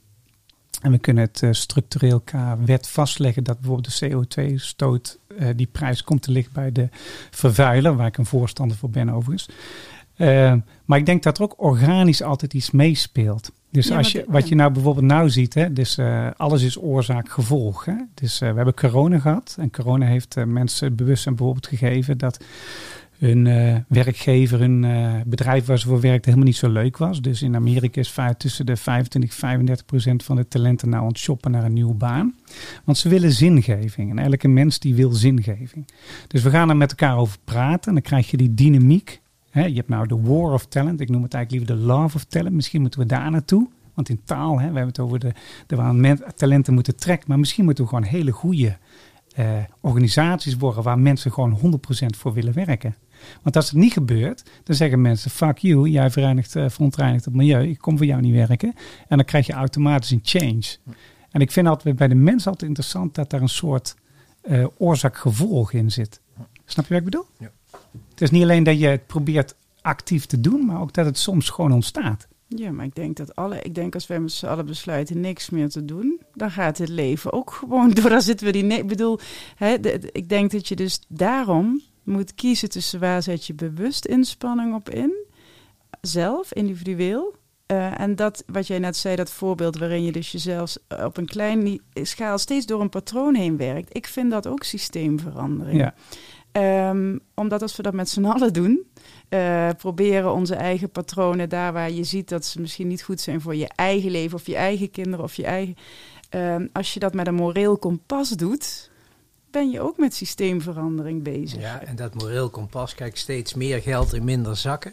En 0.84 0.90
we 0.90 0.98
kunnen 0.98 1.24
het 1.24 1.42
eh, 1.42 1.52
structureel 1.52 2.20
qua 2.20 2.58
wet 2.64 2.88
vastleggen 2.88 3.44
dat 3.44 3.60
bijvoorbeeld 3.60 3.98
de 3.98 4.10
CO2-stoot, 4.10 5.18
eh, 5.38 5.48
die 5.56 5.66
prijs 5.72 6.02
komt 6.02 6.22
te 6.22 6.30
liggen 6.30 6.52
bij 6.52 6.72
de 6.72 6.88
vervuiler, 7.30 7.96
waar 7.96 8.06
ik 8.06 8.16
een 8.16 8.26
voorstander 8.26 8.76
voor 8.76 8.90
ben 8.90 9.10
overigens. 9.10 9.48
Eh, 10.16 10.54
maar 10.84 10.98
ik 10.98 11.06
denk 11.06 11.22
dat 11.22 11.38
er 11.38 11.44
ook 11.44 11.54
organisch 11.56 12.22
altijd 12.22 12.54
iets 12.54 12.70
meespeelt. 12.70 13.52
Dus 13.70 13.88
Ja, 13.88 13.96
als 13.96 14.12
je, 14.12 14.24
wat 14.28 14.48
je 14.48 14.54
nou 14.54 14.72
bijvoorbeeld 14.72 15.06
nou 15.06 15.30
ziet, 15.30 15.54
hè, 15.54 15.72
dus 15.72 15.98
eh, 15.98 16.28
alles 16.36 16.62
is 16.62 16.78
oorzaak-gevolg. 16.78 17.84
Hè? 17.84 17.96
Dus 18.14 18.38
we 18.38 18.46
hebben 18.46 18.74
corona 18.74 19.18
gehad 19.18 19.56
en 19.58 19.70
corona 19.70 20.06
heeft 20.06 20.36
mensen 20.46 20.86
het 20.86 20.96
bewustzijn 20.96 21.34
bijvoorbeeld 21.34 21.66
gegeven 21.66 22.18
dat 22.18 22.44
hun 23.26 23.46
eh, 23.46 23.76
werkgever, 23.88 24.58
hun 24.58 24.84
eh, 24.84 25.14
bedrijf 25.26 25.66
waar 25.66 25.78
ze 25.78 25.86
voor 25.86 26.00
werkten 26.00 26.24
helemaal 26.24 26.46
niet 26.46 26.56
zo 26.56 26.68
leuk 26.68 26.96
was. 26.96 27.20
Dus 27.20 27.42
in 27.42 27.54
Amerika 27.56 28.00
is 28.00 28.10
tussen 28.36 28.66
de 28.66 28.76
25 28.76 29.30
en 29.30 29.36
35 29.36 29.84
procent 29.84 30.22
van 30.22 30.36
de 30.36 30.48
talenten 30.48 30.88
nou 30.88 31.04
aan 31.04 31.50
naar 31.50 31.64
een 31.64 31.72
nieuwe 31.72 31.94
baan. 31.94 32.34
Want 32.84 32.98
ze 32.98 33.08
willen 33.08 33.32
zingeving. 33.32 34.10
En 34.10 34.18
elke 34.18 34.48
mens 34.48 34.78
die 34.78 34.94
wil 34.94 35.12
zingeving. 35.12 35.86
Dus 36.26 36.42
we 36.42 36.50
gaan 36.50 36.68
er 36.68 36.76
met 36.76 36.90
elkaar 36.90 37.16
over 37.16 37.38
praten. 37.44 37.88
En 37.88 37.92
dan 37.92 38.02
krijg 38.02 38.30
je 38.30 38.36
die 38.36 38.54
dynamiek. 38.54 39.20
Je 39.52 39.60
hebt 39.60 39.88
nou 39.88 40.06
de 40.06 40.20
war 40.20 40.52
of 40.52 40.66
talent. 40.66 41.00
Ik 41.00 41.08
noem 41.08 41.22
het 41.22 41.34
eigenlijk 41.34 41.68
liever 41.68 41.86
de 41.86 41.92
love 41.92 42.16
of 42.16 42.24
talent. 42.24 42.54
Misschien 42.54 42.80
moeten 42.80 43.00
we 43.00 43.06
daar 43.06 43.30
naartoe. 43.30 43.68
Want 43.94 44.08
in 44.08 44.20
taal, 44.24 44.50
hè, 44.50 44.56
we 44.56 44.76
hebben 44.76 44.86
het 44.86 44.98
over 44.98 45.18
de, 45.18 45.32
de 45.66 45.76
waar 45.76 45.94
men- 45.94 46.22
talenten 46.34 46.74
moeten 46.74 46.96
trekken. 46.96 47.28
Maar 47.28 47.38
misschien 47.38 47.64
moeten 47.64 47.84
we 47.84 47.90
gewoon 47.90 48.04
hele 48.04 48.30
goede 48.30 48.76
eh, 49.34 49.46
organisaties 49.80 50.56
worden 50.56 50.82
waar 50.82 50.98
mensen 50.98 51.32
gewoon 51.32 51.58
100% 51.58 52.16
voor 52.16 52.32
willen 52.32 52.54
werken. 52.54 52.94
Want 53.42 53.56
als 53.56 53.66
het 53.70 53.78
niet 53.78 53.92
gebeurt, 53.92 54.42
dan 54.64 54.76
zeggen 54.76 55.00
mensen: 55.00 55.30
fuck 55.30 55.58
you, 55.58 55.88
jij 55.88 56.10
vereinigt, 56.10 56.56
eh, 56.56 56.68
verontreinigt 56.68 57.24
het 57.24 57.34
milieu, 57.34 57.68
ik 57.68 57.78
kom 57.78 57.96
voor 57.96 58.06
jou 58.06 58.20
niet 58.20 58.34
werken. 58.34 58.74
En 59.08 59.16
dan 59.16 59.24
krijg 59.26 59.46
je 59.46 59.52
automatisch 59.52 60.10
een 60.10 60.20
change. 60.22 60.62
En 61.30 61.40
ik 61.40 61.52
vind 61.52 61.66
altijd 61.66 61.96
bij 61.96 62.08
de 62.08 62.14
mens 62.14 62.46
altijd 62.46 62.68
interessant 62.68 63.14
dat 63.14 63.30
daar 63.30 63.42
een 63.42 63.48
soort 63.48 63.94
eh, 64.42 64.66
oorzaak-gevolg 64.78 65.72
in 65.72 65.90
zit. 65.90 66.20
Snap 66.64 66.86
je 66.86 66.94
wat 66.94 66.98
ik 67.02 67.10
bedoel? 67.10 67.26
Ja. 67.38 67.50
Het 68.10 68.20
is 68.20 68.30
niet 68.30 68.42
alleen 68.42 68.62
dat 68.64 68.78
je 68.78 68.86
het 68.86 69.06
probeert 69.06 69.54
actief 69.80 70.26
te 70.26 70.40
doen, 70.40 70.66
maar 70.66 70.80
ook 70.80 70.92
dat 70.92 71.06
het 71.06 71.18
soms 71.18 71.48
gewoon 71.50 71.72
ontstaat. 71.72 72.28
Ja, 72.48 72.70
maar 72.72 72.84
ik 72.84 72.94
denk 72.94 73.16
dat 73.16 73.36
alle, 73.36 73.62
ik 73.62 73.74
denk 73.74 73.94
als 73.94 74.06
wij 74.06 74.20
met 74.20 74.32
z'n 74.32 74.46
allen 74.46 74.66
besluiten 74.66 75.20
niks 75.20 75.50
meer 75.50 75.68
te 75.68 75.84
doen, 75.84 76.20
dan 76.34 76.50
gaat 76.50 76.78
het 76.78 76.88
leven 76.88 77.32
ook 77.32 77.50
gewoon 77.52 77.90
door. 77.94 78.08
Dan 78.10 78.20
zitten 78.22 78.46
we 78.46 78.52
die. 78.52 78.64
Ik 78.64 78.86
bedoel, 78.86 79.18
hè, 79.56 79.80
de- 79.80 79.98
de- 79.98 80.12
ik 80.12 80.28
denk 80.28 80.50
dat 80.50 80.68
je 80.68 80.76
dus 80.76 81.00
daarom 81.08 81.80
moet 82.04 82.34
kiezen 82.34 82.68
tussen 82.68 83.00
waar 83.00 83.22
zet 83.22 83.46
je 83.46 83.54
bewust 83.54 84.04
inspanning 84.04 84.74
op 84.74 84.90
in, 84.90 85.14
zelf, 86.00 86.52
individueel. 86.52 87.34
Eh, 87.66 88.00
en 88.00 88.16
dat, 88.16 88.44
wat 88.46 88.66
jij 88.66 88.78
net 88.78 88.96
zei, 88.96 89.16
dat 89.16 89.30
voorbeeld 89.30 89.78
waarin 89.78 90.04
je 90.04 90.12
dus 90.12 90.32
jezelf 90.32 90.76
op 91.04 91.16
een 91.16 91.26
klein 91.26 91.62
ni- 91.62 91.80
schaal 91.92 92.38
steeds 92.38 92.66
door 92.66 92.80
een 92.80 92.88
patroon 92.88 93.34
heen 93.34 93.56
werkt. 93.56 93.96
Ik 93.96 94.06
vind 94.06 94.30
dat 94.30 94.46
ook 94.46 94.62
systeemverandering. 94.62 95.78
Ja. 95.78 95.94
Ehm, 96.52 97.18
omdat 97.34 97.62
als 97.62 97.76
we 97.76 97.82
dat 97.82 97.92
met 97.92 98.08
z'n 98.08 98.24
allen 98.24 98.52
doen, 98.52 98.86
eh, 99.28 99.68
proberen 99.78 100.32
onze 100.32 100.54
eigen 100.54 100.90
patronen 100.90 101.48
daar 101.48 101.72
waar 101.72 101.90
je 101.90 102.04
ziet 102.04 102.28
dat 102.28 102.44
ze 102.44 102.60
misschien 102.60 102.88
niet 102.88 103.02
goed 103.02 103.20
zijn 103.20 103.40
voor 103.40 103.54
je 103.54 103.68
eigen 103.74 104.10
leven 104.10 104.36
of 104.36 104.46
je 104.46 104.56
eigen 104.56 104.90
kinderen 104.90 105.24
of 105.24 105.34
je 105.34 105.44
eigen. 105.44 105.74
Ehm, 106.28 106.66
als 106.72 106.94
je 106.94 107.00
dat 107.00 107.14
met 107.14 107.26
een 107.26 107.34
moreel 107.34 107.78
kompas 107.78 108.30
doet, 108.30 108.90
ben 109.54 109.70
je 109.70 109.80
ook 109.80 109.98
met 109.98 110.14
systeemverandering 110.14 111.22
bezig. 111.22 111.60
Ja, 111.60 111.82
en 111.82 111.96
dat 111.96 112.14
moreel 112.14 112.50
kompas, 112.50 112.94
kijk, 112.94 113.16
steeds 113.16 113.54
meer 113.54 113.82
geld 113.82 114.12
in 114.14 114.24
minder 114.24 114.56
zakken. 114.56 114.92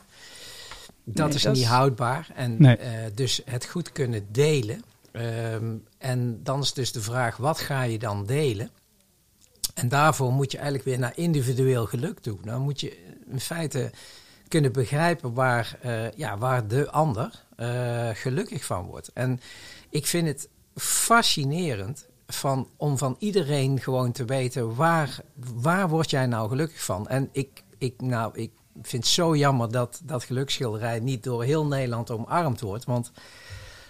Dat 1.03 1.27
Nee, 1.27 1.35
is 1.35 1.41
dat 1.43 1.53
niet 1.53 1.61
is- 1.61 1.67
houdbaar. 1.67 2.27
En 2.35 2.55
Nee. 2.61 2.77
eh, 2.77 2.89
dus 3.15 3.41
het 3.45 3.65
goed 3.65 3.91
kunnen 3.91 4.25
delen. 4.31 4.83
Ehm, 5.11 5.75
en 5.97 6.39
dan 6.43 6.59
is 6.61 6.73
dus 6.73 6.91
de 6.91 7.01
vraag, 7.01 7.37
wat 7.37 7.59
ga 7.59 7.81
je 7.83 7.99
dan 7.99 8.25
delen? 8.25 8.69
En 9.73 9.89
daarvoor 9.89 10.31
moet 10.33 10.51
je 10.51 10.57
eigenlijk 10.57 10.85
weer 10.87 10.99
naar 10.99 11.13
individueel 11.15 11.85
geluk 11.85 12.19
toe. 12.19 12.37
Dan 12.43 12.61
moet 12.61 12.79
je 12.79 12.97
in 13.31 13.39
feite 13.39 13.91
kunnen 14.47 14.71
begrijpen 14.71 15.33
waar, 15.33 15.77
eh, 15.81 16.11
ja, 16.11 16.37
waar 16.37 16.67
de 16.67 16.91
ander 16.91 17.43
eh, 17.55 18.09
gelukkig 18.13 18.65
van 18.65 18.85
wordt. 18.85 19.09
En 19.13 19.39
ik 19.89 20.05
vind 20.07 20.27
het 20.27 20.47
fascinerend 20.75 22.05
van, 22.33 22.67
om 22.77 22.97
van 22.97 23.15
iedereen 23.19 23.79
gewoon 23.79 24.11
te 24.11 24.25
weten 24.25 24.75
waar, 24.75 25.19
waar 25.55 25.89
word 25.89 26.09
jij 26.09 26.25
nou 26.25 26.49
gelukkig 26.49 26.83
van. 26.83 27.07
En 27.07 27.29
ik, 27.31 27.63
ik, 27.77 28.01
nou, 28.01 28.31
ik 28.35 28.51
vind 28.81 29.03
het 29.03 29.11
zo 29.13 29.35
jammer 29.35 29.71
dat 29.71 30.01
dat 30.03 30.23
geluksschilderij 30.23 30.99
niet 30.99 31.23
door 31.23 31.43
heel 31.43 31.65
Nederland 31.65 32.11
omarmd 32.11 32.61
wordt. 32.61 32.85
Want, 32.85 33.11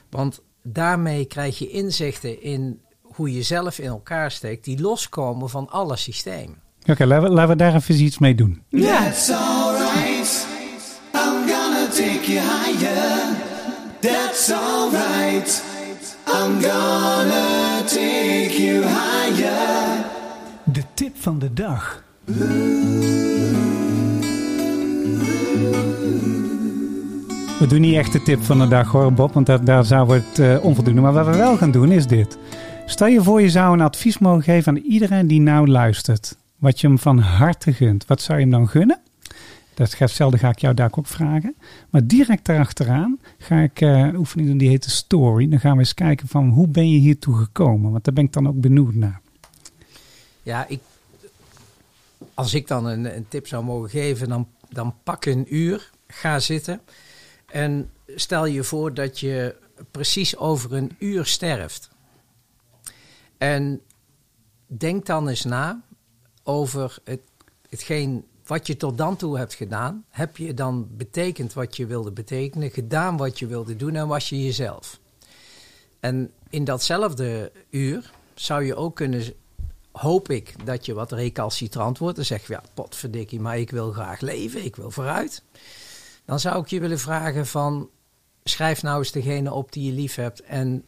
want 0.10 0.42
daarmee 0.64 1.26
krijg 1.26 1.60
je 1.60 1.70
inzichten 1.70 2.42
in 2.42 2.82
hoe 3.02 3.34
je 3.34 3.44
zelf 3.44 3.80
in 3.80 3.89
elkaar 3.89 4.32
steekt, 4.32 4.64
die 4.64 4.82
loskomen 4.82 5.50
van 5.50 5.70
alle 5.70 5.98
systemen. 5.98 6.62
Oké, 6.86 7.06
laten, 7.06 7.24
we, 7.24 7.30
laten 7.30 7.50
we 7.50 7.56
daar 7.56 7.76
even 7.76 8.02
iets 8.02 8.18
mee 8.18 8.36
doen. 8.36 8.64
That's 8.70 9.30
alright. 9.30 10.48
I'm 11.14 11.48
gonna 11.48 11.88
take 11.88 12.32
you 12.32 12.39
higher. 12.39 13.50
That's 14.00 14.52
alright. 14.52 15.70
I'm 16.34 16.62
gonna 16.62 17.82
take 17.86 18.56
you 18.58 18.84
higher. 18.84 20.06
De 20.64 20.84
tip 20.94 21.18
van 21.18 21.40
de 21.40 21.54
dag. 21.54 22.04
We 27.60 27.68
doen 27.68 27.82
niet 27.82 27.96
echt 27.96 28.12
de 28.12 28.22
tip 28.24 28.44
van 28.44 28.60
de 28.60 28.68
dag 28.68 28.92
hoor, 28.92 29.14
Bob, 29.14 29.34
want 29.34 29.66
daar 29.66 29.86
zou 29.86 30.14
het 30.14 30.40
eh, 30.40 30.64
onvoldoende. 30.64 31.02
Maar 31.02 31.14
wat 31.14 31.26
we 31.26 31.38
wel 31.38 31.58
gaan 31.58 31.72
doen 31.72 31.92
is 31.92 32.08
dit. 32.08 32.38
Stel 32.86 33.08
je 33.08 33.24
voor 33.24 33.42
je 33.42 33.50
zou 33.50 33.74
een 33.74 33.82
advies 33.82 34.18
mogen 34.18 34.44
geven 34.44 34.76
aan 34.76 34.84
iedereen 34.84 35.28
die 35.28 35.42
nou 35.42 35.68
luistert. 35.68 36.38
Wat 36.58 36.82
je 36.82 36.88
hem 36.88 37.00
van 37.00 37.20
harte 37.20 37.74
gunt. 37.74 38.06
Wat 38.06 38.22
zou 38.22 38.38
je 38.38 38.44
hem 38.44 38.54
dan 38.54 38.68
gunnen? 38.68 39.00
Dat 39.74 39.97
hetzelfde 39.97 40.38
ga 40.38 40.49
ik 40.49 40.59
jou 40.59 40.74
daar 40.74 40.91
ook 40.95 41.07
vragen. 41.07 41.55
Maar 41.89 42.07
direct 42.07 42.45
daarachteraan 42.45 43.19
ga 43.38 43.59
ik 43.59 43.82
eh, 43.82 43.99
een 43.99 44.15
oefening 44.15 44.49
doen 44.49 44.57
die 44.57 44.69
heet 44.69 44.84
de 44.84 44.89
story. 44.89 45.49
Dan 45.49 45.59
gaan 45.59 45.74
we 45.74 45.80
eens 45.80 45.93
kijken 45.93 46.28
van 46.28 46.49
hoe 46.49 46.67
ben 46.67 46.89
je 46.89 46.97
hiertoe 46.97 47.36
gekomen? 47.36 47.91
Want 47.91 48.03
daar 48.03 48.13
ben 48.13 48.24
ik 48.24 48.34
dan 48.34 48.47
ook 48.47 48.61
benieuwd 48.61 48.93
naar. 48.93 49.22
Ja, 50.43 50.67
ik, 50.67 50.80
als 52.34 52.53
ik 52.53 52.67
dan 52.67 52.86
een, 52.86 53.15
een 53.15 53.26
tip 53.28 53.47
zou 53.47 53.63
mogen 53.63 53.89
geven, 53.89 54.30
dan, 54.30 54.47
dan 54.69 54.95
pak 55.03 55.26
een 55.26 55.55
uur, 55.55 55.89
ga 56.07 56.39
zitten 56.39 56.82
en 57.51 57.89
stel 58.15 58.45
je 58.45 58.63
voor 58.63 58.93
dat 58.93 59.19
je 59.19 59.55
precies 59.91 60.38
over 60.38 60.74
een 60.74 60.95
uur 60.99 61.26
sterft. 61.26 61.89
En 63.38 63.82
denk 64.65 65.05
dan 65.05 65.28
eens 65.28 65.43
na 65.43 65.82
over 66.43 66.97
het, 67.03 67.22
hetgeen 67.69 68.26
wat 68.52 68.68
je 68.68 68.78
tot 68.78 68.97
dan 68.97 69.16
toe 69.16 69.38
hebt 69.38 69.54
gedaan. 69.54 70.06
Heb 70.10 70.38
je 70.38 70.54
dan 70.54 70.88
betekend 70.91 71.54
wat 71.54 71.76
je 71.76 71.86
wilde 71.86 72.12
betekenen, 72.12 72.72
gedaan 72.72 73.18
wat 73.18 73.39
je 73.39 73.47
wilde 73.47 73.76
doen 73.76 73.95
en 73.95 74.08
was 74.08 74.30
je 74.30 74.43
jezelf? 74.43 74.99
En 75.99 76.32
in 76.49 76.64
datzelfde 76.64 77.52
uur 77.70 78.12
zou 78.34 78.64
je 78.64 78.76
ook 78.76 78.95
kunnen, 78.95 79.34
hoop 79.91 80.30
ik, 80.30 80.66
dat 80.66 80.86
je 80.86 80.93
wat 80.93 81.12
recalcitrant 81.12 81.97
wordt. 81.97 82.16
Dan 82.16 82.26
zeg 82.26 82.47
je, 82.47 82.54
ja, 82.54 82.64
potverdikkie, 82.74 83.39
maar 83.39 83.58
ik 83.58 83.70
wil 83.70 83.91
graag 83.91 84.20
leven, 84.20 84.66
ik 84.66 84.76
wil 84.76 84.91
vooruit. 84.91 85.43
Dan 86.26 86.39
zou 86.39 86.62
ik 86.62 86.68
je 86.68 86.80
willen 86.80 86.99
vragen 86.99 87.47
van, 87.47 87.89
schrijf 88.43 88.84
nou 88.84 88.97
eens 88.97 89.12
degene 89.12 89.54
op 89.54 89.72
die 89.72 89.86
je 89.86 89.91
lief 89.91 90.16
hebt 90.16 90.41
en, 90.41 90.86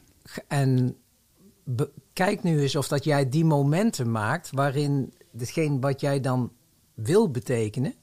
en 0.47 0.97
kijk 2.14 2.43
nu 2.43 2.61
eens 2.61 2.76
of 2.76 2.88
dat 2.88 3.03
jij 3.03 3.30
die 3.30 3.45
momenten 3.45 4.11
maakt 4.11 4.49
waarin 4.51 5.14
hetgeen 5.38 5.80
wat 5.82 6.01
jij 6.01 6.20
dan 6.20 6.51
wil 6.94 7.32
betekenen, 7.32 7.94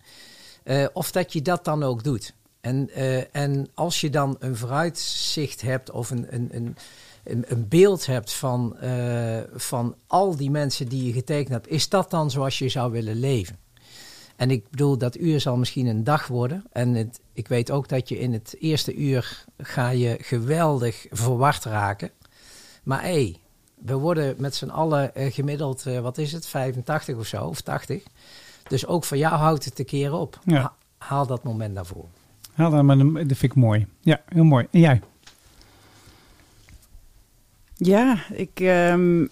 eh, 0.63 0.87
of 0.93 1.11
dat 1.11 1.33
je 1.33 1.43
dat 1.43 1.65
dan 1.65 1.83
ook 1.83 2.05
doet. 2.05 2.35
En, 2.61 2.91
eh, 2.91 3.35
en 3.37 3.69
als 3.75 4.01
je 4.01 4.11
dan 4.11 4.37
een 4.39 4.57
vooruitzicht 4.57 5.61
hebt 5.61 5.91
of 5.91 6.11
een, 6.11 6.35
een, 6.35 6.77
een, 7.25 7.45
een, 7.49 7.69
beeld 7.69 8.07
hebt 8.07 8.33
van, 8.33 8.79
eh, 8.79 9.41
van 9.55 9.95
al 10.07 10.37
die 10.37 10.51
mensen 10.51 10.89
die 10.89 11.05
je 11.05 11.13
getekend 11.13 11.49
hebt, 11.49 11.69
is 11.69 11.89
dat 11.89 12.11
dan 12.11 12.31
zoals 12.31 12.59
je 12.59 12.69
zou 12.69 12.93
willen 12.93 13.21
leven? 13.21 13.59
En 14.37 14.51
ik 14.51 14.71
bedoel, 14.71 14.99
dat 14.99 15.17
uur 15.17 15.41
zal 15.41 15.57
misschien 15.57 15.87
een 15.87 16.05
dag 16.05 16.27
worden. 16.27 16.65
En 16.73 16.95
het, 16.95 17.21
ik 17.33 17.49
weet 17.49 17.71
ook 17.71 17.89
dat 17.89 18.09
je 18.09 18.19
in 18.19 18.33
het 18.33 18.57
eerste 18.59 18.95
uur 18.95 19.45
ga 19.59 19.91
je 19.91 20.17
geweldig 20.21 21.07
verward 21.11 21.65
raken. 21.65 22.11
Maar 22.83 23.03
hé, 23.03 23.37
we 23.75 23.95
worden 23.95 24.35
met 24.39 24.55
z'n 24.55 24.69
allen 24.69 25.13
gemiddeld, 25.15 25.83
wat 25.83 26.19
is 26.19 26.33
het, 26.33 26.47
85 26.47 27.17
of 27.17 27.27
zo, 27.27 27.45
of 27.45 27.61
80. 27.61 28.03
Dus 28.71 28.87
ook 28.87 29.05
voor 29.05 29.17
jou 29.17 29.35
houdt 29.35 29.65
het 29.65 29.79
een 29.79 29.85
keer 29.85 30.13
op. 30.13 30.39
Ja. 30.45 30.61
Ha- 30.61 30.75
haal 30.99 31.27
dat 31.27 31.43
moment 31.43 31.75
daarvoor. 31.75 32.05
Ja, 32.57 32.71
dat 32.71 32.83
maar 32.85 32.97
dat 32.99 33.37
vind 33.37 33.43
ik 33.43 33.55
mooi. 33.55 33.87
Ja, 34.01 34.21
heel 34.29 34.45
mooi. 34.45 34.67
En 34.71 34.81
jij? 34.81 35.01
Ja, 37.77 38.19
ik, 38.33 38.61
ehm, 38.61 39.23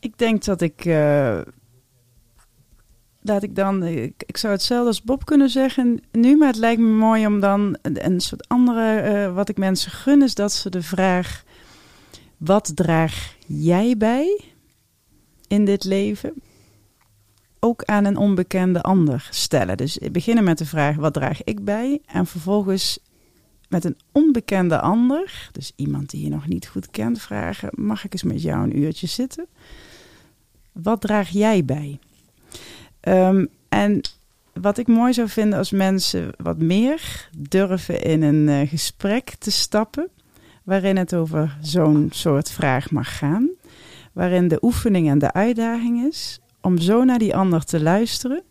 ik 0.00 0.18
denk 0.18 0.44
dat 0.44 0.60
ik. 0.60 0.84
eh, 0.84 1.40
laat 3.20 3.42
ik 3.42 3.56
dan. 3.56 3.82
Ik, 3.84 4.22
ik 4.26 4.36
zou 4.36 4.52
hetzelfde 4.52 4.86
als 4.88 5.02
Bob 5.02 5.24
kunnen 5.24 5.48
zeggen 5.50 6.02
nu, 6.12 6.36
maar 6.36 6.48
het 6.48 6.56
lijkt 6.56 6.80
me 6.80 6.88
mooi 6.88 7.26
om 7.26 7.40
dan 7.40 7.78
een, 7.82 8.04
een 8.04 8.20
soort 8.20 8.48
andere. 8.48 8.96
eh, 9.00 9.34
wat 9.34 9.48
ik 9.48 9.58
mensen 9.58 9.90
gun, 9.90 10.22
is 10.22 10.34
dat 10.34 10.52
ze 10.52 10.70
de 10.70 10.82
vraag: 10.82 11.42
wat 12.36 12.72
draag 12.74 13.36
jij 13.46 13.96
bij 13.96 14.40
in 15.48 15.64
dit 15.64 15.84
leven? 15.84 16.42
Ook 17.64 17.84
aan 17.84 18.04
een 18.04 18.16
onbekende 18.16 18.82
ander 18.82 19.28
stellen. 19.30 19.76
Dus 19.76 19.98
beginnen 20.12 20.44
met 20.44 20.58
de 20.58 20.66
vraag: 20.66 20.96
wat 20.96 21.12
draag 21.12 21.44
ik 21.44 21.64
bij? 21.64 22.00
En 22.06 22.26
vervolgens 22.26 22.98
met 23.68 23.84
een 23.84 23.96
onbekende 24.12 24.80
ander, 24.80 25.48
dus 25.52 25.72
iemand 25.76 26.10
die 26.10 26.24
je 26.24 26.30
nog 26.30 26.46
niet 26.46 26.68
goed 26.68 26.90
kent, 26.90 27.20
vragen: 27.20 27.68
Mag 27.72 28.04
ik 28.04 28.12
eens 28.12 28.22
met 28.22 28.42
jou 28.42 28.62
een 28.62 28.78
uurtje 28.78 29.06
zitten? 29.06 29.46
Wat 30.72 31.00
draag 31.00 31.28
jij 31.28 31.64
bij? 31.64 31.98
Ehm, 33.00 33.46
en 33.68 34.00
wat 34.52 34.78
ik 34.78 34.86
mooi 34.86 35.12
zou 35.12 35.28
vinden 35.28 35.58
als 35.58 35.70
mensen 35.70 36.32
wat 36.36 36.58
meer 36.58 37.28
durven 37.36 38.02
in 38.02 38.22
een 38.22 38.48
eh, 38.48 38.68
gesprek 38.68 39.34
te 39.38 39.50
stappen, 39.50 40.08
waarin 40.62 40.96
het 40.96 41.14
over 41.14 41.56
zo'n 41.60 42.08
soort 42.12 42.50
vraag 42.50 42.90
mag 42.90 43.18
gaan, 43.18 43.50
waarin 44.12 44.48
de 44.48 44.58
oefening 44.62 45.08
en 45.08 45.18
de 45.18 45.32
uitdaging 45.32 46.06
is 46.06 46.40
om 46.62 46.78
zo 46.78 47.04
naar 47.04 47.18
die 47.18 47.36
ander 47.36 47.64
te 47.64 47.82
luisteren, 47.82 48.42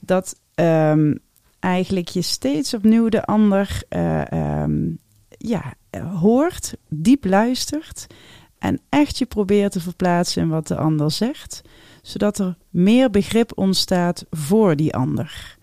dat 0.00 0.40
ehm, 0.54 1.14
eigenlijk 1.60 2.08
je 2.08 2.22
steeds 2.22 2.74
opnieuw 2.74 3.08
de 3.08 3.24
ander 3.24 3.82
eh, 3.88 4.32
ehm, 4.32 4.90
ja, 5.38 5.74
hoort, 6.00 6.74
diep 6.88 7.24
luistert 7.24 8.06
en 8.58 8.80
echt 8.88 9.18
je 9.18 9.26
probeert 9.26 9.72
te 9.72 9.80
verplaatsen 9.80 10.42
in 10.42 10.48
wat 10.48 10.66
de 10.66 10.76
ander 10.76 11.10
zegt, 11.10 11.62
zodat 12.02 12.38
er 12.38 12.56
meer 12.70 13.10
begrip 13.10 13.52
ontstaat 13.54 14.24
voor 14.30 14.76
die 14.76 14.94
ander. 14.94 15.56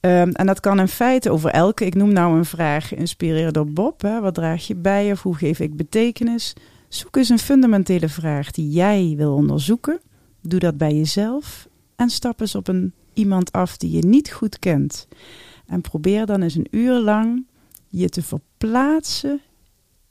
Ehm, 0.00 0.30
en 0.30 0.46
dat 0.46 0.60
kan 0.60 0.80
in 0.80 0.88
feite 0.88 1.30
over 1.30 1.50
elke, 1.50 1.84
ik 1.84 1.94
noem 1.94 2.12
nou 2.12 2.36
een 2.36 2.44
vraag 2.44 2.88
geïnspireerd 2.88 3.54
door 3.54 3.72
Bob, 3.72 4.02
hè, 4.02 4.20
wat 4.20 4.34
draag 4.34 4.66
je 4.66 4.74
bij 4.74 5.12
of 5.12 5.22
hoe 5.22 5.36
geef 5.36 5.60
ik 5.60 5.76
betekenis? 5.76 6.54
Zoek 6.88 7.16
eens 7.16 7.28
een 7.28 7.38
fundamentele 7.38 8.08
vraag 8.08 8.50
die 8.50 8.70
jij 8.70 9.14
wil 9.16 9.34
onderzoeken. 9.34 10.00
Doe 10.42 10.60
dat 10.60 10.76
bij 10.76 10.94
jezelf 10.94 11.68
en 11.96 12.10
stap 12.10 12.40
eens 12.40 12.54
op 12.54 12.68
een 12.68 12.92
iemand 13.12 13.52
af 13.52 13.76
die 13.76 13.90
je 13.90 14.06
niet 14.06 14.30
goed 14.30 14.58
kent. 14.58 15.08
En 15.66 15.80
probeer 15.80 16.26
dan 16.26 16.42
eens 16.42 16.54
een 16.54 16.68
uur 16.70 17.00
lang 17.00 17.46
je 17.88 18.08
te 18.08 18.22
verplaatsen 18.22 19.40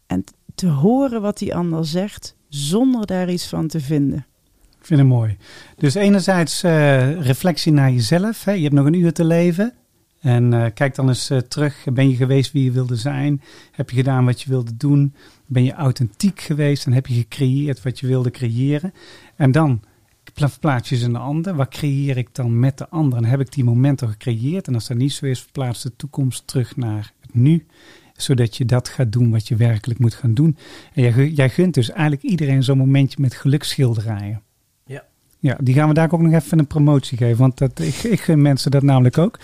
en 0.08 0.24
te 0.56 0.68
horen 0.68 1.22
wat 1.22 1.38
die 1.38 1.56
ander 1.56 1.86
zegt, 1.86 2.36
zonder 2.50 3.06
daar 3.06 3.32
iets 3.32 3.48
van 3.48 3.68
te 3.68 3.80
vinden. 3.80 4.26
Ik 4.80 4.88
vind 4.88 5.00
het 5.00 5.10
mooi. 5.10 5.38
Dus 5.78 5.94
enerzijds 5.94 6.64
eh, 6.64 7.22
reflectie 7.22 7.72
naar 7.72 7.92
jezelf. 7.92 8.44
Hè? 8.44 8.52
Je 8.52 8.64
hebt 8.64 8.74
nog 8.74 8.86
een 8.86 9.00
uur 9.00 9.14
te 9.14 9.24
leven. 9.24 9.74
En 10.22 10.54
eh, 10.54 10.66
kijk 10.74 10.96
dan 10.96 11.08
eens 11.08 11.30
eh, 11.30 11.38
terug. 11.38 11.86
Ben 11.94 12.10
je 12.10 12.16
geweest 12.16 12.52
wie 12.52 12.64
je 12.64 12.72
wilde 12.72 12.96
zijn? 12.96 13.42
Heb 13.72 13.90
je 13.90 13.96
gedaan 13.96 14.26
wat 14.26 14.42
je 14.42 14.50
wilde 14.50 14.78
doen? 14.78 15.14
Ben 15.48 15.64
je 15.64 15.74
authentiek 15.74 16.40
geweest? 16.40 16.86
En 16.86 16.94
heb 16.94 17.08
je 17.08 17.14
gecreëerd 17.14 17.82
wat 17.84 18.00
je 18.00 18.08
wilde 18.08 18.32
creëren? 18.32 18.94
En 19.36 19.52
dan 19.52 19.82
verplaats 20.34 20.90
je 20.90 20.98
ze 20.98 21.06
in 21.06 21.14
de 21.14 21.20
ander. 21.20 21.56
Wat 21.56 21.68
creëer 21.68 22.18
ik 22.18 22.30
dan 22.32 22.60
met 22.60 22.78
de 22.78 22.90
ander? 22.90 23.18
En 23.18 23.26
heb 23.26 23.40
ik 23.40 23.52
die 23.52 23.64
momenten 23.64 24.10
gecreëerd? 24.10 24.68
En 24.68 24.74
als 24.74 24.88
dat 24.88 24.98
niet 24.98 25.14
zo 25.14 25.26
is, 25.26 25.42
verplaats 25.42 25.82
de 25.82 25.96
toekomst 25.96 26.48
terug 26.48 26.76
naar 26.76 27.14
het 27.22 27.34
nu. 27.34 27.66
Zodat 28.16 28.58
je 28.58 28.66
dat 28.66 28.90
gaat 28.90 29.12
doen 29.12 29.32
wat 29.32 29.48
je 29.48 29.56
werkelijk 29.56 30.00
moet 30.00 30.14
gaan 30.14 30.34
doen. 30.34 30.58
En 30.94 31.04
jij, 31.04 31.30
jij 31.30 31.50
gunt 31.50 31.74
dus 31.74 31.90
eigenlijk 31.90 32.24
iedereen 32.24 32.64
zo'n 32.64 32.78
momentje 32.78 33.22
met 33.22 33.34
gelukschilderijen. 33.34 34.42
Ja. 34.86 35.04
Ja, 35.40 35.58
die 35.62 35.74
gaan 35.74 35.88
we 35.88 35.94
daar 35.94 36.12
ook 36.12 36.22
nog 36.22 36.34
even 36.34 36.60
een 36.60 36.68
promotie 36.68 37.18
geven. 37.18 37.38
Want 37.38 37.58
dat, 37.58 37.80
ik, 37.80 37.96
ik 37.96 38.20
gun 38.20 38.42
mensen 38.42 38.72
dat 38.72 38.84
namelijk 38.84 39.18
ook. 39.18 39.40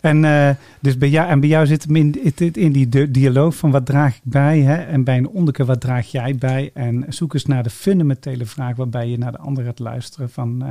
En, 0.00 0.24
eh, 0.24 0.50
dus 0.80 0.98
bij 0.98 1.08
jou, 1.08 1.28
en 1.28 1.40
bij 1.40 1.48
jou 1.48 1.66
zit 1.66 1.84
hem 1.84 1.96
in, 1.96 2.24
in, 2.36 2.52
in 2.52 2.72
die 2.72 2.88
di- 2.88 3.10
dialoog 3.10 3.56
van 3.56 3.70
wat 3.70 3.86
draag 3.86 4.14
ik 4.16 4.20
bij? 4.24 4.60
Hè? 4.60 4.74
En 4.74 5.04
bij 5.04 5.16
een 5.16 5.28
onderke 5.28 5.64
wat 5.64 5.80
draag 5.80 6.10
jij 6.10 6.34
bij? 6.36 6.70
En 6.74 7.04
zoek 7.08 7.34
eens 7.34 7.46
naar 7.46 7.62
de 7.62 7.70
fundamentele 7.70 8.44
vraag 8.46 8.76
waarbij 8.76 9.08
je 9.08 9.18
naar 9.18 9.32
de 9.32 9.38
ander 9.38 9.64
gaat 9.64 9.78
luisteren. 9.78 10.30
Van 10.30 10.62
eh 10.64 10.68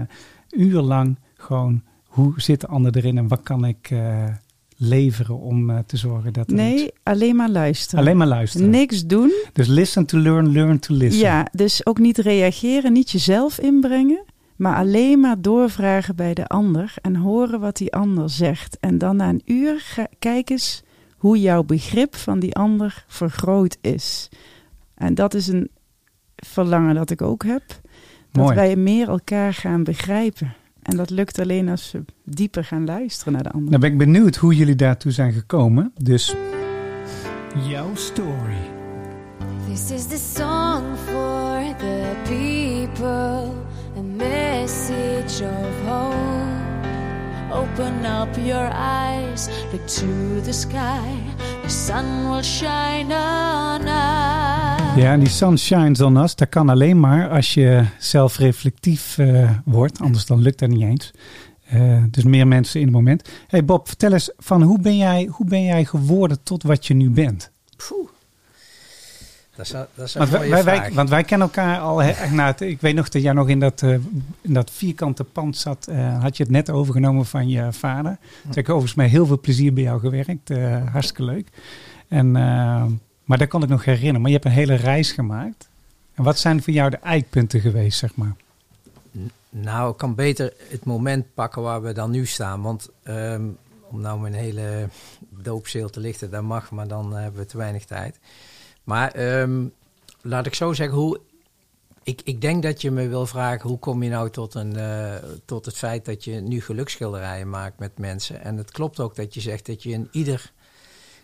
uurlang 0.59 1.15
gewoon 1.37 1.81
hoe 2.03 2.33
zit 2.35 2.61
de 2.61 2.67
ander 2.67 2.97
erin 2.97 3.17
en 3.17 3.27
wat 3.27 3.43
kan 3.43 3.65
ik 3.65 3.87
eh, 3.91 4.23
leveren 4.77 5.39
om 5.39 5.83
te 5.85 5.97
zorgen 5.97 6.33
dat 6.33 6.51
iets- 6.51 6.61
Nee, 6.61 6.91
alleen 7.03 7.35
maar 7.35 7.49
luisteren. 7.49 7.99
Alleen 7.99 8.17
maar 8.17 8.27
luisteren. 8.27 8.69
Niks 8.69 9.05
doen. 9.05 9.31
Dus 9.53 9.67
listen 9.67 10.05
to 10.05 10.17
learn, 10.17 10.51
learn 10.51 10.79
to 10.79 10.93
listen. 10.95 11.21
Ja, 11.21 11.47
dus 11.51 11.85
ook 11.85 11.99
niet 11.99 12.17
reageren, 12.17 12.93
niet 12.93 13.11
jezelf 13.11 13.59
inbrengen, 13.59 14.23
maar 14.59 14.75
alleen 14.75 15.19
maar 15.19 15.41
doorvragen 15.41 16.15
bij 16.15 16.33
de 16.33 16.47
ander 16.47 16.93
en 17.01 17.15
horen 17.15 17.59
wat 17.59 17.77
die 17.77 17.93
ander 17.93 18.29
zegt. 18.29 18.77
En 18.79 18.97
dan 18.97 19.15
na 19.15 19.29
een 19.29 19.41
uur 19.45 19.79
ga, 19.79 20.07
kijk 20.19 20.49
eens 20.49 20.83
hoe 21.17 21.39
jouw 21.39 21.63
begrip 21.63 22.15
van 22.15 22.39
die 22.39 22.55
ander 22.55 23.03
vergroot 23.07 23.77
is. 23.81 24.29
En 24.95 25.15
dat 25.15 25.33
is 25.33 25.47
een 25.47 25.69
verlangen 26.35 26.95
dat 26.95 27.09
ik 27.09 27.21
ook 27.21 27.43
heb. 27.43 27.63
Dat 28.31 28.43
Mooi. 28.43 28.55
wij 28.55 28.75
meer 28.75 29.09
elkaar 29.09 29.53
gaan 29.53 29.83
begrijpen. 29.83 30.53
En 30.81 30.97
dat 30.97 31.09
lukt 31.09 31.39
alleen 31.39 31.69
als 31.69 31.91
we 31.91 32.03
dieper 32.23 32.63
gaan 32.63 32.85
luisteren 32.85 33.33
naar 33.33 33.43
de 33.43 33.51
ander. 33.51 33.71
Dan 33.71 33.79
ben 33.79 33.91
ik 33.91 33.97
benieuwd 33.97 34.35
hoe 34.35 34.55
jullie 34.55 34.75
daartoe 34.75 35.11
zijn 35.11 35.33
gekomen. 35.33 35.91
Dus 36.03 36.35
Jouw 37.67 37.95
story. 37.95 38.77
This 39.69 39.91
is 39.91 40.05
the 40.07 40.17
song 40.17 40.95
for 41.05 41.75
the 41.77 42.15
people, 42.23 43.38
of 45.41 45.87
hope. 45.87 46.39
Open 47.51 48.05
up 48.05 48.37
your 48.37 48.69
eyes, 48.73 49.49
look 49.71 49.87
to 49.87 50.41
the 50.43 50.53
sky, 50.53 51.01
the 51.63 51.69
sun 51.69 52.29
will 52.29 52.43
shine 52.43 53.11
on 53.13 53.81
us. 53.81 54.95
Ja, 54.95 55.11
en 55.11 55.19
die 55.19 55.29
sun 55.29 55.57
shines 55.57 56.01
on 56.01 56.17
us, 56.17 56.35
dat 56.35 56.49
kan 56.49 56.69
alleen 56.69 56.99
maar 56.99 57.29
als 57.29 57.53
je 57.53 57.85
zelfreflectief 57.99 59.17
eh 59.17 59.49
wordt. 59.65 60.01
Anders 60.01 60.25
dan 60.25 60.41
lukt 60.41 60.59
dat 60.59 60.69
niet 60.69 60.81
eens. 60.81 61.11
Eh, 61.65 62.03
dus 62.09 62.23
meer 62.23 62.47
mensen 62.47 62.79
in 62.79 62.85
het 62.85 62.95
moment. 62.95 63.29
Hey 63.47 63.65
Bob, 63.65 63.87
vertel 63.87 64.11
eens 64.11 64.31
van 64.37 64.61
hoe 64.61 64.79
ben 64.79 64.97
jij, 64.97 65.29
hoe 65.31 65.45
ben 65.45 65.63
jij 65.63 65.85
geworden 65.85 66.43
tot 66.43 66.63
wat 66.63 66.87
je 66.87 66.93
nu 66.93 67.09
bent? 67.09 67.51
Poeh. 67.87 68.09
Dat 69.59 69.65
is, 69.67 69.71
dat 69.95 70.07
is 70.07 70.13
Want 70.13 70.29
wij, 70.63 70.91
want 70.93 71.09
wij 71.09 71.23
kennen 71.23 71.47
elkaar 71.47 71.79
al 71.79 71.97
he- 71.97 72.11
het, 72.11 72.61
Ik 72.61 72.81
weet 72.81 72.95
nog 72.95 73.09
dat 73.09 73.21
jij 73.21 73.33
nog 73.33 73.49
in 73.49 73.59
dat, 73.59 73.81
eh, 73.81 73.89
in 74.41 74.53
dat 74.53 74.71
vierkante 74.71 75.23
pand 75.23 75.57
zat. 75.57 75.87
eh, 75.87 76.21
had 76.21 76.37
je 76.37 76.43
het 76.43 76.51
net 76.51 76.69
overgenomen 76.69 77.25
van 77.25 77.49
je 77.49 77.67
vader. 77.73 78.17
Toen 78.21 78.47
heb 78.49 78.57
ik 78.57 78.69
overigens 78.69 78.93
met 78.93 79.09
heel 79.09 79.25
veel 79.25 79.39
plezier 79.39 79.73
bij 79.73 79.83
jou 79.83 79.99
gewerkt. 79.99 80.49
eh, 80.49 80.91
hartstikke 80.91 81.23
leuk. 81.23 81.47
En, 82.07 82.31
maar 83.23 83.37
dat 83.37 83.47
kan 83.47 83.63
ik 83.63 83.69
nog 83.69 83.85
herinneren. 83.85 84.21
Maar 84.21 84.29
je 84.29 84.35
hebt 84.35 84.45
een 84.49 84.51
hele 84.55 84.73
reis 84.75 85.11
gemaakt. 85.11 85.69
En 86.13 86.23
wat 86.23 86.39
zijn 86.39 86.63
voor 86.63 86.73
jou 86.73 86.89
de 86.89 86.97
eikpunten 86.97 87.59
geweest, 87.61 87.97
zeg 87.99 88.15
maar? 88.15 88.35
Nou, 89.49 89.91
ik 89.91 89.97
kan 89.97 90.15
beter 90.15 90.53
het 90.69 90.85
moment 90.85 91.25
pakken 91.33 91.61
waar 91.61 91.81
we 91.81 91.93
dan 91.93 92.11
nu 92.11 92.25
staan. 92.25 92.61
Want 92.61 92.89
ehm, 93.03 93.41
om 93.89 94.01
nou 94.01 94.19
mijn 94.19 94.33
hele 94.33 94.87
doopzeel 95.29 95.89
te 95.89 95.99
lichten, 95.99 96.31
dat 96.31 96.43
mag, 96.43 96.71
maar 96.71 96.87
dan 96.87 97.13
hebben 97.15 97.41
we 97.41 97.47
te 97.47 97.57
weinig 97.57 97.85
tijd. 97.85 98.19
Maar 98.89 99.11
ehm, 99.11 99.67
laat 100.21 100.45
ik 100.45 100.53
zo 100.53 100.73
zeggen, 100.73 100.97
hoe, 100.97 101.19
ik, 102.03 102.21
ik 102.23 102.41
denk 102.41 102.63
dat 102.63 102.81
je 102.81 102.91
me 102.91 103.07
wil 103.07 103.25
vragen, 103.25 103.69
hoe 103.69 103.79
kom 103.79 104.03
je 104.03 104.09
nou 104.09 104.29
tot, 104.29 104.53
een, 104.53 104.75
eh, 104.75 105.15
tot 105.45 105.65
het 105.65 105.77
feit 105.77 106.05
dat 106.05 106.23
je 106.23 106.41
nu 106.41 106.61
geluksschilderijen 106.61 107.49
maakt 107.49 107.79
met 107.79 107.97
mensen? 107.97 108.41
En 108.41 108.57
het 108.57 108.71
klopt 108.71 108.99
ook 108.99 109.15
dat 109.15 109.33
je 109.33 109.41
zegt 109.41 109.65
dat 109.65 109.83
je 109.83 109.89
in 109.89 110.07
ieder 110.11 110.51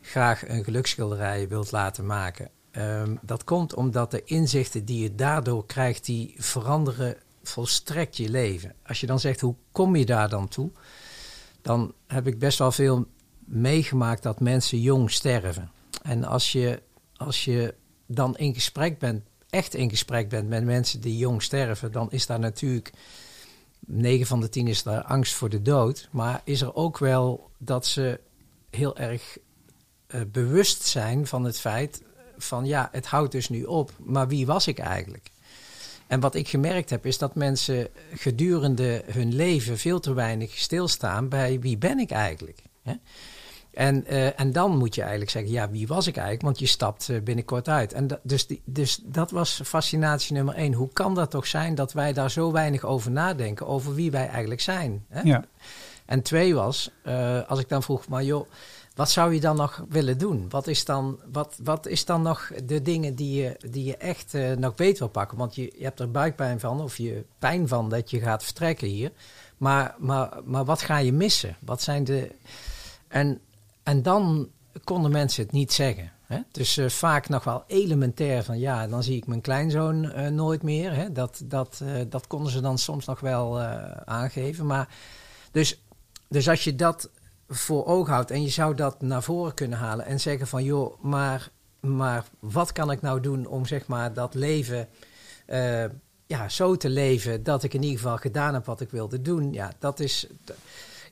graag 0.01 0.47
een 0.47 0.63
geluksschilderij 0.63 1.47
wilt 1.47 1.71
laten 1.71 2.05
maken. 2.05 2.49
Ehm, 2.71 3.15
dat 3.21 3.43
komt 3.43 3.73
omdat 3.73 4.11
de 4.11 4.23
inzichten 4.23 4.85
die 4.85 5.03
je 5.03 5.15
daardoor 5.15 5.65
krijgt, 5.65 6.05
die 6.05 6.35
veranderen 6.37 7.17
volstrekt 7.43 8.17
je 8.17 8.29
leven. 8.29 8.73
Als 8.83 8.99
je 8.99 9.07
dan 9.07 9.19
zegt, 9.19 9.41
hoe 9.41 9.55
kom 9.71 9.95
je 9.95 10.05
daar 10.05 10.29
dan 10.29 10.47
toe? 10.47 10.71
Dan 11.61 11.93
heb 12.07 12.27
ik 12.27 12.39
best 12.39 12.57
wel 12.57 12.71
veel 12.71 13.05
meegemaakt 13.45 14.23
dat 14.23 14.39
mensen 14.39 14.81
jong 14.81 15.11
sterven. 15.11 15.71
En 16.01 16.23
als 16.23 16.51
je, 16.51 16.81
als 17.17 17.45
je 17.45 17.73
dan 18.05 18.37
in 18.37 18.53
gesprek 18.53 18.99
bent, 18.99 19.23
echt 19.49 19.73
in 19.73 19.89
gesprek 19.89 20.29
bent 20.29 20.49
met 20.49 20.63
mensen 20.63 21.01
die 21.01 21.17
jong 21.17 21.41
sterven, 21.41 21.91
dan 21.91 22.11
is 22.11 22.25
daar 22.25 22.39
natuurlijk 22.39 22.91
9 23.79 24.27
van 24.27 24.39
de 24.39 24.49
10 24.49 24.67
is 24.67 24.83
daar 24.83 25.03
angst 25.03 25.33
voor 25.33 25.49
de 25.49 25.61
dood. 25.61 26.07
Maar 26.11 26.41
is 26.43 26.61
er 26.61 26.75
ook 26.75 26.97
wel 26.97 27.49
dat 27.57 27.85
ze 27.85 28.19
heel 28.69 28.97
erg 28.97 29.37
eh, 30.07 30.21
bewust 30.31 30.83
zijn 30.83 31.27
van 31.27 31.43
het 31.43 31.59
feit 31.59 32.03
van 32.37 32.65
ja, 32.65 32.89
het 32.91 33.05
houdt 33.05 33.31
dus 33.31 33.49
nu 33.49 33.63
op, 33.63 33.91
maar 33.97 34.27
wie 34.27 34.45
was 34.45 34.67
ik 34.67 34.79
eigenlijk? 34.79 35.29
En 36.07 36.19
wat 36.19 36.35
ik 36.35 36.47
gemerkt 36.47 36.89
heb 36.89 37.05
is 37.05 37.17
dat 37.17 37.35
mensen 37.35 37.87
gedurende 38.13 39.03
hun 39.05 39.35
leven 39.35 39.77
veel 39.77 39.99
te 39.99 40.13
weinig 40.13 40.57
stilstaan 40.57 41.29
bij 41.29 41.59
wie 41.59 41.77
ben 41.77 41.99
ik 41.99 42.11
eigenlijk? 42.11 42.59
Hè? 42.83 42.93
En, 43.75 44.05
eh, 44.05 44.39
en 44.39 44.51
dan 44.51 44.77
moet 44.77 44.95
je 44.95 45.01
eigenlijk 45.01 45.31
zeggen, 45.31 45.51
ja, 45.51 45.69
wie 45.69 45.87
was 45.87 46.07
ik 46.07 46.15
eigenlijk? 46.15 46.45
Want 46.45 46.59
je 46.59 46.65
stapt 46.65 47.09
eh, 47.09 47.21
binnenkort 47.21 47.69
uit. 47.69 47.93
En 47.93 48.19
dus, 48.23 48.47
die, 48.47 48.61
dus 48.65 48.99
dat 49.03 49.31
was 49.31 49.61
fascinatie 49.63 50.33
nummer 50.33 50.55
één. 50.55 50.73
Hoe 50.73 50.89
kan 50.93 51.15
dat 51.15 51.31
toch 51.31 51.47
zijn 51.47 51.75
dat 51.75 51.93
wij 51.93 52.13
daar 52.13 52.31
zo 52.31 52.51
weinig 52.51 52.83
over 52.83 53.11
nadenken, 53.11 53.67
over 53.67 53.95
wie 53.95 54.11
wij 54.11 54.27
eigenlijk 54.27 54.61
zijn? 54.61 55.05
Hè? 55.09 55.21
Ja. 55.21 55.43
En 56.05 56.21
twee 56.21 56.55
was, 56.55 56.91
eh, 57.03 57.39
als 57.47 57.59
ik 57.59 57.69
dan 57.69 57.83
vroeg, 57.83 58.07
maar 58.07 58.23
joh, 58.23 58.49
wat 58.95 59.09
zou 59.09 59.33
je 59.33 59.39
dan 59.39 59.55
nog 59.55 59.83
willen 59.89 60.17
doen? 60.17 60.45
Wat 60.49 60.67
is 60.67 60.85
dan, 60.85 61.19
wat, 61.31 61.59
wat 61.63 61.87
is 61.87 62.05
dan 62.05 62.21
nog 62.21 62.51
de 62.63 62.81
dingen 62.81 63.15
die 63.15 63.41
je, 63.41 63.57
die 63.71 63.83
je 63.83 63.97
echt 63.97 64.33
nog 64.57 64.75
beter 64.75 64.99
wil 64.99 65.07
pakken? 65.07 65.37
Want 65.37 65.55
je, 65.55 65.73
je 65.77 65.83
hebt 65.83 65.99
er 65.99 66.11
buikpijn 66.11 66.59
van 66.59 66.81
of 66.81 66.97
je 66.97 67.25
pijn 67.39 67.67
van 67.67 67.89
dat 67.89 68.09
je 68.09 68.19
gaat 68.19 68.43
vertrekken 68.43 68.87
hier. 68.87 69.11
Maar, 69.57 69.95
maar, 69.97 70.29
maar 70.43 70.65
wat 70.65 70.81
ga 70.81 70.97
je 70.97 71.13
missen? 71.13 71.55
Wat 71.59 71.81
zijn 71.81 72.03
de... 72.03 72.31
En, 73.07 73.39
en 73.85 74.01
dan 74.01 74.49
konden 74.83 75.11
mensen 75.11 75.43
het 75.43 75.51
niet 75.51 75.73
zeggen. 75.73 76.11
Hè? 76.25 76.39
Dus 76.51 76.77
eh, 76.77 76.89
vaak 76.89 77.29
nog 77.29 77.43
wel 77.43 77.63
elementair 77.67 78.43
van 78.43 78.59
ja, 78.59 78.87
dan 78.87 79.03
zie 79.03 79.15
ik 79.15 79.27
mijn 79.27 79.41
kleinzoon 79.41 80.11
eh, 80.11 80.27
nooit 80.27 80.63
meer. 80.63 80.93
Hè? 80.93 81.11
Dat, 81.11 81.41
dat, 81.43 81.81
eh, 81.83 82.01
dat 82.09 82.27
konden 82.27 82.51
ze 82.51 82.61
dan 82.61 82.77
soms 82.77 83.05
nog 83.05 83.19
wel 83.19 83.59
aangeven. 84.05 84.65
Maar 84.65 84.87
dus, 85.51 85.81
dus 86.27 86.49
als 86.49 86.63
je 86.63 86.75
dat 86.75 87.09
voor 87.47 87.85
ogen 87.85 88.13
houdt 88.13 88.31
en 88.31 88.41
je 88.41 88.49
zou 88.49 88.75
dat 88.75 89.01
naar 89.01 89.23
voren 89.23 89.53
kunnen 89.53 89.77
halen 89.77 90.05
en 90.05 90.19
zeggen 90.19 90.47
van 90.47 90.63
joh, 90.63 91.01
maar, 91.01 91.49
maar 91.79 92.25
wat 92.39 92.71
kan 92.71 92.91
ik 92.91 93.01
nou 93.01 93.19
doen 93.19 93.45
om 93.45 93.65
zeg 93.65 93.87
maar 93.87 94.13
dat 94.13 94.33
leven 94.33 94.87
ja, 96.27 96.49
zo 96.49 96.75
te 96.75 96.89
leven 96.89 97.43
dat 97.43 97.63
ik 97.63 97.73
in 97.73 97.83
ieder 97.83 97.99
geval 97.99 98.17
gedaan 98.17 98.53
heb 98.53 98.65
wat 98.65 98.81
ik 98.81 98.89
wilde 98.89 99.21
doen. 99.21 99.53
Ja, 99.53 99.71
dat 99.79 99.99
is. 99.99 100.27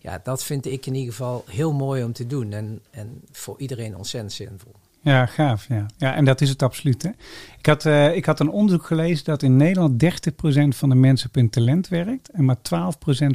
Ja, 0.03 0.19
dat 0.23 0.43
vind 0.43 0.65
ik 0.65 0.85
in 0.85 0.93
ieder 0.95 1.11
geval 1.13 1.43
heel 1.49 1.73
mooi 1.73 2.03
om 2.03 2.13
te 2.13 2.27
doen. 2.27 2.51
En, 2.53 2.79
en 2.91 3.21
voor 3.31 3.59
iedereen 3.59 3.95
ontzettend 3.97 4.33
zinvol. 4.33 4.71
Ja, 5.01 5.25
gaaf. 5.25 5.67
Ja. 5.67 5.85
ja, 5.97 6.15
en 6.15 6.25
dat 6.25 6.41
is 6.41 6.49
het 6.49 6.63
absoluut. 6.63 7.01
Hè? 7.03 7.09
Ik, 7.57 7.65
had, 7.65 7.85
eh, 7.85 8.15
ik 8.15 8.25
had 8.25 8.39
een 8.39 8.49
onderzoek 8.49 8.85
gelezen 8.85 9.25
dat 9.25 9.43
in 9.43 9.55
Nederland 9.57 10.03
30% 10.03 10.07
van 10.75 10.89
de 10.89 10.95
mensen 10.95 11.27
op 11.27 11.35
hun 11.35 11.49
talent 11.49 11.87
werkt. 11.87 12.29
En 12.29 12.45
maar 12.45 12.57
12% 12.57 12.59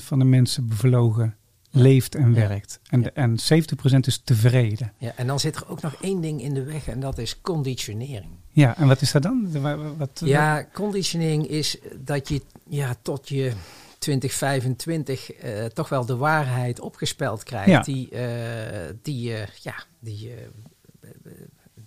van 0.03 0.19
de 0.19 0.25
mensen 0.25 0.69
bevlogen 0.69 1.37
leeft 1.71 2.15
en 2.15 2.35
werkt. 2.35 2.81
En, 2.91 3.01
Ja. 3.03 3.11
en 3.15 3.39
70% 3.39 4.07
is 4.07 4.21
tevreden. 4.25 4.93
Ja, 4.99 5.13
en 5.17 5.27
dan 5.27 5.41
zit 5.41 5.57
er 5.57 5.69
ook 5.69 5.81
nog 5.83 5.95
één 6.01 6.21
ding 6.21 6.43
in 6.43 6.55
de 6.55 6.63
weg 6.65 6.89
en 6.89 7.01
dat 7.01 7.19
is 7.19 7.41
conditionering. 7.41 8.31
Ja, 8.51 8.77
en 8.77 8.87
wat 8.89 9.01
is 9.01 9.13
dat 9.13 9.23
dan? 9.23 9.49
Wa- 9.61 9.77
wa- 9.77 9.95
Wat, 9.97 10.21
Ja, 10.25 10.67
conditionering 10.73 11.47
is 11.47 11.77
dat 11.97 12.29
je 12.29 12.43
ja, 12.69 12.95
tot 13.03 13.29
je 13.29 13.53
2025 13.99 15.33
eh 15.33 15.65
toch 15.65 15.89
wel 15.89 16.07
de 16.07 16.17
waarheid 16.17 16.81
opgespeld 16.81 17.43
krijgt. 17.43 17.71
Ja. 17.71 17.81
Die, 17.83 18.11
eh, 18.11 18.95
die, 19.03 19.23
je 19.23 19.47
ja, 19.63 19.75
die, 20.01 20.33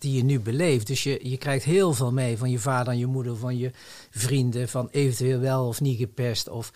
die 0.01 0.15
je 0.15 0.23
nu 0.23 0.39
beleeft. 0.39 0.87
Dus 0.87 1.03
je, 1.03 1.29
je 1.29 1.37
krijgt 1.37 1.65
heel 1.65 1.93
veel 1.93 2.11
mee 2.11 2.37
van 2.37 2.49
je 2.49 2.59
vader 2.59 2.93
en 2.93 2.99
je 2.99 3.05
moeder, 3.05 3.37
van 3.37 3.57
je 3.57 3.71
vrienden, 4.09 4.69
van 4.69 4.87
eventueel 4.91 5.39
wel 5.39 5.67
of 5.67 5.81
niet 5.81 5.97
gepest 5.97 6.49
of 6.49 6.71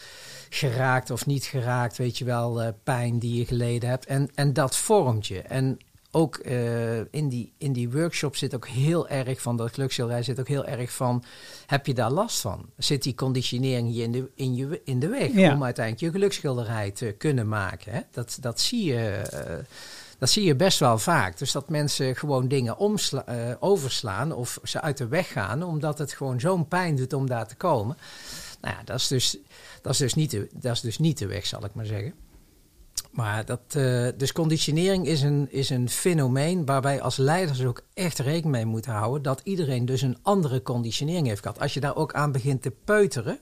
geraakt 0.49 1.09
of 1.11 1.25
niet 1.25 1.45
geraakt, 1.45 1.97
weet 1.97 2.17
je 2.17 2.25
wel, 2.25 2.61
eh, 2.61 2.73
pijn 2.83 3.19
die 3.19 3.38
je 3.38 3.45
geleden 3.45 3.89
hebt. 3.89 4.05
En, 4.05 4.29
en 4.36 4.53
dat 4.53 4.75
vormt 4.75 5.27
je. 5.27 5.41
En 5.41 5.77
ook 6.16 6.36
eh, 6.36 6.97
in, 6.99 7.30
die, 7.30 7.53
in 7.57 7.74
die 7.74 7.89
workshop 7.91 8.36
zit 8.36 8.55
ook 8.55 8.68
heel 8.68 9.07
erg 9.07 9.41
van, 9.41 9.57
dat 9.57 9.74
gelukschilderij 9.74 10.24
zit 10.24 10.39
ook 10.39 10.47
heel 10.47 10.66
erg 10.66 10.91
van, 10.91 11.24
heb 11.66 11.86
je 11.86 11.93
daar 11.93 12.11
last 12.11 12.41
van? 12.41 12.66
Zit 12.78 13.03
die 13.03 13.16
conditionering 13.16 13.95
je 13.95 14.03
in 14.03 14.11
de, 14.11 14.30
in 14.36 14.55
je, 14.55 14.82
in 14.84 14.99
de 14.99 15.07
weg 15.07 15.32
Ja. 15.34 15.53
om 15.53 15.63
uiteindelijk 15.63 16.05
je 16.05 16.11
gelukschilderij 16.20 16.91
te 16.91 17.16
kunnen 17.18 17.47
maken? 17.47 17.91
Hè? 17.93 17.99
Dat, 18.11 18.38
dat 18.41 18.59
zie 18.59 18.84
je... 18.93 19.07
eh, 19.09 19.55
dat 20.18 20.30
zie 20.30 20.43
je 20.43 20.55
best 20.55 20.80
wel 20.80 20.97
vaak. 20.97 21.38
Dus 21.38 21.51
dat 21.51 21.70
mensen 21.70 22.16
gewoon 22.16 22.47
dingen 22.47 22.78
omsla- 22.78 23.26
eh, 23.26 23.55
overslaan 23.59 24.32
of 24.32 24.59
ze 24.63 24.82
uit 24.82 24.97
de 24.97 25.07
weg 25.07 25.32
gaan, 25.32 25.63
omdat 25.63 25.97
het 25.97 26.13
gewoon 26.13 26.39
zo'n 26.39 26.68
pijn 26.68 26.95
doet 26.95 27.13
om 27.13 27.28
daar 27.28 27.47
te 27.47 27.55
komen. 27.55 27.97
Nou 28.61 28.76
ja, 28.78 28.84
dat 28.84 28.99
is 28.99 29.07
dus, 29.07 29.38
dat 29.82 29.91
is 29.93 29.97
dus, 29.97 30.13
niet, 30.13 30.32
de, 30.32 30.47
dat 30.53 30.74
is 30.74 30.82
dus 30.82 30.97
niet 30.99 31.18
de 31.18 31.28
weg, 31.28 31.45
zal 31.45 31.66
ik 31.66 31.74
maar 31.74 31.86
zeggen. 31.86 32.13
Maar 33.12 33.46
dat, 33.46 33.60
eh, 33.68 34.08
dus 34.18 34.32
conditionering 34.32 35.08
is 35.08 35.22
een, 35.22 35.48
is 35.52 35.70
een 35.70 35.89
fenomeen 35.89 36.66
waar 36.66 36.82
wij 36.82 37.02
als 37.02 37.18
leiders 37.18 37.66
ook 37.66 37.82
echt 37.93 38.20
rekening 38.20 38.56
mee 38.56 38.66
moeten 38.66 38.91
houden. 38.91 39.22
Dat 39.22 39.41
iedereen 39.43 39.86
dus 39.86 40.02
een 40.02 40.18
andere 40.22 40.62
conditionering 40.62 41.28
heeft 41.28 41.41
gehad. 41.41 41.60
Als 41.60 41.74
je 41.74 41.80
daar 41.80 41.96
ook 41.96 42.14
aan 42.14 42.32
begint 42.32 42.62
te 42.62 42.72
peuteren. 42.86 43.39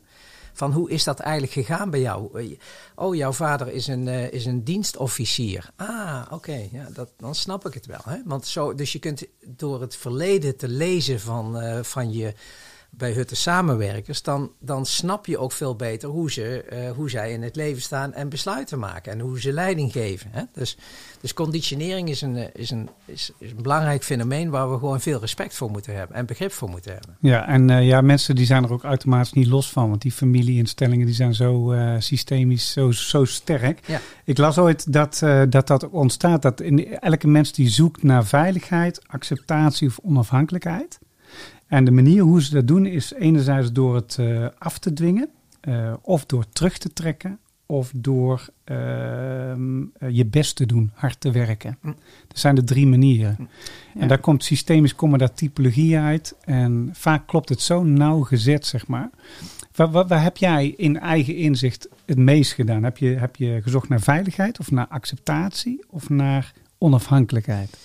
Van 0.55 0.71
hoe 0.71 0.89
is 0.89 1.03
dat 1.03 1.19
eigenlijk 1.19 1.53
gegaan 1.53 1.89
bij 1.89 1.99
jou? 1.99 2.39
Eh, 2.39 2.57
Oh, 2.95 3.15
jouw 3.15 3.31
vader 3.31 3.71
is 3.71 3.87
een, 3.87 4.07
eh, 4.07 4.31
is 4.31 4.45
een 4.45 4.63
dienstofficier. 4.63 5.69
Ah, 5.75 6.21
oké, 6.29 6.67
ja, 6.71 6.87
dat, 6.93 7.11
dan 7.17 7.35
snap 7.35 7.67
ik 7.67 7.73
het 7.73 7.85
wel. 7.85 8.01
Hè? 8.03 8.17
Want 8.25 8.47
zo, 8.47 8.75
dus 8.75 8.91
je 8.91 8.99
kunt 8.99 9.25
door 9.45 9.81
het 9.81 9.95
verleden 9.95 10.57
te 10.57 10.67
lezen 10.67 11.19
van, 11.19 11.57
van 11.83 12.13
je 12.13 12.33
bij 12.97 13.11
Hutte 13.11 13.35
samenwerkers, 13.35 14.21
dan, 14.21 14.51
dan 14.59 14.85
snap 14.85 15.25
je 15.25 15.37
ook 15.37 15.51
veel 15.51 15.75
beter 15.75 16.09
hoe, 16.09 16.31
ze, 16.31 16.63
eh, 16.63 16.91
hoe 16.91 17.09
zij 17.09 17.31
in 17.31 17.41
het 17.41 17.55
leven 17.55 17.81
staan 17.81 18.13
en 18.13 18.29
besluiten 18.29 18.79
maken 18.79 19.11
en 19.11 19.19
hoe 19.19 19.41
ze 19.41 19.51
leiding 19.51 19.91
geven. 19.91 20.29
Hè? 20.31 20.41
Dus, 20.53 20.77
dus 21.21 21.33
conditionering 21.33 22.09
is 22.09 22.21
een, 22.21 22.35
eh, 22.35 22.45
is, 22.53 22.71
een, 22.71 22.89
is, 23.05 23.31
is 23.37 23.51
een 23.51 23.61
belangrijk 23.61 24.03
fenomeen 24.03 24.49
waar 24.49 24.71
we 24.71 24.77
gewoon 24.77 25.01
veel 25.01 25.19
respect 25.19 25.55
voor 25.55 25.71
moeten 25.71 25.95
hebben 25.95 26.15
en 26.15 26.25
begrip 26.25 26.51
voor 26.51 26.69
moeten 26.69 26.91
hebben. 26.91 27.17
Ja, 27.19 27.47
en 27.47 27.69
eh, 27.69 27.87
ja, 27.87 28.01
mensen 28.01 28.35
die 28.35 28.45
zijn 28.45 28.63
er 28.63 28.73
ook 28.73 28.83
automatisch 28.83 29.33
niet 29.33 29.47
los 29.47 29.71
van. 29.71 29.89
Want 29.89 30.01
die 30.01 30.11
familieinstellingen 30.11 31.05
die 31.05 31.15
zijn 31.15 31.35
zo 31.35 31.75
systemisch, 31.99 32.71
zo, 32.71 32.91
zo 32.91 33.25
sterk. 33.25 33.79
Ja. 33.85 34.01
Ik 34.25 34.37
las 34.37 34.57
ooit 34.57 34.93
dat, 34.93 35.19
dat 35.49 35.67
dat 35.67 35.89
ontstaat. 35.89 36.41
Dat 36.41 36.61
in 36.61 36.99
elke 36.99 37.27
mens 37.27 37.51
die 37.51 37.69
zoekt 37.69 38.03
naar 38.03 38.25
veiligheid, 38.25 39.01
acceptatie 39.07 39.87
of 39.87 39.99
onafhankelijkheid. 40.03 40.99
En 41.73 41.85
de 41.85 41.91
manier 41.91 42.21
hoe 42.21 42.41
ze 42.41 42.53
dat 42.53 42.67
doen 42.67 42.85
is 42.85 43.13
enerzijds 43.13 43.71
door 43.71 43.95
het 43.95 44.17
eh, 44.19 44.47
af 44.57 44.79
te 44.79 44.93
dwingen. 44.93 45.29
eh, 45.59 45.93
of 46.01 46.25
door 46.25 46.45
terug 46.49 46.77
te 46.77 46.93
trekken. 46.93 47.39
of 47.65 47.91
door 47.95 48.49
ehm, 48.63 49.81
eh, 49.97 50.09
je 50.09 50.25
best 50.25 50.55
te 50.55 50.65
doen, 50.65 50.91
hard 50.93 51.19
te 51.19 51.31
werken. 51.31 51.77
Hm. 51.81 51.87
Dat 52.27 52.39
zijn 52.39 52.55
de 52.55 52.63
drie 52.63 52.87
manieren. 52.87 53.35
Ja. 53.39 54.01
En 54.01 54.07
daar 54.07 54.17
komt 54.17 54.43
systemisch 54.43 54.95
komen 54.95 55.19
daar 55.19 55.33
typologie 55.33 55.97
uit. 55.97 56.35
En 56.41 56.89
vaak 56.93 57.27
klopt 57.27 57.49
het 57.49 57.61
zo 57.61 57.83
nauwgezet, 57.83 58.65
zeg 58.65 58.87
maar. 58.87 59.09
Waar, 59.75 59.91
waar, 59.91 60.07
waar 60.07 60.23
heb 60.23 60.37
jij 60.37 60.73
in 60.77 60.99
eigen 60.99 61.35
inzicht 61.35 61.87
het 62.05 62.17
meest 62.17 62.53
gedaan? 62.53 62.83
Heb 62.83 62.97
je, 62.97 63.07
heb 63.07 63.35
je 63.35 63.59
gezocht 63.61 63.89
naar 63.89 64.01
veiligheid 64.01 64.59
of 64.59 64.71
naar 64.71 64.87
acceptatie 64.87 65.83
of 65.89 66.09
naar 66.09 66.53
onafhankelijkheid? 66.77 67.77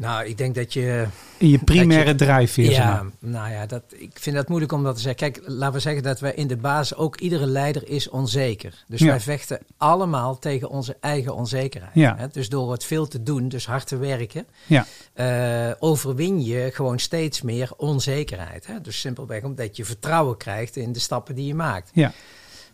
Nou, 0.00 0.24
ik 0.26 0.38
denk 0.38 0.54
dat 0.54 0.72
je 0.72 1.06
In 1.38 1.48
je 1.48 1.58
primaire 1.58 2.08
je- 2.10 2.14
drijfveer, 2.14 2.64
zeg 2.64 2.74
Ja, 2.76 3.02
maar. 3.02 3.30
nou 3.30 3.50
ja, 3.52 3.66
dat, 3.66 3.82
ik 3.88 4.10
vind 4.14 4.36
dat 4.36 4.48
moeilijk 4.48 4.72
om 4.72 4.82
dat 4.82 4.94
te 4.94 5.00
zeggen. 5.00 5.32
Kijk, 5.32 5.44
laten 5.46 5.74
we 5.74 5.80
zeggen 5.80 6.02
dat 6.02 6.20
wij 6.20 6.34
in 6.34 6.46
de 6.46 6.56
basis 6.56 6.96
ook 6.96 7.16
iedere 7.20 7.46
leider 7.46 7.88
is 7.88 8.08
onzeker. 8.08 8.84
Dus 8.88 9.00
Ja. 9.00 9.06
wij 9.06 9.20
vechten 9.20 9.58
allemaal 9.76 10.38
tegen 10.38 10.68
onze 10.68 10.96
eigen 11.00 11.34
onzekerheid. 11.34 11.94
Ja. 11.94 12.16
Hè? 12.18 12.26
Dus 12.32 12.48
door 12.48 12.66
wat 12.66 12.84
veel 12.84 13.06
te 13.08 13.22
doen, 13.22 13.48
dus 13.48 13.66
hard 13.66 13.86
te 13.86 13.96
werken, 13.96 14.46
Ja. 14.66 14.86
eh, 15.12 15.70
overwin 15.78 16.44
je 16.44 16.70
gewoon 16.72 16.98
steeds 16.98 17.42
meer 17.42 17.70
onzekerheid. 17.76 18.66
Hè? 18.66 18.80
Dus 18.80 19.00
simpelweg 19.00 19.42
omdat 19.42 19.76
je 19.76 19.84
vertrouwen 19.84 20.36
krijgt 20.36 20.76
in 20.76 20.92
de 20.92 20.98
stappen 21.00 21.34
die 21.34 21.46
je 21.46 21.54
maakt. 21.54 21.90
Ja. 21.92 22.12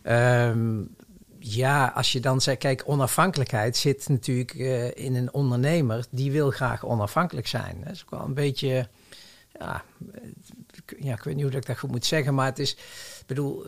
Ehm, 0.01 0.77
ja, 1.55 1.91
als 1.95 2.11
je 2.11 2.19
dan 2.19 2.41
zegt, 2.41 2.57
kijk, 2.57 2.83
onafhankelijkheid 2.85 3.77
zit 3.77 4.09
natuurlijk 4.09 4.53
eh, 4.53 5.05
in 5.05 5.15
een 5.15 5.33
ondernemer 5.33 6.05
die 6.09 6.31
wil 6.31 6.49
graag 6.51 6.85
onafhankelijk 6.85 7.47
zijn. 7.47 7.81
Dat 7.83 7.93
is 7.93 8.01
ook 8.03 8.09
wel 8.19 8.25
een 8.27 8.33
beetje, 8.33 8.87
ja, 9.59 9.83
eh, 10.13 10.21
ik- 10.85 10.97
ja, 11.03 11.13
ik 11.13 11.23
weet 11.23 11.35
niet 11.35 11.43
hoe 11.45 11.53
ik 11.53 11.65
dat 11.65 11.77
goed 11.79 11.91
moet 11.91 12.05
zeggen, 12.05 12.33
maar 12.35 12.45
het 12.45 12.59
is, 12.59 12.71
ik 13.19 13.23
bedoel, 13.27 13.65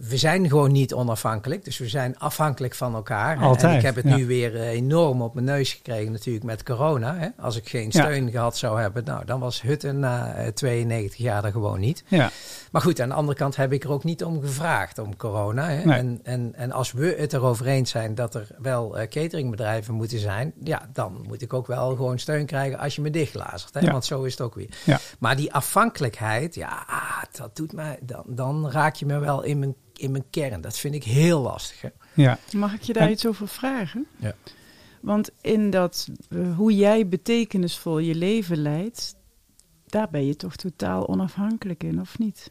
we 0.00 0.16
zijn 0.16 0.48
gewoon 0.48 0.72
niet 0.72 0.94
onafhankelijk, 0.94 1.64
dus 1.64 1.78
we 1.78 1.88
zijn 1.88 2.18
afhankelijk 2.18 2.74
van 2.74 2.94
elkaar. 2.94 3.38
Altijd, 3.38 3.72
en 3.72 3.76
ik 3.78 3.84
heb 3.84 3.94
het 3.94 4.04
ja. 4.08 4.16
nu 4.16 4.26
weer 4.26 4.54
eh, 4.56 4.68
enorm 4.68 5.22
op 5.22 5.34
mijn 5.34 5.46
neus 5.46 5.72
gekregen 5.72 6.12
natuurlijk 6.12 6.44
met 6.44 6.62
corona. 6.62 7.16
Hè. 7.18 7.28
Als 7.38 7.56
ik 7.56 7.68
geen 7.68 7.88
Ja. 7.90 7.90
steun 7.90 8.30
gehad 8.30 8.56
zou 8.56 8.80
hebben, 8.80 9.04
nou, 9.04 9.24
dan 9.24 9.40
was 9.40 9.62
Hutten 9.62 9.98
na 9.98 10.34
eh, 10.34 10.46
92 10.52 11.16
jaar 11.18 11.44
er 11.44 11.52
gewoon 11.52 11.80
niet. 11.80 12.04
Ja. 12.08 12.30
Maar 12.72 12.82
goed, 12.82 13.00
aan 13.00 13.08
de 13.08 13.14
andere 13.14 13.38
kant 13.38 13.56
heb 13.56 13.72
ik 13.72 13.84
er 13.84 13.90
ook 13.90 14.04
niet 14.04 14.24
om 14.24 14.40
gevraagd, 14.40 14.98
om 14.98 15.16
corona. 15.16 15.68
Hè? 15.68 15.84
Nee. 15.84 15.98
En, 15.98 16.20
en, 16.22 16.54
en 16.54 16.72
als 16.72 16.92
we 16.92 17.14
het 17.18 17.32
erover 17.32 17.66
eens 17.66 17.90
zijn 17.90 18.14
dat 18.14 18.34
er 18.34 18.48
wel 18.58 18.98
eh, 18.98 19.08
cateringbedrijven 19.08 19.94
moeten 19.94 20.18
zijn, 20.18 20.52
ja, 20.64 20.88
dan 20.92 21.24
moet 21.28 21.42
ik 21.42 21.52
ook 21.52 21.66
wel 21.66 21.96
gewoon 21.96 22.18
steun 22.18 22.46
krijgen 22.46 22.78
als 22.78 22.94
je 22.94 23.02
me 23.02 23.10
dichtlazert. 23.10 23.74
Hè? 23.74 23.80
Ja. 23.80 23.92
Want 23.92 24.04
zo 24.04 24.22
is 24.22 24.30
het 24.30 24.40
ook 24.40 24.54
weer. 24.54 24.68
Ja. 24.84 24.98
Maar 25.18 25.36
die 25.36 25.52
afhankelijkheid, 25.52 26.54
ja, 26.54 26.86
dat 27.32 27.56
doet 27.56 27.72
mij, 27.72 27.98
dan, 28.02 28.24
dan 28.26 28.70
raak 28.70 28.94
je 28.94 29.06
me 29.06 29.18
wel 29.18 29.42
in 29.42 29.58
mijn, 29.58 29.74
in 29.94 30.10
mijn 30.10 30.30
kern. 30.30 30.60
Dat 30.60 30.78
vind 30.78 30.94
ik 30.94 31.04
heel 31.04 31.40
lastig. 31.40 31.80
Hè? 31.80 31.88
Ja. 32.14 32.38
Mag 32.52 32.74
ik 32.74 32.82
je 32.82 32.92
daar 32.92 33.10
iets 33.10 33.26
over 33.26 33.48
vragen? 33.48 34.06
Ja. 34.16 34.34
Want 35.00 35.30
in 35.40 35.70
dat, 35.70 36.08
eh, 36.28 36.56
hoe 36.56 36.74
jij 36.74 37.08
betekenisvol 37.08 37.98
je 37.98 38.14
leven 38.14 38.56
leidt, 38.56 39.16
daar 39.86 40.10
ben 40.10 40.26
je 40.26 40.36
toch 40.36 40.56
totaal 40.56 41.08
onafhankelijk 41.08 41.82
in, 41.84 42.00
of 42.00 42.18
niet? 42.18 42.50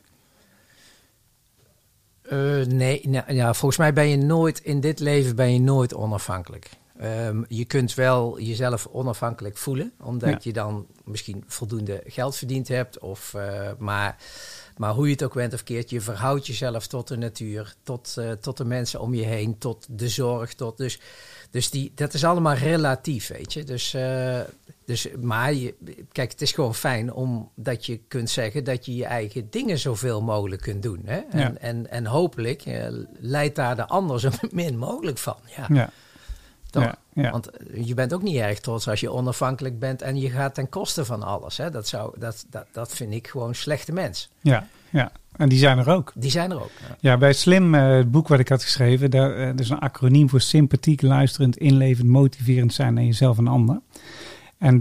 Eh, 2.31 2.65
nee, 2.65 3.01
nou, 3.07 3.33
ja, 3.33 3.53
volgens 3.53 3.79
mij 3.79 3.93
ben 3.93 4.07
je 4.07 4.17
nooit 4.17 4.59
in 4.59 4.79
dit 4.79 4.99
leven 4.99 5.35
ben 5.35 5.53
je 5.53 5.59
nooit 5.59 5.93
onafhankelijk. 5.93 6.69
Ehm, 6.97 7.43
je 7.47 7.65
kunt 7.65 7.93
wel 7.93 8.39
jezelf 8.39 8.87
onafhankelijk 8.91 9.57
voelen, 9.57 9.91
omdat 10.03 10.29
Ja. 10.29 10.37
je 10.41 10.53
dan 10.53 10.85
misschien 11.03 11.43
voldoende 11.47 12.01
geld 12.05 12.35
verdiend 12.35 12.67
hebt. 12.67 12.99
Of, 12.99 13.33
eh, 13.33 13.69
maar, 13.77 14.15
maar 14.77 14.93
hoe 14.93 15.05
je 15.05 15.11
het 15.11 15.23
ook 15.23 15.33
bent 15.33 15.53
of 15.53 15.63
keert, 15.63 15.89
je 15.89 16.01
verhoudt 16.01 16.47
jezelf 16.47 16.87
tot 16.87 17.07
de 17.07 17.17
natuur, 17.17 17.75
tot, 17.83 18.13
eh, 18.17 18.31
tot 18.31 18.57
de 18.57 18.65
mensen 18.65 18.99
om 19.01 19.13
je 19.13 19.25
heen, 19.25 19.57
tot 19.57 19.87
de 19.89 20.09
zorg. 20.09 20.53
Tot, 20.53 20.77
dus 20.77 20.99
dus 21.51 21.69
die, 21.69 21.91
dat 21.95 22.13
is 22.13 22.23
allemaal 22.23 22.55
relatief, 22.55 23.27
weet 23.27 23.53
je. 23.53 23.63
Dus, 23.63 23.93
eh, 23.93 24.39
dus, 24.85 25.07
maar 25.21 25.53
je, 25.53 25.75
kijk, 26.11 26.31
het 26.31 26.41
is 26.41 26.51
gewoon 26.51 26.75
fijn 26.75 27.13
omdat 27.13 27.85
je 27.85 27.97
kunt 28.07 28.29
zeggen 28.29 28.63
dat 28.63 28.85
je 28.85 28.95
je 28.95 29.05
eigen 29.05 29.47
dingen 29.49 29.77
zoveel 29.77 30.21
mogelijk 30.21 30.61
kunt 30.61 30.83
doen. 30.83 31.01
Hè? 31.05 31.17
En, 31.29 31.39
Ja. 31.39 31.53
en, 31.59 31.89
en 31.91 32.05
hopelijk 32.05 32.61
eh, 32.61 32.87
leidt 33.19 33.55
daar 33.55 33.75
de 33.75 33.87
ander 33.87 34.19
zo 34.19 34.29
min 34.51 34.77
mogelijk 34.77 35.17
van. 35.17 35.37
Ja, 35.55 35.65
Ja. 35.69 35.89
Toch? 36.71 36.83
Ja. 36.83 36.95
Ja. 37.13 37.31
Want 37.31 37.49
eh, 37.49 37.87
je 37.87 37.93
bent 37.93 38.13
ook 38.13 38.21
niet 38.21 38.35
erg 38.35 38.59
trots 38.59 38.87
als 38.87 38.99
je 38.99 39.11
onafhankelijk 39.11 39.79
bent 39.79 40.01
en 40.01 40.19
je 40.19 40.29
gaat 40.29 40.53
ten 40.53 40.69
koste 40.69 41.05
van 41.05 41.23
alles. 41.23 41.57
Hè? 41.57 41.69
Dat, 41.69 41.87
zou, 41.87 42.19
dat, 42.19 42.45
dat, 42.49 42.65
dat 42.71 42.93
vind 42.95 43.13
ik 43.13 43.27
gewoon 43.27 43.55
slechte 43.55 43.91
mens. 43.91 44.29
Ja. 44.41 44.67
ja. 44.89 45.11
En 45.35 45.49
die 45.49 45.59
zijn 45.59 45.77
er 45.77 45.89
ook. 45.89 46.11
Die 46.15 46.31
zijn 46.31 46.51
er 46.51 46.61
ook. 46.61 46.71
Ja. 46.87 46.95
Ja, 46.99 47.17
bij 47.17 47.33
Slim, 47.33 47.75
eh, 47.75 47.89
het 47.89 48.11
boek 48.11 48.27
wat 48.27 48.39
ik 48.39 48.49
had 48.49 48.63
geschreven, 48.63 49.11
daar, 49.11 49.35
eh, 49.35 49.45
dat 49.45 49.59
is 49.59 49.69
een 49.69 49.79
acroniem 49.79 50.29
voor 50.29 50.41
sympathiek, 50.41 51.01
luisterend, 51.01 51.57
inlevend, 51.57 52.07
motiverend 52.07 52.73
zijn 52.73 52.93
naar 52.93 53.03
jezelf 53.03 53.37
en 53.37 53.47
ander. 53.47 53.81
En 54.57 54.77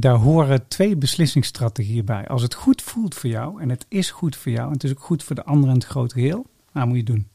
daar 0.00 0.14
horen 0.14 0.68
twee 0.68 0.96
beslissingsstrategieën 0.96 2.04
bij. 2.04 2.28
Als 2.28 2.42
het 2.42 2.54
goed 2.54 2.82
voelt 2.82 3.14
voor 3.14 3.30
jou, 3.30 3.60
en 3.60 3.68
het 3.68 3.86
is 3.88 4.10
goed 4.10 4.36
voor 4.36 4.52
jou, 4.52 4.66
en 4.66 4.72
het 4.72 4.84
is 4.84 4.90
ook 4.90 5.00
goed 5.00 5.22
voor 5.22 5.36
de 5.36 5.44
ander 5.44 5.68
en 5.68 5.74
het 5.74 5.84
grote 5.84 6.14
geheel, 6.14 6.46
nou 6.72 6.86
moet 6.86 6.96
je 6.96 7.02
het 7.02 7.12
doen. 7.12 7.28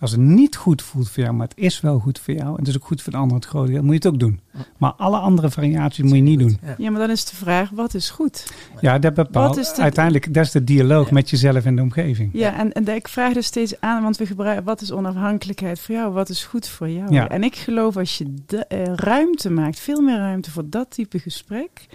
Als 0.00 0.10
het 0.10 0.20
niet 0.20 0.56
goed 0.56 0.82
voelt 0.82 1.08
voor 1.10 1.22
jou, 1.22 1.34
maar 1.34 1.46
het 1.48 1.56
is 1.58 1.80
wel 1.80 1.98
goed 1.98 2.18
voor 2.18 2.34
jou, 2.34 2.48
en 2.48 2.56
het 2.58 2.68
is 2.68 2.76
ook 2.76 2.84
goed 2.84 3.02
voor 3.02 3.12
de 3.12 3.18
ander 3.18 3.36
het 3.36 3.44
grote 3.46 3.66
geheel, 3.66 3.82
moet 3.82 3.90
je 3.90 3.96
het 3.96 4.06
ook 4.06 4.20
doen. 4.20 4.40
Maar 4.78 4.92
alle 4.92 5.18
andere 5.18 5.50
variaties 5.50 6.04
moet 6.04 6.14
je 6.14 6.20
niet 6.22 6.38
doen. 6.38 6.58
Ja. 6.78 6.90
Maar 6.90 7.00
dan 7.00 7.10
is 7.10 7.24
de 7.24 7.36
vraag, 7.36 7.70
wat 7.70 7.94
is 7.94 8.10
goed? 8.10 8.46
Ja, 8.80 8.98
dat 8.98 9.14
bepaalt. 9.14 9.54
Wat 9.56 9.64
is 9.64 9.74
de- 9.74 9.82
Uiteindelijk, 9.82 10.34
dat 10.34 10.44
is 10.44 10.50
de 10.50 10.64
dialoog 10.64 11.06
Ja. 11.08 11.12
met 11.14 11.30
jezelf 11.30 11.64
en 11.64 11.76
de 11.76 11.82
omgeving. 11.82 12.30
Ja, 12.32 12.58
en, 12.58 12.72
en 12.72 12.88
ik 12.94 13.08
vraag 13.08 13.32
dus 13.32 13.46
steeds 13.46 13.80
aan, 13.80 14.02
want 14.02 14.16
we 14.16 14.26
gebruiken, 14.26 14.64
wat 14.64 14.80
is 14.80 14.92
onafhankelijkheid 14.92 15.80
voor 15.80 15.94
jou? 15.94 16.12
Wat 16.12 16.28
is 16.28 16.44
goed 16.44 16.68
voor 16.68 16.88
jou? 16.90 17.12
Ja. 17.12 17.28
En 17.28 17.42
ik 17.42 17.56
geloof 17.56 17.96
als 17.96 18.18
je 18.18 18.34
de, 18.46 18.66
eh, 18.66 18.84
ruimte 18.94 19.50
maakt, 19.50 19.78
veel 19.80 20.00
meer 20.00 20.16
ruimte 20.18 20.50
voor 20.50 20.64
dat 20.70 20.90
type 20.90 21.18
gesprek, 21.18 21.86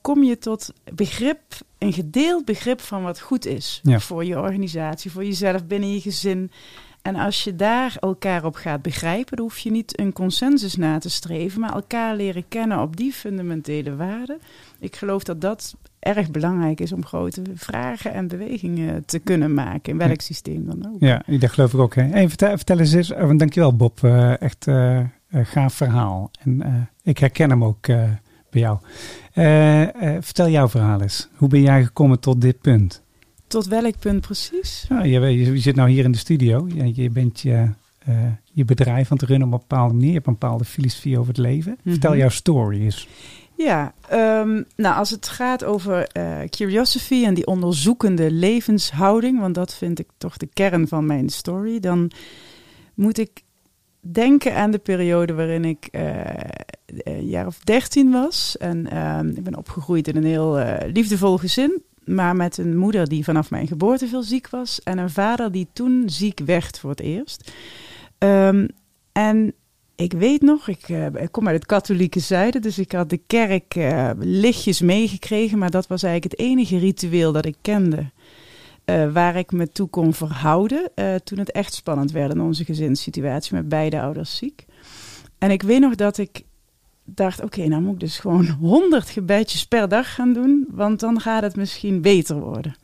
kom 0.00 0.22
je 0.22 0.38
tot 0.38 0.72
begrip, 0.94 1.40
een 1.78 1.92
gedeeld 1.92 2.44
begrip 2.44 2.80
van 2.80 3.02
wat 3.02 3.20
goed 3.20 3.46
is. 3.46 3.80
Ja. 3.82 4.00
Voor 4.00 4.24
je 4.24 4.38
organisatie, 4.40 5.10
voor 5.10 5.24
jezelf, 5.24 5.66
binnen 5.66 5.92
je 5.92 6.00
gezin. 6.00 6.50
En 7.02 7.16
als 7.16 7.44
je 7.44 7.56
daar 7.56 7.96
elkaar 8.00 8.44
op 8.44 8.54
gaat 8.54 8.82
begrijpen, 8.82 9.36
dan 9.36 9.44
hoef 9.44 9.58
je 9.58 9.70
niet 9.70 9.98
een 9.98 10.12
consensus 10.12 10.76
na 10.76 10.98
te 10.98 11.10
streven, 11.10 11.60
maar 11.60 11.72
elkaar 11.74 12.16
leren 12.16 12.44
kennen 12.48 12.80
op 12.80 12.96
die 12.96 13.12
fundamentele 13.12 13.96
waarden. 13.96 14.38
Ik 14.78 14.96
geloof 14.96 15.22
dat 15.24 15.40
dat 15.40 15.76
erg 15.98 16.30
belangrijk 16.30 16.80
is 16.80 16.92
om 16.92 17.04
grote 17.06 17.42
vragen 17.54 18.12
en 18.12 18.28
bewegingen 18.28 19.04
te 19.04 19.18
kunnen 19.18 19.54
maken, 19.54 19.92
in 19.92 19.98
welk 19.98 20.20
systeem 20.20 20.66
dan 20.66 20.86
ook. 20.92 21.00
Ja, 21.00 21.22
dat 21.26 21.50
geloof 21.50 21.72
ik 21.72 21.80
ook. 21.80 21.94
Hè. 21.94 22.02
Hey, 22.02 22.28
vertel, 22.28 22.56
vertel 22.56 22.78
eens 22.78 22.92
eens. 22.92 23.10
eh, 23.12 23.30
dankjewel 23.36 23.76
Bob. 23.76 24.04
Eh, 24.04 24.40
echt 24.40 24.66
eh, 24.66 25.00
gaaf 25.30 25.74
verhaal. 25.74 26.30
En 26.40 26.88
ik 27.02 27.18
herken 27.18 27.50
hem 27.50 27.64
ook 27.64 27.86
bij 28.50 28.60
jou. 28.60 28.78
Vertel 30.20 30.48
jouw 30.48 30.68
verhaal 30.68 31.00
eens. 31.02 31.28
Hoe 31.36 31.48
ben 31.48 31.60
jij 31.62 31.84
gekomen 31.84 32.20
tot 32.20 32.40
dit 32.40 32.60
punt? 32.60 33.02
Tot 33.50 33.66
welk 33.66 33.98
punt 33.98 34.20
precies? 34.20 34.86
Ja, 34.88 35.02
je, 35.02 35.20
je, 35.20 35.52
je 35.52 35.58
zit 35.58 35.74
nou 35.76 35.90
hier 35.90 36.04
in 36.04 36.12
de 36.12 36.18
studio. 36.18 36.68
Je, 36.74 37.02
je 37.02 37.10
bent 37.10 37.40
je, 37.40 37.68
eh, 37.98 38.14
je 38.52 38.64
bedrijf 38.64 39.10
aan 39.10 39.16
het 39.18 39.28
runnen 39.28 39.48
op 39.48 39.54
een 39.54 39.60
bepaalde 39.68 39.92
manier. 39.94 40.08
Je 40.08 40.14
hebt 40.14 40.26
een 40.26 40.32
bepaalde 40.38 40.64
filosofie 40.64 41.18
over 41.18 41.28
het 41.28 41.38
leven. 41.42 41.78
Vertel 41.84 42.10
Mhm. 42.10 42.18
jouw 42.18 42.28
story 42.28 42.80
eens. 42.80 43.08
Ja, 43.56 43.92
ehm, 44.08 44.62
nou 44.76 44.96
als 44.96 45.10
het 45.10 45.28
gaat 45.28 45.64
over 45.64 46.06
eh, 46.06 46.38
curiosity 46.48 47.24
en 47.24 47.34
die 47.34 47.46
onderzoekende 47.46 48.30
levenshouding, 48.30 49.40
want 49.40 49.54
dat 49.54 49.74
vind 49.74 49.98
ik 49.98 50.08
toch 50.18 50.36
de 50.36 50.48
kern 50.52 50.88
van 50.88 51.06
mijn 51.06 51.28
story, 51.28 51.80
dan 51.80 52.10
moet 52.94 53.18
ik 53.18 53.42
denken 54.00 54.54
aan 54.56 54.70
de 54.70 54.78
periode 54.78 55.32
waarin 55.32 55.64
ik 55.64 55.88
eh, 55.90 56.20
een 56.86 57.26
jaar 57.26 57.46
of 57.46 57.58
dertien 57.58 58.10
was. 58.10 58.56
En 58.58 58.90
ehm, 58.90 59.28
ik 59.28 59.42
ben 59.42 59.56
opgegroeid 59.56 60.08
in 60.08 60.16
een 60.16 60.24
heel 60.24 60.62
liefdevol 60.92 61.36
gezin, 61.38 61.82
maar 62.14 62.36
met 62.36 62.58
een 62.58 62.76
moeder 62.76 63.08
die 63.08 63.24
vanaf 63.24 63.50
mijn 63.50 63.66
geboorte 63.66 64.06
veel 64.08 64.22
ziek 64.22 64.48
was 64.48 64.82
en 64.82 64.98
een 64.98 65.10
vader 65.10 65.52
die 65.52 65.68
toen 65.72 66.02
ziek 66.06 66.40
werd 66.44 66.78
voor 66.78 66.90
het 66.90 67.00
eerst. 67.00 67.52
Ehm, 68.18 68.66
en 69.12 69.52
ik 69.96 70.12
weet 70.12 70.42
nog, 70.42 70.68
ik, 70.68 70.88
eh, 70.88 71.06
kom 71.30 71.46
uit 71.46 71.56
het 71.56 71.66
katholieke 71.66 72.20
zijde, 72.20 72.58
dus 72.58 72.78
ik 72.78 72.92
had 72.92 73.10
de 73.10 73.20
kerk 73.26 73.74
eh, 73.74 74.10
lichtjes 74.18 74.80
meegekregen, 74.80 75.58
maar 75.58 75.70
dat 75.70 75.86
was 75.86 76.02
eigenlijk 76.02 76.32
het 76.32 76.46
enige 76.48 76.78
ritueel 76.78 77.32
dat 77.32 77.44
ik 77.44 77.56
kende. 77.60 78.10
eh, 78.84 79.12
waar 79.12 79.36
ik 79.36 79.52
me 79.52 79.68
toe 79.72 79.88
kon 79.88 80.14
verhouden 80.14 80.90
toen 81.24 81.38
het 81.38 81.50
echt 81.50 81.74
spannend 81.74 82.10
werd 82.12 82.32
in 82.34 82.40
onze 82.40 82.64
gezinssituatie 82.64 83.54
met 83.54 83.68
beide 83.68 84.00
ouders 84.00 84.36
ziek. 84.36 84.64
En 85.38 85.50
ik 85.50 85.62
weet 85.62 85.80
nog 85.80 85.94
dat 85.94 86.18
ik 86.18 86.42
dacht, 87.14 87.42
oké, 87.42 87.66
nou 87.66 87.82
moet 87.82 87.92
ik 87.92 88.00
dus 88.00 88.18
gewoon 88.18 88.48
100 88.60 89.10
gebedjes 89.10 89.66
per 89.66 89.88
dag 89.88 90.14
gaan 90.14 90.32
doen, 90.32 90.66
want 90.70 91.00
dan 91.00 91.20
gaat 91.20 91.42
het 91.42 91.56
misschien 91.56 92.00
beter 92.00 92.40
worden. 92.40 92.74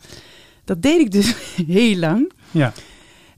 Dat 0.65 0.83
deed 0.83 1.01
ik 1.01 1.11
dus 1.11 1.35
heel 1.67 1.97
lang. 1.97 2.33
Ja. 2.51 2.73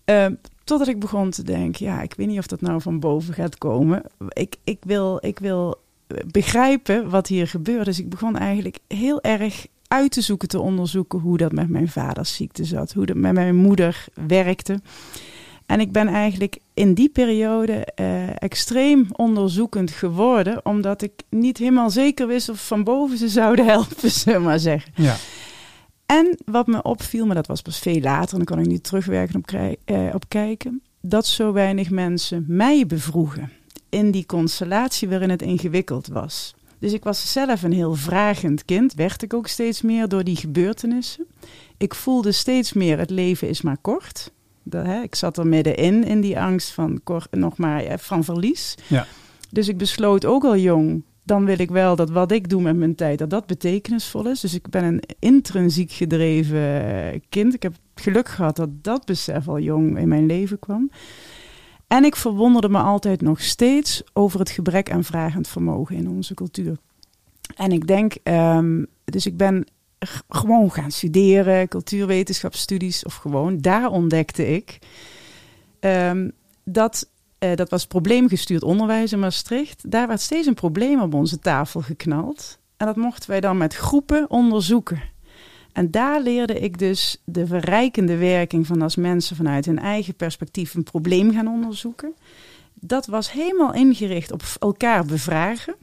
Ehm, 0.05 0.35
totdat 0.65 0.89
ik 0.89 0.99
begon 0.99 1.31
te 1.31 1.43
denken, 1.43 1.87
ja, 1.87 2.03
ik 2.03 2.15
weet 2.17 2.27
niet 2.27 2.39
of 2.39 2.47
dat 2.47 2.61
nou 2.61 2.81
van 2.81 3.01
boven 3.01 3.35
gaat 3.35 3.59
komen. 3.59 4.03
Ik, 4.29 4.57
ik, 4.65 4.79
wil, 4.81 5.19
ik 5.21 5.39
wil 5.39 5.79
begrijpen 6.27 7.11
wat 7.11 7.27
hier 7.27 7.47
gebeurt. 7.47 7.85
Dus 7.85 7.99
ik 7.99 8.09
begon 8.09 8.37
eigenlijk 8.37 8.79
heel 8.89 9.23
erg 9.23 9.67
uit 9.89 10.11
te 10.11 10.21
zoeken, 10.21 10.49
te 10.49 10.61
onderzoeken 10.61 11.19
hoe 11.19 11.37
dat 11.37 11.53
met 11.53 11.69
mijn 11.69 11.89
vaders 11.89 12.35
ziekte 12.35 12.65
zat, 12.65 12.93
hoe 12.93 13.07
dat 13.07 13.17
met 13.17 13.33
mijn 13.33 13.57
moeder 13.57 14.05
werkte. 14.27 14.81
En 15.69 15.81
ik 15.81 15.93
ben 15.93 16.09
eigenlijk 16.09 16.59
in 16.75 16.95
die 16.95 17.09
periode 17.09 17.85
eh, 17.85 18.43
extreem 18.43 19.07
onderzoekend 19.13 19.91
geworden, 19.91 20.65
omdat 20.65 21.03
ik 21.03 21.13
niet 21.29 21.59
helemaal 21.59 21.91
zeker 21.91 22.27
wist 22.27 22.49
of 22.49 22.67
van 22.67 22.85
boven 22.85 23.19
ze 23.19 23.29
zouden 23.29 23.67
helpen, 23.75 24.11
zullen 24.11 24.39
we 24.39 24.47
maar 24.47 24.59
zeggen. 24.59 24.93
Ja. 24.95 25.17
En 26.07 26.39
wat 26.45 26.67
me 26.67 26.83
opviel, 26.83 27.27
maar 27.27 27.35
dat 27.35 27.47
was 27.47 27.63
pas 27.63 27.79
veel 27.79 28.01
later, 28.01 28.33
en 28.33 28.37
daar 28.37 28.57
kan 28.57 28.59
ik 28.59 28.67
nu 28.67 28.79
terugwerken 28.79 29.37
op, 29.37 29.51
eh, 29.85 30.15
op 30.15 30.29
kijken, 30.29 30.83
dat 31.01 31.27
zo 31.27 31.53
weinig 31.53 31.91
mensen 31.91 32.45
mij 32.47 32.87
bevroegen 32.87 33.53
in 33.89 34.11
die 34.11 34.27
constellatie 34.27 35.09
waarin 35.09 35.31
het 35.31 35.43
ingewikkeld 35.43 36.07
was. 36.07 36.55
Dus 36.79 36.93
ik 36.93 37.05
was 37.05 37.33
zelf 37.33 37.63
een 37.63 37.73
heel 37.73 37.95
vragend 37.95 38.65
kind, 38.65 38.95
werd 38.95 39.23
ik 39.23 39.35
ook 39.35 39.47
steeds 39.47 39.83
meer 39.83 40.09
door 40.09 40.25
die 40.25 40.37
gebeurtenissen. 40.37 41.27
Ik 41.77 41.95
voelde 41.95 42.33
steeds 42.33 42.73
meer, 42.73 42.99
het 42.99 43.11
leven 43.11 43.49
is 43.49 43.63
maar 43.63 43.79
kort. 43.81 44.33
Dat, 44.71 44.87
hè, 44.87 45.03
ik 45.03 45.15
zat 45.15 45.39
er 45.39 45.47
middenin, 45.47 46.05
in 46.05 46.21
die 46.21 46.41
angst 46.41 46.73
van, 46.73 47.01
nog 47.31 47.57
maar, 47.57 47.85
eh, 47.85 47.99
van 47.99 48.25
verlies. 48.25 48.75
Ja. 48.87 49.07
Dus 49.51 49.69
ik 49.69 49.79
besloot 49.79 50.25
ook 50.25 50.45
al 50.45 50.57
jong, 50.57 51.03
dan 51.23 51.45
wil 51.45 51.59
ik 51.59 51.71
wel 51.71 51.97
dat 51.97 52.11
wat 52.11 52.33
ik 52.33 52.49
doe 52.49 52.63
met 52.63 52.77
mijn 52.77 52.95
tijd, 52.95 53.19
dat 53.19 53.31
dat 53.31 53.47
betekenisvol 53.47 54.29
is. 54.29 54.41
Dus 54.41 54.55
ik 54.55 54.69
ben 54.69 54.85
een 54.85 55.03
intrinsiek 55.19 55.93
gedreven 55.93 56.85
eh, 56.85 57.21
kind. 57.29 57.55
Ik 57.55 57.63
heb 57.63 57.75
geluk 57.95 58.29
gehad 58.29 58.57
dat 58.57 58.85
dat 58.85 59.05
besef 59.05 59.49
al 59.49 59.59
jong 59.59 59.99
in 59.99 60.09
mijn 60.09 60.27
leven 60.27 60.59
kwam. 60.59 60.91
En 61.87 62.05
ik 62.05 62.17
verwonderde 62.17 62.69
me 62.69 62.79
altijd 62.79 63.21
nog 63.21 63.43
steeds 63.43 64.03
over 64.13 64.39
het 64.39 64.51
gebrek 64.51 64.91
aan 64.91 65.05
vragend 65.05 65.49
vermogen 65.49 65.97
in 65.97 66.09
onze 66.09 66.35
cultuur. 66.35 66.77
En 67.57 67.73
ik 67.73 67.87
denk, 67.87 68.15
ehm, 68.23 68.85
dus 69.05 69.27
ik 69.27 69.37
ben 69.37 69.67
gewoon 70.29 70.73
gaan 70.73 70.91
studeren, 70.91 71.69
cultuurwetenschapsstudies 71.69 73.05
of 73.05 73.15
gewoon. 73.15 73.59
Daar 73.59 73.91
ontdekte 73.91 74.55
ik 74.55 74.79
ehm, 75.81 76.31
dat, 76.65 77.11
eh, 77.39 77.55
dat 77.55 77.71
was 77.71 77.87
probleemgestuurd 77.87 78.63
onderwijs 78.63 79.13
in 79.13 79.19
Maastricht. 79.19 79.91
Daar 79.91 80.09
werd 80.09 80.21
steeds 80.21 80.47
een 80.47 80.55
probleem 80.55 81.01
op 81.01 81.15
onze 81.15 81.39
tafel 81.39 81.81
geknald. 81.81 82.59
En 82.77 82.87
dat 82.87 82.97
mochten 82.97 83.31
wij 83.31 83.41
dan 83.41 83.57
met 83.57 83.75
groepen 83.75 84.31
onderzoeken. 84.31 85.01
En 85.73 85.91
daar 85.91 86.21
leerde 86.21 86.59
ik 86.59 86.79
dus 86.79 87.23
de 87.25 87.47
verrijkende 87.47 88.17
werking 88.17 88.67
van 88.67 88.83
als 88.83 88.97
mensen 88.97 89.37
vanuit 89.37 89.67
hun 89.67 89.79
eigen 89.79 90.15
perspectief 90.15 90.75
een 90.75 90.83
probleem 90.83 91.33
gaan 91.33 91.49
onderzoeken. 91.49 92.15
Dat 92.75 93.07
was 93.07 93.33
helemaal 93.33 93.75
ingericht 93.75 94.33
op 94.33 94.43
elkaar 94.59 95.05
bevragen. 95.05 95.75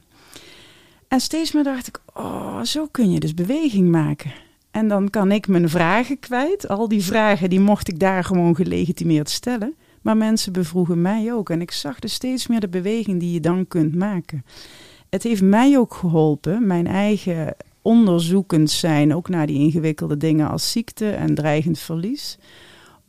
En 1.08 1.20
steeds 1.20 1.52
meer 1.52 1.64
dacht 1.64 1.86
ik, 1.86 2.00
oh, 2.14 2.62
zo 2.62 2.86
kun 2.86 3.10
je 3.10 3.20
dus 3.20 3.34
beweging 3.34 3.90
maken. 3.90 4.32
En 4.70 4.88
dan 4.88 5.10
kan 5.10 5.32
ik 5.32 5.48
mijn 5.48 5.68
vragen 5.68 6.18
kwijt. 6.18 6.68
Al 6.68 6.88
die 6.88 7.02
vragen 7.04 7.50
die 7.50 7.60
mocht 7.60 7.88
ik 7.88 7.98
daar 7.98 8.24
gewoon 8.24 8.54
gelegitimeerd 8.54 9.30
stellen. 9.30 9.74
Maar 10.02 10.16
mensen 10.16 10.52
bevroegen 10.52 11.02
mij 11.02 11.32
ook. 11.32 11.50
En 11.50 11.60
ik 11.60 11.70
zag 11.70 11.98
dus 11.98 12.12
steeds 12.12 12.46
meer 12.46 12.60
de 12.60 12.68
beweging 12.68 13.20
die 13.20 13.32
je 13.32 13.40
dan 13.40 13.68
kunt 13.68 13.94
maken. 13.94 14.44
Het 15.10 15.22
heeft 15.22 15.42
mij 15.42 15.78
ook 15.78 15.94
geholpen, 15.94 16.66
mijn 16.66 16.86
eigen 16.86 17.56
onderzoekend 17.82 18.70
zijn, 18.70 19.14
ook 19.14 19.28
naar 19.28 19.46
die 19.46 19.58
ingewikkelde 19.58 20.16
dingen 20.16 20.50
als 20.50 20.70
ziekte 20.70 21.10
en 21.10 21.34
dreigend 21.34 21.78
verlies. 21.78 22.38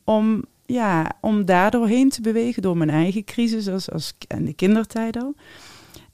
Om, 0.03 0.43
ja, 0.65 1.11
om 1.21 1.45
daardoor 1.45 1.87
heen 1.87 2.09
te 2.09 2.21
bewegen 2.21 2.61
door 2.61 2.77
mijn 2.77 2.89
eigen 2.89 3.23
crisis 3.23 3.67
als, 3.67 3.91
als 3.91 4.13
in 4.27 4.45
de 4.45 4.53
kindertijd 4.53 5.17
al. 5.17 5.35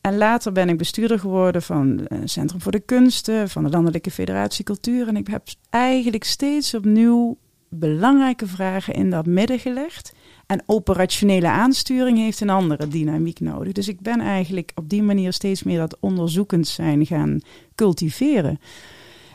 En 0.03 0.17
later 0.17 0.51
ben 0.51 0.69
ik 0.69 0.77
bestuurder 0.77 1.19
geworden 1.19 1.61
van 1.61 1.99
het 2.07 2.31
Centrum 2.31 2.61
voor 2.61 2.71
de 2.71 2.79
Kunsten, 2.79 3.49
van 3.49 3.63
de 3.63 3.69
Landelijke 3.69 4.11
Federatie 4.11 4.65
Cultuur. 4.65 5.07
En 5.07 5.15
ik 5.15 5.27
heb 5.27 5.47
eigenlijk 5.69 6.23
steeds 6.23 6.73
opnieuw 6.73 7.37
belangrijke 7.69 8.47
vragen 8.47 8.93
in 8.93 9.09
dat 9.09 9.25
midden 9.25 9.59
gelegd. 9.59 10.13
En 10.45 10.63
operationele 10.65 11.47
aansturing 11.47 12.17
heeft 12.17 12.41
een 12.41 12.49
andere 12.49 12.87
dynamiek 12.87 13.39
nodig. 13.39 13.73
Dus 13.73 13.87
ik 13.87 13.99
ben 13.99 14.19
eigenlijk 14.19 14.71
op 14.75 14.89
die 14.89 15.03
manier 15.03 15.33
steeds 15.33 15.63
meer 15.63 15.79
dat 15.79 15.97
onderzoekend 15.99 16.67
zijn 16.67 17.05
gaan 17.05 17.39
cultiveren. 17.75 18.59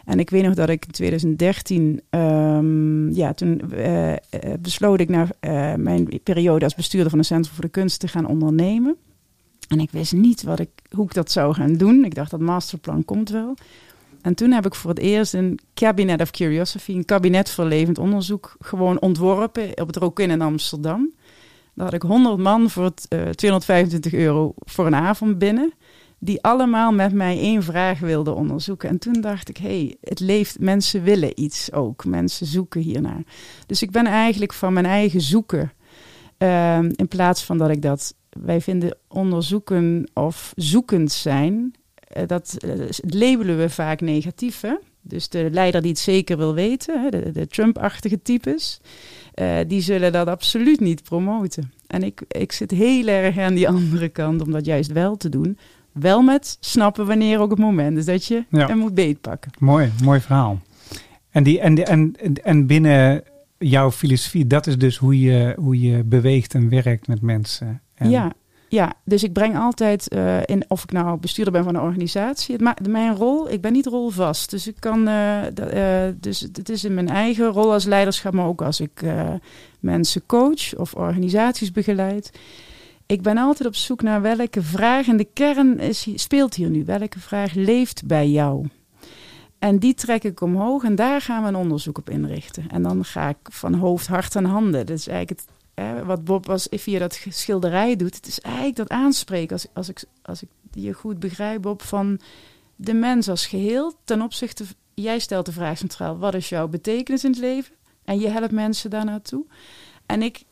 En 0.04 0.18
ik 0.18 0.30
weet 0.30 0.44
nog 0.44 0.54
dat 0.54 0.68
ik 0.68 0.84
in 0.84 0.92
2013, 0.92 2.00
ehm, 2.10 3.10
ja, 3.12 3.32
toen 3.32 3.72
eh, 3.72 4.12
eh, 4.12 4.18
besloot 4.60 5.00
ik 5.00 5.08
na 5.08 5.26
eh, 5.40 5.74
mijn 5.74 6.20
periode 6.22 6.64
als 6.64 6.74
bestuurder 6.74 7.10
van 7.10 7.18
het 7.18 7.28
Centrum 7.28 7.54
voor 7.54 7.64
de 7.64 7.70
Kunst 7.70 8.00
te 8.00 8.08
gaan 8.08 8.26
ondernemen. 8.26 8.96
En 9.68 9.80
ik 9.80 9.90
wist 9.90 10.12
niet 10.12 10.42
wat 10.42 10.58
ik, 10.58 10.70
hoe 10.90 11.04
ik 11.04 11.14
dat 11.14 11.30
zou 11.30 11.54
gaan 11.54 11.74
doen. 11.74 12.04
Ik 12.04 12.14
dacht 12.14 12.30
dat 12.30 12.40
masterplan 12.40 13.04
komt 13.04 13.30
wel. 13.30 13.54
En 14.22 14.34
toen 14.34 14.50
heb 14.50 14.66
ik 14.66 14.74
voor 14.74 14.90
het 14.90 14.98
eerst 14.98 15.34
een 15.34 15.58
Cabinet 15.74 16.20
of 16.20 16.30
Curiosity, 16.30 16.92
een 16.92 17.04
kabinet 17.04 17.50
voor 17.50 17.64
levend 17.64 17.98
onderzoek, 17.98 18.56
gewoon 18.60 19.00
ontworpen 19.00 19.80
op 19.80 19.86
het 19.86 19.96
Rokin 19.96 20.30
in 20.30 20.40
Amsterdam. 20.40 21.10
Daar 21.74 21.86
had 21.86 21.94
ik 21.94 22.02
100 22.02 22.38
man 22.38 22.70
voor 22.70 22.84
het, 22.84 23.06
eh, 23.08 23.28
225 23.28 24.12
euro 24.12 24.54
voor 24.56 24.86
een 24.86 24.94
avond 24.94 25.38
binnen, 25.38 25.72
die 26.18 26.42
allemaal 26.42 26.92
met 26.92 27.12
mij 27.12 27.38
één 27.38 27.62
vraag 27.62 27.98
wilden 27.98 28.34
onderzoeken. 28.34 28.88
En 28.88 28.98
toen 28.98 29.20
dacht 29.20 29.48
ik, 29.48 29.56
hey, 29.56 29.96
het 30.00 30.20
leeft, 30.20 30.60
mensen 30.60 31.02
willen 31.02 31.40
iets 31.40 31.72
ook, 31.72 32.04
mensen 32.04 32.46
zoeken 32.46 32.80
hiernaar. 32.80 33.22
Dus 33.66 33.82
ik 33.82 33.90
ben 33.90 34.06
eigenlijk 34.06 34.52
van 34.52 34.72
mijn 34.72 34.86
eigen 34.86 35.20
zoeken, 35.20 35.72
ehm, 36.38 36.90
in 36.96 37.08
plaats 37.08 37.44
van 37.44 37.58
dat 37.58 37.70
ik 37.70 37.82
dat, 37.82 38.14
wij 38.42 38.60
vinden 38.60 38.96
onderzoeken 39.08 40.08
of 40.14 40.52
zoekend 40.56 41.12
zijn, 41.12 41.74
eh, 42.08 42.22
dat 42.26 42.56
eh, 42.58 42.70
labelen 43.08 43.58
we 43.58 43.70
vaak 43.70 44.00
negatief. 44.00 44.60
Hè? 44.60 44.74
Dus 45.02 45.28
de 45.28 45.48
leider 45.52 45.80
die 45.82 45.90
het 45.90 46.00
zeker 46.00 46.36
wil 46.36 46.54
weten, 46.54 47.10
de, 47.10 47.30
de 47.32 47.46
Trump-achtige 47.46 48.22
types, 48.22 48.80
eh, 49.34 49.56
die 49.66 49.80
zullen 49.80 50.12
dat 50.12 50.26
absoluut 50.28 50.80
niet 50.80 51.02
promoten. 51.02 51.72
En 51.86 52.02
ik, 52.02 52.22
ik 52.28 52.52
zit 52.52 52.70
heel 52.70 53.06
erg 53.06 53.38
aan 53.38 53.54
die 53.54 53.68
andere 53.78 54.08
kant 54.08 54.42
om 54.42 54.50
dat 54.50 54.64
juist 54.64 54.92
wel 54.92 55.16
te 55.16 55.28
doen. 55.28 55.58
Wel 55.92 56.22
met 56.22 56.56
snappen 56.60 57.06
wanneer 57.06 57.40
ook 57.40 57.50
het 57.50 57.58
moment 57.58 57.98
is 57.98 58.04
dat 58.04 58.24
je 58.24 58.44
Ja. 58.50 58.66
hem 58.66 58.78
moet 58.78 58.94
beetpakken. 58.94 59.50
Mooi, 59.58 59.90
mooi 60.04 60.20
verhaal. 60.20 60.60
En, 61.30 61.42
die, 61.42 61.60
en, 61.60 61.74
die- 61.74 61.84
en, 61.84 62.14
en 62.42 62.66
binnen 62.66 63.22
jouw 63.58 63.90
filosofie, 63.90 64.46
dat 64.46 64.66
is 64.66 64.78
dus 64.78 64.96
hoe 64.96 65.20
je, 65.20 65.54
hoe 65.58 65.80
je 65.80 66.04
beweegt 66.04 66.54
en 66.54 66.68
werkt 66.68 67.06
met 67.06 67.20
mensen. 67.22 67.80
Ja, 67.98 68.32
ja, 68.68 68.92
dus 69.04 69.22
ik 69.22 69.32
breng 69.32 69.56
altijd 69.56 70.08
eh, 70.08 70.42
in, 70.44 70.64
of 70.68 70.82
ik 70.82 70.92
nou 70.92 71.18
bestuurder 71.18 71.52
ben 71.52 71.64
van 71.64 71.74
een 71.74 71.80
organisatie, 71.80 72.56
het 72.56 72.88
mijn 72.88 73.14
rol, 73.14 73.50
ik 73.50 73.60
ben 73.60 73.72
niet 73.72 73.86
rolvast. 73.86 74.50
Dus 74.50 74.66
ik 74.66 74.76
kan, 74.78 75.08
eh, 75.08 76.06
eh, 76.06 76.14
dus 76.20 76.40
het 76.40 76.68
is 76.68 76.84
in 76.84 76.94
mijn 76.94 77.08
eigen 77.08 77.46
rol 77.46 77.72
als 77.72 77.84
leiderschap, 77.84 78.32
maar 78.32 78.46
ook 78.46 78.62
als 78.62 78.80
ik 78.80 79.02
mensen 79.80 80.26
coach 80.26 80.76
of 80.76 80.94
organisaties 80.94 81.72
begeleid. 81.72 82.38
Ik 83.06 83.22
ben 83.22 83.38
altijd 83.38 83.68
op 83.68 83.74
zoek 83.74 84.02
naar 84.02 84.22
welke 84.22 84.62
vraag 84.62 85.08
en 85.08 85.16
de 85.16 85.28
kern 85.32 85.78
is, 85.78 86.08
speelt 86.14 86.54
hier 86.54 86.70
nu. 86.70 86.84
Welke 86.84 87.18
vraag 87.18 87.54
leeft 87.54 88.06
bij 88.06 88.28
jou? 88.28 88.66
En 89.58 89.78
die 89.78 89.94
trek 89.94 90.24
ik 90.24 90.40
omhoog 90.40 90.84
en 90.84 90.94
daar 90.94 91.20
gaan 91.20 91.42
we 91.42 91.48
een 91.48 91.56
onderzoek 91.56 91.98
op 91.98 92.10
inrichten. 92.10 92.64
En 92.68 92.82
dan 92.82 93.04
ga 93.04 93.28
ik 93.28 93.36
van 93.42 93.74
hoofd, 93.74 94.06
hart 94.06 94.36
en 94.36 94.44
handen. 94.44 94.86
Dat 94.86 94.98
is 94.98 95.08
eigenlijk 95.08 95.40
het, 95.40 95.57
hè, 95.80 96.04
wat 96.04 96.24
Bob 96.24 96.48
als 96.48 96.66
via 96.70 96.98
dat 96.98 97.20
schilderij 97.28 97.96
doet. 97.96 98.16
Het 98.16 98.26
is 98.26 98.40
eigenlijk 98.40 98.76
dat 98.76 98.88
aanspreken, 98.88 99.52
als, 99.52 99.66
als, 99.72 99.88
ik, 99.88 100.02
als 100.22 100.42
ik 100.42 100.48
je 100.72 100.92
goed 100.92 101.18
begrijp, 101.18 101.62
Bob, 101.62 101.82
van 101.82 102.20
de 102.76 102.94
mens 102.94 103.28
als 103.28 103.46
geheel 103.46 103.94
ten 104.04 104.22
opzichte. 104.22 104.64
Jij 104.94 105.18
stelt 105.18 105.46
de 105.46 105.52
vraag 105.52 105.78
centraal: 105.78 106.18
wat 106.18 106.34
is 106.34 106.48
jouw 106.48 106.68
betekenis 106.68 107.24
in 107.24 107.30
het 107.30 107.40
leven? 107.40 107.74
En 108.04 108.20
je 108.20 108.28
helpt 108.28 108.52
mensen 108.52 108.90
daar 108.90 109.04
naartoe. 109.04 109.44
En 110.06 110.22
ik, 110.22 110.42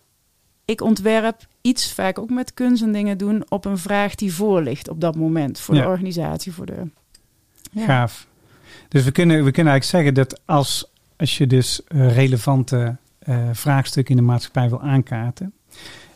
ik 0.64 0.80
ontwerp 0.80 1.46
iets 1.60 1.92
vaak 1.92 2.18
ook 2.18 2.30
met 2.30 2.54
kunst 2.54 2.82
en 2.82 2.92
dingen 2.92 3.18
doen 3.18 3.44
op 3.48 3.64
een 3.64 3.78
vraag 3.78 4.14
die 4.14 4.32
voor 4.34 4.62
ligt 4.62 4.88
op 4.88 5.00
dat 5.00 5.16
moment. 5.16 5.58
Voor 5.60 5.74
Ja. 5.74 5.82
de 5.82 5.88
organisatie, 5.88 6.52
voor 6.52 6.66
de. 6.66 6.90
Ja. 7.70 7.84
Gaaf. 7.84 8.26
Dus 8.88 9.04
we 9.04 9.12
kunnen, 9.12 9.44
we 9.44 9.50
kunnen 9.50 9.72
eigenlijk 9.72 10.04
zeggen 10.04 10.14
dat 10.14 10.40
als, 10.44 10.90
als 11.16 11.38
je 11.38 11.46
dus 11.46 11.84
eh, 11.84 12.14
relevante 12.14 12.96
eh, 13.26 13.48
vraagstukken 13.52 14.16
in 14.16 14.20
de 14.20 14.26
maatschappij 14.26 14.68
wil 14.68 14.80
aankaarten. 14.80 15.52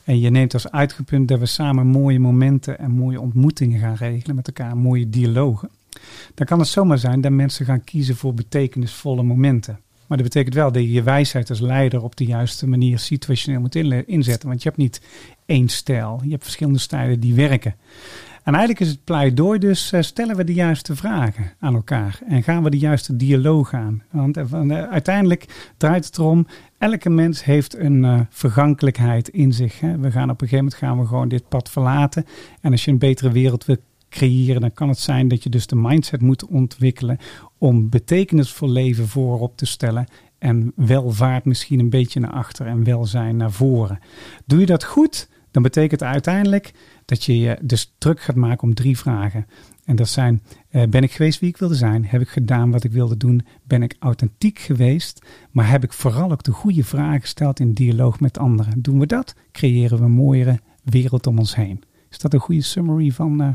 En 0.04 0.20
je 0.20 0.30
neemt 0.30 0.54
als 0.54 0.70
uitgangspunt 0.70 1.28
dat 1.28 1.38
we 1.38 1.46
samen 1.46 1.86
mooie 1.86 2.20
momenten 2.20 2.78
en 2.78 2.90
mooie 2.90 3.20
ontmoetingen 3.20 3.80
gaan 3.80 3.94
regelen 3.94 4.36
met 4.36 4.46
elkaar, 4.46 4.76
mooie 4.76 5.10
dialogen. 5.10 5.70
Dan 6.34 6.46
kan 6.46 6.58
het 6.58 6.68
zomaar 6.68 6.98
zijn 6.98 7.20
dat 7.20 7.32
mensen 7.32 7.66
gaan 7.66 7.84
kiezen 7.84 8.16
voor 8.16 8.34
betekenisvolle 8.34 9.22
momenten. 9.22 9.80
Maar 10.06 10.18
dat 10.18 10.26
betekent 10.26 10.54
wel 10.54 10.72
dat 10.72 10.82
je 10.82 10.92
je 10.92 11.02
wijsheid 11.02 11.50
als 11.50 11.60
leider 11.60 12.02
op 12.02 12.16
de 12.16 12.24
juiste 12.24 12.66
manier 12.66 12.98
situationeel 12.98 13.60
moet 13.60 13.74
inzetten. 14.06 14.48
Want 14.48 14.62
je 14.62 14.68
hebt 14.68 14.80
niet 14.80 15.00
één 15.46 15.68
stijl. 15.68 16.20
Je 16.22 16.30
hebt 16.30 16.42
verschillende 16.42 16.78
stijlen 16.78 17.20
die 17.20 17.34
werken. 17.34 17.74
En 18.42 18.54
eigenlijk 18.54 18.80
is 18.80 18.88
het 18.88 19.04
pleidooi 19.04 19.58
dus, 19.58 19.92
eh, 19.92 20.02
stellen 20.02 20.36
we 20.36 20.44
de 20.44 20.54
juiste 20.54 20.96
vragen 20.96 21.52
aan 21.58 21.74
elkaar. 21.74 22.18
En 22.26 22.42
gaan 22.42 22.62
we 22.62 22.70
de 22.70 22.78
juiste 22.78 23.16
dialoog 23.16 23.74
aan. 23.74 24.02
Want 24.10 24.36
eh, 24.36 24.52
eh, 24.52 24.90
uiteindelijk 24.90 25.72
draait 25.76 26.04
het 26.04 26.18
erom, 26.18 26.46
elke 26.78 27.10
mens 27.10 27.44
heeft 27.44 27.78
een 27.78 28.26
vergankelijkheid 28.30 29.28
in 29.28 29.52
zich. 29.52 29.80
Hè. 29.80 29.98
We 29.98 30.10
gaan 30.10 30.30
op 30.30 30.40
een 30.40 30.48
gegeven 30.48 30.64
moment 30.64 30.74
gaan 30.74 31.00
we 31.00 31.06
gewoon 31.06 31.28
dit 31.28 31.48
pad 31.48 31.70
verlaten. 31.70 32.24
En 32.60 32.70
als 32.70 32.84
je 32.84 32.90
een 32.90 32.98
betere 32.98 33.30
wereld 33.30 33.64
wil 33.64 33.76
creëren, 34.08 34.60
dan 34.60 34.72
kan 34.72 34.88
het 34.88 34.98
zijn 34.98 35.28
dat 35.28 35.42
je 35.42 35.50
dus 35.50 35.66
de 35.66 35.76
mindset 35.76 36.20
moet 36.20 36.46
ontwikkelen 36.46 37.18
om 37.58 37.88
betekenisvol 37.88 38.70
leven 38.70 39.08
voorop 39.08 39.56
te 39.56 39.66
stellen 39.66 40.06
En 40.38 40.72
welvaart 40.76 41.44
misschien 41.44 41.78
een 41.78 41.90
beetje 41.90 42.20
naar 42.20 42.30
achter 42.30 42.66
en 42.66 42.84
welzijn 42.84 43.36
naar 43.36 43.52
voren. 43.52 43.98
Doe 44.46 44.60
je 44.60 44.66
dat 44.66 44.84
goed, 44.84 45.28
dan 45.50 45.62
betekent 45.62 46.02
uiteindelijk 46.02 46.72
dat 47.10 47.24
je 47.24 47.38
je 47.38 47.58
dus 47.60 47.94
druk 47.98 48.20
gaat 48.20 48.36
maken 48.36 48.62
om 48.62 48.74
drie 48.74 48.98
vragen. 48.98 49.46
En 49.84 49.96
dat 49.96 50.08
zijn, 50.08 50.42
eh, 50.68 50.82
ben 50.88 51.02
ik 51.02 51.12
geweest 51.12 51.40
wie 51.40 51.48
ik 51.48 51.56
wilde 51.56 51.74
zijn? 51.74 52.04
Heb 52.04 52.20
ik 52.20 52.28
gedaan 52.28 52.70
wat 52.70 52.84
ik 52.84 52.92
wilde 52.92 53.16
doen? 53.16 53.46
Ben 53.62 53.82
ik 53.82 53.96
authentiek 53.98 54.58
geweest? 54.58 55.26
Maar 55.50 55.70
heb 55.70 55.84
ik 55.84 55.92
vooral 55.92 56.30
ook 56.30 56.42
de 56.42 56.52
goede 56.52 56.84
vragen 56.84 57.20
gesteld 57.20 57.60
in 57.60 57.72
dialoog 57.72 58.20
met 58.20 58.38
anderen? 58.38 58.82
Doen 58.82 58.98
we 58.98 59.06
dat, 59.06 59.34
creëren 59.52 59.98
we 59.98 60.04
een 60.04 60.10
mooiere 60.10 60.60
wereld 60.82 61.26
om 61.26 61.38
ons 61.38 61.54
heen. 61.54 61.82
Is 62.10 62.18
dat 62.18 62.34
een 62.34 62.40
goede 62.40 62.62
summary 62.62 63.10
van, 63.10 63.40
eh, 63.40 63.48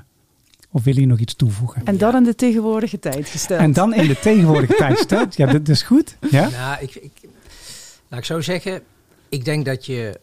of 0.71 0.83
wil 0.83 0.99
je 0.99 1.05
nog 1.05 1.19
iets 1.19 1.35
toevoegen? 1.35 1.85
En 1.85 1.97
dan 1.97 2.15
in 2.15 2.23
de 2.23 2.35
tegenwoordige 2.35 2.99
tijd 2.99 3.29
gesteld. 3.29 3.59
En 3.59 3.73
dan 3.73 3.93
in 3.93 4.07
de 4.07 4.19
tegenwoordige 4.19 4.75
tijd 4.75 4.97
stelt. 4.97 5.35
Ja, 5.35 5.45
dat 5.51 5.69
is 5.69 5.81
goed. 5.81 6.17
Ja? 6.31 6.49
Nou, 6.49 6.81
ik, 6.81 6.95
ik, 6.95 7.11
laat 8.07 8.19
ik 8.19 8.25
zo 8.25 8.41
zeggen. 8.41 8.81
Ik 9.29 9.45
denk 9.45 9.65
dat 9.65 9.85
je. 9.85 10.19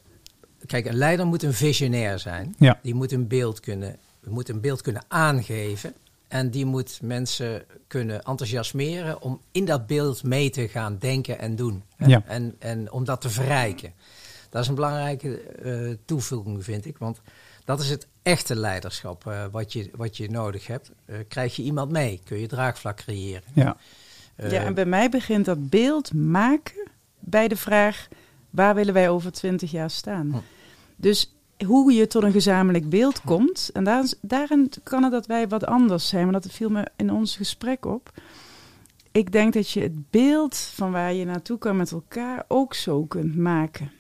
Kijk, 0.67 0.87
een 0.87 0.97
leider 0.97 1.27
moet 1.27 1.43
een 1.43 1.53
visionair 1.53 2.19
zijn. 2.19 2.55
Ja. 2.59 2.79
Die 2.83 2.95
moet 2.95 3.13
een 3.13 3.29
beeld 3.29 3.61
kunnen, 3.61 3.97
moet 4.25 4.49
een 4.49 4.61
beeld 4.61 4.81
kunnen 4.83 5.05
aangeven. 5.09 5.95
En 6.29 6.51
die 6.51 6.65
moet 6.65 6.99
mensen 7.03 7.65
kunnen 7.87 8.23
enthousiasmeren 8.23 9.21
om 9.21 9.41
in 9.53 9.65
dat 9.65 9.87
beeld 9.87 10.23
mee 10.23 10.51
te 10.51 10.69
gaan 10.69 10.97
denken 10.99 11.39
en 11.39 11.57
doen. 11.57 11.83
Ja. 11.97 12.23
En, 12.27 12.55
en 12.59 12.93
om 12.93 13.05
dat 13.05 13.21
te 13.21 13.31
verrijken. 13.31 13.93
Dat 14.51 14.63
is 14.63 14.69
een 14.69 14.75
belangrijke 14.75 15.41
eh, 15.41 15.97
toevoeging, 16.05 16.65
vind 16.65 16.87
ik. 16.87 16.99
Want 16.99 17.21
dat 17.65 17.81
is 17.81 17.91
het 17.91 18.07
echte 18.23 18.57
leiderschap 18.57 19.27
eh, 19.27 19.45
wat, 19.51 19.73
je, 19.73 19.91
wat 19.97 20.17
je 20.17 20.31
nodig 20.31 20.67
hebt. 20.67 20.91
Eh, 21.05 21.17
krijg 21.29 21.57
je 21.57 21.63
iemand 21.63 21.91
mee, 21.91 22.21
kun 22.25 22.39
je 22.39 22.47
draagvlak 22.47 22.97
creëren. 22.97 23.43
Ja. 23.55 23.77
Ja, 24.37 24.65
en 24.65 24.75
bij 24.75 24.85
mij 24.85 25.09
begint 25.09 25.45
dat 25.45 25.71
beeld 25.71 26.15
maken 26.15 26.89
bij 27.19 27.49
de 27.49 27.57
vraag: 27.57 28.09
waar 28.53 28.75
willen 28.75 28.95
wij 28.95 29.09
over 29.09 29.33
twintig 29.33 29.71
jaar 29.71 29.91
staan? 29.91 30.31
Hm. 30.31 30.39
Dus 30.97 31.35
hoe 31.67 31.93
je 31.93 32.07
tot 32.07 32.23
een 32.23 32.33
gezamenlijk 32.33 32.89
beeld 32.89 33.21
komt, 33.21 33.71
en 33.73 33.85
daar, 33.85 34.13
daarin 34.21 34.71
kan 34.83 35.03
het 35.03 35.13
dat 35.13 35.27
wij 35.27 35.49
wat 35.49 35.67
anders 35.67 36.09
zijn, 36.09 36.25
maar 36.25 36.41
dat 36.41 36.53
viel 36.53 36.69
me 36.71 36.87
in 36.97 37.13
ons 37.13 37.37
gesprek 37.37 37.85
op. 37.87 38.13
Ik 39.13 39.33
denk 39.33 39.53
dat 39.53 39.71
je 39.71 39.81
het 39.81 40.11
beeld 40.11 40.57
van 40.57 40.93
waar 40.93 41.13
je 41.13 41.25
naartoe 41.25 41.59
kan 41.59 41.77
met 41.77 41.91
elkaar 41.91 42.45
ook 42.49 42.75
zo 42.75 43.05
kunt 43.05 43.37
maken. 43.37 43.91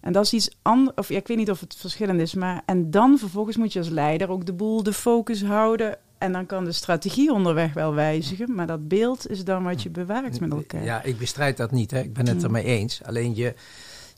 En 0.00 0.12
dat 0.12 0.24
is 0.24 0.32
iets 0.32 0.50
anders, 0.62 0.96
of 0.96 1.08
ja, 1.08 1.16
ik 1.16 1.26
weet 1.26 1.36
niet 1.36 1.50
of 1.50 1.60
het 1.60 1.74
verschillend 1.76 2.20
is, 2.20 2.34
maar 2.34 2.62
en 2.66 2.90
dan 2.90 3.18
vervolgens 3.18 3.56
moet 3.56 3.72
je 3.72 3.78
als 3.78 3.88
leider 3.88 4.30
ook 4.30 4.46
de 4.46 4.52
boel, 4.52 4.82
de 4.82 4.92
focus 4.92 5.44
houden. 5.44 5.98
En 6.18 6.32
dan 6.32 6.46
kan 6.46 6.64
de 6.64 6.72
strategie 6.72 7.32
onderweg 7.32 7.72
wel 7.72 7.94
wijzigen, 7.94 8.54
maar 8.54 8.66
dat 8.66 8.88
beeld 8.88 9.30
is 9.30 9.44
dan 9.44 9.62
wat 9.62 9.82
je 9.82 9.90
bewaakt 9.90 10.40
met 10.40 10.50
elkaar. 10.52 10.84
Ja, 10.84 11.02
ik 11.02 11.18
bestrijd 11.18 11.56
dat 11.56 11.70
niet. 11.70 11.90
Hè. 11.90 12.00
Ik 12.00 12.12
ben 12.12 12.26
het 12.26 12.36
Mm. 12.36 12.44
ermee 12.44 12.64
eens. 12.64 13.00
Alleen 13.04 13.34
je, 13.34 13.54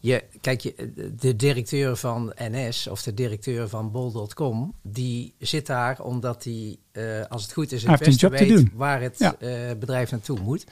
je 0.05 0.23
kijk, 0.41 0.61
je, 0.61 0.75
de 1.17 1.37
directeur 1.37 1.97
van 1.97 2.33
NS 2.39 2.87
of 2.87 3.03
de 3.03 3.15
directeur 3.15 3.69
van 3.69 3.91
bol.com, 3.91 4.75
die 4.83 5.35
zit 5.39 5.67
daar 5.67 6.01
omdat 6.01 6.45
hij, 6.45 6.77
eh, 6.93 7.27
als 7.29 7.43
het 7.43 7.53
goed 7.53 7.73
is, 7.73 7.83
het 7.83 7.99
beste 7.99 8.29
weet 8.29 8.65
waar 8.75 9.01
het 9.01 9.19
Ja. 9.19 9.37
eh, 9.39 9.77
bedrijf 9.79 10.11
naartoe 10.11 10.41
moet. 10.41 10.65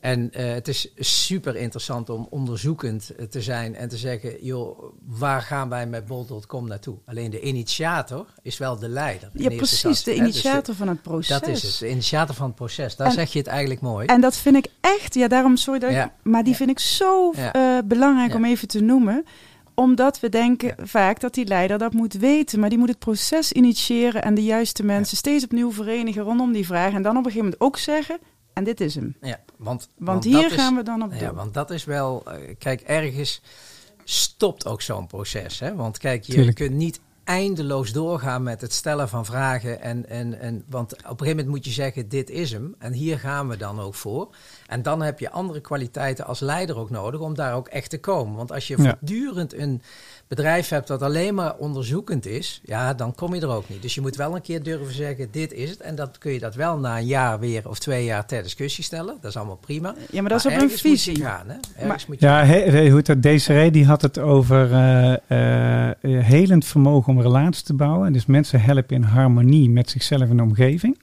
En 0.00 0.32
eh, 0.32 0.52
het 0.52 0.68
is 0.68 0.92
super 0.96 1.56
interessant 1.56 2.10
om 2.10 2.26
onderzoekend 2.30 3.10
eh, 3.16 3.26
te 3.26 3.42
zijn 3.42 3.74
en 3.74 3.88
te 3.88 3.96
zeggen, 3.96 4.44
joh, 4.44 4.82
waar 5.06 5.42
gaan 5.42 5.68
wij 5.68 5.86
met 5.86 6.06
bol.com 6.06 6.68
naartoe? 6.68 6.96
Alleen 7.06 7.30
de 7.30 7.40
initiator 7.40 8.26
is 8.42 8.58
wel 8.58 8.78
de 8.78 8.88
leider. 8.88 9.30
Ja, 9.32 9.48
precies, 9.48 10.02
de 10.02 10.10
hè. 10.10 10.16
Dus 10.16 10.26
initiator 10.26 10.74
van 10.74 10.88
het 10.88 11.02
proces. 11.02 11.28
dat 11.40 11.46
is 11.48 11.62
het, 11.62 11.78
de 11.78 11.90
initiator 11.90 12.34
van 12.34 12.46
het 12.46 12.54
proces. 12.54 12.96
Daar 12.96 13.06
En- 13.06 13.12
zeg 13.12 13.32
je 13.32 13.38
het 13.38 13.48
eigenlijk 13.48 13.80
mooi. 13.80 14.06
En 14.06 14.20
dat 14.20 14.36
vind 14.36 14.56
ik 14.56 14.66
echt, 14.80 15.14
ja, 15.14 15.28
daarom 15.28 15.56
sorry 15.56 15.80
dat 15.80 15.90
ik- 15.90 16.08
maar 16.22 16.42
die 16.42 16.52
Ja. 16.52 16.58
vind 16.58 16.70
ik 16.70 16.78
zo 16.78 17.32
Ja. 17.36 17.52
eh, 17.52 17.78
belangrijk 17.84 18.34
om 18.34 18.44
even 18.44 18.68
te 18.68 18.80
noemen. 18.80 19.24
Omdat 19.74 20.20
we 20.20 20.28
denken 20.28 20.74
vaak 20.88 21.20
dat 21.20 21.34
die 21.34 21.44
leider 21.46 21.78
dat 21.78 21.92
moet 21.92 22.12
weten. 22.14 22.60
Maar 22.60 22.68
die 22.68 22.78
moet 22.78 22.88
het 22.88 22.98
proces 22.98 23.52
initiëren 23.52 24.22
en 24.22 24.34
de 24.34 24.42
juiste 24.44 24.82
mensen 24.84 25.16
steeds 25.16 25.44
opnieuw 25.44 25.72
verenigen 25.72 26.22
rondom 26.22 26.52
die 26.52 26.66
vraag. 26.66 26.92
En 26.92 27.02
dan 27.02 27.10
op 27.16 27.24
een 27.24 27.30
gegeven 27.30 27.44
moment 27.44 27.60
ook 27.60 27.76
zeggen, 27.78 28.18
en 28.60 28.66
dit 28.66 28.80
is 28.80 28.94
hem. 28.94 29.16
Ja, 29.20 29.40
want, 29.56 29.88
Want, 29.98 30.24
hier 30.24 30.46
is- 30.46 30.52
gaan 30.52 30.74
we 30.76 30.82
dan 30.82 31.02
op 31.02 31.12
Ja, 31.14 31.34
want 31.34 31.54
dat 31.54 31.70
is 31.70 31.84
wel... 31.84 32.22
eh, 32.26 32.54
kijk, 32.58 32.80
ergens 32.80 33.42
stopt 34.04 34.66
ook 34.66 34.82
zo'n 34.82 35.06
proces. 35.06 35.58
Hè? 35.58 35.74
Want 35.74 35.98
kijk, 35.98 36.24
je 36.24 36.32
Tuurlijk. 36.32 36.56
kunt 36.56 36.74
niet 36.74 37.00
eindeloos 37.24 37.92
doorgaan 37.92 38.42
met 38.42 38.60
het 38.60 38.72
stellen 38.72 39.08
van 39.08 39.24
vragen. 39.24 39.80
En, 39.80 40.08
en, 40.08 40.40
en, 40.40 40.64
want 40.68 40.92
op 40.92 40.98
een 40.98 41.06
gegeven 41.08 41.28
moment 41.28 41.48
moet 41.48 41.64
je 41.64 41.70
zeggen, 41.70 42.08
dit 42.08 42.30
is 42.30 42.52
hem. 42.52 42.74
En 42.78 42.92
hier 42.92 43.18
gaan 43.18 43.48
we 43.48 43.56
dan 43.56 43.80
ook 43.80 43.94
voor. 43.94 44.28
En 44.70 44.82
dan 44.82 45.02
heb 45.02 45.18
je 45.18 45.30
andere 45.30 45.60
kwaliteiten 45.60 46.26
als 46.26 46.40
leider 46.40 46.76
ook 46.78 46.90
nodig 46.90 47.20
om 47.20 47.34
daar 47.34 47.54
ook 47.54 47.68
echt 47.68 47.90
te 47.90 47.98
komen. 48.00 48.36
Want 48.36 48.52
als 48.52 48.66
je 48.68 48.74
Ja. 48.78 48.82
voortdurend 48.82 49.54
een 49.54 49.82
bedrijf 50.28 50.68
hebt 50.68 50.86
dat 50.88 51.02
alleen 51.02 51.34
maar 51.34 51.56
onderzoekend 51.56 52.26
is, 52.26 52.60
ja, 52.64 52.94
dan 52.94 53.14
kom 53.14 53.34
je 53.34 53.40
er 53.40 53.48
ook 53.48 53.68
niet. 53.68 53.82
Dus 53.82 53.94
je 53.94 54.00
moet 54.00 54.16
wel 54.16 54.34
een 54.34 54.40
keer 54.42 54.62
durven 54.62 54.94
zeggen, 54.94 55.28
dit 55.30 55.52
is 55.52 55.70
het. 55.70 55.80
En 55.80 55.94
dat 55.94 56.18
kun 56.18 56.32
je 56.32 56.38
dat 56.38 56.54
wel 56.54 56.78
na 56.78 56.98
een 56.98 57.06
jaar 57.06 57.38
weer 57.38 57.68
of 57.68 57.78
twee 57.78 58.04
jaar 58.04 58.26
ter 58.26 58.42
discussie 58.42 58.84
stellen. 58.84 59.16
Dat 59.20 59.30
is 59.30 59.36
allemaal 59.36 59.56
prima. 59.56 59.94
Ja, 60.10 60.20
maar 60.20 60.30
dat 60.30 60.38
is 60.38 60.46
ook 60.46 60.52
een 60.52 60.60
ergens 60.60 60.82
moet 60.82 60.92
je 61.04 61.10
visie. 61.10 61.24
gaan, 61.24 61.46
hè? 61.48 61.86
Maar- 61.86 62.04
moet 62.08 62.20
je 62.20 62.26
Ja, 62.26 62.44
he? 62.44 63.20
Desiree 63.20 63.70
die 63.70 63.86
had 63.86 64.02
het 64.02 64.18
over 64.18 64.72
eh, 64.72 65.88
eh, 65.88 66.24
helend 66.24 66.64
vermogen 66.64 67.12
om 67.12 67.20
relaties 67.20 67.62
te 67.62 67.74
bouwen. 67.74 68.06
En 68.06 68.12
dus 68.12 68.26
mensen 68.26 68.60
helpen 68.60 68.96
in 68.96 69.02
harmonie 69.02 69.70
met 69.70 69.90
zichzelf 69.90 70.28
en 70.30 70.36
de 70.36 70.42
omgeving. 70.42 70.98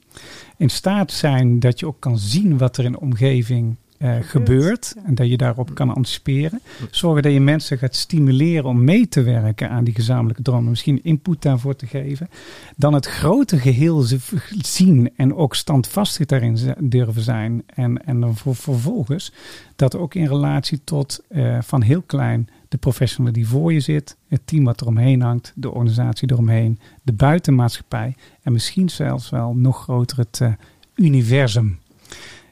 In 0.57 0.69
staat 0.69 1.11
zijn 1.11 1.59
dat 1.59 1.79
je 1.79 1.87
ook 1.87 1.99
kan 1.99 2.17
zien 2.17 2.57
wat 2.57 2.77
er 2.77 2.85
in 2.85 2.91
de 2.91 2.99
omgeving 2.99 3.75
eh, 3.97 4.15
gebeurt. 4.21 4.93
ja. 4.95 5.01
En 5.05 5.15
dat 5.15 5.29
je 5.29 5.37
daarop 5.37 5.73
kan 5.75 5.93
anticiperen. 5.95 6.61
Zorgen 6.91 7.23
dat 7.23 7.31
je 7.33 7.39
mensen 7.39 7.77
gaat 7.77 7.95
stimuleren 7.95 8.65
om 8.65 8.83
mee 8.83 9.07
te 9.07 9.21
werken 9.21 9.69
aan 9.69 9.83
die 9.83 9.93
gezamenlijke 9.95 10.41
dromen. 10.41 10.69
Misschien 10.69 11.03
input 11.03 11.41
daarvoor 11.41 11.75
te 11.75 11.85
geven. 11.87 12.29
Dan 12.75 12.93
het 12.93 13.05
grote 13.05 13.57
geheel 13.59 14.01
ze- 14.01 14.19
zien 14.61 15.09
en 15.15 15.35
ook 15.35 15.55
standvastig 15.55 16.25
daarin 16.25 16.57
durven 16.79 17.21
zijn. 17.21 17.63
En, 17.65 18.05
en 18.05 18.19
dan 18.19 18.35
voor, 18.35 18.55
vervolgens 18.55 19.31
dat 19.75 19.95
ook 19.95 20.13
in 20.15 20.27
relatie 20.27 20.79
tot 20.83 21.23
eh, 21.27 21.57
van 21.61 21.81
heel 21.81 22.01
klein 22.01 22.49
de 22.69 22.77
professional 22.77 23.33
die 23.33 23.47
voor 23.47 23.73
je 23.73 23.79
zit, 23.79 24.17
het 24.27 24.41
team 24.45 24.63
wat 24.63 24.81
eromheen 24.81 25.21
hangt, 25.21 25.51
de 25.55 25.71
organisatie 25.71 26.31
eromheen, 26.31 26.79
de 27.03 27.13
buitenmaatschappij 27.13 28.15
en 28.41 28.51
misschien 28.51 28.89
zelfs 28.89 29.29
wel 29.29 29.53
nog 29.55 29.81
groter 29.81 30.17
het 30.17 30.41
eh, 30.41 30.51
universum. 30.95 31.79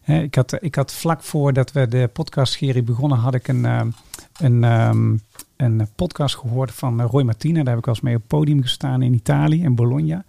Ik, 0.05 0.35
had, 0.35 0.57
ik 0.63 0.75
had 0.75 0.93
vlak 0.93 1.23
voordat 1.23 1.71
we 1.71 1.87
de 1.87 2.09
podcastserie 2.13 2.83
begonnen, 2.83 3.17
had 3.17 3.33
ik 3.33 3.47
een, 3.47 3.65
eh, 3.65 3.81
een, 4.39 4.63
ehm, 4.63 5.17
een 5.55 5.87
podcast 5.95 6.35
gehoord 6.35 6.71
van 6.71 7.01
eh, 7.01 7.07
Roy 7.09 7.23
Martina. 7.23 7.57
Daar 7.57 7.67
heb 7.67 7.77
ik 7.77 7.85
wel 7.85 7.93
eens 7.93 8.03
mee 8.03 8.15
op 8.15 8.21
het 8.21 8.29
podium 8.29 8.61
gestaan 8.61 9.01
in 9.01 9.13
Italië, 9.13 9.63
in 9.63 9.75
Bologna. 9.75 10.23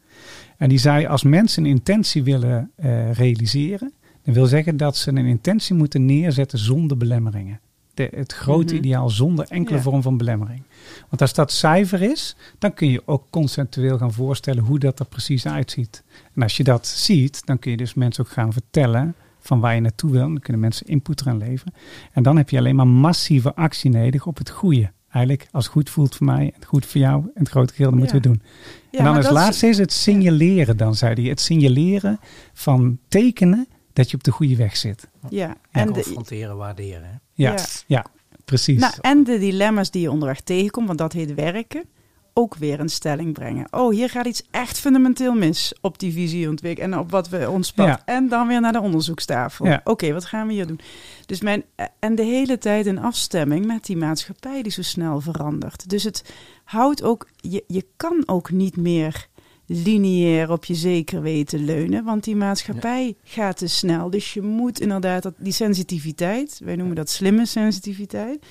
En 0.56 0.68
die 0.68 0.78
zei, 0.78 1.06
als 1.06 1.22
mensen 1.22 1.64
een 1.64 1.70
intentie 1.70 2.22
willen 2.22 2.70
realiseren, 3.12 3.92
dat 4.24 4.34
wil 4.34 4.46
zeggen 4.46 4.76
dat 4.76 4.96
ze 4.96 5.10
een 5.10 5.26
intentie 5.26 5.74
moeten 5.74 6.04
neerzetten 6.04 6.58
zonder 6.58 6.96
belemmeringen. 6.96 7.60
De, 7.96 8.08
het 8.14 8.32
grote 8.32 8.74
Mhm. 8.74 8.84
ideaal 8.84 9.10
zonder 9.10 9.46
enkele 9.48 9.76
Ja. 9.76 9.82
vorm 9.82 10.02
van 10.02 10.16
belemmering. 10.16 10.62
Want 11.08 11.20
als 11.20 11.34
dat 11.34 11.52
cijfer 11.52 12.02
is, 12.02 12.36
dan 12.58 12.74
kun 12.74 12.90
je 12.90 13.02
ook 13.04 13.24
conceptueel 13.30 13.98
gaan 13.98 14.12
voorstellen 14.12 14.62
hoe 14.64 14.78
dat 14.78 14.98
er 15.00 15.06
precies 15.06 15.46
uitziet. 15.46 16.04
En 16.34 16.42
als 16.42 16.56
je 16.56 16.64
dat 16.64 16.86
ziet, 16.86 17.46
dan 17.46 17.58
kun 17.58 17.70
je 17.70 17.76
dus 17.76 17.94
mensen 17.94 18.24
ook 18.24 18.30
gaan 18.30 18.52
vertellen 18.52 19.14
van 19.40 19.60
waar 19.60 19.74
je 19.74 19.80
naartoe 19.80 20.10
wil. 20.10 20.20
Dan 20.20 20.38
kunnen 20.40 20.62
mensen 20.62 20.86
input 20.86 21.20
eraan 21.20 21.38
leveren. 21.38 21.74
En 22.12 22.22
dan 22.22 22.36
heb 22.36 22.50
je 22.50 22.58
alleen 22.58 22.76
maar 22.76 22.86
massieve 22.88 23.54
actie 23.54 23.90
nodig 23.90 24.26
op 24.26 24.38
het 24.38 24.50
goede. 24.50 24.90
Eigenlijk, 25.10 25.48
als 25.52 25.64
het 25.64 25.72
goed 25.72 25.90
voelt 25.90 26.14
voor 26.16 26.26
mij 26.26 26.44
en 26.44 26.52
het 26.54 26.64
goed 26.64 26.86
voor 26.86 27.00
jou 27.00 27.22
en 27.22 27.30
het 27.34 27.48
grote 27.48 27.74
geheel, 27.74 27.90
dan 27.90 27.98
moeten 27.98 28.16
we 28.16 28.22
doen. 28.22 28.42
Ja, 28.90 28.98
en 28.98 29.04
dan 29.04 29.16
als 29.16 29.24
is- 29.24 29.30
laatste 29.32 29.66
is 29.66 29.78
het 29.78 29.92
signaleren, 29.92 30.76
dan 30.76 30.94
zei 30.94 31.14
hij. 31.14 31.24
Het 31.30 31.40
signaleren 31.40 32.18
van 32.52 32.98
tekenen 33.08 33.66
dat 33.96 34.10
je 34.10 34.16
op 34.16 34.24
de 34.24 34.30
goede 34.30 34.56
weg 34.56 34.76
zit. 34.76 35.08
Ja, 35.28 35.56
en 35.70 35.86
de, 35.86 35.92
confronteren, 35.92 36.56
waarderen. 36.56 37.04
Hè? 37.04 37.16
Ja, 37.32 37.52
ja. 37.52 37.64
Ja. 37.86 38.06
precies. 38.44 38.80
nou, 38.80 38.94
en 39.00 39.24
de 39.24 39.38
dilemma's 39.38 39.90
die 39.90 40.02
je 40.02 40.10
onderweg 40.10 40.40
tegenkomt, 40.40 40.86
want 40.86 40.98
dat 40.98 41.12
heet 41.12 41.34
werken, 41.34 41.84
ook 42.32 42.56
weer 42.56 42.80
een 42.80 42.88
stelling 42.88 43.32
brengen. 43.32 43.66
Oh, 43.70 43.92
hier 43.92 44.10
gaat 44.10 44.26
iets 44.26 44.42
echt 44.50 44.78
fundamenteel 44.78 45.34
mis 45.34 45.74
op 45.80 45.98
die 45.98 46.12
visieontwikkeling 46.12 46.94
en 46.94 47.00
op 47.00 47.10
wat 47.10 47.28
we 47.28 47.50
ons 47.50 47.72
pad. 47.72 47.86
Ja. 47.86 48.02
En 48.04 48.28
dan 48.28 48.48
weer 48.48 48.60
naar 48.60 48.72
de 48.72 48.80
onderzoekstafel. 48.80 49.66
Ja. 49.66 49.80
Oké, 49.84 50.12
wat 50.12 50.24
gaan 50.24 50.46
we 50.46 50.52
hier 50.52 50.66
doen? 50.66 50.80
Dus 51.26 51.40
mijn, 51.40 51.64
en 51.98 52.14
de 52.14 52.22
hele 52.22 52.58
tijd 52.58 52.86
in 52.86 52.98
afstemming 52.98 53.66
met 53.66 53.84
die 53.84 53.96
maatschappij 53.96 54.62
die 54.62 54.72
zo 54.72 54.82
snel 54.82 55.20
verandert. 55.20 55.88
Dus 55.88 56.02
het 56.02 56.32
houdt 56.64 57.02
ook, 57.02 57.28
je, 57.36 57.64
je 57.66 57.86
kan 57.96 58.22
ook 58.26 58.50
niet 58.50 58.76
meer 58.76 59.28
lineair 59.66 60.50
op 60.50 60.64
je 60.64 60.74
zeker 60.74 61.22
weten 61.22 61.64
leunen, 61.64 62.04
want 62.04 62.24
die 62.24 62.36
maatschappij 62.36 63.16
gaat 63.22 63.56
te 63.56 63.66
snel. 63.66 64.10
Dus 64.10 64.34
je 64.34 64.42
moet 64.42 64.80
inderdaad 64.80 65.22
dat, 65.22 65.34
die 65.38 65.52
sensitiviteit, 65.52 66.60
wij 66.64 66.76
noemen 66.76 66.96
dat 66.96 67.10
slimme 67.10 67.46
sensitiviteit, 67.46 68.46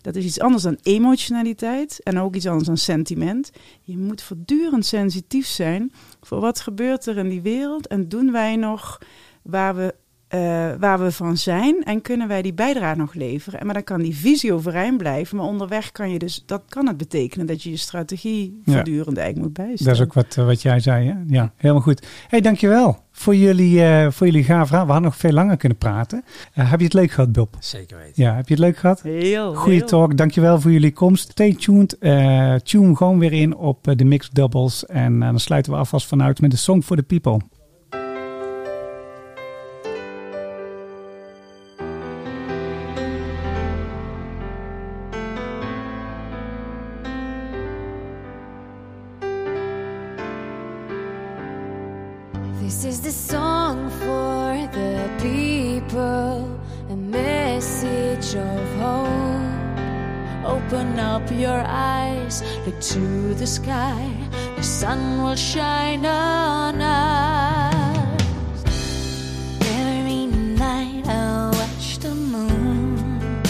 dat 0.00 0.16
is 0.16 0.24
iets 0.24 0.40
anders 0.40 0.62
dan 0.62 0.78
emotionaliteit 0.82 2.00
en 2.02 2.18
ook 2.18 2.34
iets 2.34 2.46
anders 2.46 2.66
dan 2.66 2.76
sentiment. 2.76 3.50
Je 3.82 3.98
moet 3.98 4.22
voortdurend 4.22 4.86
sensitief 4.86 5.46
zijn 5.46 5.92
voor 6.20 6.40
wat 6.40 6.60
gebeurt 6.60 7.06
er 7.06 7.18
in 7.18 7.28
die 7.28 7.42
wereld 7.42 7.86
en 7.86 8.08
doen 8.08 8.32
wij 8.32 8.56
nog 8.56 8.98
waar 9.42 9.76
we 9.76 9.94
eh, 10.30 10.40
waar 10.78 10.98
we 11.00 11.12
van 11.12 11.36
zijn 11.36 11.82
en 11.84 12.02
kunnen 12.02 12.28
wij 12.28 12.42
die 12.42 12.54
bijdrage 12.54 12.98
nog 12.98 13.14
leveren. 13.14 13.60
En 13.60 13.64
maar 13.66 13.74
dan 13.74 13.84
kan 13.84 14.02
die 14.02 14.16
visie 14.16 14.52
overeind 14.52 14.98
blijven, 14.98 15.36
maar 15.36 15.46
onderweg 15.46 15.92
kan 15.92 16.10
je 16.10 16.18
dus, 16.18 16.42
dat 16.46 16.62
kan 16.68 16.86
het 16.86 16.96
betekenen 16.96 17.46
dat 17.46 17.62
je 17.62 17.70
je 17.70 17.76
strategie 17.76 18.60
Ja. 18.64 18.72
voortdurend 18.72 19.16
eigenlijk 19.16 19.46
moet 19.46 19.66
bijstellen. 19.66 19.92
Dat 19.92 19.94
is 20.02 20.08
ook 20.08 20.12
wat, 20.12 20.36
eh, 20.36 20.44
wat 20.44 20.62
jij 20.62 20.80
zei. 20.80 21.06
Hè? 21.08 21.14
Ja, 21.26 21.52
helemaal 21.56 21.82
goed. 21.82 22.06
hey, 22.28 22.40
dankjewel 22.40 22.98
voor 23.12 23.34
jullie, 23.36 23.82
eh 23.84 24.10
voor 24.10 24.26
jullie 24.26 24.44
gaaf 24.44 24.66
verhaal. 24.68 24.86
We 24.86 24.92
hadden 24.92 25.10
nog 25.10 25.18
veel 25.20 25.32
langer 25.32 25.56
kunnen 25.56 25.78
praten. 25.78 26.24
Heb 26.52 26.78
je 26.78 26.84
het 26.84 26.94
leuk 26.94 27.10
gehad, 27.10 27.32
Bob? 27.32 27.56
Zeker 27.58 27.96
weten. 27.96 28.22
Ja, 28.22 28.34
heb 28.34 28.48
je 28.48 28.54
het 28.54 28.62
leuk 28.62 28.76
gehad? 28.76 29.02
Heel, 29.02 29.54
Goeie 29.54 29.78
heel. 29.78 29.86
talk. 29.86 30.16
Dankjewel 30.16 30.60
voor 30.60 30.70
jullie 30.70 30.92
komst. 30.92 31.30
Stay 31.30 31.54
tuned. 31.54 31.98
Eh, 31.98 32.54
tune 32.54 32.96
gewoon 32.96 33.18
weer 33.18 33.32
in 33.32 33.56
op 33.56 33.88
de 33.96 34.04
Mixed 34.04 34.34
Doubles. 34.34 34.86
En 34.86 35.20
dan 35.20 35.40
sluiten 35.40 35.72
we 35.72 35.78
alvast 35.78 36.06
vanuit 36.06 36.40
met 36.40 36.50
de 36.50 36.56
Song 36.56 36.80
for 36.82 36.96
the 36.96 37.02
People. 37.02 37.40
Up 61.00 61.30
your 61.32 61.62
eyes, 61.66 62.42
look 62.66 62.78
to 62.80 63.34
the 63.34 63.46
sky, 63.46 64.08
the 64.56 64.62
sun 64.62 65.22
will 65.22 65.34
shine 65.34 66.04
on 66.04 66.80
us. 66.80 68.62
Every 69.62 70.26
night 70.26 71.08
I 71.08 71.50
watch 71.58 71.98
the 71.98 72.14
moon 72.14 73.42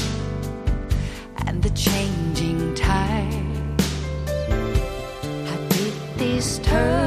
and 1.47 1.63
the 1.63 1.71
changing 1.71 2.75
tide. 2.75 3.81
How 5.49 5.59
did 5.75 5.95
this 6.17 6.59
turn 6.61 7.00